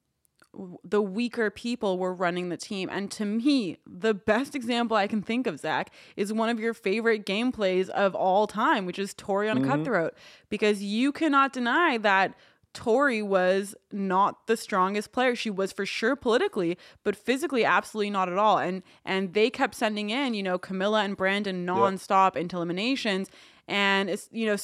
the 0.84 1.02
weaker 1.02 1.50
people 1.50 1.98
were 1.98 2.14
running 2.14 2.50
the 2.50 2.58
team. 2.58 2.90
And 2.92 3.12
to 3.12 3.26
me, 3.26 3.78
the 3.86 4.14
best 4.14 4.56
example 4.56 4.98
I 4.98 5.08
can 5.08 5.22
think 5.22 5.48
of, 5.48 5.60
Zach, 5.60 5.92
is 6.16 6.32
one 6.32 6.50
of 6.50 6.60
your 6.60 6.74
favorite 6.74 7.26
gameplays 7.26 7.90
of 7.90 8.16
all 8.16 8.48
time, 8.48 8.86
which 8.86 9.00
is 9.00 9.14
Tori 9.14 9.50
on 9.50 9.60
mm-hmm. 9.60 9.70
Cutthroat. 9.70 10.14
Because 10.50 10.84
you 10.84 11.12
cannot 11.12 11.54
deny 11.54 11.98
that 12.00 12.36
Tori 12.76 13.22
was 13.22 13.74
not 13.92 14.48
the 14.48 14.58
strongest 14.58 15.14
player. 15.14 15.34
She 15.36 15.50
was 15.50 15.72
for 15.72 15.86
sure 15.86 16.16
politically, 16.16 16.78
but 17.04 17.16
physically 17.16 17.64
absolutely 17.64 18.10
not 18.10 18.30
at 18.30 18.38
all. 18.38 18.60
And 18.60 18.84
and 19.06 19.34
they 19.34 19.50
kept 19.50 19.76
sending 19.76 20.10
in, 20.10 20.34
you 20.34 20.44
know, 20.44 20.60
Camila 20.60 21.04
and 21.06 21.16
Brandon 21.16 21.66
nonstop 21.66 22.36
yep. 22.36 22.42
into 22.42 22.58
eliminations. 22.58 23.30
And 23.68 24.10
it's, 24.10 24.30
you 24.32 24.46
know, 24.46 24.58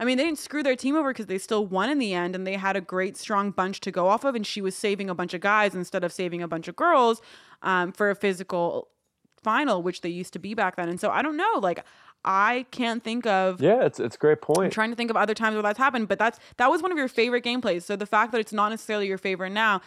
I 0.00 0.04
mean, 0.04 0.18
they 0.18 0.24
didn't 0.24 0.40
screw 0.40 0.62
their 0.62 0.74
team 0.74 0.96
over 0.96 1.10
because 1.10 1.26
they 1.26 1.38
still 1.38 1.66
won 1.66 1.88
in 1.88 1.98
the 1.98 2.14
end 2.14 2.34
and 2.34 2.46
they 2.46 2.54
had 2.54 2.76
a 2.76 2.80
great, 2.80 3.16
strong 3.16 3.52
bunch 3.52 3.80
to 3.80 3.90
go 3.92 4.08
off 4.08 4.24
of. 4.24 4.34
And 4.34 4.46
she 4.46 4.60
was 4.60 4.74
saving 4.74 5.08
a 5.08 5.14
bunch 5.14 5.34
of 5.34 5.40
guys 5.40 5.74
instead 5.74 6.02
of 6.02 6.12
saving 6.12 6.42
a 6.42 6.48
bunch 6.48 6.66
of 6.66 6.74
girls 6.74 7.22
um, 7.62 7.92
for 7.92 8.10
a 8.10 8.16
physical 8.16 8.88
final, 9.42 9.82
which 9.82 10.00
they 10.00 10.08
used 10.08 10.32
to 10.32 10.38
be 10.38 10.54
back 10.54 10.76
then. 10.76 10.88
And 10.88 11.00
so 11.00 11.10
I 11.10 11.22
don't 11.22 11.36
know, 11.36 11.60
like, 11.60 11.84
I 12.24 12.66
can't 12.70 13.02
think 13.02 13.26
of. 13.26 13.62
Yeah, 13.62 13.84
it's 13.84 13.98
it's 13.98 14.16
a 14.16 14.18
great 14.18 14.42
point. 14.42 14.64
I'm 14.64 14.70
trying 14.70 14.90
to 14.90 14.96
think 14.96 15.10
of 15.10 15.16
other 15.16 15.32
times 15.32 15.54
where 15.54 15.62
that's 15.62 15.78
happened, 15.78 16.08
but 16.08 16.18
that's 16.18 16.38
that 16.58 16.70
was 16.70 16.82
one 16.82 16.92
of 16.92 16.98
your 16.98 17.08
favorite 17.08 17.44
gameplays. 17.44 17.82
So 17.82 17.96
the 17.96 18.04
fact 18.04 18.32
that 18.32 18.40
it's 18.40 18.52
not 18.52 18.68
necessarily 18.68 19.06
your 19.06 19.16
favorite 19.16 19.50
now 19.50 19.80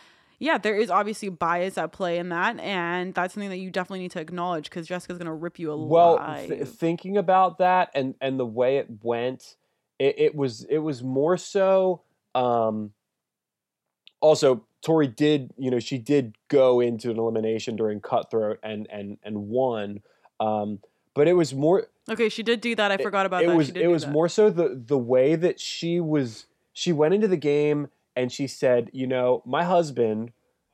yeah, 0.43 0.57
there 0.57 0.75
is 0.75 0.89
obviously 0.89 1.29
bias 1.29 1.77
at 1.77 1.93
play 1.93 2.17
in 2.17 2.27
that, 2.29 2.59
and 2.59 3.13
that's 3.13 3.33
something 3.33 3.49
that 3.49 3.59
you 3.59 3.71
definitely 3.71 3.99
need 3.99 4.11
to 4.11 4.19
acknowledge 4.19 4.65
because 4.65 4.85
Jessica's 4.85 5.17
gonna 5.17 5.33
rip 5.33 5.57
you 5.57 5.71
a. 5.71 5.77
Well, 5.77 6.17
th- 6.17 6.67
thinking 6.67 7.15
about 7.15 7.59
that 7.59 7.91
and 7.95 8.13
and 8.19 8.37
the 8.37 8.45
way 8.45 8.75
it 8.75 8.87
went, 9.01 9.55
it, 9.99 10.15
it 10.17 10.35
was 10.35 10.65
it 10.65 10.79
was 10.79 11.01
more 11.01 11.37
so. 11.37 12.01
Um, 12.35 12.91
also, 14.19 14.65
Tori 14.81 15.07
did 15.07 15.53
you 15.57 15.71
know 15.71 15.79
she 15.79 15.97
did 15.97 16.35
go 16.49 16.81
into 16.81 17.09
an 17.09 17.17
elimination 17.17 17.77
during 17.77 18.01
Cutthroat 18.01 18.59
and 18.61 18.85
and 18.91 19.19
and 19.23 19.47
won, 19.47 20.01
um, 20.41 20.79
but 21.13 21.29
it 21.29 21.33
was 21.33 21.53
more. 21.53 21.87
Okay, 22.09 22.27
she 22.27 22.43
did 22.43 22.59
do 22.59 22.75
that. 22.75 22.91
I 22.91 22.97
forgot 22.97 23.25
about 23.25 23.45
it 23.45 23.47
that. 23.47 23.55
Was 23.55 23.69
it 23.69 23.87
was 23.87 24.05
more 24.07 24.27
so 24.27 24.49
the 24.49 24.83
the 24.85 24.97
way 24.97 25.35
that 25.35 25.61
she 25.61 26.01
was 26.01 26.47
she 26.73 26.91
went 26.91 27.13
into 27.13 27.29
the 27.29 27.37
game 27.37 27.87
and 28.15 28.31
she 28.31 28.47
said, 28.47 28.89
You 28.93 29.07
know, 29.07 29.41
my 29.45 29.63
husband 29.63 30.31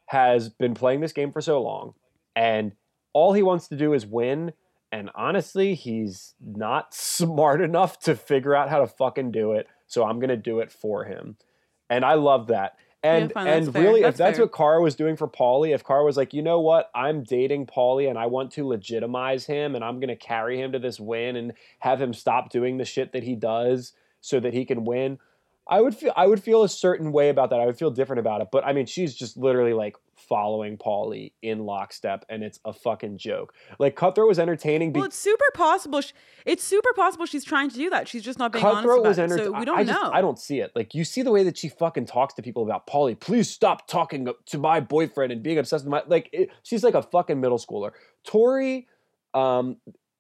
has 0.07 0.49
been 0.49 0.73
playing 0.73 1.01
this 1.01 1.13
game 1.13 1.31
for 1.31 1.41
so 1.41 1.61
long, 1.61 1.93
and 2.35 2.73
all 3.13 3.33
he 3.33 3.43
wants 3.43 3.67
to 3.69 3.75
do 3.75 3.93
is 3.93 4.05
win. 4.05 4.53
And 4.91 5.11
honestly, 5.13 5.75
he's 5.75 6.33
not 6.43 6.93
smart 6.93 7.61
enough 7.61 7.99
to 8.01 8.15
figure 8.15 8.55
out 8.55 8.69
how 8.69 8.79
to 8.79 8.87
fucking 8.87 9.31
do 9.31 9.53
it. 9.53 9.67
So 9.87 10.05
I'm 10.05 10.19
going 10.19 10.29
to 10.29 10.37
do 10.37 10.59
it 10.59 10.71
for 10.71 11.05
him. 11.05 11.37
And 11.89 12.05
I 12.05 12.13
love 12.13 12.47
that. 12.47 12.75
And 13.01 13.31
yeah, 13.33 13.43
and 13.43 13.75
really, 13.75 14.01
that's 14.01 14.15
if 14.15 14.17
that's 14.17 14.39
what 14.39 14.53
Cara 14.53 14.81
was 14.81 14.95
doing 14.95 15.15
for 15.15 15.27
Paulie, 15.27 15.73
if 15.73 15.85
Cara 15.85 16.03
was 16.03 16.17
like, 16.17 16.33
you 16.33 16.41
know 16.41 16.59
what, 16.59 16.91
I'm 16.93 17.23
dating 17.23 17.67
Paulie 17.67 18.09
and 18.09 18.19
I 18.19 18.25
want 18.25 18.51
to 18.51 18.67
legitimize 18.67 19.45
him 19.45 19.73
and 19.73 19.85
I'm 19.85 20.01
gonna 20.01 20.17
carry 20.17 20.59
him 20.59 20.73
to 20.73 20.79
this 20.79 20.99
win 20.99 21.37
and 21.37 21.53
have 21.79 22.01
him 22.01 22.13
stop 22.13 22.49
doing 22.49 22.77
the 22.77 22.83
shit 22.83 23.13
that 23.13 23.23
he 23.23 23.35
does 23.35 23.93
so 24.19 24.41
that 24.41 24.53
he 24.53 24.65
can 24.65 24.83
win. 24.83 25.17
I 25.70 25.82
would 25.82 25.95
feel 25.95 26.11
I 26.17 26.26
would 26.26 26.41
feel 26.41 26.63
a 26.63 26.70
certain 26.70 27.11
way 27.11 27.30
about 27.30 27.51
that. 27.51 27.59
I 27.59 27.65
would 27.67 27.78
feel 27.78 27.91
different 27.91 28.20
about 28.20 28.41
it. 28.41 28.47
But 28.51 28.65
I 28.65 28.74
mean, 28.74 28.88
she's 28.88 29.13
just 29.13 29.38
literally 29.38 29.74
like 29.74 29.95
following 30.15 30.78
Paulie 30.78 31.34
in 31.43 31.59
lockstep, 31.59 32.26
and 32.28 32.43
it's 32.43 32.59
a 32.65 32.74
fucking 32.74 33.20
joke. 33.20 33.53
Like 33.78 33.95
Cutthroat 33.95 34.28
was 34.28 34.39
entertaining. 34.39 34.91
Be- 34.91 34.99
well, 34.99 35.05
it's 35.05 35.15
super 35.15 35.45
possible. 35.53 36.01
She, 36.01 36.13
it's 36.43 36.63
super 36.63 36.91
possible 36.93 37.28
she's 37.28 37.45
trying 37.45 37.70
to 37.70 37.76
do 37.76 37.91
that. 37.91 38.07
She's 38.07 38.24
just 38.24 38.39
not 38.39 38.51
being 38.51 38.63
Cutthroat 38.63 39.05
honest 39.05 39.20
about 39.20 39.30
was 39.30 39.39
it. 39.39 39.43
So 39.45 39.59
we 39.59 39.65
don't 39.65 39.80
I 39.80 39.84
know. 39.84 39.93
Just, 39.93 40.13
I 40.13 40.22
don't 40.22 40.39
see 40.39 40.59
it. 40.59 40.72
Like 40.76 40.95
you 40.95 41.05
see 41.05 41.22
the 41.22 41.32
way 41.32 41.43
that 41.43 41.55
she 41.55 41.70
fucking 41.70 42.07
talks 42.07 42.34
to 42.34 42.41
people 42.41 42.63
about 42.63 42.88
Paulie. 42.88 43.20
Please 43.20 43.47
stop 43.47 43.88
talking 43.88 44.28
to 44.47 44.57
my 44.57 44.80
boyfriend 44.80 45.32
and 45.32 45.43
being 45.43 45.59
obsessed 45.59 45.86
with 45.86 45.91
my 45.91 46.01
like. 46.07 46.30
It, 46.34 46.49
she's 46.63 46.84
like 46.84 46.95
a 46.95 47.03
fucking 47.03 47.39
middle 47.39 47.59
schooler. 47.59 47.91
Tori, 48.26 48.88
um, 49.36 49.78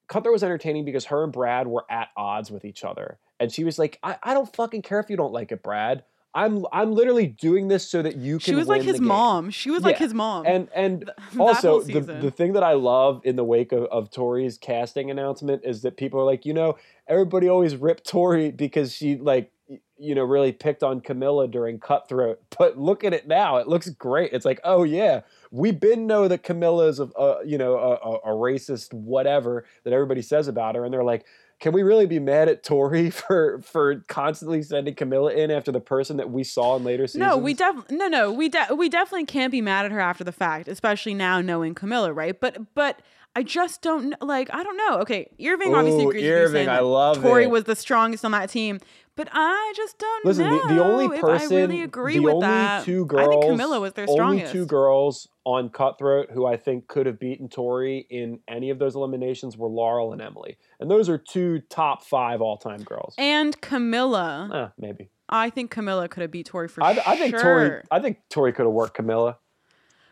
Cutthroat 0.07 0.33
was 0.33 0.43
entertaining 0.43 0.85
because 0.85 1.05
her 1.05 1.23
and 1.23 1.33
Brad 1.33 1.65
were 1.65 1.85
at 1.89 2.09
odds 2.15 2.51
with 2.51 2.65
each 2.65 2.83
other 2.83 3.17
and 3.39 3.51
she 3.51 3.63
was 3.63 3.79
like, 3.79 3.99
I, 4.03 4.17
I 4.21 4.33
don't 4.33 4.53
fucking 4.55 4.81
care 4.81 4.99
if 4.99 5.09
you 5.09 5.17
don't 5.17 5.33
like 5.33 5.51
it, 5.51 5.63
Brad. 5.63 6.03
I'm 6.35 6.65
I'm 6.71 6.91
literally 6.93 7.25
doing 7.25 7.69
this 7.69 7.89
so 7.89 8.03
that 8.03 8.15
you 8.15 8.33
can. 8.33 8.41
She 8.41 8.55
was 8.55 8.67
like 8.67 8.83
his 8.83 9.01
mom. 9.01 9.49
She 9.49 9.71
was 9.71 9.81
yeah. 9.81 9.87
like 9.87 9.97
his 9.97 10.13
mom. 10.13 10.45
And 10.45 10.69
and 10.75 11.09
also 11.39 11.81
the, 11.81 12.01
the 12.01 12.29
thing 12.29 12.53
that 12.53 12.63
I 12.63 12.73
love 12.73 13.21
in 13.23 13.35
the 13.35 13.43
wake 13.43 13.71
of, 13.71 13.85
of 13.85 14.11
Tori's 14.11 14.57
casting 14.57 15.09
announcement 15.09 15.63
is 15.65 15.81
that 15.81 15.97
people 15.97 16.19
are 16.19 16.25
like, 16.25 16.45
you 16.45 16.53
know, 16.53 16.77
everybody 17.07 17.49
always 17.49 17.75
ripped 17.75 18.07
Tori 18.07 18.51
because 18.51 18.93
she 18.93 19.17
like 19.17 19.51
you 19.97 20.15
know 20.15 20.23
really 20.23 20.51
picked 20.51 20.83
on 20.83 21.01
Camila 21.01 21.49
during 21.49 21.79
Cutthroat. 21.79 22.39
But 22.59 22.77
look 22.77 23.03
at 23.05 23.13
it 23.13 23.25
now; 23.25 23.57
it 23.57 23.67
looks 23.67 23.89
great. 23.89 24.33
It's 24.33 24.45
like, 24.45 24.59
oh 24.63 24.83
yeah, 24.83 25.21
we 25.49 25.71
been 25.71 26.07
know 26.07 26.27
that 26.27 26.43
Camila 26.43 26.89
is 26.89 26.99
a, 26.99 27.05
a 27.05 27.21
uh, 27.21 27.39
you 27.45 27.57
know 27.57 27.75
a, 27.75 28.15
a 28.17 28.35
racist 28.35 28.93
whatever 28.93 29.65
that 29.83 29.93
everybody 29.93 30.21
says 30.21 30.47
about 30.47 30.75
her, 30.75 30.83
and 30.83 30.93
they're 30.93 31.03
like 31.03 31.25
can 31.59 31.73
we 31.73 31.83
really 31.83 32.05
be 32.05 32.19
mad 32.19 32.47
at 32.47 32.63
Tori 32.63 33.09
for 33.09 33.59
for 33.61 34.03
constantly 34.07 34.61
sending 34.63 34.95
Camila 34.95 35.35
in 35.35 35.51
after 35.51 35.71
the 35.71 35.79
person 35.81 36.17
that 36.17 36.29
we 36.29 36.43
saw 36.43 36.75
in 36.77 36.83
later 36.83 37.07
seasons? 37.07 37.29
No, 37.29 37.37
we 37.37 37.53
definitely 37.53 37.97
no 37.97 38.07
no 38.07 38.31
we 38.31 38.49
de- 38.49 38.75
we 38.75 38.89
definitely 38.89 39.25
can't 39.25 39.51
be 39.51 39.61
mad 39.61 39.85
at 39.85 39.91
her 39.91 39.99
after 39.99 40.23
the 40.23 40.31
fact, 40.31 40.67
especially 40.67 41.13
now 41.13 41.41
knowing 41.41 41.75
Camila, 41.75 42.15
right? 42.15 42.39
But 42.39 42.73
but 42.73 43.01
I 43.35 43.43
just 43.43 43.81
don't 43.81 44.15
like. 44.21 44.49
I 44.53 44.63
don't 44.63 44.77
know. 44.77 44.99
Okay, 45.01 45.29
Irving 45.45 45.75
obviously 45.75 46.05
Ooh, 46.05 46.09
agrees 46.09 46.23
with 46.23 46.31
you 46.31 46.33
Irving, 46.33 46.53
saying 46.53 46.69
I 46.69 46.79
love 46.79 47.21
Tori 47.21 47.43
it. 47.43 47.51
was 47.51 47.65
the 47.65 47.75
strongest 47.75 48.25
on 48.25 48.31
that 48.31 48.49
team, 48.49 48.79
but 49.19 49.27
I 49.33 49.73
just 49.75 49.97
don't 49.99 50.25
Listen, 50.25 50.45
know 50.45 50.65
the, 50.69 50.75
the 50.75 50.81
only 50.81 51.13
if 51.13 51.19
person, 51.19 51.57
I 51.57 51.59
really 51.59 51.81
agree 51.81 52.13
the 52.13 52.19
with 52.21 52.35
only 52.35 52.47
that. 52.47 52.85
two 52.85 53.05
girls, 53.05 53.27
I 53.27 53.29
think 53.29 53.43
Camila 53.43 53.81
was 53.81 53.91
their 53.91 54.05
only 54.07 54.43
two 54.47 54.65
girls 54.65 55.27
on 55.43 55.67
Cutthroat 55.67 56.31
who 56.31 56.45
I 56.45 56.55
think 56.55 56.87
could 56.87 57.05
have 57.05 57.19
beaten 57.19 57.49
Tori 57.49 58.07
in 58.09 58.39
any 58.47 58.69
of 58.69 58.79
those 58.79 58.95
eliminations 58.95 59.57
were 59.57 59.67
Laurel 59.67 60.13
and 60.13 60.21
Emily, 60.21 60.57
and 60.79 60.89
those 60.89 61.09
are 61.09 61.17
two 61.17 61.59
top 61.69 62.01
five 62.05 62.39
all 62.39 62.55
time 62.55 62.81
girls. 62.81 63.13
and 63.17 63.59
Camila, 63.59 64.67
Eh, 64.67 64.69
maybe. 64.77 65.09
I 65.27 65.49
think 65.49 65.69
Camila 65.69 66.09
could 66.09 66.21
have 66.21 66.31
beat 66.31 66.45
Tori 66.45 66.69
for 66.69 66.81
I, 66.81 66.93
sure. 66.93 67.03
I 67.05 67.15
think 67.17 67.37
Tori. 67.37 67.81
I 67.91 67.99
think 67.99 68.19
Tori 68.29 68.53
could 68.53 68.63
have 68.67 68.71
worked 68.71 68.97
Camila. 68.97 69.35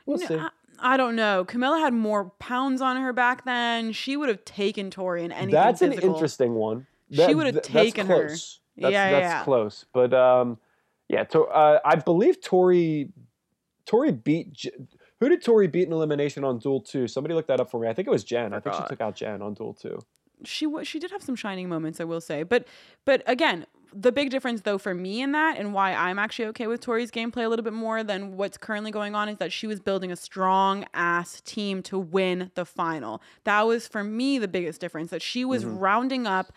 We'll 0.06 0.18
No, 0.20 0.26
see. 0.28 0.36
I, 0.36 0.50
I 0.80 0.98
don't 0.98 1.16
know. 1.16 1.46
Camila 1.46 1.80
had 1.80 1.94
more 1.94 2.32
pounds 2.40 2.82
on 2.82 2.98
her 2.98 3.14
back 3.14 3.46
then. 3.46 3.94
She 3.94 4.18
would 4.18 4.28
have 4.28 4.44
taken 4.44 4.92
Tori 4.92 5.24
in 5.24 5.32
anything 5.32 5.54
That's 5.54 5.82
an 5.82 5.94
interesting 5.94 6.56
one. 6.56 6.88
She 7.10 7.34
would 7.34 7.46
have 7.46 7.64
th- 7.64 7.66
taken 7.66 8.08
her. 8.08 8.36
That's, 8.78 8.92
Yeah, 8.94 9.12
that's 9.12 9.24
yeah. 9.24 9.44
close. 9.44 9.86
But 9.94 10.14
um, 10.14 10.58
yeah. 11.10 11.24
To, 11.26 11.44
uh, 11.44 11.80
I 11.84 11.96
believe 11.96 12.42
Tori. 12.42 13.10
Tori 13.86 14.12
beat. 14.12 14.54
J- 14.54 14.72
Who 15.20 15.30
did 15.30 15.42
Tori 15.42 15.68
beat 15.68 15.88
in 15.88 15.94
elimination 15.94 16.44
on 16.44 16.60
Duel 16.60 16.82
Two? 16.82 17.08
Somebody 17.08 17.34
looked 17.34 17.48
that 17.48 17.60
up 17.60 17.70
for 17.72 17.80
me. 17.80 17.88
I 17.88 17.94
think 17.94 18.08
it 18.08 18.12
was 18.12 18.24
Jen. 18.24 18.54
I 18.54 18.60
think 18.60 18.76
she 18.76 18.84
took 18.88 19.02
out 19.02 19.16
Jen 19.16 19.42
on 19.42 19.54
Duel 19.54 19.74
Two. 19.74 20.00
she 20.44 20.66
wa 20.68 20.84
she 20.84 21.00
did 21.00 21.12
have 21.12 21.24
some 21.24 21.36
shining 21.36 21.70
moments, 21.70 22.00
I 22.00 22.04
will 22.04 22.22
say. 22.22 22.44
But 22.44 22.68
but 23.06 23.24
again, 23.26 23.66
the 23.94 24.12
big 24.12 24.30
difference 24.30 24.62
though 24.62 24.78
for 24.78 24.94
me 24.94 25.22
in 25.22 25.32
that 25.32 25.58
and 25.58 25.74
why 25.74 25.94
I'm 25.94 26.20
actually 26.20 26.46
okay 26.50 26.68
with 26.68 26.82
Tori's 26.82 27.10
gameplay 27.10 27.46
a 27.46 27.48
little 27.48 27.64
bit 27.64 27.74
more 27.74 28.04
than 28.04 28.36
what's 28.36 28.58
currently 28.58 28.92
going 28.92 29.16
on 29.16 29.30
is 29.30 29.38
that 29.38 29.52
she 29.54 29.66
was 29.66 29.80
building 29.80 30.12
a 30.12 30.16
strong 30.18 30.86
ass 30.94 31.42
team 31.46 31.82
to 31.84 31.98
win 31.98 32.52
the 32.56 32.66
final. 32.66 33.22
That 33.46 33.62
was 33.62 33.88
for 33.88 34.04
me 34.04 34.38
the 34.38 34.50
biggest 34.50 34.82
difference 34.82 35.10
that 35.12 35.22
she 35.22 35.46
was 35.46 35.64
rounding 35.66 36.28
up 36.28 36.52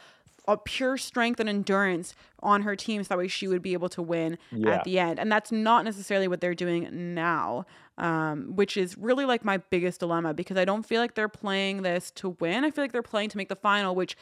pure 0.64 0.96
strength 0.96 1.38
and 1.40 1.48
endurance 1.48 2.14
on 2.42 2.62
her 2.62 2.74
team 2.76 3.02
so 3.04 3.08
that 3.08 3.18
way 3.18 3.28
she 3.28 3.46
would 3.48 3.62
be 3.62 3.72
able 3.72 3.88
to 3.90 4.02
win 4.02 4.38
Yeah. 4.50 4.70
at 4.76 4.84
the 4.84 4.98
end. 4.98 5.18
And 5.18 5.30
that's 5.30 5.52
not 5.52 5.84
necessarily 5.84 6.28
what 6.28 6.40
they're 6.40 6.54
doing 6.54 7.14
now. 7.14 7.66
Um, 7.98 8.56
which 8.56 8.78
is 8.78 8.96
really 8.96 9.26
like 9.26 9.44
my 9.44 9.58
biggest 9.58 10.00
dilemma 10.00 10.32
because 10.32 10.56
I 10.56 10.64
don't 10.64 10.84
feel 10.86 11.02
like 11.02 11.14
they're 11.14 11.28
playing 11.28 11.82
this 11.82 12.10
to 12.12 12.30
win. 12.40 12.64
I 12.64 12.70
feel 12.70 12.82
like 12.82 12.92
they're 12.92 13.02
playing 13.02 13.28
to 13.30 13.36
make 13.36 13.50
the 13.50 13.56
final, 13.56 13.94
which 13.94 14.16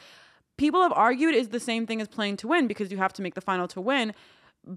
people 0.57 0.81
have 0.81 0.91
argued 0.91 1.33
is 1.33 1.47
the 1.49 1.61
same 1.61 1.87
thing 1.87 2.01
as 2.01 2.09
playing 2.09 2.35
to 2.37 2.47
win 2.49 2.67
because 2.67 2.91
you 2.91 2.97
have 2.97 3.13
to 3.13 3.21
make 3.21 3.35
the 3.35 3.41
final 3.41 3.69
to 3.69 3.79
win. 3.79 4.13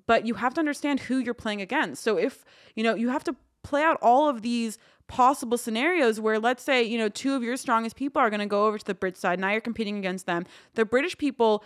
But 0.06 0.24
you 0.24 0.34
have 0.34 0.54
to 0.54 0.60
understand 0.60 1.00
who 1.00 1.18
you're 1.18 1.34
playing 1.34 1.60
against. 1.60 2.04
So 2.04 2.16
if, 2.16 2.44
you 2.76 2.84
know, 2.84 2.94
you 2.94 3.08
have 3.08 3.24
to 3.24 3.34
play 3.62 3.82
out 3.82 3.98
all 4.02 4.28
of 4.28 4.42
these 4.42 4.78
possible 5.08 5.58
scenarios 5.58 6.20
where 6.20 6.38
let's 6.38 6.62
say, 6.62 6.82
you 6.82 6.96
know, 6.96 7.08
two 7.08 7.34
of 7.34 7.42
your 7.42 7.56
strongest 7.56 7.96
people 7.96 8.20
are 8.20 8.30
going 8.30 8.40
to 8.40 8.46
go 8.46 8.66
over 8.66 8.78
to 8.78 8.84
the 8.84 8.94
Brit 8.94 9.16
side. 9.16 9.38
Now 9.38 9.50
you're 9.50 9.60
competing 9.60 9.98
against 9.98 10.26
them. 10.26 10.46
The 10.74 10.84
British 10.84 11.18
people 11.18 11.62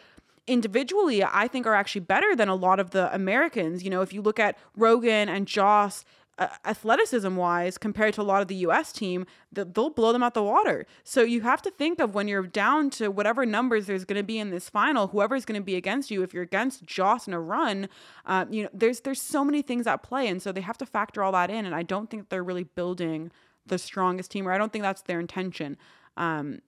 individually 0.46 1.24
I 1.24 1.48
think 1.48 1.66
are 1.66 1.74
actually 1.74 2.02
better 2.02 2.36
than 2.36 2.48
a 2.48 2.54
lot 2.54 2.80
of 2.80 2.90
the 2.90 3.12
Americans. 3.14 3.82
You 3.84 3.90
know, 3.90 4.02
if 4.02 4.12
you 4.12 4.22
look 4.22 4.38
at 4.38 4.56
Rogan 4.76 5.28
and 5.28 5.46
Joss 5.46 6.04
uh, 6.38 6.48
athleticism 6.64 7.34
wise 7.34 7.78
compared 7.78 8.14
to 8.14 8.20
a 8.20 8.24
lot 8.24 8.42
of 8.42 8.48
the 8.48 8.56
US 8.56 8.92
team, 8.92 9.26
th- 9.54 9.68
they'll 9.72 9.90
blow 9.90 10.12
them 10.12 10.22
out 10.22 10.34
the 10.34 10.42
water. 10.42 10.86
So 11.02 11.22
you 11.22 11.40
have 11.42 11.62
to 11.62 11.70
think 11.70 11.98
of 12.00 12.14
when 12.14 12.28
you're 12.28 12.46
down 12.46 12.90
to 12.90 13.08
whatever 13.08 13.46
numbers 13.46 13.86
there's 13.86 14.04
going 14.04 14.18
to 14.18 14.24
be 14.24 14.38
in 14.38 14.50
this 14.50 14.68
final, 14.68 15.08
whoever's 15.08 15.44
going 15.44 15.60
to 15.60 15.64
be 15.64 15.76
against 15.76 16.10
you. 16.10 16.22
If 16.22 16.34
you're 16.34 16.42
against 16.42 16.84
Joss 16.84 17.26
in 17.26 17.32
a 17.32 17.40
run, 17.40 17.88
uh, 18.26 18.44
you 18.50 18.64
know, 18.64 18.68
there's 18.72 19.00
there's 19.00 19.20
so 19.20 19.44
many 19.44 19.62
things 19.62 19.86
at 19.86 20.02
play, 20.02 20.28
and 20.28 20.42
so 20.42 20.52
they 20.52 20.60
have 20.60 20.78
to 20.78 20.86
factor 20.86 21.22
all 21.22 21.32
that 21.32 21.50
in. 21.50 21.64
And 21.64 21.74
I 21.74 21.82
don't 21.82 22.10
think 22.10 22.28
they're 22.28 22.44
really 22.44 22.64
building 22.64 23.30
the 23.64 23.78
strongest 23.78 24.30
team, 24.30 24.46
or 24.46 24.52
I 24.52 24.58
don't 24.58 24.72
think 24.72 24.82
that's 24.82 25.02
their 25.02 25.20
intention. 25.20 25.76
Um, 26.16 26.60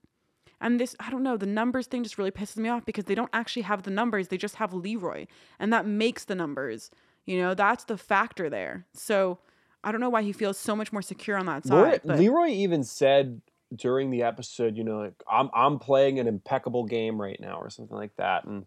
and 0.61 0.79
this, 0.79 0.95
I 0.99 1.09
don't 1.09 1.23
know, 1.23 1.37
the 1.37 1.45
numbers 1.45 1.87
thing 1.87 2.03
just 2.03 2.17
really 2.17 2.31
pisses 2.31 2.57
me 2.57 2.69
off 2.69 2.85
because 2.85 3.05
they 3.05 3.15
don't 3.15 3.29
actually 3.33 3.61
have 3.63 3.83
the 3.83 3.91
numbers. 3.91 4.27
They 4.27 4.37
just 4.37 4.55
have 4.55 4.73
Leroy. 4.73 5.25
And 5.57 5.71
that 5.71 5.85
makes 5.85 6.25
the 6.25 6.35
numbers. 6.35 6.91
You 7.25 7.39
know, 7.39 7.53
that's 7.53 7.85
the 7.85 7.97
factor 7.97 8.49
there. 8.49 8.85
So 8.93 9.39
I 9.83 9.91
don't 9.91 10.01
know 10.01 10.09
why 10.09 10.23
he 10.23 10.33
feels 10.33 10.57
so 10.57 10.75
much 10.75 10.91
more 10.91 11.01
secure 11.01 11.37
on 11.37 11.45
that 11.45 11.65
side. 11.65 12.01
But 12.03 12.19
Leroy 12.19 12.47
even 12.47 12.83
said 12.83 13.41
during 13.75 14.09
the 14.09 14.23
episode, 14.23 14.77
you 14.77 14.83
know, 14.83 14.99
like 14.99 15.13
I'm 15.29 15.49
I'm 15.53 15.79
playing 15.79 16.19
an 16.19 16.27
impeccable 16.27 16.85
game 16.85 17.21
right 17.21 17.39
now, 17.39 17.59
or 17.59 17.69
something 17.69 17.95
like 17.95 18.15
that. 18.17 18.45
And 18.45 18.65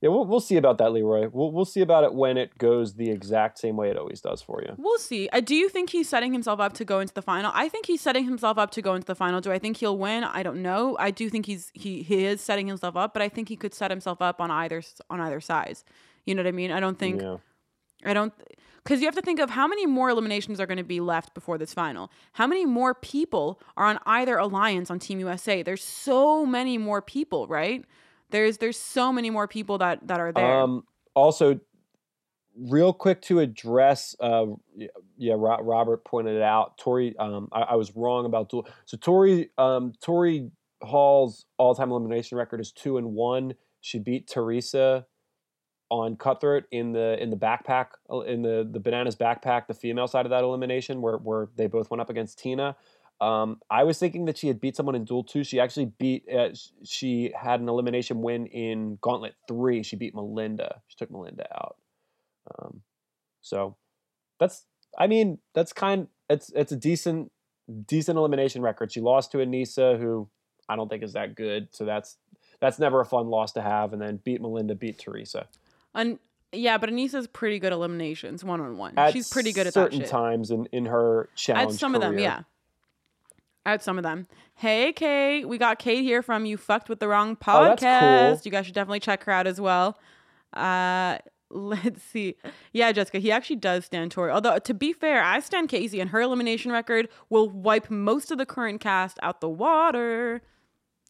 yeah, 0.00 0.08
we'll 0.08 0.24
we'll 0.24 0.40
see 0.40 0.56
about 0.56 0.78
that, 0.78 0.92
Leroy. 0.92 1.28
We'll 1.30 1.52
we'll 1.52 1.66
see 1.66 1.82
about 1.82 2.04
it 2.04 2.14
when 2.14 2.38
it 2.38 2.56
goes 2.56 2.94
the 2.94 3.10
exact 3.10 3.58
same 3.58 3.76
way 3.76 3.90
it 3.90 3.98
always 3.98 4.20
does 4.22 4.40
for 4.40 4.62
you. 4.62 4.74
we'll 4.78 4.98
see. 4.98 5.28
I 5.32 5.40
do 5.40 5.54
you 5.54 5.68
think 5.68 5.90
he's 5.90 6.08
setting 6.08 6.32
himself 6.32 6.58
up 6.58 6.72
to 6.74 6.84
go 6.84 7.00
into 7.00 7.12
the 7.12 7.22
final? 7.22 7.52
I 7.54 7.68
think 7.68 7.86
he's 7.86 8.00
setting 8.00 8.24
himself 8.24 8.56
up 8.56 8.70
to 8.72 8.82
go 8.82 8.94
into 8.94 9.06
the 9.06 9.14
final. 9.14 9.40
Do 9.40 9.52
I 9.52 9.58
think 9.58 9.76
he'll 9.76 9.98
win? 9.98 10.24
I 10.24 10.42
don't 10.42 10.62
know. 10.62 10.96
I 10.98 11.10
do 11.10 11.28
think 11.28 11.46
he's 11.46 11.70
he 11.74 12.02
he 12.02 12.24
is 12.24 12.40
setting 12.40 12.66
himself 12.66 12.96
up, 12.96 13.12
but 13.12 13.22
I 13.22 13.28
think 13.28 13.48
he 13.50 13.56
could 13.56 13.74
set 13.74 13.90
himself 13.90 14.22
up 14.22 14.40
on 14.40 14.50
either 14.50 14.82
on 15.10 15.20
either 15.20 15.40
sides. 15.40 15.84
You 16.24 16.34
know 16.34 16.42
what 16.42 16.48
I 16.48 16.52
mean? 16.52 16.72
I 16.72 16.80
don't 16.80 16.98
think 16.98 17.20
Yeah. 17.20 17.36
I 18.04 18.14
don't 18.14 18.32
because 18.82 19.00
you 19.00 19.06
have 19.06 19.14
to 19.14 19.22
think 19.22 19.40
of 19.40 19.50
how 19.50 19.66
many 19.66 19.86
more 19.86 20.08
eliminations 20.10 20.58
are 20.58 20.66
going 20.66 20.78
to 20.78 20.84
be 20.84 21.00
left 21.00 21.34
before 21.34 21.58
this 21.58 21.74
final. 21.74 22.10
How 22.32 22.46
many 22.46 22.64
more 22.64 22.94
people 22.94 23.60
are 23.76 23.86
on 23.86 23.98
either 24.06 24.36
alliance 24.38 24.90
on 24.90 24.98
Team 24.98 25.20
USA? 25.20 25.62
There's 25.62 25.84
so 25.84 26.46
many 26.46 26.78
more 26.78 27.02
people, 27.02 27.46
right? 27.46 27.84
There's 28.30 28.58
there's 28.58 28.78
so 28.78 29.12
many 29.12 29.30
more 29.30 29.46
people 29.46 29.78
that 29.78 30.06
that 30.06 30.20
are 30.20 30.32
there. 30.32 30.60
Um, 30.60 30.84
also, 31.14 31.60
real 32.56 32.92
quick 32.92 33.20
to 33.22 33.40
address, 33.40 34.14
uh, 34.20 34.46
yeah, 35.18 35.34
Ro- 35.34 35.62
Robert 35.62 36.04
pointed 36.04 36.36
it 36.36 36.42
out. 36.42 36.78
Tori, 36.78 37.16
um, 37.18 37.48
I, 37.52 37.62
I 37.62 37.74
was 37.74 37.94
wrong 37.96 38.24
about 38.24 38.48
duel. 38.48 38.68
So 38.86 38.96
Tori, 38.96 39.50
um, 39.58 39.92
Tori 40.00 40.50
Hall's 40.82 41.44
all-time 41.58 41.90
elimination 41.90 42.38
record 42.38 42.60
is 42.60 42.72
two 42.72 42.96
and 42.96 43.12
one. 43.12 43.54
She 43.82 43.98
beat 43.98 44.28
Teresa 44.28 45.06
on 45.90 46.16
Cutthroat 46.16 46.64
in 46.70 46.92
the 46.92 47.20
in 47.20 47.30
the 47.30 47.36
backpack 47.36 47.88
uh, 48.10 48.20
in 48.20 48.42
the 48.42 48.66
the 48.70 48.80
bananas 48.80 49.16
backpack, 49.16 49.66
the 49.66 49.74
female 49.74 50.06
side 50.06 50.24
of 50.24 50.30
that 50.30 50.44
elimination, 50.44 51.02
where 51.02 51.18
where 51.18 51.48
they 51.56 51.66
both 51.66 51.90
went 51.90 52.00
up 52.00 52.08
against 52.08 52.38
Tina. 52.38 52.76
Um, 53.20 53.60
I 53.68 53.84
was 53.84 53.98
thinking 53.98 54.24
that 54.24 54.38
she 54.38 54.46
had 54.48 54.60
beat 54.60 54.76
someone 54.76 54.94
in 54.94 55.04
Duel 55.04 55.24
Two. 55.24 55.44
She 55.44 55.60
actually 55.60 55.92
beat. 55.98 56.24
Uh, 56.32 56.50
she 56.84 57.32
had 57.38 57.60
an 57.60 57.68
elimination 57.68 58.22
win 58.22 58.46
in 58.46 58.98
Gauntlet 59.02 59.34
Three. 59.46 59.82
She 59.82 59.96
beat 59.96 60.14
Melinda. 60.14 60.80
She 60.88 60.96
took 60.96 61.10
Melinda 61.10 61.46
out. 61.54 61.76
Um, 62.58 62.82
so 63.42 63.76
that's. 64.38 64.64
I 64.98 65.06
mean, 65.06 65.38
that's 65.54 65.72
kind. 65.72 66.08
It's 66.30 66.50
it's 66.54 66.72
a 66.72 66.76
decent 66.76 67.30
decent 67.86 68.16
elimination 68.16 68.62
record. 68.62 68.92
She 68.92 69.00
lost 69.00 69.32
to 69.32 69.38
Aneesa, 69.38 69.98
who 69.98 70.28
I 70.68 70.76
don't 70.76 70.88
think 70.88 71.02
is 71.02 71.12
that 71.12 71.34
good. 71.34 71.68
So 71.72 71.84
that's 71.84 72.16
that's 72.60 72.78
never 72.78 73.00
a 73.00 73.04
fun 73.04 73.28
loss 73.28 73.52
to 73.52 73.62
have. 73.62 73.92
And 73.92 74.00
then 74.00 74.20
beat 74.22 74.40
Melinda, 74.40 74.74
beat 74.74 74.98
Teresa. 74.98 75.46
And 75.94 76.18
yeah, 76.52 76.78
but 76.78 76.88
Aneesa's 76.88 77.26
pretty 77.26 77.58
good 77.58 77.68
at 77.68 77.72
eliminations 77.74 78.42
one 78.44 78.60
on 78.60 78.76
one. 78.76 78.94
She's 79.12 79.28
pretty 79.28 79.52
good 79.52 79.66
at 79.66 79.74
that 79.74 79.92
certain 79.92 80.04
times 80.04 80.50
in 80.50 80.66
in 80.72 80.86
her 80.86 81.28
challenge. 81.36 81.74
At 81.74 81.78
some 81.78 81.94
of 81.94 82.00
them, 82.00 82.12
career. 82.12 82.22
yeah. 82.22 82.42
At 83.66 83.82
some 83.82 83.98
of 83.98 84.02
them. 84.04 84.26
Hey, 84.54 84.92
Kate. 84.92 85.44
We 85.46 85.58
got 85.58 85.78
Kate 85.78 86.02
here 86.02 86.22
from 86.22 86.46
You 86.46 86.56
Fucked 86.56 86.88
with 86.88 86.98
the 86.98 87.08
Wrong 87.08 87.32
Oh, 87.40 87.44
Podcast. 87.44 87.80
that's 87.80 88.40
cool. 88.40 88.40
You 88.46 88.50
guys 88.50 88.66
should 88.66 88.74
definitely 88.74 89.00
check 89.00 89.24
her 89.24 89.32
out 89.32 89.46
as 89.46 89.60
well. 89.60 89.98
Uh, 90.54 91.18
let's 91.50 92.02
see. 92.02 92.36
Yeah, 92.72 92.90
Jessica, 92.92 93.18
he 93.18 93.30
actually 93.30 93.56
does 93.56 93.84
stand 93.84 94.12
Tori. 94.12 94.30
Although, 94.30 94.58
to 94.60 94.72
be 94.74 94.92
fair, 94.92 95.22
I 95.22 95.40
stand 95.40 95.68
Casey, 95.68 96.00
and 96.00 96.10
her 96.10 96.20
elimination 96.22 96.72
record 96.72 97.08
will 97.28 97.50
wipe 97.50 97.90
most 97.90 98.30
of 98.30 98.38
the 98.38 98.46
current 98.46 98.80
cast 98.80 99.18
out 99.22 99.40
the 99.40 99.48
water. 99.48 100.40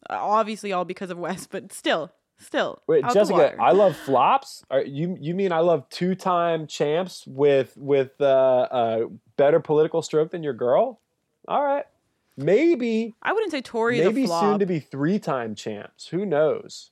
Obviously, 0.08 0.72
all 0.72 0.84
because 0.84 1.10
of 1.10 1.18
Wes, 1.18 1.46
but 1.46 1.72
still, 1.72 2.10
still. 2.40 2.82
Wait, 2.88 3.04
Jessica. 3.12 3.54
I 3.60 3.72
love 3.72 3.96
flops. 3.96 4.64
Are 4.70 4.82
you 4.82 5.16
you 5.20 5.34
mean 5.34 5.52
I 5.52 5.60
love 5.60 5.88
two 5.90 6.14
time 6.14 6.66
champs 6.66 7.24
with 7.26 7.76
with 7.76 8.20
uh, 8.20 8.24
uh, 8.24 9.00
better 9.36 9.60
political 9.60 10.02
stroke 10.02 10.30
than 10.32 10.42
your 10.42 10.54
girl? 10.54 11.00
All 11.48 11.62
right, 11.62 11.84
maybe 12.36 13.14
I 13.22 13.32
wouldn't 13.32 13.52
say 13.52 13.60
Tori 13.60 14.00
is 14.00 14.06
maybe 14.06 14.24
a 14.24 14.26
flop. 14.26 14.42
soon 14.42 14.58
to 14.58 14.66
be 14.66 14.80
three 14.80 15.18
time 15.18 15.54
champs. 15.54 16.08
Who 16.08 16.26
knows? 16.26 16.90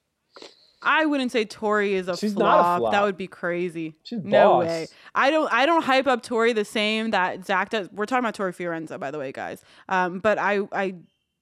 I 0.80 1.06
wouldn't 1.06 1.32
say 1.32 1.44
Tori 1.44 1.94
is 1.94 2.06
a, 2.06 2.16
She's 2.16 2.34
flop. 2.34 2.44
not 2.46 2.76
a 2.76 2.78
flop. 2.78 2.92
That 2.92 3.02
would 3.02 3.16
be 3.16 3.26
crazy. 3.26 3.96
She's 4.04 4.20
no 4.22 4.52
boss. 4.60 4.66
way. 4.66 4.86
I 5.14 5.30
don't. 5.30 5.52
I 5.52 5.66
don't 5.66 5.82
hype 5.82 6.06
up 6.06 6.22
Tori 6.22 6.52
the 6.52 6.64
same 6.64 7.10
that 7.10 7.44
Zach 7.44 7.70
does. 7.70 7.88
We're 7.90 8.06
talking 8.06 8.20
about 8.24 8.34
Tori 8.36 8.52
Fiorenza, 8.52 8.98
by 8.98 9.10
the 9.10 9.18
way, 9.18 9.32
guys. 9.32 9.62
Um, 9.88 10.20
but 10.20 10.38
I 10.38 10.60
I 10.72 10.94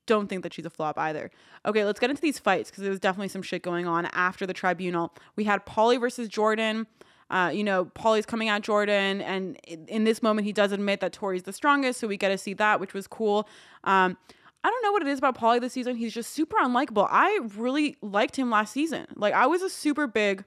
don't 0.06 0.28
think 0.28 0.42
that 0.42 0.54
she's 0.54 0.66
a 0.66 0.70
flop 0.70 0.98
either. 0.98 1.30
Okay, 1.64 1.84
let's 1.84 2.00
get 2.00 2.10
into 2.10 2.22
these 2.22 2.38
fights 2.38 2.70
because 2.70 2.82
there 2.82 2.90
was 2.90 3.00
definitely 3.00 3.28
some 3.28 3.42
shit 3.42 3.62
going 3.62 3.86
on 3.86 4.06
after 4.06 4.46
the 4.46 4.54
tribunal. 4.54 5.12
We 5.36 5.44
had 5.44 5.66
Paulie 5.66 6.00
versus 6.00 6.28
Jordan. 6.28 6.86
Uh, 7.28 7.50
you 7.52 7.64
know, 7.64 7.86
Paulie's 7.86 8.24
coming 8.24 8.48
at 8.48 8.62
Jordan, 8.62 9.20
and 9.20 9.58
in, 9.66 9.86
in 9.88 10.04
this 10.04 10.22
moment, 10.22 10.46
he 10.46 10.52
does 10.52 10.70
admit 10.70 11.00
that 11.00 11.12
Tori's 11.12 11.42
the 11.42 11.52
strongest, 11.52 11.98
so 11.98 12.06
we 12.06 12.16
get 12.16 12.28
to 12.28 12.38
see 12.38 12.54
that, 12.54 12.78
which 12.78 12.94
was 12.94 13.08
cool. 13.08 13.48
Um, 13.82 14.16
I 14.62 14.70
don't 14.70 14.82
know 14.82 14.92
what 14.92 15.02
it 15.02 15.08
is 15.08 15.18
about 15.18 15.38
Paulie 15.38 15.60
this 15.60 15.72
season. 15.72 15.96
He's 15.96 16.12
just 16.12 16.32
super 16.32 16.56
unlikable. 16.56 17.06
I 17.10 17.40
really 17.56 17.96
liked 18.00 18.36
him 18.36 18.50
last 18.50 18.72
season. 18.72 19.06
Like 19.14 19.32
I 19.32 19.46
was 19.46 19.62
a 19.62 19.70
super 19.70 20.08
big 20.08 20.44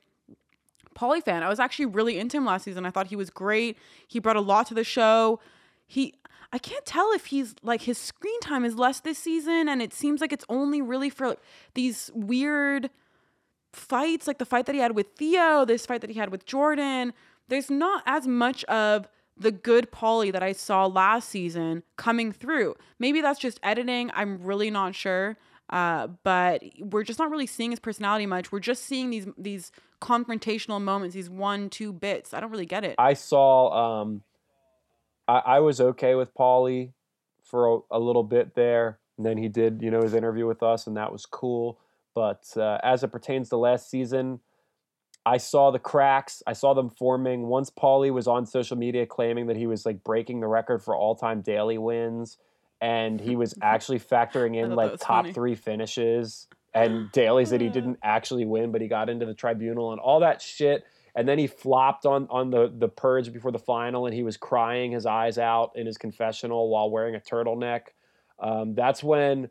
Paulie 0.93 1.23
fan. 1.23 1.41
I 1.41 1.47
was 1.47 1.59
actually 1.59 1.85
really 1.85 2.19
into 2.19 2.35
him 2.35 2.45
last 2.45 2.65
season. 2.65 2.85
I 2.85 2.91
thought 2.91 3.07
he 3.07 3.15
was 3.15 3.29
great. 3.29 3.77
He 4.07 4.19
brought 4.19 4.35
a 4.35 4.41
lot 4.41 4.67
to 4.67 4.73
the 4.73 4.83
show. 4.83 5.39
He 5.87 6.15
I 6.51 6.57
can't 6.57 6.85
tell 6.85 7.11
if 7.13 7.27
he's 7.27 7.55
like 7.61 7.81
his 7.81 7.97
screen 7.97 8.39
time 8.39 8.65
is 8.65 8.75
less 8.75 8.99
this 8.99 9.17
season 9.19 9.69
and 9.69 9.81
it 9.81 9.93
seems 9.93 10.19
like 10.21 10.33
it's 10.33 10.45
only 10.49 10.81
really 10.81 11.09
for 11.09 11.29
like, 11.29 11.39
these 11.75 12.09
weird 12.13 12.89
fights 13.71 14.27
like 14.27 14.39
the 14.39 14.45
fight 14.45 14.65
that 14.65 14.73
he 14.73 14.81
had 14.81 14.95
with 14.95 15.07
Theo, 15.15 15.63
this 15.65 15.85
fight 15.85 16.01
that 16.01 16.09
he 16.09 16.17
had 16.19 16.31
with 16.31 16.45
Jordan. 16.45 17.13
There's 17.49 17.69
not 17.69 18.03
as 18.05 18.27
much 18.27 18.63
of 18.65 19.07
the 19.37 19.51
good 19.51 19.91
Paulie 19.91 20.31
that 20.33 20.43
I 20.43 20.51
saw 20.53 20.85
last 20.85 21.29
season 21.29 21.83
coming 21.97 22.31
through. 22.31 22.75
Maybe 22.97 23.21
that's 23.21 23.39
just 23.39 23.59
editing. 23.63 24.11
I'm 24.13 24.43
really 24.43 24.69
not 24.69 24.95
sure. 24.95 25.37
Uh, 25.69 26.07
but 26.23 26.63
we're 26.79 27.03
just 27.03 27.19
not 27.19 27.29
really 27.29 27.45
seeing 27.45 27.69
his 27.69 27.79
personality 27.79 28.25
much. 28.25 28.51
We're 28.51 28.59
just 28.59 28.85
seeing 28.85 29.11
these 29.11 29.27
these 29.37 29.71
confrontational 30.01 30.81
moments, 30.81 31.13
these 31.13 31.29
one 31.29 31.69
two 31.69 31.93
bits. 31.93 32.33
I 32.33 32.39
don't 32.39 32.49
really 32.49 32.65
get 32.65 32.83
it. 32.83 32.95
I 32.97 33.13
saw. 33.13 34.01
Um, 34.01 34.23
I, 35.29 35.41
I 35.45 35.59
was 35.59 35.79
okay 35.79 36.15
with 36.15 36.33
Paulie 36.33 36.93
for 37.43 37.83
a, 37.91 37.97
a, 37.97 37.99
little 37.99 38.23
bit 38.23 38.55
there, 38.55 38.99
and 39.17 39.25
then 39.25 39.37
he 39.37 39.47
did, 39.47 39.81
you 39.81 39.91
know, 39.91 40.01
his 40.01 40.15
interview 40.15 40.47
with 40.47 40.63
us, 40.63 40.87
and 40.87 40.97
that 40.97 41.11
was 41.11 41.25
cool. 41.25 41.79
But 42.15 42.45
uh, 42.57 42.79
as 42.83 43.03
it 43.03 43.09
pertains 43.09 43.49
to 43.49 43.57
last 43.57 43.89
season, 43.89 44.39
I 45.25 45.37
saw 45.37 45.69
the 45.69 45.79
cracks. 45.79 46.41
I 46.47 46.53
saw 46.53 46.73
them 46.73 46.89
forming. 46.89 47.43
Once 47.43 47.69
Paulie 47.69 48.11
was 48.11 48.27
on 48.27 48.45
social 48.47 48.75
media 48.75 49.05
claiming 49.05 49.47
that 49.47 49.57
he 49.57 49.67
was 49.67 49.85
like 49.85 50.03
breaking 50.03 50.39
the 50.39 50.47
record 50.47 50.81
for 50.81 50.95
all 50.95 51.15
time 51.15 51.41
daily 51.41 51.77
wins, 51.77 52.37
and 52.81 53.21
he 53.21 53.35
was 53.35 53.53
actually 53.61 53.99
factoring 53.99 54.55
in 54.55 54.75
like 54.75 54.99
top 54.99 55.25
funny. 55.25 55.33
three 55.33 55.55
finishes 55.55 56.47
and 56.73 57.11
dailies 57.11 57.51
that 57.51 57.61
he 57.61 57.69
didn't 57.77 57.99
actually 58.01 58.45
win, 58.45 58.71
but 58.71 58.81
he 58.81 58.87
got 58.87 59.09
into 59.09 59.27
the 59.27 59.35
tribunal 59.35 59.91
and 59.91 60.01
all 60.01 60.21
that 60.21 60.41
shit. 60.41 60.85
And 61.19 61.27
then 61.27 61.37
he 61.37 61.47
flopped 61.47 62.05
on 62.05 62.27
on 62.29 62.49
the 62.49 62.71
the 62.73 62.87
purge 62.87 63.33
before 63.33 63.51
the 63.51 63.59
final, 63.59 64.05
and 64.05 64.15
he 64.15 64.23
was 64.23 64.37
crying 64.37 64.93
his 64.93 65.05
eyes 65.05 65.37
out 65.37 65.73
in 65.75 65.85
his 65.85 65.97
confessional 65.97 66.69
while 66.69 66.89
wearing 66.89 67.13
a 67.13 67.19
turtleneck. 67.19 67.87
Um, 68.39 68.73
that's 68.73 69.03
when. 69.03 69.49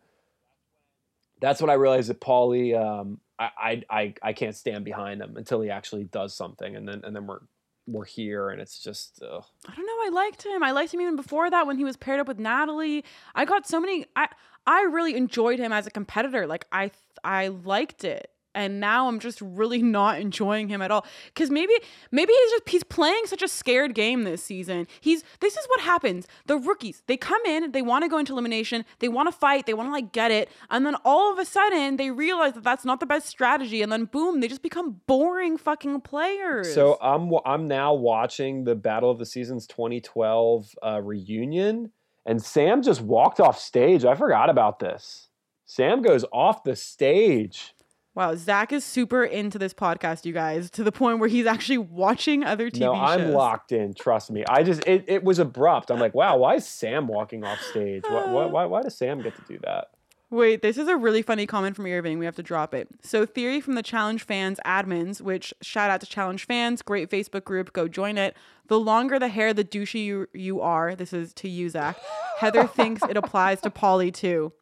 That's 1.42 1.60
when 1.60 1.68
I 1.68 1.74
realized 1.74 2.08
that 2.08 2.22
Paulie 2.22 2.74
um, 2.74 3.20
I, 3.38 3.84
I 3.90 4.14
I 4.22 4.32
can't 4.32 4.56
stand 4.56 4.86
behind 4.86 5.20
him 5.20 5.36
until 5.36 5.60
he 5.60 5.68
actually 5.68 6.04
does 6.04 6.34
something, 6.34 6.74
and 6.74 6.88
then 6.88 7.02
and 7.04 7.14
then 7.14 7.26
we're 7.26 7.40
we're 7.86 8.06
here, 8.06 8.48
and 8.48 8.62
it's 8.62 8.82
just. 8.82 9.22
Ugh. 9.22 9.44
I 9.66 9.74
don't 9.74 9.84
know. 9.84 10.06
I 10.06 10.10
liked 10.10 10.46
him. 10.46 10.62
I 10.62 10.70
liked 10.70 10.94
him 10.94 11.02
even 11.02 11.16
before 11.16 11.50
that 11.50 11.66
when 11.66 11.76
he 11.76 11.84
was 11.84 11.98
paired 11.98 12.18
up 12.18 12.28
with 12.28 12.38
Natalie. 12.38 13.04
I 13.34 13.44
got 13.44 13.68
so 13.68 13.78
many. 13.78 14.06
I 14.16 14.28
I 14.66 14.84
really 14.84 15.16
enjoyed 15.16 15.58
him 15.58 15.74
as 15.74 15.86
a 15.86 15.90
competitor. 15.90 16.46
Like 16.46 16.64
I 16.72 16.92
I 17.22 17.48
liked 17.48 18.04
it 18.04 18.30
and 18.58 18.80
now 18.80 19.06
I'm 19.08 19.20
just 19.20 19.40
really 19.40 19.82
not 19.98 20.20
enjoying 20.20 20.68
him 20.68 20.82
at 20.82 20.90
all. 20.90 21.06
Cause 21.34 21.50
maybe 21.50 21.72
maybe 22.10 22.32
he's 22.32 22.50
just 22.50 22.68
he's 22.68 22.84
playing 22.84 23.22
such 23.26 23.42
a 23.42 23.48
scared 23.48 23.94
game 23.94 24.24
this 24.24 24.42
season. 24.42 24.86
He's 25.00 25.22
this 25.40 25.56
is 25.56 25.64
what 25.68 25.80
happens. 25.80 26.26
The 26.46 26.58
rookies 26.58 27.02
they 27.06 27.16
come 27.16 27.40
in, 27.46 27.72
they 27.72 27.82
want 27.82 28.02
to 28.02 28.08
go 28.08 28.18
into 28.18 28.32
elimination, 28.32 28.84
they 28.98 29.08
want 29.08 29.28
to 29.28 29.32
fight, 29.32 29.66
they 29.66 29.74
want 29.74 29.88
to 29.88 29.92
like 29.92 30.12
get 30.12 30.30
it, 30.30 30.50
and 30.70 30.84
then 30.84 30.96
all 31.04 31.32
of 31.32 31.38
a 31.38 31.44
sudden 31.44 31.96
they 31.96 32.10
realize 32.10 32.54
that 32.54 32.64
that's 32.64 32.84
not 32.84 33.00
the 33.00 33.06
best 33.06 33.26
strategy, 33.26 33.80
and 33.80 33.92
then 33.92 34.06
boom, 34.06 34.40
they 34.40 34.48
just 34.48 34.62
become 34.62 35.00
boring 35.06 35.56
fucking 35.56 36.00
players. 36.00 36.74
So 36.74 36.98
I'm 37.00 37.32
I'm 37.44 37.68
now 37.68 37.94
watching 37.94 38.64
the 38.64 38.74
Battle 38.74 39.10
of 39.10 39.18
the 39.18 39.26
Seasons 39.26 39.66
2012 39.68 40.74
uh, 40.82 41.00
reunion, 41.02 41.92
and 42.26 42.42
Sam 42.42 42.82
just 42.82 43.00
walked 43.00 43.38
off 43.38 43.58
stage. 43.58 44.04
I 44.04 44.16
forgot 44.16 44.50
about 44.50 44.80
this. 44.80 45.28
Sam 45.64 46.00
goes 46.00 46.24
off 46.32 46.64
the 46.64 46.74
stage. 46.74 47.74
Wow, 48.18 48.34
Zach 48.34 48.72
is 48.72 48.84
super 48.84 49.22
into 49.22 49.60
this 49.60 49.72
podcast, 49.72 50.24
you 50.24 50.32
guys, 50.32 50.72
to 50.72 50.82
the 50.82 50.90
point 50.90 51.20
where 51.20 51.28
he's 51.28 51.46
actually 51.46 51.78
watching 51.78 52.42
other 52.42 52.68
TV 52.68 52.80
no, 52.80 52.94
shows. 52.94 53.10
I'm 53.10 53.30
locked 53.30 53.70
in. 53.70 53.94
Trust 53.94 54.32
me. 54.32 54.44
I 54.48 54.64
just 54.64 54.84
it, 54.88 55.04
it 55.06 55.22
was 55.22 55.38
abrupt. 55.38 55.88
I'm 55.88 56.00
like, 56.00 56.16
wow, 56.16 56.36
why 56.36 56.56
is 56.56 56.66
Sam 56.66 57.06
walking 57.06 57.44
off 57.44 57.60
stage? 57.60 58.02
Why, 58.08 58.26
why, 58.26 58.46
why, 58.50 58.64
why 58.64 58.82
does 58.82 58.98
Sam 58.98 59.22
get 59.22 59.36
to 59.36 59.42
do 59.46 59.60
that? 59.62 59.90
Wait, 60.30 60.62
this 60.62 60.78
is 60.78 60.88
a 60.88 60.96
really 60.96 61.22
funny 61.22 61.46
comment 61.46 61.76
from 61.76 61.86
Irving. 61.86 62.18
We 62.18 62.24
have 62.24 62.34
to 62.34 62.42
drop 62.42 62.74
it. 62.74 62.88
So, 63.04 63.24
theory 63.24 63.60
from 63.60 63.76
the 63.76 63.84
Challenge 63.84 64.24
fans 64.24 64.58
admins, 64.66 65.20
which 65.20 65.54
shout 65.62 65.88
out 65.88 66.00
to 66.00 66.06
Challenge 66.06 66.44
fans, 66.44 66.82
great 66.82 67.10
Facebook 67.10 67.44
group, 67.44 67.72
go 67.72 67.86
join 67.86 68.18
it. 68.18 68.36
The 68.66 68.80
longer 68.80 69.20
the 69.20 69.28
hair, 69.28 69.54
the 69.54 69.62
douchey 69.62 70.04
you, 70.04 70.26
you 70.34 70.60
are. 70.60 70.96
This 70.96 71.12
is 71.12 71.32
to 71.34 71.48
you, 71.48 71.68
Zach. 71.68 71.96
Heather 72.40 72.66
thinks 72.66 73.00
it 73.08 73.16
applies 73.16 73.60
to 73.60 73.70
Paulie 73.70 74.12
too 74.12 74.52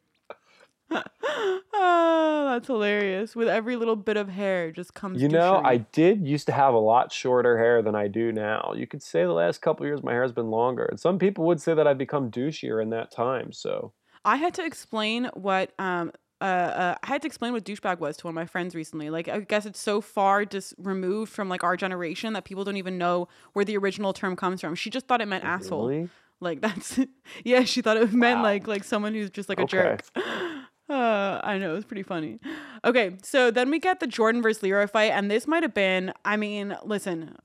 oh, 0.91 2.49
that's 2.53 2.67
hilarious. 2.67 3.35
With 3.35 3.47
every 3.47 3.75
little 3.75 3.95
bit 3.95 4.17
of 4.17 4.29
hair 4.29 4.71
just 4.71 4.93
comes. 4.93 5.21
You 5.21 5.29
know, 5.29 5.61
I 5.63 5.77
did 5.77 6.25
used 6.25 6.45
to 6.47 6.51
have 6.51 6.73
a 6.73 6.79
lot 6.79 7.11
shorter 7.11 7.57
hair 7.57 7.81
than 7.81 7.95
I 7.95 8.07
do 8.07 8.31
now. 8.31 8.73
You 8.75 8.87
could 8.87 9.03
say 9.03 9.23
the 9.23 9.33
last 9.33 9.61
couple 9.61 9.85
years 9.85 10.03
my 10.03 10.11
hair 10.11 10.23
has 10.23 10.31
been 10.31 10.49
longer, 10.49 10.85
and 10.85 10.99
some 10.99 11.19
people 11.19 11.45
would 11.45 11.61
say 11.61 11.73
that 11.73 11.87
I've 11.87 11.97
become 11.97 12.31
douchier 12.31 12.81
in 12.81 12.89
that 12.91 13.11
time. 13.11 13.51
So 13.51 13.93
I 14.25 14.37
had 14.37 14.53
to 14.55 14.65
explain 14.65 15.29
what 15.33 15.71
um 15.79 16.11
uh, 16.39 16.43
uh, 16.43 16.95
I 17.01 17.07
had 17.07 17.21
to 17.23 17.27
explain 17.27 17.53
what 17.53 17.63
douchebag 17.65 17.99
was 17.99 18.15
to 18.17 18.27
one 18.27 18.31
of 18.31 18.35
my 18.35 18.45
friends 18.45 18.75
recently. 18.75 19.09
Like, 19.09 19.27
I 19.27 19.39
guess 19.39 19.65
it's 19.65 19.79
so 19.79 20.01
far 20.01 20.45
just 20.45 20.75
removed 20.77 21.31
from 21.31 21.49
like 21.49 21.63
our 21.63 21.75
generation 21.75 22.33
that 22.33 22.45
people 22.45 22.63
don't 22.63 22.77
even 22.77 22.99
know 22.99 23.27
where 23.53 23.65
the 23.65 23.75
original 23.77 24.13
term 24.13 24.35
comes 24.35 24.61
from. 24.61 24.75
She 24.75 24.91
just 24.91 25.07
thought 25.07 25.19
it 25.19 25.27
meant 25.27 25.43
really? 25.43 25.55
asshole. 25.55 26.09
Like 26.39 26.61
that's 26.61 26.99
yeah. 27.43 27.63
She 27.63 27.81
thought 27.81 27.97
it 27.97 28.13
meant 28.13 28.39
wow. 28.39 28.43
like 28.43 28.67
like 28.67 28.83
someone 28.83 29.13
who's 29.13 29.29
just 29.29 29.49
like 29.49 29.59
a 29.59 29.63
okay. 29.63 29.77
jerk. 29.77 30.03
Uh, 30.89 31.41
I 31.43 31.57
know 31.57 31.71
it 31.71 31.75
was 31.75 31.85
pretty 31.85 32.03
funny. 32.03 32.39
Okay, 32.85 33.17
so 33.21 33.51
then 33.51 33.69
we 33.69 33.79
get 33.79 33.99
the 33.99 34.07
Jordan 34.07 34.41
versus 34.41 34.63
Leroy 34.63 34.87
fight, 34.87 35.11
and 35.11 35.29
this 35.29 35.45
might 35.47 35.63
have 35.63 35.73
been. 35.73 36.13
I 36.23 36.37
mean, 36.37 36.77
listen, 36.83 37.35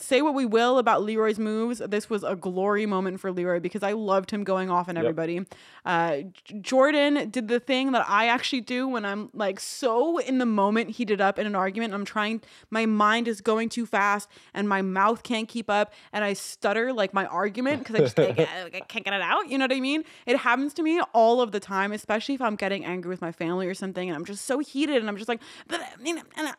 say 0.00 0.22
what 0.22 0.34
we 0.34 0.46
will 0.46 0.78
about 0.78 1.02
Leroy's 1.02 1.38
moves, 1.38 1.80
this 1.80 2.08
was 2.08 2.22
a 2.22 2.36
glory 2.36 2.86
moment 2.86 3.20
for 3.20 3.32
Leroy 3.32 3.60
because 3.60 3.82
I 3.82 3.92
loved 3.92 4.30
him 4.30 4.44
going 4.44 4.70
off 4.70 4.88
on 4.88 4.96
everybody. 4.96 5.34
Yep. 5.34 5.54
Uh, 5.84 6.18
Jordan 6.60 7.30
did 7.30 7.48
the 7.48 7.60
thing 7.60 7.92
that 7.92 8.08
I 8.08 8.28
actually 8.28 8.60
do 8.60 8.86
when 8.86 9.04
I'm 9.04 9.30
like 9.32 9.58
so 9.60 10.18
in 10.18 10.38
the 10.38 10.46
moment 10.46 10.90
heated 10.90 11.20
up 11.20 11.38
in 11.38 11.46
an 11.46 11.54
argument. 11.54 11.94
I'm 11.94 12.04
trying, 12.04 12.42
my 12.70 12.86
mind 12.86 13.28
is 13.28 13.40
going 13.40 13.68
too 13.68 13.86
fast 13.86 14.28
and 14.54 14.68
my 14.68 14.82
mouth 14.82 15.22
can't 15.22 15.48
keep 15.48 15.68
up 15.68 15.92
and 16.12 16.24
I 16.24 16.32
stutter 16.32 16.92
like 16.92 17.12
my 17.12 17.26
argument 17.26 17.80
because 17.80 17.96
I 17.96 17.98
just 18.00 18.18
I 18.18 18.82
can't 18.88 19.04
get 19.04 19.14
it 19.14 19.22
out. 19.22 19.48
You 19.48 19.58
know 19.58 19.64
what 19.64 19.72
I 19.72 19.80
mean? 19.80 20.04
It 20.26 20.38
happens 20.38 20.74
to 20.74 20.82
me 20.82 21.00
all 21.12 21.40
of 21.40 21.52
the 21.52 21.60
time, 21.60 21.92
especially 21.92 22.34
if 22.34 22.42
I'm 22.42 22.56
getting 22.56 22.84
angry 22.84 23.10
with 23.10 23.20
my 23.20 23.32
family 23.32 23.66
or 23.66 23.74
something 23.74 24.08
and 24.08 24.16
I'm 24.16 24.24
just 24.24 24.44
so 24.44 24.60
heated 24.60 24.96
and 24.96 25.08
I'm 25.08 25.16
just 25.16 25.28
like, 25.28 25.40
and 25.68 26.54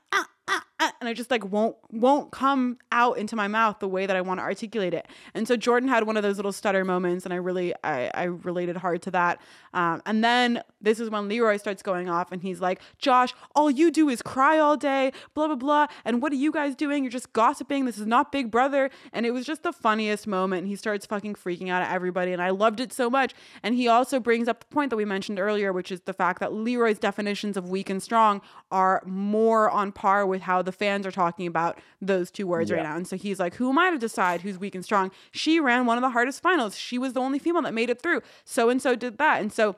I 0.80 1.14
just 1.14 1.32
like 1.32 1.44
won't 1.44 1.76
won't 1.92 2.32
come 2.32 2.78
out 2.92 3.18
into 3.18 3.36
my 3.36 3.48
mouth 3.48 3.80
the 3.80 3.88
way 3.88 4.06
that 4.06 4.16
I 4.16 4.22
want 4.22 4.40
to 4.40 4.44
articulate 4.44 4.94
it. 4.94 5.08
And 5.34 5.48
so 5.48 5.58
Jordan 5.58 5.90
had 5.90 6.06
one 6.06 6.18
of 6.18 6.24
those 6.24 6.38
little 6.38 6.52
stutter 6.52 6.86
moments, 6.86 7.26
and 7.26 7.34
I 7.34 7.38
really 7.38 7.74
I, 7.84 8.12
I 8.14 8.24
related 8.26 8.78
hard 8.78 9.02
to 9.04 9.12
that. 9.12 9.42
Um, 9.74 10.02
and 10.06 10.24
then 10.24 10.62
this 10.82 11.00
is 11.00 11.10
when 11.10 11.28
Leroy 11.28 11.58
starts 11.58 11.84
going 11.84 12.10
off, 12.10 12.32
and 12.32 12.42
he's 12.42 12.62
like, 12.62 12.82
"Josh, 12.98 13.34
all 13.56 13.70
you 13.70 13.92
do 13.92 14.08
is 14.08 14.22
cry 14.22 14.60
all 14.60 14.78
day, 14.78 15.12
blah 15.34 15.48
blah 15.48 15.56
blah. 15.56 15.88
And 16.06 16.22
what 16.22 16.32
are 16.32 16.36
you 16.36 16.52
guys 16.52 16.76
doing? 16.76 17.04
You're 17.04 17.12
just 17.12 17.34
gossiping. 17.34 17.86
This 17.86 17.98
is 17.98 18.08
not 18.08 18.32
Big 18.32 18.52
Brother." 18.52 18.90
And 19.12 19.26
it 19.26 19.32
was 19.32 19.46
just 19.46 19.64
the 19.64 19.74
funniest 19.74 20.28
moment. 20.28 20.60
And 20.60 20.68
he 20.68 20.76
starts 20.76 21.06
fucking 21.06 21.36
freaking 21.36 21.70
out 21.70 21.82
at 21.82 21.92
everybody, 21.92 22.32
and 22.32 22.42
I 22.42 22.52
loved 22.52 22.80
it 22.80 22.94
so 22.94 23.10
much. 23.10 23.34
And 23.64 23.76
he 23.76 23.88
also 23.88 24.20
brings 24.20 24.48
up 24.48 24.62
the 24.62 24.68
point 24.68 24.92
that 24.92 24.98
we 24.98 25.06
mentioned 25.06 25.40
earlier, 25.40 25.74
which 25.74 25.92
is 25.92 26.02
the 26.02 26.14
fact 26.14 26.40
that 26.40 26.54
Leroy's 26.54 27.00
definitions 27.00 27.58
of 27.58 27.70
weak 27.70 27.90
and 27.90 28.02
strong 28.02 28.42
are 28.72 29.02
more 29.06 29.70
on 29.70 29.92
par 29.92 30.26
with 30.26 30.42
how 30.42 30.62
the 30.62 30.69
fans 30.72 31.06
are 31.06 31.12
talking 31.12 31.48
about 31.48 31.80
those 32.02 32.32
two 32.32 32.48
words 32.48 32.70
yeah. 32.70 32.78
right 32.78 32.84
now. 32.84 32.96
And 32.96 33.08
so 33.08 33.16
he's 33.16 33.40
like, 33.40 33.56
who 33.56 33.70
am 33.70 33.78
I 33.78 33.92
to 33.92 33.98
decide 33.98 34.42
who's 34.42 34.58
weak 34.58 34.76
and 34.76 34.84
strong? 34.84 35.12
She 35.32 35.60
ran 35.60 35.86
one 35.86 35.98
of 35.98 36.02
the 36.02 36.10
hardest 36.10 36.42
finals. 36.42 36.78
She 36.78 36.98
was 36.98 37.14
the 37.14 37.22
only 37.22 37.40
female 37.40 37.62
that 37.64 37.74
made 37.74 37.90
it 37.90 38.02
through. 38.02 38.22
So 38.46 38.70
and 38.70 38.82
so 38.82 38.96
did 38.96 39.18
that. 39.18 39.42
And 39.42 39.52
so 39.52 39.76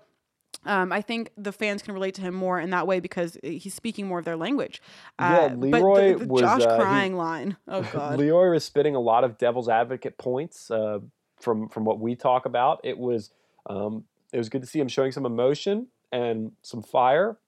um, 0.66 0.92
I 0.92 1.02
think 1.02 1.32
the 1.38 1.52
fans 1.52 1.82
can 1.82 1.94
relate 1.94 2.14
to 2.16 2.22
him 2.22 2.36
more 2.36 2.60
in 2.60 2.70
that 2.70 2.86
way 2.86 3.00
because 3.00 3.38
he's 3.44 3.74
speaking 3.74 4.08
more 4.08 4.20
of 4.20 4.26
their 4.26 4.38
language. 4.38 4.82
Uh, 5.18 5.50
yeah, 5.50 5.56
Leroy 5.56 6.14
the, 6.14 6.20
the 6.20 6.28
was 6.28 6.42
Josh 6.42 6.62
uh, 6.64 6.78
crying 6.78 7.14
he, 7.14 7.18
line. 7.18 7.58
Oh 7.68 7.82
God, 7.92 8.20
Leroy 8.20 8.52
was 8.52 8.64
spitting 8.64 8.96
a 8.96 9.00
lot 9.00 9.24
of 9.24 9.38
devil's 9.38 9.70
advocate 9.70 10.18
points 10.18 10.70
uh, 10.70 11.00
from 11.40 11.68
from 11.70 11.86
what 11.86 12.00
we 12.00 12.16
talk 12.16 12.46
about. 12.46 12.80
It 12.84 12.98
was 12.98 13.32
um, 13.68 14.04
it 14.32 14.38
was 14.38 14.50
good 14.50 14.62
to 14.62 14.68
see 14.68 14.80
him 14.80 14.88
showing 14.88 15.12
some 15.12 15.26
emotion 15.26 15.88
and 16.12 16.52
some 16.62 16.84
fire, 16.84 17.40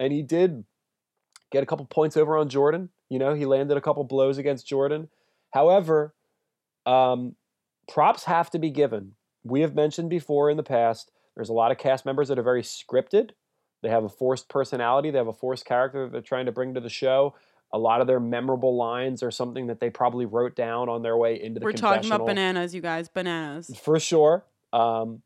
and 0.00 0.12
he 0.12 0.22
did 0.22 0.64
get 1.50 1.62
a 1.62 1.66
couple 1.66 1.86
points 1.86 2.16
over 2.16 2.36
on 2.36 2.48
Jordan. 2.48 2.90
You 3.08 3.18
know, 3.18 3.34
he 3.34 3.46
landed 3.46 3.76
a 3.76 3.80
couple 3.80 4.04
blows 4.04 4.38
against 4.38 4.66
Jordan. 4.66 5.08
However, 5.52 6.14
um, 6.86 7.36
props 7.88 8.24
have 8.24 8.50
to 8.50 8.58
be 8.58 8.70
given. 8.70 9.12
We 9.44 9.62
have 9.62 9.74
mentioned 9.74 10.10
before 10.10 10.50
in 10.50 10.56
the 10.56 10.62
past, 10.62 11.10
there's 11.34 11.48
a 11.48 11.54
lot 11.54 11.70
of 11.70 11.78
cast 11.78 12.04
members 12.04 12.28
that 12.28 12.38
are 12.38 12.42
very 12.42 12.62
scripted. 12.62 13.30
They 13.82 13.88
have 13.88 14.04
a 14.04 14.08
forced 14.08 14.48
personality, 14.48 15.10
they 15.10 15.18
have 15.18 15.28
a 15.28 15.32
forced 15.32 15.64
character 15.64 16.04
that 16.04 16.12
they're 16.12 16.20
trying 16.20 16.46
to 16.46 16.52
bring 16.52 16.74
to 16.74 16.80
the 16.80 16.88
show. 16.88 17.34
A 17.72 17.78
lot 17.78 18.00
of 18.00 18.06
their 18.06 18.18
memorable 18.18 18.76
lines 18.76 19.22
are 19.22 19.30
something 19.30 19.66
that 19.66 19.78
they 19.78 19.90
probably 19.90 20.24
wrote 20.24 20.56
down 20.56 20.88
on 20.88 21.02
their 21.02 21.16
way 21.16 21.40
into 21.40 21.60
the 21.60 21.64
We're 21.64 21.72
talking 21.72 22.10
about 22.10 22.26
bananas, 22.26 22.74
you 22.74 22.80
guys, 22.80 23.08
bananas. 23.08 23.70
For 23.82 24.00
sure. 24.00 24.46
Um, 24.72 25.22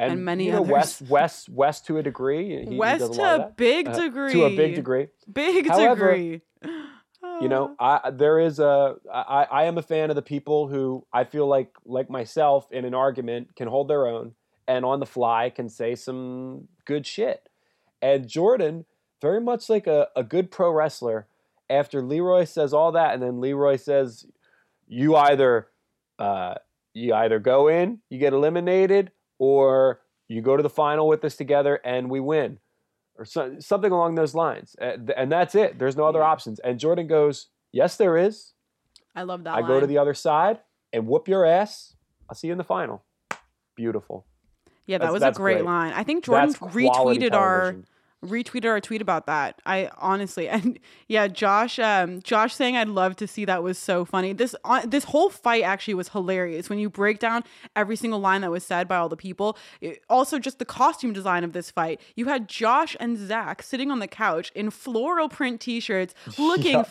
and, 0.00 0.12
and 0.12 0.24
many 0.24 0.46
you 0.46 0.52
know, 0.52 0.62
others. 0.62 0.70
Wes, 0.70 1.02
Wes, 1.02 1.48
Wes 1.48 1.80
to 1.82 1.98
a 1.98 2.02
degree. 2.02 2.64
He, 2.64 2.70
he 2.70 2.76
Wes 2.76 3.00
does 3.00 3.10
a 3.10 3.14
to 3.14 3.34
a 3.34 3.52
big 3.56 3.88
Uh, 3.88 3.98
degree. 4.00 4.32
To 4.32 4.44
a 4.44 4.56
big 4.56 4.74
degree. 4.74 5.08
Big 5.30 5.68
However, 5.68 6.12
degree. 6.12 6.40
You 7.40 7.48
know, 7.48 7.74
I 7.80 8.10
there 8.10 8.38
is 8.38 8.58
a 8.58 8.96
I, 9.12 9.46
I 9.50 9.64
am 9.64 9.78
a 9.78 9.82
fan 9.82 10.10
of 10.10 10.16
the 10.16 10.22
people 10.22 10.68
who 10.68 11.06
I 11.12 11.24
feel 11.24 11.46
like 11.46 11.72
like 11.84 12.08
myself 12.08 12.70
in 12.72 12.84
an 12.84 12.94
argument 12.94 13.56
can 13.56 13.68
hold 13.68 13.88
their 13.88 14.06
own 14.06 14.34
and 14.66 14.84
on 14.84 15.00
the 15.00 15.06
fly 15.06 15.50
can 15.50 15.68
say 15.68 15.94
some 15.94 16.68
good 16.84 17.06
shit. 17.06 17.48
And 18.00 18.26
Jordan, 18.28 18.86
very 19.20 19.40
much 19.40 19.68
like 19.68 19.86
a, 19.86 20.08
a 20.16 20.22
good 20.24 20.50
pro 20.50 20.70
wrestler, 20.70 21.26
after 21.68 22.00
Leroy 22.00 22.44
says 22.44 22.72
all 22.72 22.92
that, 22.92 23.12
and 23.12 23.22
then 23.22 23.40
Leroy 23.40 23.76
says, 23.76 24.26
"You 24.88 25.16
either 25.16 25.68
uh, 26.18 26.54
you 26.94 27.14
either 27.14 27.38
go 27.38 27.68
in, 27.68 27.98
you 28.08 28.18
get 28.18 28.32
eliminated, 28.32 29.10
or 29.40 30.00
you 30.28 30.40
go 30.42 30.56
to 30.56 30.62
the 30.62 30.70
final 30.70 31.08
with 31.08 31.24
us 31.24 31.34
together 31.34 31.80
and 31.84 32.08
we 32.08 32.20
win." 32.20 32.60
Or 33.18 33.24
so, 33.24 33.58
something 33.58 33.90
along 33.92 34.14
those 34.14 34.34
lines, 34.34 34.76
and, 34.78 35.30
that's 35.32 35.54
it. 35.54 35.78
There's 35.78 35.96
no 35.96 36.04
other 36.04 36.20
Yeah. 36.20 36.26
options. 36.26 36.58
And 36.60 36.78
Jordan 36.78 37.06
goes, 37.06 37.48
"Yes, 37.72 37.96
there 37.96 38.16
is. 38.16 38.52
I 39.14 39.24
love 39.24 39.44
that. 39.44 39.54
I 39.54 39.62
go 39.62 39.80
to 39.80 39.86
the 39.86 39.98
other 39.98 40.14
side 40.14 40.60
and 40.92 41.06
whoop 41.06 41.26
your 41.28 41.44
ass. 41.44 41.96
I'll 42.28 42.34
see 42.36 42.46
you 42.46 42.52
in 42.52 42.58
the 42.58 42.64
final." 42.64 43.02
Beautiful. 43.74 44.24
Yeah, 44.86 44.98
that 44.98 45.12
That's- 45.12 45.12
was 45.30 45.36
a 45.36 45.38
great, 45.38 45.54
great. 45.56 45.64
line. 45.66 45.92
I 45.92 46.02
think 46.04 46.24
Jordan 46.24 46.50
That's 46.50 46.74
retweeted 46.74 47.32
our 47.34 47.60
television. 47.72 47.86
Retweeted 48.24 48.66
our 48.68 48.80
tweet 48.80 49.00
about 49.00 49.26
that. 49.26 49.60
I 49.64 49.90
honestly 49.98 50.48
and 50.56 50.78
yeah, 51.08 51.26
Josh 51.28 51.78
um 51.78 52.20
Josh 52.22 52.54
saying 52.54 52.76
I'd 52.76 52.88
love 52.88 53.16
to 53.16 53.26
see 53.26 53.44
that 53.46 53.62
was 53.62 53.78
so 53.78 54.04
funny. 54.04 54.32
This 54.32 54.54
uh, 54.64 54.84
this 54.86 55.04
whole 55.04 55.30
fight 55.30 55.62
actually 55.62 55.94
was 55.94 56.10
hilarious 56.10 56.68
when 56.68 56.78
you 56.78 56.90
break 56.90 57.18
down 57.18 57.44
every 57.74 57.96
single 57.96 58.20
line 58.20 58.42
that 58.42 58.50
was 58.50 58.64
said 58.64 58.88
by 58.88 58.96
all 58.96 59.08
the 59.08 59.16
people. 59.16 59.56
It- 59.80 60.02
also 60.08 60.38
just 60.38 60.58
the 60.58 60.64
costume 60.64 61.12
design 61.12 61.44
of 61.44 61.52
this 61.52 61.70
fight. 61.70 62.00
You 62.16 62.26
had 62.26 62.48
Josh 62.48 62.96
and 63.00 63.16
Zach 63.16 63.62
sitting 63.62 63.90
on 63.90 63.98
the 64.00 64.08
couch 64.08 64.52
in 64.54 64.70
floral 64.70 65.28
print 65.28 65.60
t-shirts 65.60 66.14
looking 66.38 66.72
Yeah. 66.72 66.84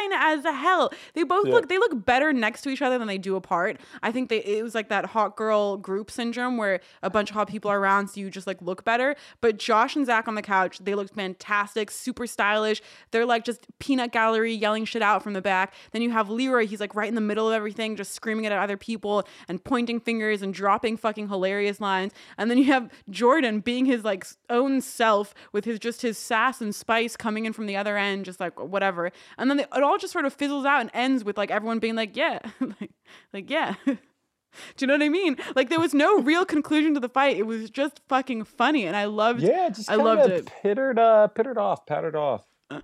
Fine 0.00 0.12
as 0.12 0.44
hell. 0.44 0.92
They 1.14 1.22
both 1.22 1.46
Yeah. 1.46 1.54
look 1.54 1.68
they 1.68 1.78
look 1.78 2.04
better 2.04 2.32
next 2.32 2.62
to 2.62 2.70
each 2.70 2.82
other 2.82 2.98
than 2.98 3.08
they 3.08 3.18
do 3.18 3.36
apart. 3.36 3.80
I 4.02 4.12
think 4.12 4.28
they 4.28 4.38
it 4.38 4.62
was 4.62 4.74
like 4.74 4.88
that 4.88 5.06
hot 5.06 5.36
girl 5.36 5.76
group 5.76 6.10
syndrome 6.10 6.56
where 6.56 6.80
a 7.02 7.10
bunch 7.10 7.30
of 7.30 7.34
hot 7.34 7.48
people 7.48 7.70
are 7.70 7.78
around 7.78 8.08
so 8.08 8.20
you 8.20 8.30
just 8.30 8.46
like 8.46 8.60
look 8.62 8.84
better. 8.84 9.16
But 9.40 9.58
Josh 9.58 9.96
and 9.96 10.06
Zach 10.06 10.28
on 10.28 10.34
the 10.34 10.42
couch, 10.42 10.78
they 10.78 10.94
looked 10.94 11.14
fantastic, 11.14 11.90
super 11.90 12.26
stylish. 12.26 12.82
They're 13.10 13.26
like 13.26 13.44
just 13.44 13.66
peanut 13.78 14.12
gallery 14.12 14.54
yelling 14.54 14.84
shit 14.84 15.02
out 15.02 15.22
from 15.22 15.32
the 15.32 15.42
back. 15.42 15.74
Then 15.92 16.02
you 16.02 16.10
have 16.10 16.30
Leroy, 16.30 16.66
he's 16.66 16.80
like 16.80 16.94
right 16.94 17.08
in 17.08 17.14
the 17.14 17.20
middle 17.20 17.48
of 17.48 17.54
everything, 17.54 17.96
just 17.96 18.12
screaming 18.14 18.46
at 18.46 18.52
other 18.52 18.76
people 18.76 19.24
and 19.48 19.62
pointing 19.62 20.00
fingers 20.00 20.42
and 20.42 20.52
dropping 20.52 20.96
fucking 20.96 21.28
hilarious 21.28 21.80
lines. 21.80 22.12
And 22.38 22.50
then 22.50 22.58
you 22.58 22.64
have 22.64 22.90
Jordan 23.08 23.60
being 23.60 23.84
his 23.86 24.04
like 24.04 24.26
own 24.48 24.80
self 24.80 25.34
with 25.52 25.64
his 25.64 25.78
just 25.78 26.02
his 26.02 26.18
sass 26.18 26.60
and 26.60 26.74
spice 26.74 27.16
coming 27.16 27.46
in 27.46 27.52
from 27.52 27.66
the 27.66 27.76
other 27.76 27.96
end, 27.96 28.24
just 28.24 28.40
like 28.40 28.58
whatever. 28.60 29.10
And 29.38 29.50
then 29.50 29.56
they, 29.58 29.64
it 29.64 29.82
all 29.82 29.89
just 29.98 30.12
sort 30.12 30.24
of 30.24 30.32
fizzles 30.32 30.64
out 30.64 30.80
and 30.80 30.90
ends 30.94 31.24
with 31.24 31.38
like 31.38 31.50
everyone 31.50 31.78
being 31.78 31.96
like, 31.96 32.16
yeah, 32.16 32.38
like, 32.60 32.90
like 33.32 33.50
yeah. 33.50 33.74
Do 33.84 34.82
you 34.82 34.88
know 34.88 34.94
what 34.94 35.02
I 35.02 35.08
mean? 35.08 35.36
Like 35.54 35.68
there 35.68 35.78
was 35.78 35.94
no 35.94 36.20
real 36.20 36.44
conclusion 36.44 36.94
to 36.94 37.00
the 37.00 37.08
fight. 37.08 37.36
It 37.36 37.46
was 37.46 37.70
just 37.70 38.00
fucking 38.08 38.44
funny, 38.44 38.84
and 38.84 38.96
I 38.96 39.04
loved. 39.04 39.42
Yeah, 39.42 39.68
just 39.68 39.88
I 39.88 39.94
loved 39.94 40.30
it. 40.30 40.50
Pittered, 40.62 40.98
uh, 40.98 41.28
pittered 41.28 41.56
off, 41.58 41.86
pattered 41.86 42.16
off. 42.16 42.46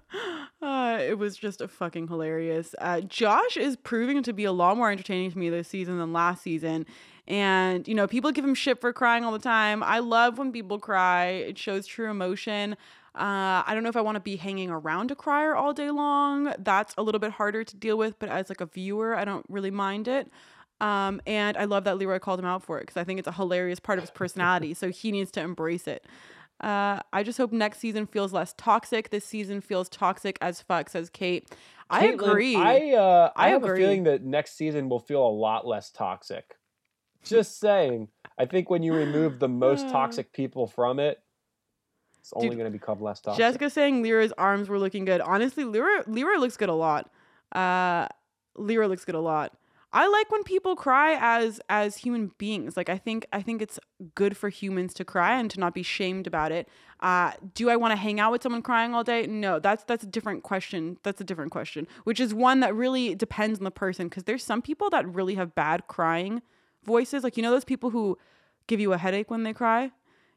Uh, 0.62 0.98
it 1.00 1.16
was 1.16 1.36
just 1.36 1.60
a 1.60 1.68
fucking 1.68 2.08
hilarious. 2.08 2.74
Uh, 2.80 3.00
Josh 3.02 3.56
is 3.56 3.76
proving 3.76 4.22
to 4.22 4.32
be 4.32 4.44
a 4.44 4.50
lot 4.50 4.76
more 4.76 4.90
entertaining 4.90 5.30
to 5.30 5.38
me 5.38 5.50
this 5.50 5.68
season 5.68 5.98
than 5.98 6.12
last 6.12 6.42
season. 6.42 6.86
And, 7.28 7.86
you 7.86 7.94
know, 7.94 8.08
people 8.08 8.32
give 8.32 8.44
him 8.44 8.54
shit 8.54 8.80
for 8.80 8.92
crying 8.92 9.22
all 9.22 9.32
the 9.32 9.38
time. 9.38 9.82
I 9.82 9.98
love 9.98 10.38
when 10.38 10.50
people 10.50 10.80
cry, 10.80 11.26
it 11.26 11.58
shows 11.58 11.86
true 11.86 12.10
emotion. 12.10 12.76
Uh, 13.16 13.64
I 13.66 13.70
don't 13.72 13.82
know 13.82 13.88
if 13.88 13.96
I 13.96 14.02
want 14.02 14.16
to 14.16 14.20
be 14.20 14.36
hanging 14.36 14.68
around 14.68 15.10
a 15.10 15.16
crier 15.16 15.54
all 15.54 15.72
day 15.72 15.90
long. 15.90 16.52
That's 16.58 16.94
a 16.98 17.02
little 17.02 17.18
bit 17.18 17.32
harder 17.32 17.64
to 17.64 17.76
deal 17.76 17.96
with, 17.96 18.18
but 18.18 18.28
as 18.28 18.50
like 18.50 18.60
a 18.60 18.66
viewer, 18.66 19.16
I 19.16 19.24
don't 19.24 19.46
really 19.48 19.70
mind 19.70 20.06
it. 20.06 20.30
Um, 20.82 21.22
and 21.26 21.56
I 21.56 21.64
love 21.64 21.84
that 21.84 21.96
Leroy 21.96 22.18
called 22.18 22.38
him 22.38 22.44
out 22.44 22.62
for 22.62 22.78
it 22.78 22.82
because 22.82 22.98
I 22.98 23.04
think 23.04 23.18
it's 23.18 23.28
a 23.28 23.32
hilarious 23.32 23.80
part 23.80 23.98
of 23.98 24.02
his 24.02 24.10
personality. 24.10 24.74
so 24.74 24.90
he 24.90 25.10
needs 25.10 25.30
to 25.32 25.40
embrace 25.40 25.86
it. 25.88 26.04
Uh, 26.60 27.00
I 27.12 27.22
just 27.22 27.38
hope 27.38 27.52
next 27.52 27.78
season 27.78 28.06
feels 28.06 28.32
less 28.32 28.54
toxic. 28.56 29.10
This 29.10 29.24
season 29.24 29.60
feels 29.60 29.88
toxic 29.88 30.38
as 30.40 30.60
fuck, 30.60 30.88
says 30.88 31.10
Kate. 31.10 31.48
I 31.88 32.06
Caitlin, 32.08 32.30
agree. 32.30 32.56
I 32.56 32.92
uh, 32.92 33.30
I, 33.36 33.46
I 33.46 33.50
have 33.50 33.62
agree. 33.62 33.78
a 33.78 33.86
feeling 33.86 34.04
that 34.04 34.24
next 34.24 34.56
season 34.56 34.88
will 34.88 35.00
feel 35.00 35.26
a 35.26 35.28
lot 35.28 35.66
less 35.66 35.90
toxic. 35.90 36.56
Just 37.22 37.58
saying. 37.60 38.08
I 38.38 38.44
think 38.46 38.68
when 38.70 38.82
you 38.82 38.94
remove 38.94 39.38
the 39.38 39.48
most 39.48 39.88
toxic 39.90 40.32
people 40.32 40.66
from 40.66 40.98
it, 40.98 41.18
it's 42.26 42.32
only 42.34 42.48
Dude, 42.48 42.58
going 42.58 42.72
to 42.72 42.76
become 42.76 43.00
less 43.00 43.20
toxic. 43.20 43.38
Jessica 43.38 43.70
saying 43.70 44.02
Lyra's 44.02 44.32
arms 44.36 44.68
were 44.68 44.80
looking 44.80 45.04
good. 45.04 45.20
Honestly, 45.20 45.62
Lyra 45.62 46.02
Lyra 46.08 46.40
looks 46.40 46.56
good 46.56 46.68
a 46.68 46.74
lot. 46.74 47.08
Uh, 47.52 48.08
Lyra 48.56 48.88
looks 48.88 49.04
good 49.04 49.14
a 49.14 49.20
lot. 49.20 49.56
I 49.92 50.08
like 50.08 50.32
when 50.32 50.42
people 50.42 50.74
cry 50.74 51.16
as 51.20 51.60
as 51.68 51.98
human 51.98 52.32
beings. 52.36 52.76
Like 52.76 52.88
I 52.88 52.98
think 52.98 53.26
I 53.32 53.42
think 53.42 53.62
it's 53.62 53.78
good 54.16 54.36
for 54.36 54.48
humans 54.48 54.92
to 54.94 55.04
cry 55.04 55.38
and 55.38 55.48
to 55.52 55.60
not 55.60 55.72
be 55.72 55.84
shamed 55.84 56.26
about 56.26 56.50
it. 56.50 56.68
Uh, 56.98 57.30
do 57.54 57.70
I 57.70 57.76
want 57.76 57.92
to 57.92 57.96
hang 57.96 58.18
out 58.18 58.32
with 58.32 58.42
someone 58.42 58.60
crying 58.60 58.92
all 58.92 59.04
day? 59.04 59.28
No, 59.28 59.60
that's 59.60 59.84
that's 59.84 60.02
a 60.02 60.08
different 60.08 60.42
question. 60.42 60.98
That's 61.04 61.20
a 61.20 61.24
different 61.24 61.52
question, 61.52 61.86
which 62.02 62.18
is 62.18 62.34
one 62.34 62.58
that 62.58 62.74
really 62.74 63.14
depends 63.14 63.60
on 63.60 63.64
the 63.64 63.70
person 63.70 64.08
because 64.08 64.24
there's 64.24 64.42
some 64.42 64.62
people 64.62 64.90
that 64.90 65.06
really 65.08 65.36
have 65.36 65.54
bad 65.54 65.86
crying 65.86 66.42
voices. 66.82 67.22
Like 67.22 67.36
you 67.36 67.44
know 67.44 67.52
those 67.52 67.64
people 67.64 67.90
who 67.90 68.18
give 68.66 68.80
you 68.80 68.92
a 68.92 68.98
headache 68.98 69.30
when 69.30 69.44
they 69.44 69.52
cry. 69.52 69.92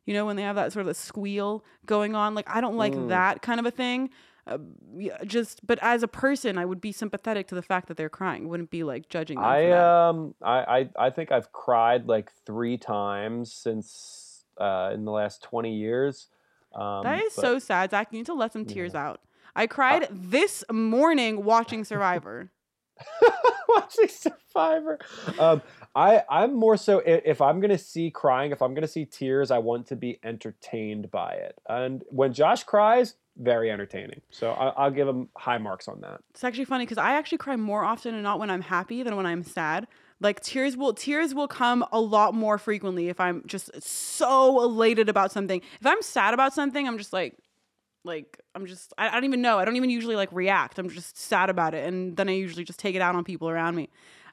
You 0.09 0.15
know 0.15 0.25
when 0.25 0.37
they 0.37 0.41
have 0.41 0.55
that 0.55 0.73
sort 0.73 0.81
of 0.81 0.87
a 0.87 0.95
squeal 0.95 1.63
going 1.85 2.15
on. 2.15 2.33
Like 2.33 2.49
I 2.49 2.61
don't 2.61 2.75
like 2.77 2.93
Mm. 2.93 3.09
that 3.09 3.43
kind 3.43 3.59
of 3.59 3.67
a 3.67 3.71
thing. 3.71 4.09
Uh, 4.47 4.57
yeah, 4.97 5.23
just 5.23 5.59
but 5.67 5.77
as 5.83 6.01
a 6.01 6.07
person, 6.07 6.57
I 6.57 6.65
would 6.65 6.81
be 6.81 6.91
sympathetic 6.91 7.47
to 7.49 7.55
the 7.55 7.61
fact 7.61 7.87
that 7.89 7.95
they're 7.97 8.09
crying. 8.09 8.49
Wouldn't 8.49 8.71
be 8.71 8.81
like 8.83 9.07
judging 9.07 9.37
I 9.37 9.65
that. 9.67 9.85
um 9.85 10.33
I, 10.41 10.57
I 10.97 11.05
I 11.05 11.09
think 11.11 11.31
I've 11.31 11.51
cried 11.51 12.07
like 12.07 12.31
three 12.47 12.75
times 12.79 13.53
since 13.53 14.45
uh, 14.59 14.89
in 14.95 15.05
the 15.05 15.11
last 15.11 15.43
twenty 15.43 15.75
years. 15.75 16.29
Um, 16.73 17.03
That 17.03 17.21
is 17.23 17.33
but- 17.35 17.41
so 17.43 17.59
sad, 17.59 17.91
Zach. 17.91 18.07
You 18.11 18.17
need 18.17 18.25
to 18.25 18.33
let 18.33 18.51
some 18.53 18.65
tears 18.65 18.93
Yeah. 18.95 19.09
out. 19.09 19.21
I 19.55 19.67
cried 19.67 20.07
this 20.11 20.63
morning 20.71 21.43
watching 21.45 21.83
Survivor. 21.85 22.51
watching 23.69 24.07
Survivor. 24.07 24.97
Um, 25.37 25.61
I 25.95 26.23
I'm 26.29 26.55
more 26.55 26.77
so 26.77 27.01
if 27.05 27.41
I'm 27.41 27.59
gonna 27.59 27.77
see 27.77 28.11
crying, 28.11 28.51
if 28.51 28.61
I'm 28.61 28.73
gonna 28.73 28.87
see 28.87 29.05
tears, 29.05 29.51
I 29.51 29.57
want 29.57 29.87
to 29.87 29.95
be 29.95 30.19
entertained 30.23 31.11
by 31.11 31.33
it. 31.33 31.59
And 31.67 32.03
when 32.09 32.33
Josh 32.33 32.63
cries, 32.63 33.15
very 33.37 33.71
entertaining. 33.71 34.21
So 34.29 34.51
I, 34.51 34.67
I'll 34.69 34.91
give 34.91 35.07
him 35.07 35.29
high 35.35 35.57
marks 35.57 35.87
on 35.87 36.01
that. 36.01 36.21
It's 36.31 36.43
actually 36.43 36.65
funny 36.65 36.85
because 36.85 36.97
I 36.97 37.13
actually 37.13 37.37
cry 37.39 37.55
more 37.55 37.83
often 37.83 38.13
and 38.13 38.23
not 38.23 38.39
when 38.39 38.49
I'm 38.49 38.61
happy 38.61 39.01
than 39.01 39.15
when 39.15 39.25
I'm 39.25 39.43
sad. 39.43 39.87
Like 40.19 40.41
tears 40.41 40.75
will 40.75 40.93
tears 40.93 41.33
will 41.33 41.47
come 41.47 41.85
a 41.91 41.99
lot 41.99 42.33
more 42.33 42.57
frequently 42.57 43.07
if 43.07 43.19
I'm 43.19 43.43
just 43.47 43.81
so 43.81 44.61
elated 44.61 45.07
about 45.09 45.31
something. 45.31 45.61
If 45.79 45.87
I'm 45.87 46.01
sad 46.01 46.33
about 46.33 46.53
something, 46.53 46.87
I'm 46.87 46.97
just 46.97 47.13
like 47.13 47.37
like 48.03 48.39
I'm 48.53 48.65
just 48.65 48.93
I, 48.97 49.07
I 49.07 49.11
don't 49.11 49.23
even 49.23 49.41
know. 49.41 49.57
I 49.57 49.65
don't 49.65 49.77
even 49.77 49.89
usually 49.89 50.17
like 50.17 50.29
react. 50.33 50.77
I'm 50.77 50.89
just 50.89 51.17
sad 51.17 51.49
about 51.49 51.73
it 51.73 51.87
and 51.87 52.17
then 52.17 52.27
I 52.27 52.33
usually 52.33 52.65
just 52.65 52.79
take 52.79 52.95
it 52.95 53.01
out 53.01 53.15
on 53.15 53.23
people 53.23 53.49
around 53.49 53.75
me. 53.75 53.89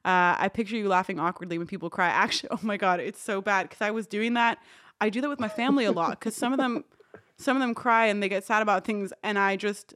Uh, 0.06 0.36
I 0.38 0.48
picture 0.48 0.76
you 0.76 0.86
laughing 0.88 1.18
awkwardly 1.18 1.58
when 1.58 1.66
people 1.66 1.90
cry. 1.90 2.06
Actually, 2.24 2.50
oh 2.52 2.60
my 2.62 2.76
god, 2.76 3.00
it's 3.00 3.20
so 3.20 3.42
bad 3.42 3.68
because 3.68 3.82
I 3.82 3.90
was 3.90 4.06
doing 4.06 4.34
that. 4.34 4.58
I 5.00 5.10
do 5.10 5.20
that 5.20 5.28
with 5.28 5.40
my 5.40 5.48
family 5.48 5.84
a 5.84 5.92
lot 5.92 6.10
because 6.10 6.34
some 6.36 6.52
of 6.52 6.58
them 6.58 6.84
some 7.38 7.56
of 7.56 7.60
them 7.60 7.74
cry 7.74 8.06
and 8.06 8.22
they 8.22 8.28
get 8.28 8.44
sad 8.44 8.62
about 8.62 8.84
things 8.84 9.12
and 9.22 9.38
I 9.38 9.56
just 9.56 9.94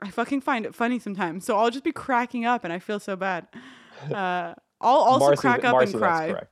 I 0.00 0.10
fucking 0.10 0.40
find 0.42 0.66
it 0.66 0.74
funny 0.74 0.98
sometimes. 0.98 1.44
So 1.44 1.56
I'll 1.56 1.70
just 1.70 1.84
be 1.84 1.92
cracking 1.92 2.44
up 2.44 2.64
and 2.64 2.72
I 2.72 2.78
feel 2.78 3.00
so 3.00 3.16
bad. 3.16 3.46
Uh, 4.12 4.54
I'll 4.80 4.96
also 4.96 5.26
Marcy, 5.26 5.40
crack 5.40 5.64
up 5.64 5.72
Marcy, 5.72 5.92
and 5.92 5.98
cry. 6.00 6.46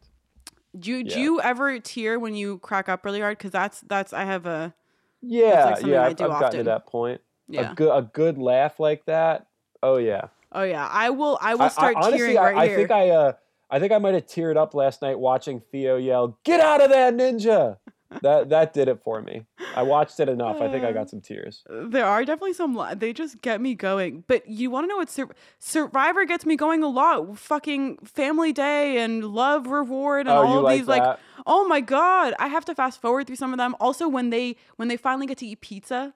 Do 0.78 0.90
you, 0.90 1.04
do 1.04 1.10
Yeah. 1.10 1.24
you 1.24 1.40
ever 1.40 1.78
tear 1.80 2.18
when 2.18 2.34
you 2.34 2.58
crack 2.58 2.88
up 2.88 3.04
really 3.04 3.20
hard? 3.20 3.38
Because 3.38 3.50
that's 3.50 3.80
that's 3.82 4.12
I 4.12 4.24
have 4.24 4.46
a 4.46 4.74
Yeah, 5.22 5.74
something 5.74 5.90
yeah, 5.90 6.02
I 6.02 6.06
I've, 6.08 6.16
do 6.16 6.24
I've 6.24 6.40
gotten 6.40 6.58
to 6.58 6.64
that 6.64 6.86
point. 6.86 7.20
yeah. 7.48 7.72
A 7.72 7.74
good 7.74 7.96
a 7.96 8.02
good 8.02 8.38
laugh 8.38 8.78
like 8.80 9.04
that. 9.06 9.46
Oh 9.82 9.96
yeah. 9.96 10.28
Oh 10.56 10.62
yeah. 10.64 10.88
I 10.90 11.10
will 11.10 11.38
I 11.40 11.54
will 11.54 11.62
I- 11.62 11.66
I- 11.66 11.68
start 11.68 11.96
honestly, 11.96 12.18
tearing 12.18 12.38
I, 12.38 12.42
right 12.42 12.56
I 12.56 12.66
here. 12.68 12.76
think 12.78 12.90
I 12.90 13.10
uh 13.10 13.32
I 13.70 13.78
think 13.80 13.92
I 13.92 13.98
might 13.98 14.14
have 14.14 14.26
teared 14.26 14.56
up 14.56 14.74
last 14.74 15.02
night 15.02 15.18
watching 15.18 15.60
Theo 15.72 15.96
yell, 15.96 16.38
"Get 16.44 16.60
out 16.60 16.80
of 16.80 16.88
there, 16.90 17.10
ninja!" 17.12 17.78
that 18.22 18.50
that 18.50 18.72
did 18.72 18.86
it 18.86 19.00
for 19.02 19.20
me. 19.20 19.44
I 19.74 19.82
watched 19.82 20.20
it 20.20 20.28
enough. 20.28 20.60
I 20.60 20.68
think 20.70 20.84
I 20.84 20.92
got 20.92 21.10
some 21.10 21.20
tears. 21.20 21.64
there 21.68 22.04
are 22.06 22.24
definitely 22.24 22.52
some 22.52 22.80
they 22.96 23.12
just 23.12 23.42
get 23.42 23.60
me 23.60 23.74
going. 23.74 24.22
But 24.28 24.48
you 24.48 24.70
want 24.70 24.84
to 24.84 24.88
know 24.88 24.96
what 24.98 25.10
Sur- 25.10 25.34
Survivor 25.58 26.24
gets 26.24 26.46
me 26.46 26.54
going 26.56 26.84
a 26.84 26.88
lot? 26.88 27.36
Fucking 27.38 27.98
Family 28.04 28.52
Day 28.52 28.98
and 28.98 29.24
Love 29.24 29.66
Reward 29.66 30.28
and 30.28 30.38
Oh, 30.38 30.46
all 30.46 30.58
of 30.58 30.64
like 30.64 30.78
these 30.78 30.86
like 30.88 31.02
that? 31.02 31.18
oh 31.46 31.66
my 31.66 31.80
god, 31.80 32.34
I 32.38 32.46
have 32.46 32.64
to 32.66 32.74
fast 32.76 33.00
forward 33.00 33.26
through 33.26 33.36
some 33.36 33.52
of 33.52 33.58
them. 33.58 33.74
Also 33.80 34.06
when 34.06 34.30
they 34.30 34.54
when 34.76 34.86
they 34.86 34.96
finally 34.96 35.26
get 35.26 35.38
to 35.38 35.46
eat 35.46 35.60
pizza. 35.60 36.14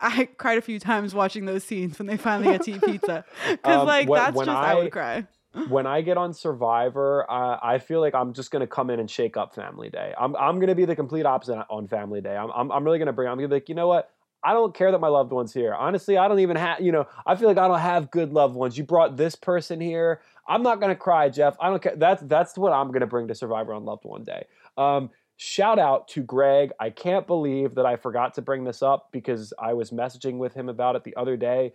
I 0.00 0.26
cried 0.36 0.58
a 0.58 0.62
few 0.62 0.78
times 0.78 1.14
watching 1.14 1.44
those 1.46 1.64
scenes 1.64 1.98
when 1.98 2.06
they 2.06 2.16
finally 2.16 2.52
get 2.52 2.62
to 2.64 2.72
eat 2.72 2.82
pizza. 2.82 3.24
Because 3.50 3.80
Um, 3.80 3.86
like 3.86 4.08
when- 4.08 4.20
that's 4.20 4.36
when 4.36 4.46
just 4.46 4.56
I, 4.56 4.72
I- 4.72 4.74
would 4.74 4.92
cry. 4.92 5.26
when 5.68 5.86
I 5.86 6.02
get 6.02 6.18
on 6.18 6.34
Survivor, 6.34 7.24
uh, 7.30 7.58
I 7.62 7.78
feel 7.78 8.00
like 8.00 8.14
I'm 8.14 8.32
just 8.34 8.50
gonna 8.50 8.66
come 8.66 8.90
in 8.90 9.00
and 9.00 9.10
shake 9.10 9.36
up 9.38 9.54
Family 9.54 9.88
Day. 9.88 10.12
I'm 10.18 10.36
I'm 10.36 10.60
gonna 10.60 10.74
be 10.74 10.84
the 10.84 10.96
complete 10.96 11.24
opposite 11.24 11.64
on 11.70 11.88
Family 11.88 12.20
Day. 12.20 12.36
I'm 12.36 12.50
I'm, 12.50 12.70
I'm 12.70 12.84
really 12.84 12.98
gonna 12.98 13.12
bring. 13.14 13.28
I'm 13.28 13.36
gonna 13.38 13.48
be 13.48 13.54
like, 13.54 13.68
you 13.68 13.74
know 13.74 13.88
what? 13.88 14.10
I 14.44 14.52
don't 14.52 14.74
care 14.74 14.92
that 14.92 14.98
my 15.00 15.08
loved 15.08 15.32
one's 15.32 15.54
here. 15.54 15.74
Honestly, 15.74 16.18
I 16.18 16.28
don't 16.28 16.40
even 16.40 16.56
have. 16.56 16.80
You 16.80 16.92
know, 16.92 17.06
I 17.24 17.36
feel 17.36 17.48
like 17.48 17.56
I 17.58 17.66
don't 17.68 17.78
have 17.80 18.10
good 18.10 18.32
loved 18.34 18.54
ones. 18.54 18.76
You 18.76 18.84
brought 18.84 19.16
this 19.16 19.34
person 19.34 19.80
here. 19.80 20.20
I'm 20.46 20.62
not 20.62 20.78
gonna 20.78 20.94
cry, 20.94 21.30
Jeff. 21.30 21.56
I 21.58 21.70
don't 21.70 21.82
care. 21.82 21.96
That's 21.96 22.22
that's 22.24 22.58
what 22.58 22.72
I'm 22.74 22.92
gonna 22.92 23.06
bring 23.06 23.28
to 23.28 23.34
Survivor 23.34 23.72
on 23.72 23.86
Loved 23.86 24.04
One 24.04 24.24
Day. 24.24 24.44
Um, 24.76 25.08
shout 25.36 25.78
out 25.78 26.08
to 26.08 26.22
Greg. 26.22 26.72
I 26.80 26.90
can't 26.90 27.26
believe 27.26 27.74
that 27.74 27.86
I 27.86 27.96
forgot 27.96 28.34
to 28.34 28.42
bring 28.42 28.64
this 28.64 28.82
up 28.82 29.08
because 29.12 29.52
I 29.58 29.74
was 29.74 29.90
messaging 29.90 30.38
with 30.38 30.54
him 30.54 30.68
about 30.68 30.96
it 30.96 31.04
the 31.04 31.16
other 31.16 31.36
day. 31.36 31.72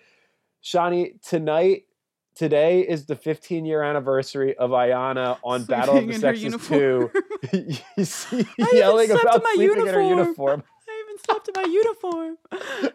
Shanni, 0.63 1.21
tonight 1.21 1.85
today 2.35 2.81
is 2.81 3.05
the 3.05 3.15
15 3.15 3.65
year 3.65 3.83
anniversary 3.83 4.55
of 4.57 4.71
Ayanna 4.71 5.38
on 5.43 5.59
sleeping 5.65 5.79
Battle 5.79 5.97
of 5.97 6.07
the 6.07 6.13
Sexes 6.19 6.67
2. 6.67 7.11
you 7.97 8.05
see 8.05 8.47
yelling 8.73 9.11
about 9.11 9.43
sleeping 9.43 9.61
uniform. 9.61 9.88
in 9.88 9.93
her 9.93 10.01
uniform. 10.01 10.63
I 11.22 11.34
slept 11.34 11.49
in 11.49 11.61
my 11.61 11.69
uniform. 11.69 12.38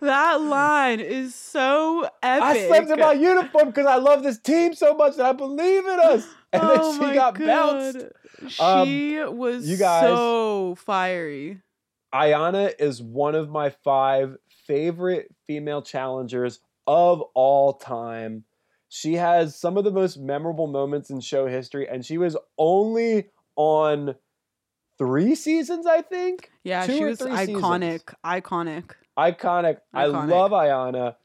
That 0.00 0.40
line 0.40 1.00
is 1.00 1.34
so 1.34 2.08
epic. 2.22 2.42
I 2.42 2.66
slept 2.66 2.90
in 2.90 3.00
my 3.00 3.12
uniform 3.12 3.66
because 3.66 3.86
I 3.86 3.96
love 3.96 4.22
this 4.22 4.38
team 4.38 4.74
so 4.74 4.94
much 4.94 5.16
that 5.16 5.26
I 5.26 5.32
believe 5.32 5.86
in 5.86 6.00
us. 6.00 6.26
And 6.52 6.62
oh 6.62 6.98
then 6.98 7.10
she 7.10 7.14
got 7.14 7.38
God. 7.38 7.46
bounced. 7.46 8.04
She 8.48 9.18
um, 9.18 9.36
was 9.36 9.68
you 9.68 9.76
guys, 9.76 10.02
so 10.02 10.76
fiery. 10.76 11.60
Ayanna 12.14 12.72
is 12.78 13.02
one 13.02 13.34
of 13.34 13.48
my 13.48 13.70
five 13.70 14.36
favorite 14.66 15.34
female 15.46 15.82
challengers 15.82 16.60
of 16.86 17.22
all 17.34 17.74
time. 17.74 18.44
She 18.88 19.14
has 19.14 19.58
some 19.58 19.76
of 19.76 19.84
the 19.84 19.90
most 19.90 20.16
memorable 20.16 20.66
moments 20.66 21.10
in 21.10 21.20
show 21.20 21.46
history, 21.46 21.88
and 21.88 22.04
she 22.04 22.18
was 22.18 22.36
only 22.56 23.30
on 23.56 24.14
three 24.98 25.34
seasons, 25.34 25.86
I 25.86 26.02
think. 26.02 26.50
Yeah, 26.64 26.86
Two 26.86 26.98
she 26.98 27.04
was 27.04 27.18
iconic, 27.18 27.46
seasons. 27.46 28.16
iconic, 28.24 28.90
iconic. 29.18 29.76
I 29.92 30.06
love 30.06 30.50
Ayanna. 30.50 31.16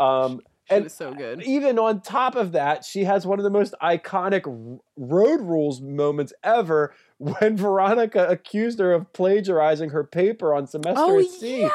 Um, 0.00 0.40
she 0.68 0.74
and 0.74 0.84
was 0.84 0.94
so 0.94 1.14
good. 1.14 1.42
Even 1.44 1.78
on 1.78 2.02
top 2.02 2.36
of 2.36 2.52
that, 2.52 2.84
she 2.84 3.04
has 3.04 3.26
one 3.26 3.38
of 3.38 3.42
the 3.42 3.50
most 3.50 3.74
iconic 3.82 4.44
road 4.96 5.40
rules 5.40 5.80
moments 5.80 6.32
ever 6.42 6.94
when 7.18 7.56
Veronica 7.56 8.26
accused 8.28 8.78
her 8.78 8.92
of 8.92 9.12
plagiarizing 9.12 9.90
her 9.90 10.04
paper 10.04 10.54
on 10.54 10.66
semester 10.66 11.00
oh, 11.00 11.20
at 11.20 11.26
sea. 11.26 11.62
Yeah. 11.62 11.70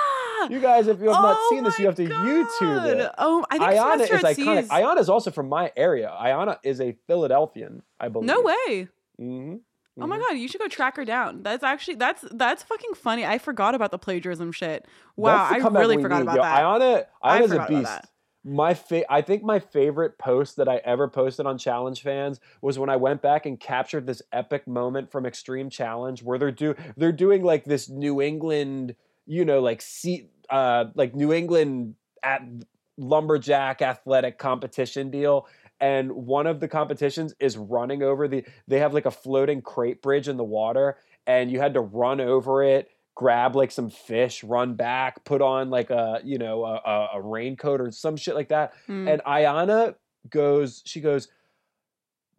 You 0.50 0.60
guys, 0.60 0.88
if 0.88 1.00
you 1.00 1.08
have 1.08 1.20
oh 1.20 1.22
not 1.22 1.38
seen 1.50 1.64
this, 1.64 1.80
you 1.80 1.86
have 1.86 1.96
to 1.96 2.06
God. 2.06 2.26
YouTube 2.26 3.00
it. 3.00 3.12
Oh, 3.18 3.46
I 3.50 3.58
think 3.58 3.72
Ayanna 3.72 4.02
is 4.02 4.38
iconic. 4.38 4.64
Is... 4.64 4.70
Ayanna 4.70 5.00
is 5.00 5.10
also 5.10 5.32
from 5.32 5.48
my 5.48 5.72
area. 5.78 6.14
Ayanna 6.22 6.58
is 6.64 6.82
a 6.82 6.98
Philadelphian, 7.08 7.82
I 7.98 8.10
believe. 8.10 8.28
No 8.28 8.42
way. 8.42 8.90
Mm-hmm. 9.20 9.56
Oh 10.00 10.08
my 10.08 10.16
mm-hmm. 10.16 10.24
god, 10.30 10.40
you 10.40 10.48
should 10.48 10.60
go 10.60 10.68
track 10.68 10.96
her 10.96 11.06
down. 11.06 11.44
That's 11.44 11.64
actually 11.64 11.96
that's 11.96 12.26
that's 12.32 12.64
fucking 12.64 12.96
funny. 12.96 13.26
I 13.26 13.38
forgot 13.38 13.76
about 13.76 13.92
the 13.92 14.00
plagiarism 14.00 14.52
shit. 14.52 14.88
Wow, 15.16 15.48
I 15.50 15.58
really 15.58 16.02
forgot 16.02 16.18
need. 16.18 16.24
about 16.24 16.36
Yo, 16.36 16.42
that. 16.42 16.62
Ayanna, 16.62 17.06
Ayanna's 17.24 17.52
a 17.52 17.66
beast. 17.68 18.10
My 18.46 18.74
fa- 18.74 19.10
I 19.12 19.22
think 19.22 19.44
my 19.44 19.60
favorite 19.60 20.18
post 20.18 20.58
that 20.58 20.68
I 20.68 20.78
ever 20.84 21.08
posted 21.08 21.46
on 21.46 21.58
Challenge 21.58 22.02
fans 22.02 22.42
was 22.62 22.78
when 22.78 22.90
I 22.90 22.98
went 22.98 23.22
back 23.22 23.46
and 23.46 23.58
captured 23.58 24.06
this 24.06 24.22
epic 24.34 24.68
moment 24.68 25.12
from 25.12 25.26
Extreme 25.26 25.70
Challenge 25.70 26.24
where 26.24 26.40
they're 26.40 26.52
do 26.52 26.76
they're 26.98 27.12
doing 27.12 27.44
like 27.44 27.64
this 27.64 27.88
New 27.88 28.20
England, 28.20 28.96
you 29.28 29.46
know, 29.46 29.62
like 29.62 29.82
seat 29.82 30.32
uh 30.50 30.86
like 30.96 31.14
New 31.14 31.32
England 31.32 31.96
at 32.24 32.42
lumberjack 32.98 33.82
athletic 33.82 34.38
competition 34.38 35.10
deal 35.10 35.48
and 35.84 36.14
one 36.14 36.48
of 36.48 36.62
the 36.62 36.68
competitions 36.70 37.36
is 37.42 37.58
running 37.58 38.02
over 38.04 38.26
the 38.30 38.46
they 38.68 38.80
have 38.80 38.94
like 38.94 39.06
a 39.06 39.12
floating 39.12 39.62
crate 39.62 40.02
bridge 40.02 40.30
in 40.30 40.38
the 40.38 40.44
water 40.44 40.98
and 41.28 41.52
you 41.52 41.60
had 41.60 41.74
to 41.74 41.82
run 41.82 42.22
over 42.22 42.64
it 42.64 42.90
grab 43.16 43.56
like 43.56 43.70
some 43.70 43.90
fish 43.90 44.44
run 44.46 44.76
back 44.76 45.24
put 45.26 45.42
on 45.42 45.70
like 45.70 45.90
a 45.90 46.22
you 46.24 46.38
know 46.38 46.64
a, 46.64 47.10
a 47.14 47.22
raincoat 47.22 47.82
or 47.82 47.92
some 47.92 48.16
shit 48.16 48.34
like 48.34 48.48
that 48.48 48.74
mm. 48.88 49.12
and 49.12 49.22
ayanna 49.26 49.94
goes 50.30 50.82
she 50.86 51.02
goes 51.02 51.28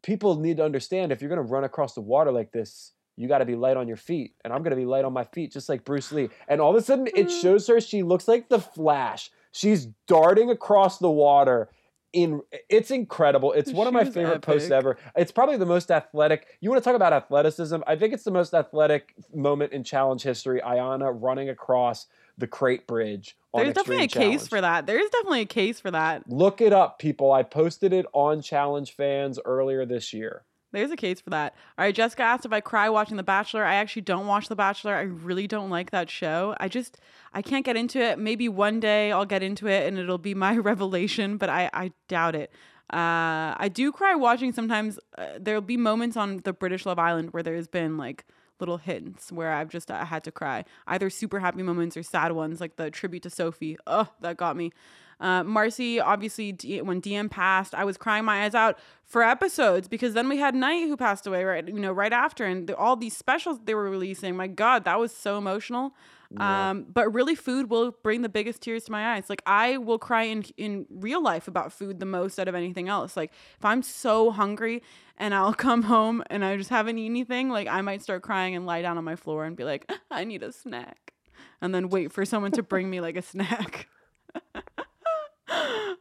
people 0.03 0.41
need 0.41 0.57
to 0.57 0.65
understand 0.65 1.13
if 1.13 1.21
you're 1.21 1.29
going 1.29 1.37
to 1.37 1.53
run 1.53 1.65
across 1.65 1.93
the 1.95 2.01
water 2.01 2.33
like 2.33 2.51
this 2.51 2.93
you 3.17 3.29
got 3.29 3.39
to 3.39 3.45
be 3.45 3.55
light 3.55 3.77
on 3.77 3.87
your 3.87 3.97
feet 3.99 4.33
and 4.43 4.55
i'm 4.55 4.63
going 4.63 4.71
to 4.71 4.77
be 4.77 4.87
light 4.87 5.05
on 5.05 5.13
my 5.13 5.25
feet 5.25 5.53
just 5.53 5.69
like 5.69 5.85
bruce 5.85 6.11
lee 6.13 6.31
and 6.49 6.63
all 6.63 6.71
of 6.71 6.77
a 6.77 6.83
sudden 6.83 7.07
it 7.15 7.31
hmm. 7.31 7.41
shows 7.43 7.67
her 7.67 7.79
she 7.79 8.03
looks 8.03 8.27
like 8.27 8.49
the 8.49 8.59
flash 8.59 9.31
she's 9.53 9.87
darting 10.09 10.49
across 10.49 10.99
the 10.99 11.11
water 11.11 11.69
in 12.15 12.41
it's 12.71 12.91
incredible. 12.91 13.53
It's 13.53 13.73
one 13.73 13.87
of 13.87 13.93
my 13.93 14.05
favorite 14.05 14.37
epic. 14.37 14.43
posts 14.43 14.71
ever. 14.71 14.97
It's 15.17 15.33
probably 15.33 15.57
the 15.57 15.67
most 15.67 15.91
athletic. 15.91 16.47
You 16.61 16.71
want 16.71 16.83
to 16.83 16.89
talk 16.89 16.97
about 16.97 17.13
athleticism? 17.13 17.77
I 17.87 17.97
think 17.97 18.15
it's 18.15 18.23
the 18.25 18.31
most 18.31 18.55
athletic 18.55 19.15
moment 19.35 19.73
in 19.73 19.85
challenge 19.85 20.23
history. 20.23 20.63
Ayanna 20.65 21.13
running 21.15 21.51
across 21.51 22.07
the 22.39 22.47
crate 22.47 22.87
bridge. 22.87 23.37
There's 23.53 23.75
definitely 23.75 24.05
a 24.05 24.09
challenge. 24.09 24.41
case 24.41 24.49
for 24.49 24.61
that. 24.61 24.87
There's 24.87 25.11
definitely 25.11 25.43
a 25.43 25.47
case 25.47 25.79
for 25.79 25.91
that. 25.91 26.29
Look 26.29 26.61
it 26.61 26.73
up, 26.73 26.99
people. 26.99 27.33
I 27.33 27.43
posted 27.43 27.93
it 27.93 28.07
on 28.13 28.43
Challenge 28.43 28.91
Fans 28.91 29.39
earlier 29.45 29.85
this 29.85 30.13
year. 30.13 30.43
There's 30.75 30.91
a 30.91 30.97
case 30.97 31.21
for 31.21 31.31
that. 31.31 31.55
All 31.79 31.85
right, 31.85 31.95
Jessica 31.95 32.23
asked 32.23 32.45
if 32.45 32.53
I 32.53 32.61
cry 32.61 32.89
watching 32.89 33.17
The 33.17 33.23
Bachelor. 33.23 33.65
I 33.65 33.77
actually 33.77 34.03
don't 34.03 34.27
watch 34.27 34.49
The 34.49 34.57
Bachelor. 34.57 34.95
I 34.95 35.03
really 35.03 35.47
don't 35.47 35.71
like 35.71 35.91
that 35.93 36.11
show. 36.11 36.55
I 36.59 36.69
just 36.69 36.99
I 37.33 37.43
can't 37.43 37.65
get 37.65 37.77
into 37.77 38.01
it. 38.01 38.19
Maybe 38.19 38.49
one 38.49 38.81
day 38.81 39.13
I'll 39.13 39.25
get 39.25 39.43
into 39.43 39.69
it 39.69 39.87
and 39.87 39.99
it'll 39.99 40.19
be 40.19 40.35
my 40.35 40.57
revelation, 40.73 41.37
but 41.37 41.49
I 41.49 41.71
I 41.73 41.93
doubt 42.09 42.35
it. 42.35 42.51
Uh, 42.93 43.55
I 43.57 43.71
do 43.73 43.93
cry 43.93 44.15
watching 44.15 44.53
sometimes. 44.53 44.99
Uh, 45.17 45.27
there'll 45.39 45.61
be 45.63 45.77
moments 45.77 46.17
on 46.17 46.39
the 46.45 46.53
British 46.53 46.85
Love 46.85 46.99
Island 46.99 47.33
where 47.33 47.43
there's 47.43 47.69
been 47.69 47.97
like 47.97 48.25
little 48.61 48.77
hints 48.79 49.33
where 49.33 49.53
I've 49.53 49.69
just 49.69 49.91
I 49.91 50.05
had 50.05 50.25
to 50.25 50.33
cry, 50.33 50.65
either 50.87 51.11
super 51.11 51.41
happy 51.41 51.63
moments 51.63 51.97
or 51.97 52.03
sad 52.03 52.33
ones, 52.33 52.61
like 52.61 52.77
the 52.77 52.91
tribute 52.91 53.23
to 53.25 53.31
Sophie. 53.31 53.77
Oh, 53.87 54.09
that 54.21 54.37
got 54.37 54.57
me. 54.57 54.73
Uh, 55.21 55.43
Marcy, 55.45 56.01
obviously, 56.01 56.53
D- 56.53 56.83
when 56.83 57.01
DM 57.01 57.31
passed, 57.31 57.75
I 57.75 57.85
was 57.85 57.97
crying 57.97 58.25
my 58.25 58.45
eyes 58.45 58.55
out 58.55 58.79
for 59.05 59.23
episodes 59.23 59.89
because 59.89 60.15
then 60.15 60.29
we 60.29 60.39
had 60.39 60.55
Knight 60.55 60.89
who 60.89 60.97
passed 60.97 61.27
away 61.27 61.45
right, 61.45 61.67
you 61.67 61.81
know, 61.81 61.93
right 61.93 62.13
after, 62.13 62.45
and 62.45 62.67
the, 62.67 62.77
all 62.77 62.97
these 62.97 63.17
specials 63.17 63.59
they 63.65 63.75
were 63.75 63.89
releasing. 63.89 64.37
My 64.37 64.47
God, 64.47 64.85
that 64.85 64.99
was 64.99 65.13
so 65.13 65.39
emotional. 65.39 65.95
Yeah. 66.31 66.71
Um, 66.71 66.87
but 66.93 67.13
really, 67.13 67.35
food 67.35 67.71
will 67.71 67.93
bring 68.03 68.23
the 68.23 68.29
biggest 68.29 68.61
tears 68.63 68.85
to 68.85 68.93
my 68.93 69.15
eyes. 69.15 69.29
Like 69.29 69.43
I 69.47 69.77
will 69.79 69.99
cry 69.99 70.25
in 70.25 70.43
in 70.57 70.87
real 70.91 71.23
life 71.23 71.47
about 71.49 71.73
food 71.73 72.01
the 72.01 72.07
most 72.07 72.39
out 72.39 72.49
of 72.49 72.55
anything 72.55 72.89
else. 72.89 73.17
Like 73.17 73.33
if 73.59 73.65
I'm 73.65 73.83
so 73.83 74.31
hungry 74.31 74.83
and 75.17 75.35
I'll 75.35 75.55
come 75.69 75.83
home 75.83 76.23
and 76.31 76.45
I 76.45 76.57
just 76.57 76.71
haven't 76.71 76.99
eaten 76.99 77.13
anything, 77.13 77.51
like 77.51 77.69
I 77.69 77.81
might 77.83 78.03
start 78.03 78.23
crying 78.23 78.57
and 78.57 78.67
lie 78.67 78.83
down 78.83 78.99
on 78.99 79.05
my 79.05 79.17
floor 79.17 79.45
and 79.45 79.57
be 79.57 79.65
like, 79.65 79.91
I 80.11 80.25
need 80.25 80.43
a 80.43 80.51
snack, 80.51 81.13
and 81.61 81.75
then 81.75 81.89
wait 81.89 82.11
for 82.11 82.25
someone 82.25 82.53
to 82.53 82.63
bring 82.63 82.91
me 82.91 83.01
like 83.01 83.17
a 83.17 83.23
snack. 83.35 83.89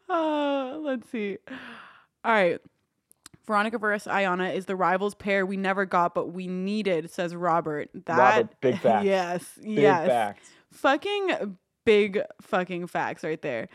uh, 0.09 0.77
let's 0.81 1.09
see. 1.09 1.38
All 2.23 2.31
right. 2.31 2.59
Veronica 3.45 3.77
versus 3.77 4.11
Ayanna 4.11 4.55
is 4.55 4.65
the 4.65 4.75
rivals 4.75 5.15
pair 5.15 5.45
we 5.45 5.57
never 5.57 5.85
got, 5.85 6.15
but 6.15 6.31
we 6.31 6.47
needed, 6.47 7.09
says 7.11 7.35
Robert. 7.35 7.89
That 8.05 8.17
Robert, 8.17 8.61
big 8.61 8.77
facts. 8.80 9.05
Yes, 9.05 9.51
big 9.61 9.80
yes. 9.80 10.07
Facts. 10.07 10.49
Fucking 10.71 11.57
big 11.85 12.21
fucking 12.41 12.88
facts 12.88 13.23
right 13.23 13.41
there. 13.41 13.67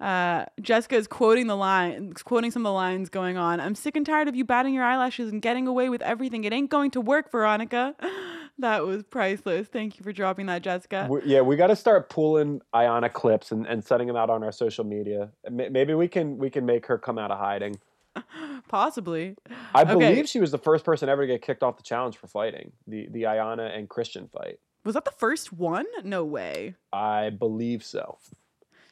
Uh, 0.00 0.46
Jessica 0.62 0.96
is 0.96 1.06
quoting 1.06 1.46
the 1.46 1.56
line, 1.56 2.14
quoting 2.24 2.50
some 2.50 2.64
of 2.64 2.70
the 2.70 2.74
lines 2.74 3.10
going 3.10 3.36
on. 3.36 3.60
I'm 3.60 3.74
sick 3.74 3.96
and 3.96 4.06
tired 4.06 4.28
of 4.28 4.34
you 4.34 4.46
batting 4.46 4.72
your 4.72 4.84
eyelashes 4.84 5.30
and 5.30 5.42
getting 5.42 5.66
away 5.66 5.90
with 5.90 6.00
everything. 6.00 6.44
It 6.44 6.54
ain't 6.54 6.70
going 6.70 6.90
to 6.92 7.02
work, 7.02 7.30
Veronica. 7.30 7.94
that 8.60 8.84
was 8.84 9.02
priceless. 9.02 9.68
Thank 9.68 9.98
you 9.98 10.04
for 10.04 10.12
dropping 10.12 10.46
that, 10.46 10.62
Jessica. 10.62 11.06
We, 11.10 11.20
yeah, 11.24 11.40
we 11.40 11.56
got 11.56 11.68
to 11.68 11.76
start 11.76 12.08
pulling 12.08 12.60
Ayanna 12.74 13.12
clips 13.12 13.52
and, 13.52 13.66
and 13.66 13.84
setting 13.84 14.06
them 14.06 14.16
out 14.16 14.30
on 14.30 14.42
our 14.42 14.52
social 14.52 14.84
media. 14.84 15.30
Maybe 15.50 15.94
we 15.94 16.08
can 16.08 16.38
we 16.38 16.50
can 16.50 16.66
make 16.66 16.86
her 16.86 16.98
come 16.98 17.18
out 17.18 17.30
of 17.30 17.38
hiding. 17.38 17.78
Possibly. 18.68 19.36
I 19.74 19.82
okay. 19.82 19.92
believe 19.92 20.28
she 20.28 20.40
was 20.40 20.50
the 20.50 20.58
first 20.58 20.84
person 20.84 21.08
ever 21.08 21.22
to 21.22 21.26
get 21.26 21.42
kicked 21.42 21.62
off 21.62 21.76
the 21.76 21.82
challenge 21.82 22.16
for 22.16 22.26
fighting 22.26 22.72
the 22.86 23.08
the 23.10 23.24
Ayanna 23.24 23.76
and 23.76 23.88
Christian 23.88 24.28
fight. 24.28 24.58
Was 24.84 24.94
that 24.94 25.04
the 25.04 25.10
first 25.10 25.52
one? 25.52 25.86
No 26.04 26.24
way. 26.24 26.74
I 26.92 27.30
believe 27.30 27.84
so. 27.84 28.18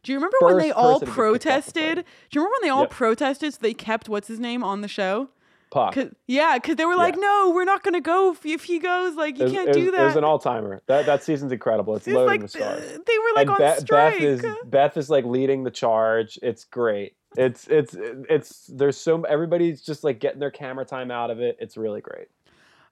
Do 0.02 0.12
you 0.12 0.18
remember 0.18 0.36
first 0.40 0.54
when 0.54 0.62
they 0.62 0.70
all 0.70 1.00
protested? 1.00 1.98
The 1.98 2.02
Do 2.02 2.06
you 2.32 2.40
remember 2.40 2.54
when 2.60 2.68
they 2.68 2.72
all 2.72 2.82
yep. 2.82 2.90
protested 2.90 3.54
so 3.54 3.58
they 3.60 3.74
kept 3.74 4.08
what's 4.08 4.28
his 4.28 4.38
name 4.38 4.62
on 4.62 4.80
the 4.80 4.88
show? 4.88 5.30
Puck. 5.70 5.94
Cause, 5.94 6.08
yeah, 6.26 6.56
because 6.56 6.76
they 6.76 6.84
were 6.84 6.96
like, 6.96 7.14
yeah. 7.14 7.20
"No, 7.20 7.52
we're 7.54 7.64
not 7.64 7.82
gonna 7.82 8.00
go 8.00 8.32
if, 8.32 8.44
if 8.46 8.64
he 8.64 8.78
goes. 8.78 9.14
Like, 9.14 9.38
you 9.38 9.50
can't 9.50 9.72
do 9.72 9.90
that." 9.90 10.00
It 10.00 10.04
was 10.04 10.16
an 10.16 10.24
all 10.24 10.38
timer. 10.38 10.82
That 10.86 11.06
that 11.06 11.22
season's 11.22 11.52
incredible. 11.52 11.96
It's, 11.96 12.06
it's 12.06 12.14
loading 12.14 12.28
like, 12.28 12.40
the 12.40 12.48
stars. 12.48 12.82
They 12.82 13.18
were 13.18 13.34
like 13.34 13.42
and 13.42 13.50
on 13.50 13.58
Beth, 13.58 13.80
strike. 13.80 14.14
Beth 14.14 14.22
is 14.22 14.44
Beth 14.66 14.96
is 14.96 15.10
like 15.10 15.24
leading 15.24 15.64
the 15.64 15.70
charge. 15.70 16.38
It's 16.42 16.64
great. 16.64 17.16
It's 17.36 17.68
it's 17.68 17.94
it's 17.98 18.66
there's 18.66 18.96
so 18.96 19.22
everybody's 19.22 19.82
just 19.82 20.04
like 20.04 20.18
getting 20.18 20.40
their 20.40 20.50
camera 20.50 20.84
time 20.84 21.10
out 21.10 21.30
of 21.30 21.40
it. 21.40 21.56
It's 21.60 21.76
really 21.76 22.00
great. 22.00 22.28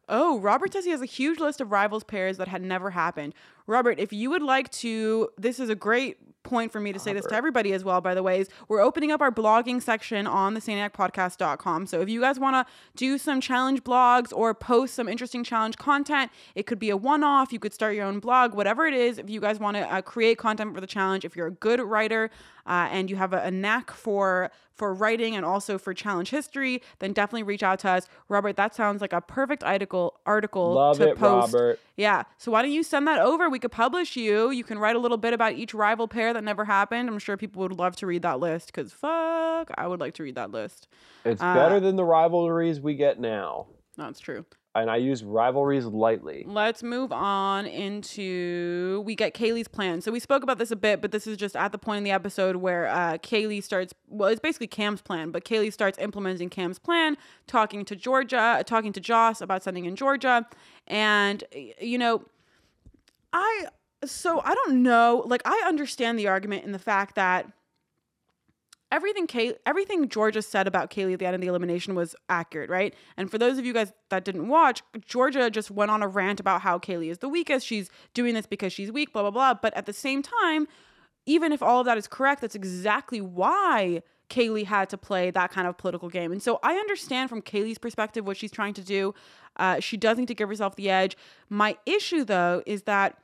Oh, 0.08 0.38
Robert 0.38 0.72
says 0.72 0.84
he 0.84 0.92
has 0.92 1.02
a 1.02 1.06
huge 1.06 1.40
list 1.40 1.60
of 1.60 1.72
rivals 1.72 2.04
pairs 2.04 2.36
that 2.36 2.48
had 2.48 2.62
never 2.62 2.90
happened. 2.90 3.34
Robert, 3.66 3.98
if 3.98 4.12
you 4.12 4.30
would 4.30 4.42
like 4.42 4.70
to, 4.72 5.28
this 5.36 5.58
is 5.58 5.68
a 5.68 5.74
great 5.74 6.18
point 6.46 6.72
for 6.72 6.80
me 6.80 6.92
to 6.92 6.98
say 6.98 7.12
this 7.12 7.26
to 7.26 7.34
everybody 7.34 7.72
as 7.72 7.84
well, 7.84 8.00
by 8.00 8.14
the 8.14 8.22
way, 8.22 8.40
is 8.40 8.48
we're 8.68 8.80
opening 8.80 9.10
up 9.10 9.20
our 9.20 9.32
blogging 9.32 9.82
section 9.82 10.26
on 10.26 10.54
the 10.54 10.60
podcast.com. 10.60 11.86
So 11.86 12.00
if 12.00 12.08
you 12.08 12.20
guys 12.20 12.38
want 12.38 12.54
to 12.54 12.72
do 12.94 13.18
some 13.18 13.40
challenge 13.40 13.82
blogs 13.82 14.32
or 14.32 14.54
post 14.54 14.94
some 14.94 15.08
interesting 15.08 15.44
challenge 15.44 15.76
content, 15.76 16.30
it 16.54 16.66
could 16.66 16.78
be 16.78 16.90
a 16.90 16.96
one 16.96 17.22
off. 17.22 17.52
You 17.52 17.58
could 17.58 17.74
start 17.74 17.94
your 17.94 18.06
own 18.06 18.20
blog, 18.20 18.54
whatever 18.54 18.86
it 18.86 18.94
is. 18.94 19.18
If 19.18 19.28
you 19.28 19.40
guys 19.40 19.58
want 19.58 19.76
to 19.76 19.92
uh, 19.92 20.02
create 20.02 20.38
content 20.38 20.74
for 20.74 20.80
the 20.80 20.86
challenge, 20.86 21.24
if 21.24 21.36
you're 21.36 21.48
a 21.48 21.52
good 21.52 21.80
writer 21.80 22.30
uh, 22.66 22.88
and 22.90 23.10
you 23.10 23.16
have 23.16 23.32
a, 23.32 23.42
a 23.42 23.50
knack 23.50 23.90
for 23.90 24.50
for 24.76 24.92
writing 24.92 25.34
and 25.34 25.44
also 25.44 25.78
for 25.78 25.94
challenge 25.94 26.28
history, 26.28 26.82
then 26.98 27.14
definitely 27.14 27.42
reach 27.42 27.62
out 27.62 27.78
to 27.78 27.88
us. 27.88 28.06
Robert, 28.28 28.56
that 28.56 28.74
sounds 28.74 29.00
like 29.00 29.14
a 29.14 29.22
perfect 29.22 29.64
article 29.64 30.20
article 30.26 30.74
Love 30.74 30.98
to 30.98 31.08
it, 31.08 31.18
post. 31.18 31.54
Robert. 31.54 31.80
Yeah. 31.96 32.24
So 32.36 32.52
why 32.52 32.60
don't 32.60 32.72
you 32.72 32.82
send 32.82 33.08
that 33.08 33.20
over? 33.20 33.48
We 33.56 33.60
could 33.60 33.72
publish 33.72 34.16
you. 34.16 34.50
You 34.50 34.64
can 34.64 34.78
write 34.78 34.96
a 34.96 34.98
little 34.98 35.16
bit 35.16 35.32
about 35.32 35.54
each 35.54 35.72
rival 35.72 36.06
pair 36.08 36.34
that 36.34 36.44
never 36.44 36.66
happened. 36.66 37.08
I'm 37.08 37.18
sure 37.18 37.38
people 37.38 37.62
would 37.62 37.72
love 37.72 37.96
to 37.96 38.06
read 38.06 38.20
that 38.20 38.38
list 38.38 38.66
because 38.66 38.92
fuck, 38.92 39.70
I 39.78 39.86
would 39.86 39.98
like 39.98 40.12
to 40.16 40.22
read 40.22 40.34
that 40.34 40.50
list. 40.50 40.88
It's 41.24 41.40
Uh, 41.40 41.54
better 41.54 41.80
than 41.80 41.96
the 41.96 42.04
rivalries 42.04 42.82
we 42.82 42.96
get 42.96 43.18
now. 43.18 43.68
That's 43.96 44.20
true. 44.20 44.44
And 44.74 44.90
I 44.90 44.96
use 44.96 45.24
rivalries 45.24 45.86
lightly. 45.86 46.44
Let's 46.46 46.82
move 46.82 47.12
on 47.12 47.64
into 47.64 49.02
we 49.06 49.14
get 49.14 49.32
Kayleigh's 49.32 49.68
plan. 49.68 50.02
So 50.02 50.12
we 50.12 50.20
spoke 50.20 50.42
about 50.42 50.58
this 50.58 50.70
a 50.70 50.76
bit, 50.76 51.00
but 51.00 51.10
this 51.10 51.26
is 51.26 51.38
just 51.38 51.56
at 51.56 51.72
the 51.72 51.78
point 51.78 51.96
in 51.96 52.04
the 52.04 52.10
episode 52.10 52.56
where 52.56 52.88
uh, 52.88 53.16
Kayleigh 53.16 53.62
starts. 53.62 53.94
Well, 54.06 54.28
it's 54.28 54.38
basically 54.38 54.66
Kam's 54.66 55.00
plan, 55.00 55.30
but 55.30 55.46
Kayleigh 55.46 55.72
starts 55.72 55.96
implementing 55.98 56.50
Kam's 56.50 56.78
plan, 56.78 57.16
talking 57.46 57.86
to 57.86 57.96
Georgia, 57.96 58.62
talking 58.66 58.92
to 58.92 59.00
Joss 59.00 59.40
about 59.40 59.62
sending 59.62 59.86
in 59.86 59.96
Georgia, 59.96 60.46
and 60.86 61.42
you 61.80 61.96
know, 61.96 62.22
I 63.32 63.66
so 64.04 64.40
I 64.44 64.54
don't 64.54 64.82
know. 64.82 65.24
Like 65.26 65.42
I 65.44 65.64
understand 65.66 66.18
the 66.18 66.28
argument 66.28 66.64
in 66.64 66.72
the 66.72 66.78
fact 66.78 67.14
that 67.16 67.46
everything 68.92 69.26
Kay, 69.26 69.54
everything 69.64 70.08
Georgia 70.08 70.42
said 70.42 70.66
about 70.66 70.90
Kayleigh 70.90 71.14
at 71.14 71.18
the 71.18 71.26
end 71.26 71.34
of 71.34 71.40
the 71.40 71.48
elimination 71.48 71.94
was 71.94 72.14
accurate, 72.28 72.70
right? 72.70 72.94
And 73.16 73.30
for 73.30 73.38
those 73.38 73.58
of 73.58 73.66
you 73.66 73.72
guys 73.72 73.92
that 74.10 74.24
didn't 74.24 74.48
watch, 74.48 74.82
Georgia 75.04 75.50
just 75.50 75.70
went 75.70 75.90
on 75.90 76.02
a 76.02 76.08
rant 76.08 76.40
about 76.40 76.62
how 76.62 76.78
Kayleigh 76.78 77.10
is 77.10 77.18
the 77.18 77.28
weakest. 77.28 77.66
She's 77.66 77.90
doing 78.14 78.34
this 78.34 78.46
because 78.46 78.72
she's 78.72 78.92
weak, 78.92 79.12
blah 79.12 79.22
blah 79.22 79.30
blah. 79.30 79.54
But 79.54 79.76
at 79.76 79.86
the 79.86 79.92
same 79.92 80.22
time, 80.22 80.66
even 81.26 81.52
if 81.52 81.62
all 81.62 81.80
of 81.80 81.86
that 81.86 81.98
is 81.98 82.06
correct, 82.06 82.40
that's 82.40 82.54
exactly 82.54 83.20
why 83.20 84.02
Kayleigh 84.30 84.64
had 84.64 84.88
to 84.90 84.98
play 84.98 85.30
that 85.30 85.50
kind 85.50 85.66
of 85.66 85.76
political 85.76 86.08
game. 86.08 86.32
And 86.32 86.42
so 86.42 86.58
I 86.62 86.74
understand 86.74 87.30
from 87.30 87.42
Kayleigh's 87.42 87.78
perspective 87.78 88.26
what 88.26 88.36
she's 88.36 88.50
trying 88.50 88.74
to 88.74 88.82
do. 88.82 89.14
Uh, 89.56 89.80
she 89.80 89.96
does 89.96 90.18
need 90.18 90.28
to 90.28 90.34
give 90.34 90.48
herself 90.48 90.76
the 90.76 90.90
edge. 90.90 91.16
My 91.48 91.76
issue, 91.86 92.24
though, 92.24 92.62
is 92.66 92.82
that 92.82 93.18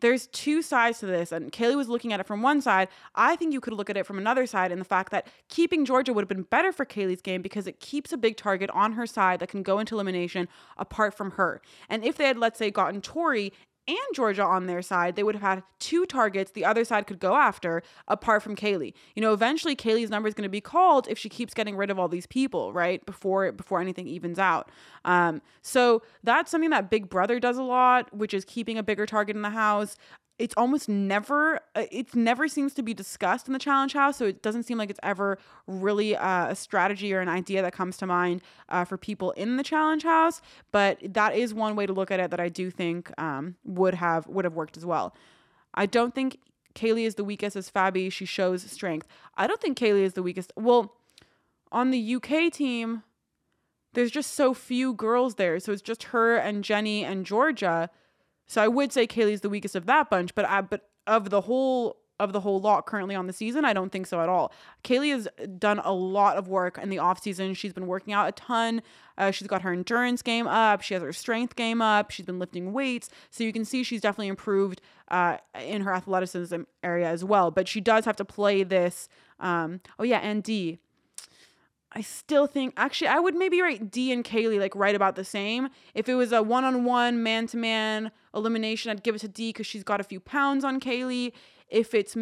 there's 0.00 0.28
two 0.28 0.62
sides 0.62 1.00
to 1.00 1.06
this, 1.06 1.32
and 1.32 1.50
Kayleigh 1.50 1.76
was 1.76 1.88
looking 1.88 2.12
at 2.12 2.20
it 2.20 2.26
from 2.26 2.40
one 2.42 2.60
side. 2.60 2.88
I 3.14 3.34
think 3.36 3.52
you 3.52 3.60
could 3.60 3.72
look 3.72 3.90
at 3.90 3.96
it 3.96 4.06
from 4.06 4.18
another 4.18 4.46
side 4.46 4.70
in 4.70 4.78
the 4.78 4.84
fact 4.84 5.10
that 5.10 5.26
keeping 5.48 5.84
Georgia 5.84 6.12
would 6.12 6.22
have 6.22 6.28
been 6.28 6.42
better 6.42 6.72
for 6.72 6.84
Kayleigh's 6.84 7.22
game 7.22 7.42
because 7.42 7.66
it 7.66 7.80
keeps 7.80 8.12
a 8.12 8.16
big 8.16 8.36
target 8.36 8.70
on 8.70 8.92
her 8.92 9.06
side 9.06 9.40
that 9.40 9.48
can 9.48 9.62
go 9.62 9.78
into 9.78 9.96
elimination 9.96 10.48
apart 10.76 11.14
from 11.14 11.32
her. 11.32 11.60
And 11.88 12.04
if 12.04 12.16
they 12.16 12.26
had, 12.26 12.38
let's 12.38 12.58
say, 12.58 12.70
gotten 12.70 13.00
Tori 13.00 13.52
and 13.88 13.96
Georgia 14.14 14.44
on 14.44 14.66
their 14.66 14.82
side, 14.82 15.16
they 15.16 15.22
would 15.22 15.34
have 15.34 15.42
had 15.42 15.62
two 15.78 16.04
targets 16.06 16.50
the 16.50 16.64
other 16.64 16.84
side 16.84 17.06
could 17.06 17.18
go 17.18 17.34
after 17.34 17.82
apart 18.06 18.42
from 18.42 18.54
Kayleigh. 18.54 18.92
You 19.14 19.22
know, 19.22 19.32
eventually 19.32 19.74
Kayleigh's 19.74 20.10
number 20.10 20.28
is 20.28 20.34
going 20.34 20.44
to 20.44 20.50
be 20.50 20.60
called 20.60 21.08
if 21.08 21.18
she 21.18 21.28
keeps 21.28 21.54
getting 21.54 21.76
rid 21.76 21.90
of 21.90 21.98
all 21.98 22.08
these 22.08 22.26
people, 22.26 22.72
right? 22.72 23.04
Before 23.06 23.50
before 23.50 23.80
anything 23.80 24.06
evens 24.06 24.38
out. 24.38 24.70
Um, 25.04 25.40
so 25.62 26.02
that's 26.22 26.50
something 26.50 26.70
that 26.70 26.90
Big 26.90 27.08
Brother 27.08 27.40
does 27.40 27.56
a 27.56 27.62
lot, 27.62 28.14
which 28.14 28.34
is 28.34 28.44
keeping 28.44 28.76
a 28.76 28.82
bigger 28.82 29.06
target 29.06 29.34
in 29.34 29.42
the 29.42 29.50
house. 29.50 29.96
It's 30.38 30.54
almost 30.56 30.88
never, 30.88 31.56
uh, 31.74 31.86
it 31.90 32.14
never 32.14 32.46
seems 32.46 32.72
to 32.74 32.82
be 32.82 32.94
discussed 32.94 33.48
in 33.48 33.52
the 33.52 33.58
challenge 33.58 33.92
house. 33.92 34.16
So 34.16 34.26
it 34.26 34.42
doesn't 34.42 34.62
seem 34.62 34.78
like 34.78 34.88
it's 34.88 35.00
ever 35.02 35.38
really 35.66 36.16
uh, 36.16 36.48
a 36.48 36.54
strategy 36.54 37.12
or 37.12 37.20
an 37.20 37.28
idea 37.28 37.60
that 37.62 37.72
comes 37.72 37.96
to 37.98 38.06
mind 38.06 38.42
uh, 38.68 38.84
for 38.84 38.96
people 38.96 39.32
in 39.32 39.56
the 39.56 39.64
challenge 39.64 40.04
house. 40.04 40.40
But 40.70 40.98
that 41.02 41.34
is 41.34 41.52
one 41.52 41.74
way 41.74 41.86
to 41.86 41.92
look 41.92 42.10
at 42.10 42.20
it 42.20 42.30
that 42.30 42.40
I 42.40 42.48
do 42.48 42.70
think 42.70 43.10
um, 43.18 43.56
would 43.64 43.94
have 43.94 44.26
would 44.28 44.44
have 44.44 44.54
worked 44.54 44.76
as 44.76 44.86
well. 44.86 45.14
I 45.74 45.86
don't 45.86 46.14
think 46.14 46.38
Kayleigh 46.74 47.06
is 47.06 47.16
the 47.16 47.24
weakest 47.24 47.56
as 47.56 47.70
Fabi. 47.70 48.10
She 48.12 48.24
shows 48.24 48.62
strength. 48.62 49.08
I 49.36 49.46
don't 49.46 49.60
think 49.60 49.76
Kayleigh 49.78 50.04
is 50.04 50.12
the 50.14 50.22
weakest. 50.22 50.52
Well, 50.56 50.94
on 51.72 51.90
the 51.90 52.14
UK 52.14 52.52
team, 52.52 53.02
there's 53.94 54.10
just 54.10 54.34
so 54.34 54.54
few 54.54 54.94
girls 54.94 55.34
there. 55.34 55.58
So 55.60 55.72
it's 55.72 55.82
just 55.82 56.04
her 56.04 56.36
and 56.36 56.62
Jenny 56.62 57.04
and 57.04 57.26
Georgia. 57.26 57.90
So 58.48 58.62
I 58.62 58.68
would 58.68 58.92
say 58.92 59.06
Kayleigh's 59.06 59.42
the 59.42 59.48
weakest 59.48 59.76
of 59.76 59.86
that 59.86 60.10
bunch, 60.10 60.34
but 60.34 60.44
I, 60.46 60.60
but 60.62 60.88
of 61.06 61.30
the 61.30 61.42
whole 61.42 61.98
of 62.20 62.32
the 62.32 62.40
whole 62.40 62.60
lot 62.60 62.84
currently 62.84 63.14
on 63.14 63.26
the 63.28 63.32
season, 63.32 63.64
I 63.64 63.72
don't 63.72 63.90
think 63.90 64.06
so 64.06 64.20
at 64.20 64.28
all. 64.28 64.52
Kayleigh 64.82 65.12
has 65.12 65.28
done 65.58 65.80
a 65.84 65.92
lot 65.92 66.36
of 66.36 66.48
work 66.48 66.76
in 66.76 66.88
the 66.90 66.98
off 66.98 67.22
season. 67.22 67.54
She's 67.54 67.72
been 67.72 67.86
working 67.86 68.12
out 68.12 68.28
a 68.28 68.32
ton. 68.32 68.82
Uh, 69.16 69.30
she's 69.30 69.46
got 69.46 69.62
her 69.62 69.72
endurance 69.72 70.20
game 70.22 70.46
up. 70.48 70.82
She 70.82 70.94
has 70.94 71.02
her 71.02 71.12
strength 71.12 71.54
game 71.54 71.80
up. 71.80 72.10
She's 72.10 72.26
been 72.26 72.40
lifting 72.40 72.72
weights. 72.72 73.08
So 73.30 73.44
you 73.44 73.52
can 73.52 73.64
see 73.64 73.84
she's 73.84 74.00
definitely 74.00 74.28
improved 74.28 74.80
uh, 75.12 75.38
in 75.60 75.82
her 75.82 75.92
athleticism 75.92 76.62
area 76.82 77.08
as 77.08 77.24
well. 77.24 77.52
But 77.52 77.68
she 77.68 77.80
does 77.80 78.04
have 78.04 78.16
to 78.16 78.24
play 78.24 78.64
this. 78.64 79.08
Um, 79.38 79.80
oh 79.98 80.04
yeah, 80.04 80.18
and 80.18 80.42
D. 80.42 80.80
I 81.98 82.02
still 82.02 82.46
think 82.46 82.74
actually 82.76 83.08
I 83.08 83.18
would 83.18 83.34
maybe 83.34 83.60
rate 83.60 83.90
D 83.90 84.12
and 84.12 84.22
Kayleigh 84.22 84.60
like 84.60 84.76
right 84.76 84.94
about 84.94 85.16
the 85.16 85.24
same. 85.24 85.68
If 85.94 86.08
it 86.08 86.14
was 86.14 86.30
a 86.30 86.40
one 86.40 86.62
on 86.62 86.84
one, 86.84 87.24
man 87.24 87.48
to 87.48 87.56
man 87.56 88.12
elimination, 88.32 88.92
I'd 88.92 89.02
give 89.02 89.16
it 89.16 89.18
to 89.22 89.28
D 89.28 89.48
because 89.48 89.66
she's 89.66 89.82
got 89.82 90.00
a 90.00 90.04
few 90.04 90.20
pounds 90.20 90.62
on 90.62 90.78
Kayleigh. 90.78 91.32
If 91.68 91.94
it's 91.94 92.16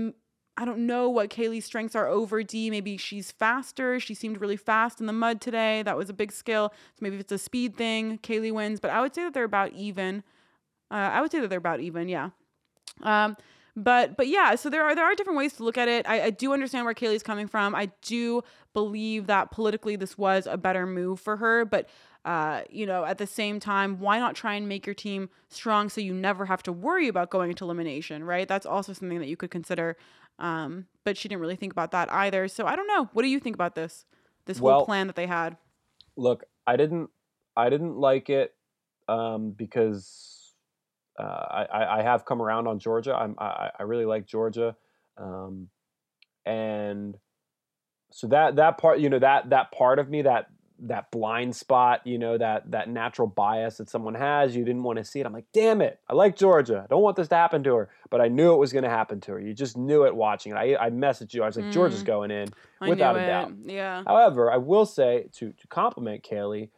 I 0.56 0.64
don't 0.64 0.86
know 0.86 1.10
what 1.10 1.28
Kayleigh's 1.28 1.66
strengths 1.66 1.94
are 1.94 2.06
over 2.06 2.42
D. 2.42 2.70
Maybe 2.70 2.96
she's 2.96 3.32
faster. 3.32 4.00
She 4.00 4.14
seemed 4.14 4.40
really 4.40 4.56
fast 4.56 4.98
in 4.98 5.06
the 5.06 5.12
mud 5.12 5.42
today. 5.42 5.82
That 5.82 5.98
was 5.98 6.08
a 6.08 6.14
big 6.14 6.32
skill. 6.32 6.72
So 6.94 6.98
maybe 7.02 7.16
if 7.16 7.20
it's 7.20 7.32
a 7.32 7.38
speed 7.38 7.76
thing, 7.76 8.16
Kayleigh 8.22 8.54
wins. 8.54 8.80
But 8.80 8.92
I 8.92 9.02
would 9.02 9.14
say 9.14 9.24
that 9.24 9.34
they're 9.34 9.44
about 9.44 9.74
even. 9.74 10.22
Uh, 10.90 10.94
I 10.94 11.20
would 11.20 11.30
say 11.30 11.40
that 11.40 11.50
they're 11.50 11.58
about 11.58 11.80
even. 11.80 12.08
Yeah. 12.08 12.30
Um, 13.02 13.36
but 13.76 14.16
but 14.16 14.26
yeah, 14.26 14.54
so 14.54 14.70
there 14.70 14.82
are 14.82 14.94
there 14.94 15.04
are 15.04 15.14
different 15.14 15.36
ways 15.36 15.52
to 15.54 15.64
look 15.64 15.76
at 15.76 15.86
it. 15.86 16.08
I, 16.08 16.22
I 16.22 16.30
do 16.30 16.52
understand 16.52 16.86
where 16.86 16.94
Kayleigh's 16.94 17.22
coming 17.22 17.46
from. 17.46 17.74
I 17.74 17.90
do 18.02 18.42
believe 18.72 19.26
that 19.26 19.50
politically 19.50 19.96
this 19.96 20.16
was 20.16 20.46
a 20.46 20.56
better 20.56 20.86
move 20.86 21.20
for 21.20 21.36
her, 21.36 21.64
but 21.66 21.88
uh, 22.24 22.62
you 22.70 22.86
know, 22.86 23.04
at 23.04 23.18
the 23.18 23.26
same 23.26 23.60
time, 23.60 24.00
why 24.00 24.18
not 24.18 24.34
try 24.34 24.54
and 24.54 24.68
make 24.68 24.84
your 24.84 24.94
team 24.94 25.28
strong 25.48 25.88
so 25.88 26.00
you 26.00 26.12
never 26.12 26.46
have 26.46 26.62
to 26.64 26.72
worry 26.72 27.06
about 27.06 27.30
going 27.30 27.50
into 27.50 27.64
elimination, 27.64 28.24
right? 28.24 28.48
That's 28.48 28.66
also 28.66 28.92
something 28.92 29.20
that 29.20 29.28
you 29.28 29.36
could 29.36 29.50
consider. 29.50 29.96
Um, 30.38 30.86
but 31.04 31.16
she 31.16 31.28
didn't 31.28 31.40
really 31.40 31.56
think 31.56 31.72
about 31.72 31.92
that 31.92 32.12
either. 32.12 32.48
So 32.48 32.66
I 32.66 32.74
don't 32.74 32.88
know. 32.88 33.08
What 33.12 33.22
do 33.22 33.28
you 33.28 33.38
think 33.38 33.54
about 33.54 33.74
this? 33.74 34.04
This 34.46 34.58
whole 34.58 34.84
plan 34.84 35.06
that 35.06 35.16
they 35.16 35.26
had. 35.26 35.56
Look, 36.16 36.44
I 36.66 36.76
didn't 36.76 37.10
I 37.56 37.70
didn't 37.70 37.96
like 37.96 38.28
it 38.28 38.54
um, 39.08 39.50
because 39.50 40.35
uh, 41.18 41.66
I, 41.72 41.98
I 41.98 42.02
have 42.02 42.24
come 42.24 42.42
around 42.42 42.66
on 42.66 42.78
Georgia. 42.78 43.14
I'm 43.14 43.34
I, 43.38 43.70
I 43.78 43.82
really 43.84 44.04
like 44.04 44.26
Georgia, 44.26 44.76
um, 45.16 45.68
and 46.44 47.16
so 48.12 48.26
that 48.28 48.56
that 48.56 48.78
part 48.78 48.98
you 49.00 49.08
know 49.10 49.18
that 49.18 49.50
that 49.50 49.72
part 49.72 49.98
of 49.98 50.08
me 50.08 50.22
that 50.22 50.46
that 50.78 51.10
blind 51.10 51.56
spot 51.56 52.06
you 52.06 52.18
know 52.18 52.36
that 52.36 52.70
that 52.70 52.88
natural 52.88 53.26
bias 53.26 53.78
that 53.78 53.88
someone 53.88 54.14
has 54.14 54.54
you 54.54 54.62
didn't 54.64 54.82
want 54.82 54.98
to 54.98 55.04
see 55.04 55.18
it 55.20 55.24
i'm 55.26 55.32
like 55.32 55.46
damn 55.54 55.80
it 55.80 55.98
i 56.06 56.12
like 56.12 56.36
georgia 56.36 56.82
i 56.84 56.86
don't 56.88 57.00
want 57.02 57.16
this 57.16 57.28
to 57.28 57.34
happen 57.34 57.64
to 57.64 57.74
her 57.74 57.88
but 58.10 58.20
i 58.20 58.28
knew 58.28 58.52
it 58.52 58.58
was 58.58 58.74
going 58.74 58.84
to 58.84 58.90
happen 58.90 59.18
to 59.18 59.32
her 59.32 59.40
you 59.40 59.54
just 59.54 59.76
knew 59.78 60.04
it 60.04 60.14
watching 60.14 60.52
it 60.52 60.56
i, 60.56 60.76
I 60.76 60.90
messaged 60.90 61.32
you 61.32 61.42
i 61.42 61.46
was 61.46 61.56
like 61.56 61.72
georgia's 61.72 62.02
Mm. 62.02 62.06
going 62.06 62.30
in 62.30 62.48
I 62.82 62.90
without 62.90 63.16
a 63.16 63.24
doubt 63.26 63.52
Yeah. 63.64 64.02
However, 64.06 64.52
I 64.52 64.58
will 64.58 64.84
say 64.84 65.28
to 65.36 65.52
to 65.52 65.66
compliment 65.68 66.22
Kayleigh, 66.22 66.68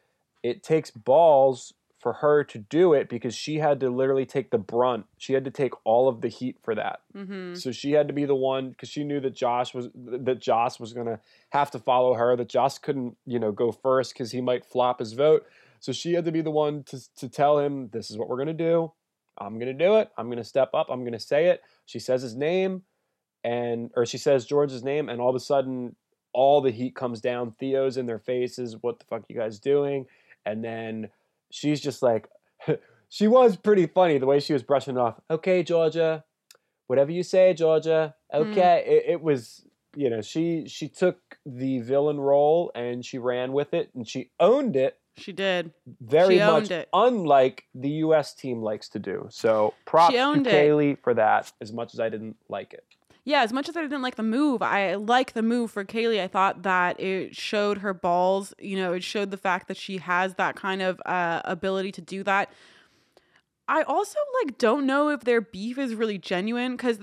it 0.45 0.63
takes 0.63 0.93
balls 0.93 1.75
for 1.99 2.13
her 2.15 2.45
to 2.45 2.59
do 2.59 2.93
it 2.93 3.09
because 3.09 3.35
she 3.35 3.59
had 3.59 3.81
to 3.81 3.91
literally 3.91 4.25
take 4.25 4.51
the 4.51 4.59
brunt. 4.59 5.07
She 5.19 5.33
had 5.33 5.45
to 5.45 5.51
take 5.51 5.73
all 5.85 6.09
of 6.09 6.21
the 6.21 6.29
heat 6.29 6.57
for 6.63 6.75
that. 6.75 7.01
Mm-hmm. 7.17 7.55
So 7.55 7.73
she 7.73 7.93
had 7.93 8.07
to 8.09 8.15
be 8.15 8.25
the 8.25 8.35
one 8.35 8.71
because 8.71 8.89
she 8.89 9.03
knew 9.03 9.21
that 9.21 9.35
Joss 9.35 9.75
was 9.75 9.89
that 9.95 10.39
Joss 10.39 10.79
was 10.79 10.93
gonna 10.93 11.21
have 11.51 11.71
to 11.73 11.79
follow 11.79 12.15
her. 12.15 12.37
That 12.37 12.49
Joss 12.49 12.79
couldn't, 12.79 13.17
you 13.27 13.39
know, 13.39 13.51
go 13.51 13.73
first 13.73 14.13
because 14.13 14.31
he 14.31 14.41
might 14.41 14.65
flop 14.65 15.01
his 15.01 15.13
vote. 15.13 15.47
So 15.81 15.93
she 15.93 16.13
had 16.13 16.25
to 16.25 16.33
be 16.33 16.41
the 16.41 16.51
one 16.51 16.85
to 16.85 17.01
to 17.17 17.29
tell 17.29 17.59
him 17.59 17.89
this 17.93 18.11
is 18.11 18.17
what 18.17 18.29
we're 18.29 18.39
gonna 18.39 18.55
do. 18.55 18.93
I'm 19.37 19.59
gonna 19.59 19.75
do 19.75 19.97
it. 19.97 20.11
I'm 20.17 20.31
gonna 20.31 20.45
step 20.45 20.71
up. 20.75 20.89
I'm 20.91 21.05
gonna 21.05 21.19
say 21.19 21.47
it. 21.47 21.63
She 21.85 21.99
says 21.99 22.23
his 22.23 22.37
name, 22.37 22.83
and 23.43 23.91
or 23.97 24.07
she 24.07 24.19
says 24.19 24.47
George's 24.47 24.85
name, 24.85 25.09
and 25.09 25.21
all 25.21 25.31
of 25.31 25.37
a 25.37 25.41
sudden 25.41 25.97
all 26.33 26.61
the 26.61 26.71
heat 26.71 26.95
comes 26.95 27.21
down. 27.21 27.55
Theo's 27.59 27.97
in 27.97 28.07
their 28.07 28.19
faces. 28.19 28.77
What 28.81 29.01
the 29.01 29.05
fuck 29.07 29.25
you 29.29 29.37
guys 29.37 29.59
doing? 29.59 30.07
And 30.47 30.63
then 30.63 31.09
she's 31.51 31.81
just 31.81 32.03
like, 32.03 32.29
she 33.09 33.29
was 33.29 33.57
pretty 33.57 33.87
funny 33.87 34.19
the 34.19 34.27
way 34.27 34.41
she 34.41 34.53
was 34.53 34.63
brushing 34.63 34.99
off. 34.99 35.21
Okay, 35.31 35.63
Georgia, 35.63 36.25
whatever 36.87 37.11
you 37.11 37.23
say, 37.23 37.55
Georgia. 37.55 38.15
Mm. 38.35 38.51
Okay, 38.53 38.85
it, 38.87 39.13
it 39.13 39.23
was 39.23 39.65
you 39.97 40.11
know 40.11 40.21
she 40.21 40.67
she 40.69 40.89
took 40.89 41.39
the 41.47 41.79
villain 41.81 42.19
role 42.21 42.71
and 42.75 43.05
she 43.05 43.19
ran 43.19 43.53
with 43.53 43.73
it 43.73 43.91
and 43.95 44.07
she 44.07 44.31
owned 44.39 44.77
it. 44.77 44.99
She 45.17 45.33
did. 45.33 45.73
Very 46.01 46.37
She 46.37 46.41
owned 46.43 46.65
much 46.65 46.71
it. 46.71 46.89
unlike 46.93 47.65
the 47.75 47.89
U.S. 48.07 48.35
team 48.35 48.63
likes 48.63 48.89
to 48.91 49.01
do. 49.01 49.27
So 49.31 49.75
props 49.85 50.15
to 50.15 50.33
it. 50.35 50.45
Kayleigh 50.45 50.99
for 51.03 51.15
that. 51.15 51.51
As 51.61 51.73
much 51.73 51.93
as 51.93 51.99
I 51.99 52.09
didn't 52.09 52.37
like 52.49 52.73
it. 52.73 52.85
Yeah, 53.29 53.43
as 53.43 53.53
much 53.53 53.69
as 53.69 53.77
I 53.77 53.83
didn't 53.83 54.01
like 54.01 54.15
the 54.15 54.23
move, 54.23 54.63
I 54.63 54.95
like 54.95 55.35
the 55.35 55.43
move 55.43 55.71
for 55.71 55.85
Kayleigh. 55.85 56.23
I 56.23 56.29
thought 56.29 56.63
that 56.63 56.99
it 56.99 57.37
showed 57.37 57.77
her 57.77 57.93
balls. 57.93 58.55
You 58.59 58.79
know, 58.79 58.95
it 58.95 59.05
showed 59.05 59.31
the 59.31 59.37
fact 59.37 59.69
that 59.69 59.77
she 59.77 59.99
has 59.99 60.37
that 60.37 60.57
kind 60.57 60.81
of 60.81 60.99
uh, 61.05 61.43
ability 61.45 61.93
to 61.93 62.01
do 62.01 62.23
that. 62.23 62.51
I 63.69 63.83
also 63.83 64.17
like 64.43 64.57
don't 64.57 64.87
know 64.87 65.11
if 65.11 65.25
their 65.25 65.43
beef 65.43 65.77
is 65.77 65.95
really 65.95 66.17
genuine 66.17 66.75
because 66.75 67.01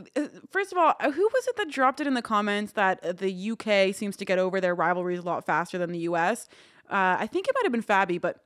first 0.49 0.71
of 0.71 0.79
all, 0.79 0.95
uh, 0.99 1.11
who 1.11 1.21
was 1.21 1.45
it 1.45 1.57
that 1.57 1.69
dropped 1.69 2.01
it 2.01 2.07
in 2.07 2.15
the 2.15 2.23
comments 2.23 2.71
that 2.71 3.05
uh, 3.05 3.11
the 3.11 3.51
UK 3.51 3.93
seems 3.93 4.17
to 4.17 4.25
get 4.25 4.39
over 4.39 4.59
their 4.59 4.73
rivalries 4.73 5.19
a 5.19 5.21
lot 5.21 5.45
faster 5.45 5.77
than 5.77 5.91
the 5.91 5.99
US? 5.99 6.49
Uh, 6.89 7.17
I 7.19 7.27
think 7.27 7.47
it 7.47 7.53
might 7.53 7.65
have 7.65 7.71
been 7.71 7.83
Fabi, 7.83 8.19
but 8.19 8.39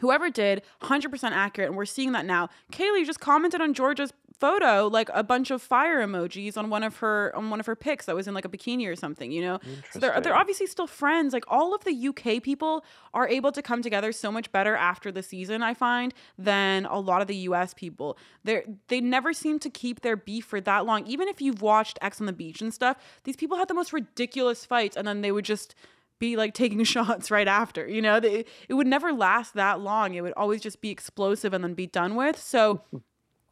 whoever 0.00 0.28
did 0.28 0.60
100% 0.82 1.30
accurate 1.30 1.68
and 1.68 1.78
we're 1.78 1.86
seeing 1.86 2.12
that 2.12 2.26
now 2.26 2.48
kayleigh 2.72 3.06
just 3.06 3.20
commented 3.20 3.60
on 3.60 3.72
georgia's 3.72 4.12
photo 4.38 4.86
like 4.86 5.08
a 5.14 5.22
bunch 5.22 5.50
of 5.50 5.62
fire 5.62 6.06
emojis 6.06 6.56
on 6.56 6.68
one 6.68 6.82
of 6.82 6.96
her 6.98 7.32
on 7.34 7.50
one 7.50 7.60
of 7.60 7.66
her 7.66 7.76
pics 7.76 8.06
that 8.06 8.14
was 8.14 8.28
in 8.28 8.34
like 8.34 8.44
a 8.44 8.48
bikini 8.48 8.86
or 8.86 8.94
something 8.94 9.32
you 9.32 9.40
know 9.40 9.58
so 9.90 9.98
they're, 9.98 10.20
they're 10.20 10.36
obviously 10.36 10.66
still 10.66 10.86
friends 10.86 11.32
like 11.32 11.44
all 11.48 11.74
of 11.74 11.84
the 11.84 12.08
uk 12.08 12.42
people 12.42 12.84
are 13.14 13.28
able 13.28 13.50
to 13.50 13.62
come 13.62 13.82
together 13.82 14.12
so 14.12 14.30
much 14.30 14.52
better 14.52 14.76
after 14.76 15.10
the 15.10 15.22
season 15.22 15.62
i 15.62 15.72
find 15.72 16.12
than 16.38 16.84
a 16.86 16.98
lot 16.98 17.22
of 17.22 17.28
the 17.28 17.36
us 17.36 17.72
people 17.74 18.18
they 18.44 18.62
they 18.88 19.00
never 19.00 19.32
seem 19.32 19.58
to 19.58 19.70
keep 19.70 20.00
their 20.00 20.16
beef 20.16 20.44
for 20.44 20.60
that 20.60 20.84
long 20.84 21.06
even 21.06 21.28
if 21.28 21.40
you've 21.40 21.62
watched 21.62 21.98
Ex 22.02 22.20
on 22.20 22.26
the 22.26 22.32
Beach 22.32 22.60
and 22.60 22.74
stuff 22.74 22.96
these 23.24 23.36
people 23.36 23.56
had 23.56 23.68
the 23.68 23.74
most 23.74 23.92
ridiculous 23.92 24.64
fights 24.64 24.96
and 24.96 25.06
then 25.06 25.22
they 25.22 25.32
would 25.32 25.44
just 25.44 25.74
be 26.18 26.36
like 26.36 26.54
taking 26.54 26.82
shots 26.84 27.30
right 27.30 27.48
after. 27.48 27.86
You 27.86 28.02
know, 28.02 28.20
they, 28.20 28.44
it 28.68 28.74
would 28.74 28.86
never 28.86 29.12
last 29.12 29.54
that 29.54 29.80
long. 29.80 30.14
It 30.14 30.22
would 30.22 30.32
always 30.36 30.60
just 30.60 30.80
be 30.80 30.90
explosive 30.90 31.52
and 31.52 31.62
then 31.62 31.74
be 31.74 31.86
done 31.86 32.14
with. 32.14 32.38
So, 32.40 32.82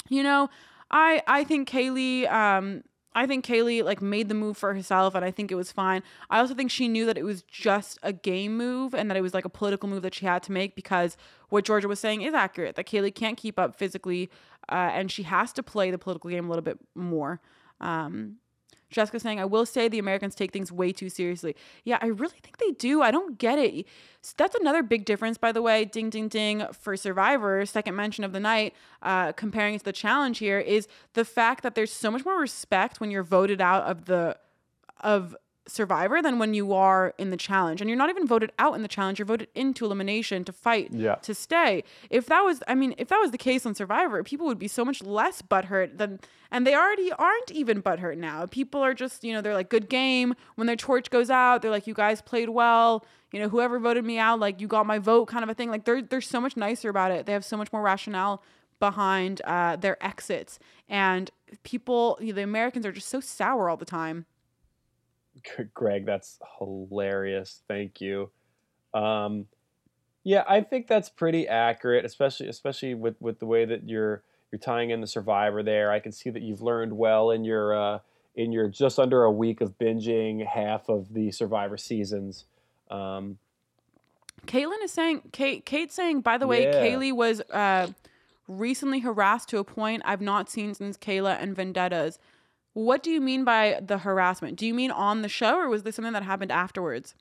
you 0.09 0.23
know, 0.23 0.49
I 0.91 1.23
I 1.27 1.45
think 1.45 1.69
Kayleigh 1.69 2.31
um 2.31 2.83
I 3.15 3.27
think 3.27 3.45
Kayleigh 3.45 3.85
like 3.85 4.03
made 4.03 4.29
the 4.29 4.35
move 4.35 4.57
for 4.57 4.75
herself 4.75 5.15
and 5.15 5.25
I 5.25 5.31
think 5.31 5.53
it 5.53 5.55
was 5.55 5.71
fine. 5.71 6.03
I 6.31 6.41
also 6.41 6.55
think 6.55 6.71
she 6.71 6.89
knew 6.89 7.07
that 7.07 7.17
it 7.17 7.23
was 7.23 7.43
just 7.43 7.99
a 8.03 8.13
game 8.13 8.57
move 8.57 8.95
and 8.95 9.09
that 9.11 9.17
it 9.17 9.21
was 9.21 9.35
like 9.35 9.45
a 9.45 9.49
political 9.51 9.89
move 9.89 10.03
that 10.03 10.15
she 10.15 10.27
had 10.27 10.43
to 10.45 10.53
make 10.53 10.75
because 10.75 11.17
what 11.49 11.65
Georgia 11.65 11.87
was 11.87 12.01
saying 12.01 12.23
is 12.23 12.35
accurate 12.35 12.75
that 12.77 12.87
Kayleigh 12.87 13.15
can't 13.15 13.37
keep 13.37 13.59
up 13.59 13.77
physically 13.77 14.31
uh, 14.69 14.91
and 14.93 15.13
she 15.13 15.23
has 15.23 15.53
to 15.53 15.63
play 15.63 15.91
the 15.91 15.99
political 15.99 16.31
game 16.31 16.47
a 16.47 16.49
little 16.49 16.63
bit 16.63 16.79
more. 16.95 17.41
Um, 17.81 18.37
Jessica 18.95 19.21
saying, 19.21 19.41
I 19.41 19.45
will 19.45 19.67
say 19.67 19.89
the 19.89 19.99
Americans 19.99 20.35
take 20.35 20.53
things 20.53 20.73
way 20.73 20.93
too 20.93 21.09
seriously. 21.11 21.55
Yeah, 21.85 21.99
I 22.01 22.07
really 22.07 22.39
think 22.43 22.57
they 22.59 22.71
do. 22.71 23.03
I 23.03 23.11
don't 23.11 23.39
get 23.39 23.59
it. 23.59 23.87
S- 24.23 24.35
That's 24.37 24.55
another 24.55 24.83
big 24.83 25.05
difference, 25.05 25.37
by 25.37 25.53
the 25.53 25.61
way. 25.61 25.85
Ding, 25.85 26.09
ding, 26.11 26.29
ding 26.29 26.65
for 26.73 26.97
Survivor, 26.97 27.67
second 27.67 27.97
mention 27.97 28.25
of 28.25 28.33
the 28.33 28.41
night, 28.41 28.73
uh, 29.03 29.33
comparing 29.33 29.75
it 29.75 29.79
to 29.81 29.85
the 29.85 29.93
challenge 29.93 30.39
here, 30.39 30.59
is 30.59 30.89
the 31.13 31.25
fact 31.25 31.63
that 31.63 31.75
there's 31.75 31.93
so 31.93 32.11
much 32.11 32.25
more 32.25 32.39
respect 32.41 33.01
when 33.01 33.11
you're 33.11 33.23
voted 33.23 33.61
out 33.61 33.83
of 33.85 34.07
the 34.07 34.37
of 35.01 35.37
Survivor 35.67 36.21
than 36.21 36.39
when 36.39 36.53
you 36.53 36.75
are 36.75 37.15
in 37.17 37.31
the 37.31 37.37
challenge. 37.37 37.81
And 37.81 37.89
you're 37.89 37.97
not 37.97 38.11
even 38.11 38.27
voted 38.27 38.53
out 38.59 38.75
in 38.75 38.83
the 38.83 38.89
challenge, 38.89 39.19
you're 39.19 39.25
voted 39.27 39.49
into 39.55 39.85
elimination 39.87 40.45
to 40.45 40.53
fight 40.53 40.91
Yeah. 40.93 41.15
to 41.17 41.35
stay. 41.35 41.85
If 42.11 42.27
that 42.27 42.41
was 42.43 42.63
I 42.69 42.75
mean, 42.75 42.95
if 42.99 43.09
that 43.09 43.19
was 43.19 43.31
the 43.31 43.39
case 43.39 43.65
on 43.65 43.75
Survivor, 43.75 44.23
people 44.23 44.47
would 44.47 44.59
be 44.59 44.69
so 44.69 44.85
much 44.85 45.03
less 45.03 45.41
butthurt 45.43 45.97
than 45.99 46.21
and 46.51 46.67
they 46.67 46.75
already 46.75 47.11
aren't 47.13 47.51
even 47.51 47.83
butthurt 47.83 48.17
now. 48.19 48.47
People 48.47 48.81
are 48.83 48.95
just, 48.95 49.25
you 49.25 49.33
know, 49.33 49.41
they're 49.41 49.55
like, 49.55 49.71
good 49.71 49.89
game. 49.89 50.35
When 50.55 50.67
their 50.67 50.77
torch 50.77 51.11
goes 51.11 51.31
out, 51.31 51.63
they're 51.63 51.71
like, 51.71 51.87
you 51.87 51.95
guys 51.95 52.21
played 52.23 52.51
well. 52.51 53.05
You 53.33 53.41
know, 53.41 53.49
whoever 53.49 53.81
voted 53.81 54.05
me 54.05 54.19
out, 54.19 54.39
like 54.39 54.61
you 54.61 54.69
got 54.69 54.87
my 54.87 54.99
vote 55.01 55.27
kind 55.27 55.43
of 55.43 55.49
a 55.49 55.55
thing. 55.55 55.71
Like 55.71 55.85
they're 55.87 56.03
they're 56.03 56.21
so 56.21 56.41
much 56.41 56.57
nicer 56.57 56.89
about 56.91 57.11
it. 57.11 57.27
They 57.27 57.33
have 57.33 57.45
so 57.45 57.57
much 57.57 57.73
more 57.73 57.83
rationale 57.83 58.43
behind 58.81 59.41
uh, 59.45 59.77
their 59.77 59.97
exits. 60.05 60.59
And 60.89 61.31
people, 61.63 62.19
you 62.21 62.29
know, 62.29 62.35
the 62.35 62.43
Americans 62.43 62.85
are 62.85 62.93
just 62.93 63.09
so 63.09 63.21
sour 63.21 63.71
all 63.71 63.77
the 63.77 63.85
time. 63.85 64.27
Greg, 65.75 66.07
that's 66.07 66.39
hilarious. 66.59 67.63
Thank 67.69 68.01
you. 68.01 68.31
Um, 68.93 69.47
yeah, 70.23 70.45
I 70.49 70.63
think 70.63 70.87
that's 70.87 71.09
pretty 71.09 71.47
accurate, 71.47 72.05
especially 72.05 72.49
especially 72.49 72.95
with, 72.95 73.21
with 73.21 73.39
the 73.39 73.47
way 73.47 73.65
that 73.65 73.89
you're 73.89 74.23
you're 74.51 74.59
tying 74.59 74.91
in 74.91 75.01
the 75.01 75.07
Survivor 75.07 75.63
there. 75.63 75.91
I 75.91 75.99
can 75.99 76.13
see 76.13 76.31
that 76.31 76.43
you've 76.43 76.63
learned 76.63 76.97
well 76.97 77.31
in 77.31 77.45
your 77.45 77.75
uh, 77.75 77.99
in 78.35 78.53
your 78.53 78.69
just 78.69 78.99
under 78.99 79.25
a 79.25 79.31
week 79.31 79.61
of 79.61 79.79
binging 79.79 80.47
half 80.47 80.89
of 80.89 81.13
the 81.13 81.31
Survivor 81.31 81.77
seasons. 81.77 82.45
Um, 82.91 83.39
Caitlin 84.47 84.83
is 84.83 84.93
saying, 84.93 85.23
Kate, 85.33 85.65
Kate's 85.65 85.95
saying, 85.95 86.21
by 86.21 86.39
the 86.39 86.47
way, 86.47 86.65
Yeah. 86.65 86.83
Kayleigh 86.85 87.13
was 87.13 87.41
uh, 87.51 87.89
recently 88.47 89.01
harassed 89.01 89.49
to 89.51 89.59
a 89.59 89.65
point 89.65 90.03
I've 90.05 90.21
not 90.21 90.51
seen 90.51 90.75
since 90.75 90.97
Kayla 90.97 91.41
and 91.41 91.57
Vendettas. 91.57 92.19
What 92.75 93.03
do 93.03 93.11
you 93.11 93.21
mean 93.21 93.45
by 93.45 93.81
the 93.85 93.99
harassment? 93.99 94.57
Do 94.57 94.67
you 94.67 94.75
mean 94.75 94.91
on 94.91 95.23
the 95.23 95.29
show 95.29 95.57
or 95.57 95.69
was 95.69 95.85
this 95.85 95.97
something 95.97 96.13
that 96.13 96.25
happened 96.25 96.53
afterwards? 96.53 97.15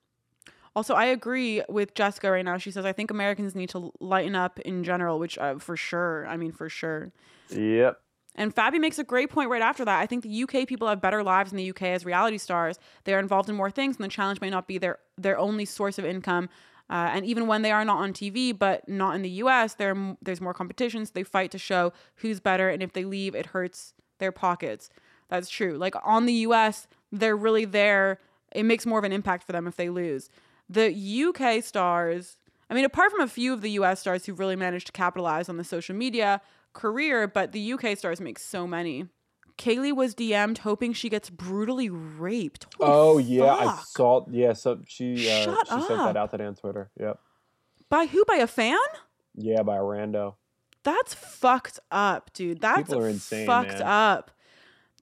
Also, 0.76 0.96
I 0.96 1.06
agree 1.06 1.62
with 1.70 1.94
Jessica 1.94 2.32
right 2.32 2.44
now. 2.44 2.58
She 2.58 2.72
says, 2.72 2.84
I 2.86 2.94
think 2.94 3.12
Americans 3.12 3.54
need 3.54 3.70
to 3.70 3.92
lighten 4.00 4.36
up 4.36 4.60
in 4.62 4.84
general, 4.84 5.20
which 5.20 5.38
uh, 5.38 5.60
for 5.60 5.78
sure. 5.78 6.26
I 6.28 6.38
mean, 6.38 6.52
for 6.52 6.68
sure. 6.68 7.12
yep. 7.50 8.00
And 8.36 8.56
Fabi 8.56 8.80
makes 8.80 8.98
a 8.98 9.04
great 9.04 9.30
point 9.30 9.52
right 9.52 9.62
after 9.62 9.86
that. 9.86 10.00
I 10.00 10.08
think 10.08 10.24
the 10.24 10.44
UK 10.44 10.68
people 10.68 10.88
have 10.88 11.00
better 11.00 11.22
lives 11.22 11.52
in 11.52 11.58
the 11.58 11.70
UK 11.70 11.84
as 11.84 12.04
reality 12.04 12.40
stars. 12.40 12.80
They're 13.04 13.20
involved 13.20 13.48
in 13.48 13.56
more 13.56 13.70
things, 13.70 13.98
and 13.98 14.04
the 14.04 14.10
challenge 14.10 14.42
may 14.42 14.50
not 14.50 14.68
be 14.68 14.80
their 14.80 14.98
their 15.18 15.38
only 15.38 15.66
source 15.66 16.00
of 16.00 16.06
income. 16.06 16.50
Uh, 16.90 17.12
and 17.14 17.26
even 17.26 17.46
when 17.46 17.62
they 17.62 17.72
are 17.72 17.86
not 17.86 18.00
on 18.00 18.12
TV, 18.12 18.58
but 18.58 18.88
not 18.90 19.16
in 19.16 19.22
the 19.22 19.30
US, 19.30 19.76
there 19.76 19.96
there's 20.24 20.42
more 20.42 20.56
competitions. 20.56 21.12
They 21.12 21.24
fight 21.24 21.52
to 21.52 21.60
show 21.60 21.94
who's 22.16 22.40
better, 22.40 22.70
and 22.70 22.82
if 22.82 22.94
they 22.94 23.06
leave, 23.06 23.36
it 23.36 23.48
hurts 23.48 23.94
their 24.18 24.32
pockets. 24.32 24.90
That's 25.30 25.50
true. 25.50 25.78
Like 25.78 25.96
on 26.04 26.26
the 26.26 26.34
US, 26.34 26.88
they're 27.12 27.38
really 27.38 27.66
there. 27.66 28.20
It 28.52 28.64
makes 28.64 28.86
more 28.86 29.00
of 29.00 29.06
an 29.06 29.12
impact 29.12 29.44
for 29.46 29.52
them 29.52 29.68
if 29.68 29.76
they 29.76 29.90
lose. 29.90 30.30
The 30.70 30.94
UK 30.94 31.64
stars, 31.64 32.38
I 32.70 32.74
mean, 32.74 32.86
apart 32.86 33.12
from 33.12 33.22
a 33.22 33.28
few 33.28 33.54
of 33.54 33.62
the 33.62 33.72
US 33.72 34.00
stars 34.00 34.26
who've 34.26 34.40
really 34.40 34.56
managed 34.56 34.88
to 34.88 34.92
capitalize 34.94 35.50
on 35.50 35.58
the 35.58 35.64
social 35.64 35.96
media 35.96 36.42
career, 36.74 37.28
but 37.28 37.52
the 37.52 37.74
UK 37.74 37.98
stars 37.98 38.20
make 38.22 38.40
so 38.40 38.66
many. 38.68 39.08
Kayleigh 39.58 39.96
was 39.96 40.16
DM'd 40.16 40.60
hoping 40.60 40.94
she 40.94 41.10
gets 41.10 41.30
brutally 41.30 41.88
raped. 41.90 42.66
Holy 42.80 42.92
Oh 42.92 43.18
yeah, 43.20 43.54
I 43.54 43.66
fuck. 43.66 43.86
saw. 43.86 44.26
Yeah, 44.32 44.54
so 44.54 44.80
she 44.88 45.30
uh, 45.30 45.44
Shut 45.44 45.68
she 45.68 45.82
sent 45.82 45.88
that 46.00 46.18
out 46.18 46.32
today 46.32 46.46
on 46.46 46.56
Twitter. 46.56 46.90
Yep. 47.00 47.20
By 47.90 48.08
who? 48.08 48.26
By 48.26 48.38
a 48.38 48.48
fan? 48.48 48.78
Yeah, 49.36 49.62
by 49.62 49.78
a 49.78 49.82
rando. 49.82 50.36
That's 50.84 51.14
fucked 51.14 51.80
up, 51.92 52.32
dude. 52.34 52.62
That's 52.62 52.90
People 52.90 53.04
are 53.04 53.08
insane, 53.08 53.46
fucked 53.46 53.70
man. 53.74 53.82
up. 53.84 54.32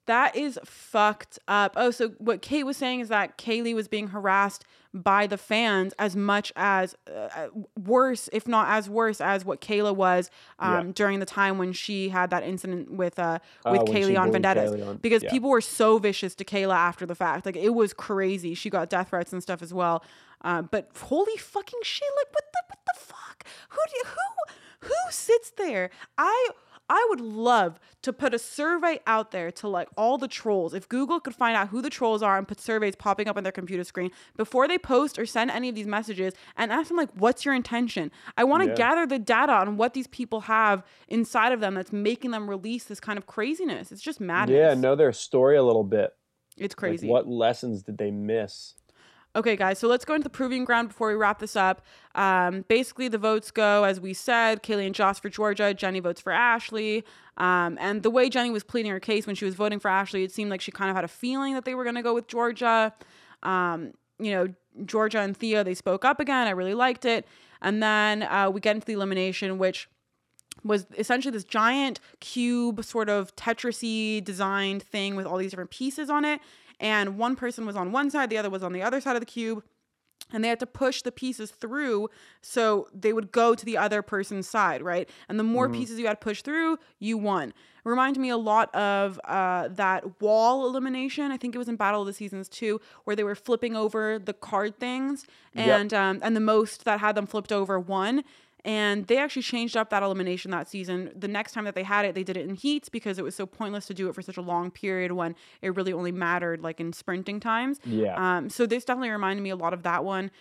That 0.07 0.35
is 0.35 0.59
fucked 0.65 1.37
up. 1.47 1.73
Oh, 1.75 1.91
so 1.91 2.09
what 2.17 2.41
Kate 2.41 2.63
was 2.65 2.75
saying 2.77 3.01
is 3.01 3.09
that 3.09 3.37
Kayleigh 3.37 3.75
was 3.75 3.87
being 3.87 4.07
harassed 4.09 4.65
by 4.93 5.25
the 5.25 5.37
fans 5.37 5.93
as 5.99 6.15
much 6.17 6.51
as 6.55 6.95
uh, 7.13 7.47
worse, 7.81 8.27
if 8.33 8.45
not 8.47 8.67
as 8.69 8.89
worse 8.89 9.21
as 9.21 9.45
what 9.45 9.61
Kayla 9.61 9.95
was 9.95 10.29
um, 10.59 10.87
Yeah. 10.87 10.91
during 10.93 11.19
the 11.19 11.25
time 11.25 11.57
when 11.57 11.71
she 11.71 12.09
had 12.09 12.29
that 12.31 12.43
incident 12.43 12.91
with 12.91 13.17
uh, 13.19 13.39
Uh, 13.65 13.71
with 13.77 13.87
she 13.87 13.93
Kayleigh 13.93 14.19
on 14.19 14.31
Vendettas. 14.31 14.71
Kayleigh 14.71 14.87
on- 14.89 14.97
because 14.97 15.23
yeah. 15.23 15.29
people 15.31 15.49
were 15.49 15.61
so 15.61 15.97
vicious 15.97 16.35
to 16.35 16.43
Kayla 16.43 16.75
after 16.75 17.05
the 17.05 17.15
fact. 17.15 17.45
Like 17.45 17.55
it 17.55 17.69
was 17.73 17.93
crazy. 17.93 18.53
She 18.53 18.69
got 18.69 18.89
death 18.89 19.09
threats 19.09 19.31
and 19.31 19.41
stuff 19.41 19.61
as 19.61 19.73
well. 19.73 20.03
Uh, 20.43 20.63
but 20.63 20.89
holy 20.99 21.37
fucking 21.37 21.79
shit! 21.83 22.07
Like 22.17 22.33
what 22.33 22.45
the 22.51 22.59
what 22.67 22.79
the 22.85 22.99
fuck? 22.99 23.45
Who 23.69 23.79
do 23.87 23.95
you, 23.97 24.03
who 24.05 24.87
who 24.87 25.11
sits 25.11 25.51
there? 25.51 25.91
I 26.17 26.49
I 26.93 27.07
would 27.09 27.21
love 27.21 27.79
to 28.01 28.11
put 28.11 28.33
a 28.33 28.37
survey 28.39 28.99
out 29.07 29.31
there 29.31 29.49
to 29.49 29.67
like 29.69 29.87
all 29.95 30.17
the 30.17 30.27
trolls. 30.27 30.73
If 30.73 30.89
Google 30.89 31.21
could 31.21 31.33
find 31.33 31.55
out 31.55 31.69
who 31.69 31.81
the 31.81 31.89
trolls 31.89 32.21
are 32.21 32.37
and 32.37 32.45
put 32.45 32.59
surveys 32.59 32.95
popping 32.97 33.29
up 33.29 33.37
on 33.37 33.43
their 33.43 33.51
computer 33.53 33.85
screen 33.85 34.11
before 34.35 34.67
they 34.67 34.77
post 34.77 35.17
or 35.17 35.25
send 35.25 35.51
any 35.51 35.69
of 35.69 35.75
these 35.75 35.87
messages 35.87 36.33
and 36.57 36.69
ask 36.69 36.89
them 36.89 36.97
like, 36.97 37.09
what's 37.15 37.45
your 37.45 37.53
intention? 37.53 38.11
I 38.35 38.43
want 38.43 38.63
to 38.63 38.69
Yeah. 38.71 38.75
gather 38.75 39.05
the 39.07 39.19
data 39.19 39.53
on 39.53 39.77
what 39.77 39.93
these 39.93 40.07
people 40.07 40.41
have 40.41 40.83
inside 41.07 41.53
of 41.53 41.61
them 41.61 41.75
that's 41.75 41.93
making 41.93 42.31
them 42.31 42.49
release 42.49 42.83
this 42.83 42.99
kind 42.99 43.17
of 43.17 43.25
craziness. 43.25 43.93
It's 43.93 44.01
just 44.01 44.19
madness. 44.19 44.57
Yeah, 44.57 44.73
know 44.73 44.95
their 44.97 45.13
story 45.13 45.55
a 45.55 45.63
little 45.63 45.85
bit. 45.85 46.13
It's 46.57 46.73
Like, 46.73 46.77
crazy. 46.77 47.07
what 47.07 47.25
lessons 47.25 47.83
did 47.83 47.97
they 47.99 48.11
miss? 48.11 48.73
Okay, 49.33 49.55
guys, 49.55 49.79
so 49.79 49.87
let's 49.87 50.03
go 50.03 50.13
into 50.13 50.25
the 50.25 50.29
proving 50.29 50.65
ground 50.65 50.89
before 50.89 51.07
we 51.07 51.13
wrap 51.13 51.39
this 51.39 51.55
up. 51.55 51.81
Um, 52.15 52.65
basically, 52.67 53.07
the 53.07 53.17
votes 53.17 53.49
go 53.49 53.85
as 53.85 54.01
we 54.01 54.13
said 54.13 54.61
Kayleigh 54.61 54.87
and 54.87 54.95
Joss 54.95 55.19
for 55.19 55.29
Georgia, 55.29 55.73
Jenny 55.73 56.01
votes 56.01 56.19
for 56.19 56.33
Ashley. 56.33 57.05
Um, 57.37 57.77
and 57.79 58.03
the 58.03 58.09
way 58.09 58.27
Jenny 58.29 58.49
was 58.49 58.65
pleading 58.65 58.91
her 58.91 58.99
case 58.99 59.25
when 59.25 59.37
she 59.37 59.45
was 59.45 59.55
voting 59.55 59.79
for 59.79 59.89
Ashley, 59.89 60.25
it 60.25 60.33
seemed 60.33 60.49
like 60.49 60.59
she 60.59 60.71
kind 60.71 60.89
of 60.89 60.97
had 60.97 61.05
a 61.05 61.09
feeling 61.09 61.53
that 61.53 61.63
they 61.63 61.75
were 61.75 61.85
going 61.85 61.95
to 61.95 62.01
go 62.01 62.13
with 62.13 62.27
Georgia. 62.27 62.93
Um, 63.41 63.93
you 64.19 64.31
know, 64.31 64.53
Georgia 64.85 65.19
and 65.19 65.35
Theo, 65.35 65.63
they 65.63 65.75
spoke 65.75 66.03
up 66.03 66.19
again. 66.19 66.47
I 66.47 66.51
really 66.51 66.73
liked 66.73 67.05
it. 67.05 67.25
And 67.61 67.81
then 67.81 68.23
uh, 68.23 68.49
we 68.53 68.59
get 68.59 68.75
into 68.75 68.85
the 68.85 68.93
elimination, 68.93 69.57
which 69.57 69.87
was 70.63 70.85
essentially 70.97 71.31
this 71.31 71.43
giant 71.43 71.99
cube 72.19 72.83
sort 72.83 73.09
of 73.09 73.35
tetrisy 73.35 74.23
designed 74.23 74.83
thing 74.83 75.15
with 75.15 75.25
all 75.25 75.37
these 75.37 75.51
different 75.51 75.71
pieces 75.71 76.09
on 76.09 76.25
it 76.25 76.39
and 76.81 77.17
one 77.17 77.37
person 77.37 77.65
was 77.65 77.77
on 77.77 77.93
one 77.93 78.09
side 78.11 78.29
the 78.29 78.37
other 78.37 78.49
was 78.49 78.63
on 78.63 78.73
the 78.73 78.81
other 78.81 78.99
side 78.99 79.15
of 79.15 79.21
the 79.21 79.25
cube 79.25 79.63
and 80.33 80.43
they 80.43 80.47
had 80.47 80.59
to 80.59 80.65
push 80.65 81.01
the 81.01 81.11
pieces 81.11 81.51
through 81.51 82.09
so 82.41 82.87
they 82.93 83.13
would 83.13 83.31
go 83.31 83.55
to 83.55 83.65
the 83.65 83.77
other 83.77 84.01
person's 84.01 84.47
side, 84.47 84.81
right? 84.81 85.09
And 85.27 85.39
the 85.39 85.43
more 85.43 85.67
mm-hmm. 85.67 85.79
pieces 85.79 85.99
you 85.99 86.07
had 86.07 86.21
pushed 86.21 86.45
through, 86.45 86.79
you 86.99 87.17
won. 87.17 87.49
It 87.49 87.89
reminded 87.89 88.19
me 88.19 88.29
a 88.29 88.37
lot 88.37 88.73
of 88.75 89.19
uh, 89.25 89.67
that 89.69 90.21
wall 90.21 90.67
elimination. 90.67 91.31
I 91.31 91.37
think 91.37 91.55
it 91.55 91.57
was 91.57 91.67
in 91.67 91.75
Battle 91.75 92.01
of 92.01 92.07
the 92.07 92.13
Seasons 92.13 92.47
too, 92.47 92.79
where 93.03 93.15
they 93.15 93.23
were 93.23 93.35
flipping 93.35 93.75
over 93.75 94.19
the 94.19 94.33
card 94.33 94.79
things, 94.79 95.25
and 95.55 95.91
yep. 95.91 96.01
um, 96.01 96.19
and 96.21 96.35
the 96.35 96.41
most 96.41 96.85
that 96.85 96.99
had 96.99 97.15
them 97.15 97.25
flipped 97.25 97.51
over 97.51 97.79
won. 97.79 98.23
And 98.63 99.07
they 99.07 99.17
actually 99.17 99.41
changed 99.41 99.75
up 99.75 99.89
that 99.89 100.03
elimination 100.03 100.51
that 100.51 100.67
season. 100.67 101.11
The 101.15 101.27
next 101.27 101.53
time 101.53 101.65
that 101.65 101.75
they 101.75 101.83
had 101.83 102.05
it, 102.05 102.15
they 102.15 102.23
did 102.23 102.37
it 102.37 102.47
in 102.47 102.55
heats 102.55 102.89
because 102.89 103.17
it 103.17 103.23
was 103.23 103.35
so 103.35 103.45
pointless 103.45 103.87
to 103.87 103.93
do 103.93 104.07
it 104.07 104.15
for 104.15 104.21
such 104.21 104.37
a 104.37 104.41
long 104.41 104.69
period 104.69 105.13
when 105.13 105.35
it 105.61 105.75
really 105.75 105.93
only 105.93 106.11
mattered 106.11 106.61
like 106.61 106.79
in 106.79 106.93
sprinting 106.93 107.39
times. 107.39 107.79
Yeah. 107.85 108.15
Um, 108.15 108.49
so 108.49 108.65
this 108.65 108.85
definitely 108.85 109.09
reminded 109.09 109.41
me 109.41 109.49
a 109.49 109.55
lot 109.55 109.73
of 109.73 109.83
that 109.83 110.03
one. 110.05 110.31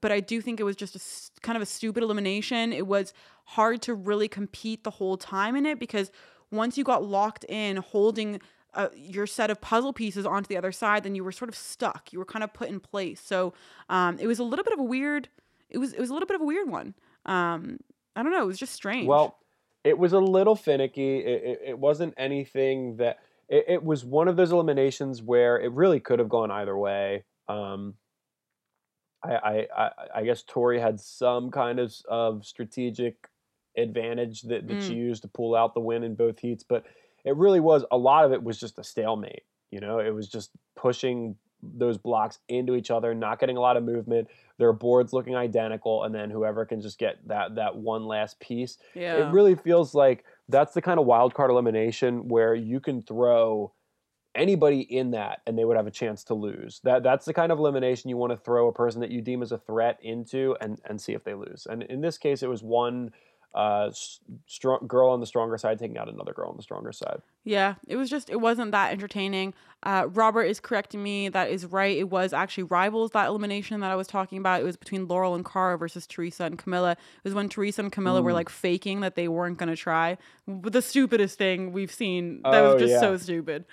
But 0.00 0.12
I 0.12 0.20
do 0.20 0.42
think 0.42 0.60
it 0.60 0.64
was 0.64 0.76
just 0.76 0.94
a 0.96 1.40
kind 1.40 1.56
of 1.56 1.62
a 1.62 1.66
stupid 1.66 2.02
elimination. 2.02 2.72
It 2.72 2.86
was 2.86 3.14
hard 3.44 3.80
to 3.82 3.94
really 3.94 4.28
compete 4.28 4.84
the 4.84 4.90
whole 4.90 5.16
time 5.16 5.56
in 5.56 5.64
it 5.64 5.78
because 5.78 6.10
once 6.50 6.76
you 6.76 6.84
got 6.84 7.04
locked 7.04 7.44
in 7.44 7.78
holding 7.78 8.40
uh, 8.74 8.88
your 8.94 9.26
set 9.26 9.50
of 9.50 9.60
puzzle 9.60 9.92
pieces 9.92 10.26
onto 10.26 10.48
the 10.48 10.56
other 10.56 10.72
side, 10.72 11.02
then 11.02 11.14
you 11.14 11.24
were 11.24 11.32
sort 11.32 11.48
of 11.48 11.56
stuck. 11.56 12.12
You 12.12 12.18
were 12.18 12.24
kind 12.24 12.44
of 12.44 12.52
put 12.52 12.68
in 12.68 12.80
place. 12.80 13.20
So 13.20 13.52
um, 13.88 14.18
it 14.18 14.26
was 14.26 14.38
a 14.38 14.44
little 14.44 14.64
bit 14.64 14.72
of 14.72 14.78
a 14.78 14.84
weird. 14.84 15.28
It 15.68 15.78
was 15.78 15.92
it 15.92 16.00
was 16.00 16.10
a 16.10 16.12
little 16.12 16.26
bit 16.26 16.36
of 16.36 16.42
a 16.42 16.44
weird 16.44 16.68
one. 16.68 16.94
Um, 17.26 17.78
I 18.16 18.22
don't 18.22 18.32
know. 18.32 18.42
It 18.42 18.46
was 18.46 18.58
just 18.58 18.74
strange. 18.74 19.06
Well, 19.06 19.38
it 19.84 19.98
was 19.98 20.12
a 20.12 20.18
little 20.18 20.56
finicky. 20.56 21.18
It, 21.18 21.42
it, 21.44 21.60
it 21.68 21.78
wasn't 21.78 22.14
anything 22.16 22.96
that. 22.96 23.18
It, 23.48 23.64
it, 23.66 23.82
was 23.82 24.04
one 24.04 24.28
of 24.28 24.36
those 24.36 24.52
eliminations 24.52 25.22
where 25.22 25.58
it 25.58 25.72
really 25.72 25.98
could 25.98 26.20
have 26.20 26.28
gone 26.28 26.52
either 26.52 26.76
way. 26.78 27.24
Um, 27.48 27.94
I, 29.24 29.66
I, 29.76 29.90
I 30.16 30.22
guess 30.22 30.44
Tori 30.46 30.80
had 30.80 31.00
some 31.00 31.50
kind 31.50 31.80
of, 31.80 31.92
of 32.08 32.46
strategic 32.46 33.28
advantage 33.76 34.42
that, 34.42 34.66
that 34.68 34.78
mm. 34.78 34.86
she 34.86 34.94
used 34.94 35.22
to 35.22 35.28
pull 35.28 35.54
out 35.54 35.74
the 35.74 35.80
win 35.80 36.04
in 36.04 36.14
both 36.14 36.38
heats, 36.38 36.64
but 36.66 36.84
it 37.24 37.36
really 37.36 37.60
was 37.60 37.84
a 37.90 37.96
lot 37.96 38.24
of 38.24 38.32
it 38.32 38.42
was 38.42 38.58
just 38.58 38.78
a 38.78 38.84
stalemate. 38.84 39.42
You 39.70 39.80
know, 39.80 39.98
it 39.98 40.10
was 40.10 40.28
just 40.28 40.50
pushing 40.76 41.36
those 41.62 41.98
blocks 41.98 42.38
into 42.48 42.74
each 42.74 42.90
other, 42.90 43.14
not 43.14 43.38
getting 43.38 43.56
a 43.56 43.60
lot 43.60 43.76
of 43.76 43.84
movement. 43.84 44.28
Their 44.58 44.72
boards 44.72 45.12
looking 45.12 45.36
identical, 45.36 46.04
and 46.04 46.14
then 46.14 46.30
whoever 46.30 46.64
can 46.64 46.80
just 46.80 46.98
get 46.98 47.16
that 47.28 47.54
that 47.54 47.76
one 47.76 48.04
last 48.04 48.38
piece. 48.40 48.78
Yeah. 48.94 49.16
It 49.16 49.32
really 49.32 49.54
feels 49.54 49.94
like 49.94 50.24
that's 50.48 50.74
the 50.74 50.82
kind 50.82 51.00
of 51.00 51.06
wild 51.06 51.34
card 51.34 51.50
elimination 51.50 52.28
where 52.28 52.54
you 52.54 52.80
can 52.80 53.02
throw 53.02 53.72
anybody 54.34 54.80
in 54.80 55.10
that 55.10 55.40
and 55.46 55.58
they 55.58 55.64
would 55.64 55.76
have 55.76 55.86
a 55.86 55.90
chance 55.90 56.24
to 56.24 56.34
lose. 56.34 56.80
That 56.84 57.02
that's 57.02 57.24
the 57.24 57.34
kind 57.34 57.50
of 57.50 57.58
elimination 57.58 58.10
you 58.10 58.16
want 58.16 58.32
to 58.32 58.36
throw 58.36 58.68
a 58.68 58.72
person 58.72 59.00
that 59.00 59.10
you 59.10 59.20
deem 59.20 59.42
as 59.42 59.52
a 59.52 59.58
threat 59.58 59.98
into 60.02 60.56
and 60.60 60.80
and 60.84 61.00
see 61.00 61.12
if 61.12 61.24
they 61.24 61.34
lose. 61.34 61.66
And 61.68 61.82
in 61.84 62.00
this 62.00 62.18
case, 62.18 62.42
it 62.42 62.48
was 62.48 62.62
one 62.62 63.12
uh, 63.54 63.90
strong 64.46 64.86
girl 64.86 65.10
on 65.10 65.20
the 65.20 65.26
stronger 65.26 65.58
side 65.58 65.78
taking 65.78 65.98
out 65.98 66.08
another 66.08 66.32
girl 66.32 66.50
on 66.50 66.56
the 66.56 66.62
stronger 66.62 66.92
side. 66.92 67.20
Yeah, 67.44 67.74
it 67.88 67.96
was 67.96 68.08
just 68.08 68.30
it 68.30 68.40
wasn't 68.40 68.72
that 68.72 68.92
entertaining. 68.92 69.54
Uh, 69.82 70.06
Robert 70.08 70.44
is 70.44 70.60
correcting 70.60 71.02
me. 71.02 71.28
That 71.28 71.50
is 71.50 71.66
right. 71.66 71.96
It 71.96 72.10
was 72.10 72.32
actually 72.32 72.64
rivals 72.64 73.12
that 73.12 73.26
elimination 73.26 73.80
that 73.80 73.90
I 73.90 73.96
was 73.96 74.06
talking 74.06 74.38
about. 74.38 74.60
It 74.60 74.64
was 74.64 74.76
between 74.76 75.08
Laurel 75.08 75.34
and 75.34 75.44
Cara 75.44 75.78
versus 75.78 76.06
Teresa 76.06 76.44
and 76.44 76.58
Camila. 76.58 76.92
It 76.92 76.98
was 77.24 77.34
when 77.34 77.48
Teresa 77.48 77.82
and 77.82 77.90
Camila 77.90 78.20
mm. 78.20 78.24
were 78.24 78.32
like 78.32 78.50
faking 78.50 79.00
that 79.00 79.14
they 79.14 79.26
weren't 79.26 79.58
gonna 79.58 79.76
try. 79.76 80.18
The 80.46 80.82
stupidest 80.82 81.38
thing 81.38 81.72
we've 81.72 81.92
seen. 81.92 82.42
That 82.42 82.62
oh, 82.62 82.74
was 82.74 82.82
just 82.82 82.92
yeah. 82.92 83.00
so 83.00 83.16
stupid. 83.16 83.64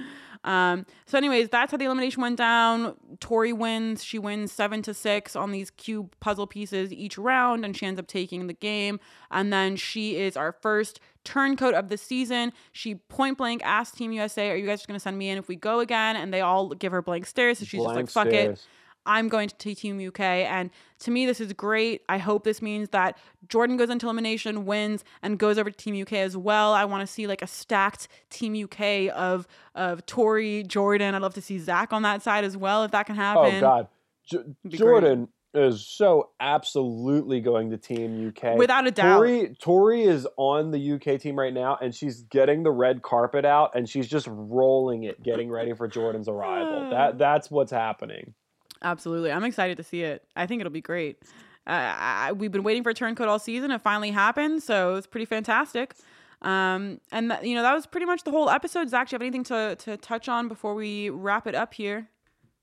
Um, 0.43 0.85
so, 1.05 1.18
anyways, 1.18 1.49
that's 1.49 1.72
how 1.72 1.77
the 1.77 1.85
elimination 1.85 2.22
went 2.22 2.38
down. 2.38 2.95
Tori 3.19 3.53
wins. 3.53 4.03
She 4.03 4.19
wins 4.19 4.51
seven 4.51 4.81
to 4.84 4.93
six 4.93 5.35
on 5.35 5.51
these 5.51 5.69
cube 5.72 6.15
puzzle 6.19 6.47
pieces 6.47 6.91
each 6.93 7.18
round, 7.18 7.65
and 7.65 7.76
she 7.76 7.85
ends 7.85 7.99
up 7.99 8.07
taking 8.07 8.47
the 8.47 8.53
game. 8.53 8.99
And 9.31 9.51
then 9.51 9.76
she 9.76 10.18
is 10.18 10.38
our 10.38 10.51
first 10.51 10.99
turncoat 11.23 11.73
of 11.73 11.89
the 11.89 11.97
season. 11.97 12.53
She 12.72 12.95
point 12.95 13.38
blank 13.38 13.61
asked 13.65 13.97
Team 13.97 14.11
USA, 14.14 14.49
"Are 14.51 14.55
you 14.55 14.65
guys 14.65 14.80
just 14.80 14.88
gonna 14.88 14.99
send 14.99 15.18
me 15.18 15.30
in 15.30 15.38
if 15.38 15.47
we 15.47 15.55
go 15.55 15.80
again?" 15.80 16.15
And 16.15 16.34
they 16.34 16.41
all 16.41 16.69
give 16.69 16.91
her 16.91 17.01
blank 17.01 17.26
stares. 17.26 17.59
So 17.59 17.65
she's 17.65 17.81
blank 17.81 18.07
just 18.07 18.15
like, 18.15 18.26
"Fuck 18.26 18.31
stares. 18.31 18.59
it." 18.59 18.68
I'm 19.07 19.29
going 19.29 19.49
to 19.49 19.75
Team 19.75 20.05
UK. 20.05 20.19
And 20.19 20.69
to 20.99 21.11
me, 21.11 21.25
this 21.25 21.39
is 21.39 21.53
great. 21.53 22.01
I 22.09 22.17
hope 22.17 22.43
this 22.43 22.61
means 22.61 22.89
that 22.89 23.17
Jordan 23.47 23.77
goes 23.77 23.89
into 23.89 24.05
elimination, 24.05 24.65
wins, 24.65 25.03
and 25.23 25.39
goes 25.39 25.57
over 25.57 25.71
to 25.71 25.75
Team 25.75 25.99
UK 25.99 26.13
as 26.13 26.35
well. 26.35 26.73
I 26.73 26.85
want 26.85 27.07
to 27.07 27.11
see 27.11 27.25
like 27.25 27.41
a 27.41 27.47
stacked 27.47 28.09
Team 28.29 28.61
UK 28.61 29.11
of 29.15 29.47
of 29.73 30.05
Tori, 30.05 30.63
Jordan. 30.63 31.15
I'd 31.15 31.21
love 31.21 31.35
to 31.35 31.41
see 31.41 31.57
Zach 31.57 31.93
on 31.93 32.01
that 32.03 32.21
side 32.21 32.43
as 32.43 32.57
well 32.57 32.84
if 32.84 32.91
that 32.91 33.05
can 33.05 33.15
oh, 33.15 33.19
happen. 33.19 33.55
Oh 33.55 33.61
God, 33.61 33.88
J- 34.29 34.77
Jordan. 34.77 35.15
Great. 35.19 35.29
Is 35.53 35.88
so 35.88 36.31
absolutely 36.39 37.39
going 37.39 37.71
to 37.71 37.77
Team 37.77 38.27
UK 38.27 38.57
without 38.57 38.85
a 38.85 38.91
doubt. 38.91 39.15
Tori, 39.15 39.55
Tori 39.59 40.03
is 40.03 40.27
on 40.38 40.69
the 40.69 40.91
UK 40.91 41.19
team 41.19 41.39
right 41.39 41.53
now, 41.53 41.79
and 41.81 41.95
she's 41.95 42.21
getting 42.23 42.61
the 42.61 42.69
red 42.69 43.01
carpet 43.01 43.43
out, 43.43 43.71
and 43.73 43.89
she's 43.89 44.07
just 44.07 44.27
rolling 44.29 45.05
it, 45.05 45.23
getting 45.23 45.49
ready 45.49 45.73
for 45.73 45.88
Jordan's 45.88 46.27
arrival. 46.27 46.89
That 46.91 47.17
that's 47.17 47.49
what's 47.49 47.71
happening. 47.71 48.35
Absolutely. 48.81 49.31
I'm 49.31 49.43
excited 49.43 49.77
to 49.77 49.83
see 49.83 50.03
it. 50.03 50.23
I 50.35 50.45
think 50.45 50.61
it'll 50.61 50.71
be 50.71 50.81
great. 50.81 51.21
Uh, 51.65 51.93
I, 51.97 52.31
we've 52.31 52.51
been 52.51 52.63
waiting 52.63 52.83
for 52.83 52.93
turncoat 52.93 53.27
all 53.27 53.39
season. 53.39 53.71
It 53.71 53.81
finally 53.81 54.11
happened, 54.11 54.63
so 54.63 54.95
it's 54.95 55.07
pretty 55.07 55.25
fantastic. 55.25 55.95
Um, 56.41 57.01
and 57.11 57.31
th- 57.31 57.43
you 57.43 57.55
know 57.55 57.63
that 57.63 57.73
was 57.73 57.85
pretty 57.85 58.05
much 58.05 58.23
the 58.23 58.31
whole 58.31 58.49
episode. 58.49 58.89
Zach, 58.89 59.09
do 59.09 59.13
you 59.13 59.15
have 59.15 59.21
anything 59.21 59.43
to 59.45 59.75
to 59.79 59.97
touch 59.97 60.29
on 60.29 60.47
before 60.47 60.75
we 60.75 61.09
wrap 61.09 61.47
it 61.47 61.55
up 61.55 61.73
here? 61.73 62.09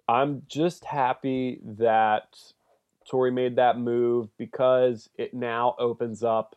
I'm 0.08 0.42
just 0.48 0.84
happy 0.84 1.60
that 1.64 2.38
Tori 3.08 3.30
made 3.30 3.56
that 3.56 3.78
move 3.78 4.28
because 4.38 5.10
it 5.18 5.34
now 5.34 5.74
opens 5.78 6.22
up 6.22 6.56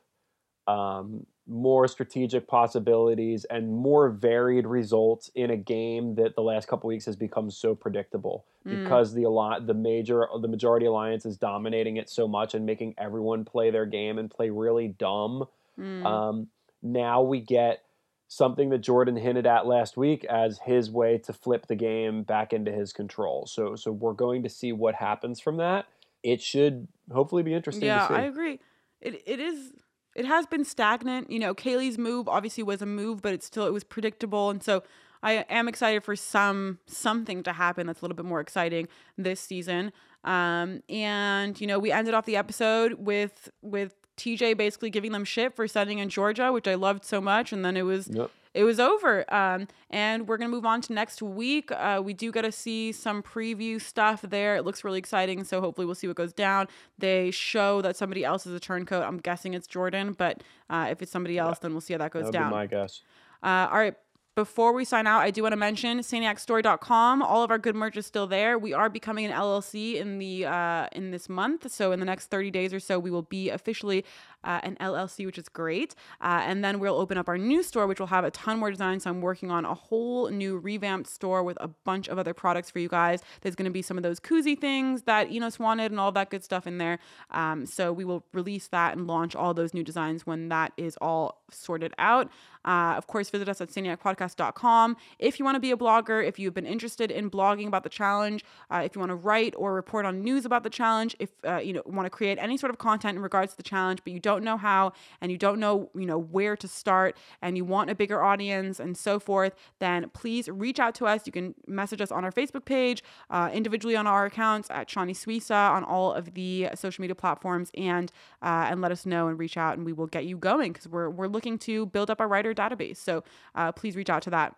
um, 0.68 1.26
more 1.48 1.88
strategic 1.88 2.48
possibilities 2.48 3.46
and 3.46 3.72
more 3.72 4.10
varied 4.10 4.68
results 4.68 5.32
in 5.34 5.50
a 5.50 5.58
game 5.58 6.16
that 6.16 6.36
the 6.36 6.42
last 6.42 6.68
couple 6.68 6.88
weeks 6.88 7.06
has 7.06 7.16
become 7.16 7.50
so 7.50 7.74
predictable 7.74 8.46
mm. 8.66 8.84
because 8.84 9.14
the 9.14 9.24
a 9.24 9.62
the 9.66 9.74
major 9.74 10.28
the 10.42 10.48
majority 10.48 10.86
alliance 10.86 11.26
is 11.26 11.38
dominating 11.38 11.98
it 11.98 12.10
so 12.10 12.28
much 12.28 12.54
and 12.54 12.66
making 12.66 12.94
everyone 12.98 13.46
play 13.46 13.72
their 13.72 13.86
game 13.86 14.18
and 14.18 14.30
play 14.30 14.50
really 14.50 14.90
dumb. 14.90 15.46
Mm. 15.80 16.06
Um, 16.06 16.48
now 16.84 17.22
we 17.22 17.40
get 17.40 17.84
something 18.28 18.70
that 18.70 18.80
Jordan 18.80 19.16
hinted 19.16 19.48
at 19.48 19.66
last 19.66 19.96
week 19.96 20.26
as 20.26 20.60
his 20.66 20.92
way 20.92 21.18
to 21.20 21.32
flip 21.32 21.68
the 21.68 21.76
game 21.76 22.24
back 22.24 22.52
into 22.52 22.72
his 22.74 22.92
control. 22.92 23.46
So 23.46 23.78
so 23.78 23.92
we're 23.92 24.14
going 24.14 24.44
to 24.44 24.50
see 24.50 24.74
what 24.74 24.96
happens 24.96 25.40
from 25.40 25.58
that. 25.58 25.86
It 26.24 26.42
should 26.42 26.90
hopefully 27.10 27.44
be 27.44 27.54
interesting. 27.54 27.86
Yeah, 27.86 28.06
I 28.06 28.24
agree. 28.24 28.60
It 29.00 29.24
it 29.26 29.40
is 29.40 29.72
it 30.18 30.26
has 30.26 30.46
been 30.48 30.66
stagnant. 30.66 31.32
You 31.32 31.40
know, 31.40 31.54
Kayleigh's 31.54 31.98
move 31.98 32.28
obviously 32.28 32.64
was 32.64 32.82
a 32.82 32.86
move, 32.86 33.22
but 33.22 33.34
it's 33.34 33.46
still 33.46 33.66
it 33.66 33.74
was 33.74 33.84
predictable, 33.84 34.50
and 34.50 34.62
so 34.62 34.84
I 35.24 35.46
am 35.50 35.68
excited 35.68 36.04
for 36.04 36.16
some 36.16 36.80
something 36.88 37.44
to 37.44 37.54
happen 37.54 37.88
that's 37.88 38.02
a 38.02 38.04
little 38.04 38.16
bit 38.16 38.26
more 38.26 38.40
exciting 38.40 38.88
this 39.18 39.40
season. 39.40 39.92
Um, 40.24 40.82
and 40.90 41.60
you 41.62 41.68
know, 41.68 41.80
we 41.80 41.92
ended 41.92 42.14
off 42.14 42.26
the 42.26 42.36
episode 42.36 42.94
with 42.94 43.50
with 43.62 43.96
TJ 44.18 44.58
basically 44.58 44.90
giving 44.90 45.12
them 45.12 45.24
shit 45.24 45.56
for 45.56 45.68
sending 45.68 46.00
in 46.00 46.10
Georgia, 46.10 46.52
which 46.52 46.68
I 46.68 46.74
loved 46.74 47.06
so 47.06 47.22
much, 47.22 47.54
and 47.54 47.64
then 47.64 47.78
it 47.78 47.84
was 47.84 48.10
yep 48.10 48.32
it 48.58 48.64
was 48.64 48.80
over. 48.80 49.32
Um, 49.34 49.68
and 49.92 50.28
we're 50.28 50.38
gonna 50.38 50.50
move 50.50 50.66
on 50.66 50.82
to 50.82 50.94
next 50.94 51.22
week. 51.22 51.72
Uh, 51.72 52.02
we 52.04 52.14
do 52.14 52.32
get 52.32 52.42
to 52.42 52.52
see 52.52 52.92
some 52.92 53.22
preview 53.22 53.80
stuff 53.80 54.24
there. 54.24 54.56
It 54.56 54.66
looks 54.66 54.84
really 54.84 55.00
exciting. 55.00 55.44
So 55.44 55.62
hopefully 55.62 55.86
we'll 55.86 55.96
see 55.96 56.08
what 56.08 56.18
goes 56.18 56.34
down. 56.34 56.68
They 56.98 57.30
show 57.30 57.82
that 57.84 57.96
somebody 57.96 58.26
else 58.26 58.48
is 58.48 58.54
a 58.54 58.60
turncoat. 58.60 59.04
I'm 59.04 59.20
guessing 59.20 59.54
it's 59.54 59.68
Jordan, 59.68 60.14
but 60.14 60.44
uh, 60.70 60.88
if 60.90 61.02
it's 61.04 61.12
somebody 61.12 61.38
else, 61.38 61.58
yeah. 61.58 61.62
then 61.62 61.72
we'll 61.74 61.82
see 61.82 61.94
how 61.94 62.00
that 62.00 62.12
goes 62.12 62.24
That'd 62.24 62.34
down. 62.34 62.52
my 62.52 62.66
guess. 62.66 63.04
Uh, 63.44 63.68
all 63.72 63.78
right. 63.78 63.96
Before 64.38 64.72
we 64.72 64.86
sign 64.86 65.08
out, 65.08 65.22
I 65.22 65.32
do 65.32 65.42
want 65.42 65.54
to 65.54 65.58
mention 65.58 65.98
SaniacStory.com. 65.98 67.24
All 67.24 67.42
of 67.42 67.50
our 67.50 67.58
good 67.58 67.76
merch 67.76 67.98
is 67.98 68.06
still 68.06 68.28
there. 68.28 68.60
We 68.60 68.72
are 68.72 68.88
becoming 68.88 69.26
an 69.26 69.32
LLC 69.32 69.96
in 69.96 70.20
the 70.20 70.46
uh, 70.46 70.86
in 70.92 71.10
this 71.10 71.28
month, 71.28 71.72
so 71.72 71.92
in 71.92 72.00
the 72.00 72.06
next 72.06 72.28
30 72.28 72.52
days 72.52 72.72
or 72.72 72.80
so, 72.80 73.00
we 73.00 73.10
will 73.10 73.24
be 73.24 73.50
officially 73.50 74.06
uh, 74.44 74.60
an 74.64 74.78
LLC, 74.80 75.26
which 75.26 75.38
is 75.38 75.50
great. 75.50 75.96
Uh, 76.22 76.42
and 76.44 76.64
then 76.64 76.80
we'll 76.80 76.96
open 76.96 77.18
up 77.18 77.28
our 77.28 77.38
new 77.38 77.64
store, 77.64 77.88
which 77.88 78.00
will 78.00 78.08
have 78.08 78.24
a 78.24 78.32
ton 78.32 78.60
more 78.60 78.72
design. 78.72 79.00
So 79.00 79.10
I'm 79.10 79.22
working 79.22 79.52
on 79.52 79.66
a 79.66 79.74
whole 79.74 80.30
new 80.30 80.58
revamped 80.58 81.10
store 81.10 81.44
with 81.44 81.58
a 81.60 81.68
bunch 81.68 82.08
of 82.08 82.18
other 82.18 82.34
products 82.34 82.72
for 82.72 82.80
you 82.80 82.90
guys. 82.90 83.22
There's 83.42 83.56
going 83.56 83.66
to 83.66 83.72
be 83.72 83.82
some 83.82 83.98
of 83.98 84.04
those 84.04 84.20
koozie 84.20 84.60
things 84.60 85.04
that 85.04 85.32
Enos 85.32 85.60
wanted 85.60 85.92
and 85.92 86.00
all 86.00 86.12
that 86.14 86.30
good 86.30 86.44
stuff 86.44 86.68
in 86.68 86.78
there. 86.78 87.00
Um, 87.32 87.66
so 87.66 87.92
we 87.92 88.06
will 88.06 88.24
release 88.34 88.68
that 88.70 88.96
and 88.96 89.08
launch 89.08 89.36
all 89.36 89.54
those 89.54 89.74
new 89.74 89.84
designs 89.84 90.26
when 90.26 90.50
that 90.50 90.74
is 90.78 90.98
all 91.02 91.44
sorted 91.52 91.94
out. 91.98 92.30
Uh, 92.66 92.96
of 92.98 93.08
course, 93.08 93.30
visit 93.30 93.48
us 93.48 93.62
at 93.62 93.70
podcast.com. 93.70 94.98
If 95.20 95.40
you 95.40 95.46
want 95.46 95.56
to 95.56 95.60
be 95.60 95.72
a 95.72 95.78
blogger, 95.78 96.26
if 96.26 96.38
you've 96.38 96.54
been 96.54 96.66
interested 96.66 97.12
in 97.12 97.32
blogging 97.32 97.68
about 97.68 97.84
the 97.84 97.90
challenge, 97.90 98.44
uh, 98.70 98.82
if 98.84 98.94
you 98.94 99.00
want 99.00 99.12
to 99.12 99.16
write 99.16 99.54
or 99.58 99.74
report 99.74 100.06
on 100.06 100.22
news 100.22 100.44
about 100.44 100.64
the 100.64 100.70
challenge, 100.70 101.16
if 101.20 101.30
uh, 101.46 101.58
you 101.58 101.72
know 101.72 101.82
want 101.86 102.06
to 102.06 102.10
create 102.10 102.38
any 102.40 102.58
sort 102.58 102.70
of 102.70 102.78
content 102.78 103.16
in 103.16 103.24
regards 103.24 103.54
to 103.54 103.58
the 103.58 103.64
challenge, 103.64 104.02
but 104.04 104.12
you 104.12 104.20
don't 104.30 104.44
know 104.44 104.58
how 104.70 104.84
and 105.22 105.32
you 105.32 105.38
don't 105.46 105.60
know 105.60 105.76
you 106.02 106.08
know 106.12 106.22
where 106.36 106.56
to 106.64 106.68
start 106.82 107.12
and 107.42 107.52
you 107.58 107.66
want 107.76 107.90
a 107.90 107.96
bigger 107.96 108.20
audience 108.32 108.80
and 108.80 108.94
so 109.08 109.20
forth, 109.20 109.54
then 109.80 110.10
please 110.22 110.44
reach 110.50 110.80
out 110.80 110.94
to 111.00 111.06
us. 111.06 111.20
You 111.26 111.32
can 111.32 111.56
message 111.82 112.02
us 112.06 112.12
on 112.12 112.22
our 112.26 112.32
Facebook 112.32 112.66
page, 112.66 113.00
uh, 113.30 113.50
individually 113.60 113.96
on 113.96 114.06
our 114.08 114.26
accounts 114.26 114.68
at 114.70 114.88
Shanni 114.90 115.16
Suisa 115.22 115.62
on 115.78 115.84
all 115.84 116.10
of 116.14 116.34
the 116.34 116.70
social 116.76 117.02
media 117.02 117.16
platforms, 117.16 117.70
and 117.94 118.12
uh, 118.42 118.70
and 118.70 118.82
let 118.82 118.92
us 118.92 119.06
know 119.06 119.28
and 119.30 119.40
reach 119.40 119.58
out, 119.58 119.78
and 119.78 119.86
we 119.86 119.94
will 119.94 120.08
get 120.08 120.26
you 120.26 120.38
going 120.38 120.74
because 120.74 120.88
we're 120.88 121.10
we're 121.10 121.28
looking 121.28 121.58
to 121.60 121.86
build 121.88 122.10
up 122.10 122.20
our 122.22 122.28
writer 122.28 122.54
database. 122.54 122.98
So 122.98 123.24
uh, 123.56 123.72
please 123.72 123.96
reach 123.96 124.10
out 124.10 124.24
to 124.24 124.30
that. 124.32 124.56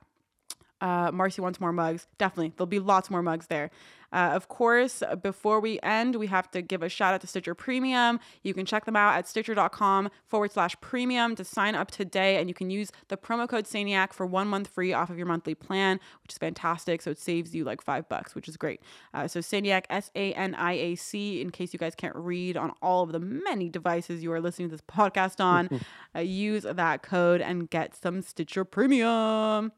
Uh, 0.81 1.11
Marcy 1.11 1.41
wants 1.41 1.59
more 1.59 1.73
mugs. 1.73 2.07
Definitely. 2.17 2.53
There'll 2.55 2.67
be 2.67 2.79
lots 2.79 3.09
more 3.09 3.21
mugs 3.21 3.47
there. 3.47 3.71
Uh, 4.11 4.31
of 4.33 4.47
course, 4.47 5.03
before 5.21 5.59
we 5.59 5.79
end, 5.83 6.15
we 6.15 6.27
have 6.27 6.49
to 6.51 6.61
give 6.61 6.81
a 6.81 6.89
shout 6.89 7.13
out 7.13 7.21
to 7.21 7.27
Stitcher 7.27 7.53
Premium. 7.53 8.19
You 8.41 8.53
can 8.53 8.65
check 8.65 8.85
them 8.85 8.95
out 8.95 9.15
at 9.15 9.27
stitcher.com 9.27 10.09
forward 10.25 10.51
slash 10.51 10.75
premium 10.81 11.35
to 11.35 11.43
sign 11.43 11.75
up 11.75 11.91
today. 11.91 12.37
And 12.37 12.49
you 12.49 12.53
can 12.53 12.69
use 12.69 12.91
the 13.09 13.17
promo 13.17 13.47
code 13.47 13.65
Saniac 13.65 14.13
for 14.13 14.25
one 14.25 14.47
month 14.47 14.67
free 14.67 14.93
off 14.93 15.09
of 15.09 15.17
your 15.17 15.27
monthly 15.27 15.55
plan, 15.55 15.99
which 16.23 16.33
is 16.33 16.37
fantastic. 16.37 17.01
So 17.01 17.11
it 17.11 17.19
saves 17.19 17.53
you 17.53 17.63
like 17.63 17.81
five 17.81 18.09
bucks, 18.09 18.33
which 18.33 18.47
is 18.47 18.57
great. 18.57 18.81
Uh, 19.13 19.27
so 19.27 19.39
Saniac, 19.41 19.83
S 19.89 20.09
A 20.15 20.33
N 20.33 20.55
I 20.55 20.73
A 20.73 20.95
C, 20.95 21.41
in 21.41 21.51
case 21.51 21.73
you 21.73 21.79
guys 21.79 21.95
can't 21.95 22.15
read 22.15 22.57
on 22.57 22.71
all 22.81 23.03
of 23.03 23.11
the 23.11 23.19
many 23.19 23.69
devices 23.69 24.23
you 24.23 24.31
are 24.31 24.41
listening 24.41 24.69
to 24.69 24.73
this 24.73 24.81
podcast 24.81 25.43
on, 25.43 25.69
uh, 26.15 26.19
use 26.19 26.63
that 26.63 27.03
code 27.03 27.41
and 27.41 27.69
get 27.69 27.95
some 27.95 28.21
Stitcher 28.21 28.65
Premium. 28.65 29.71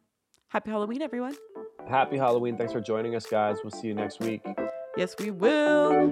Happy 0.52 0.70
Halloween, 0.70 1.02
everyone. 1.02 1.34
Happy 1.90 2.18
Halloween. 2.18 2.58
Thanks 2.58 2.74
for 2.74 2.82
joining 2.82 3.16
us, 3.16 3.26
guys. 3.26 3.60
We'll 3.64 3.72
see 3.72 3.88
you 3.88 3.94
next 3.94 4.20
week. 4.20 4.46
Yes, 4.98 5.16
we 5.18 5.32
will. 5.32 6.12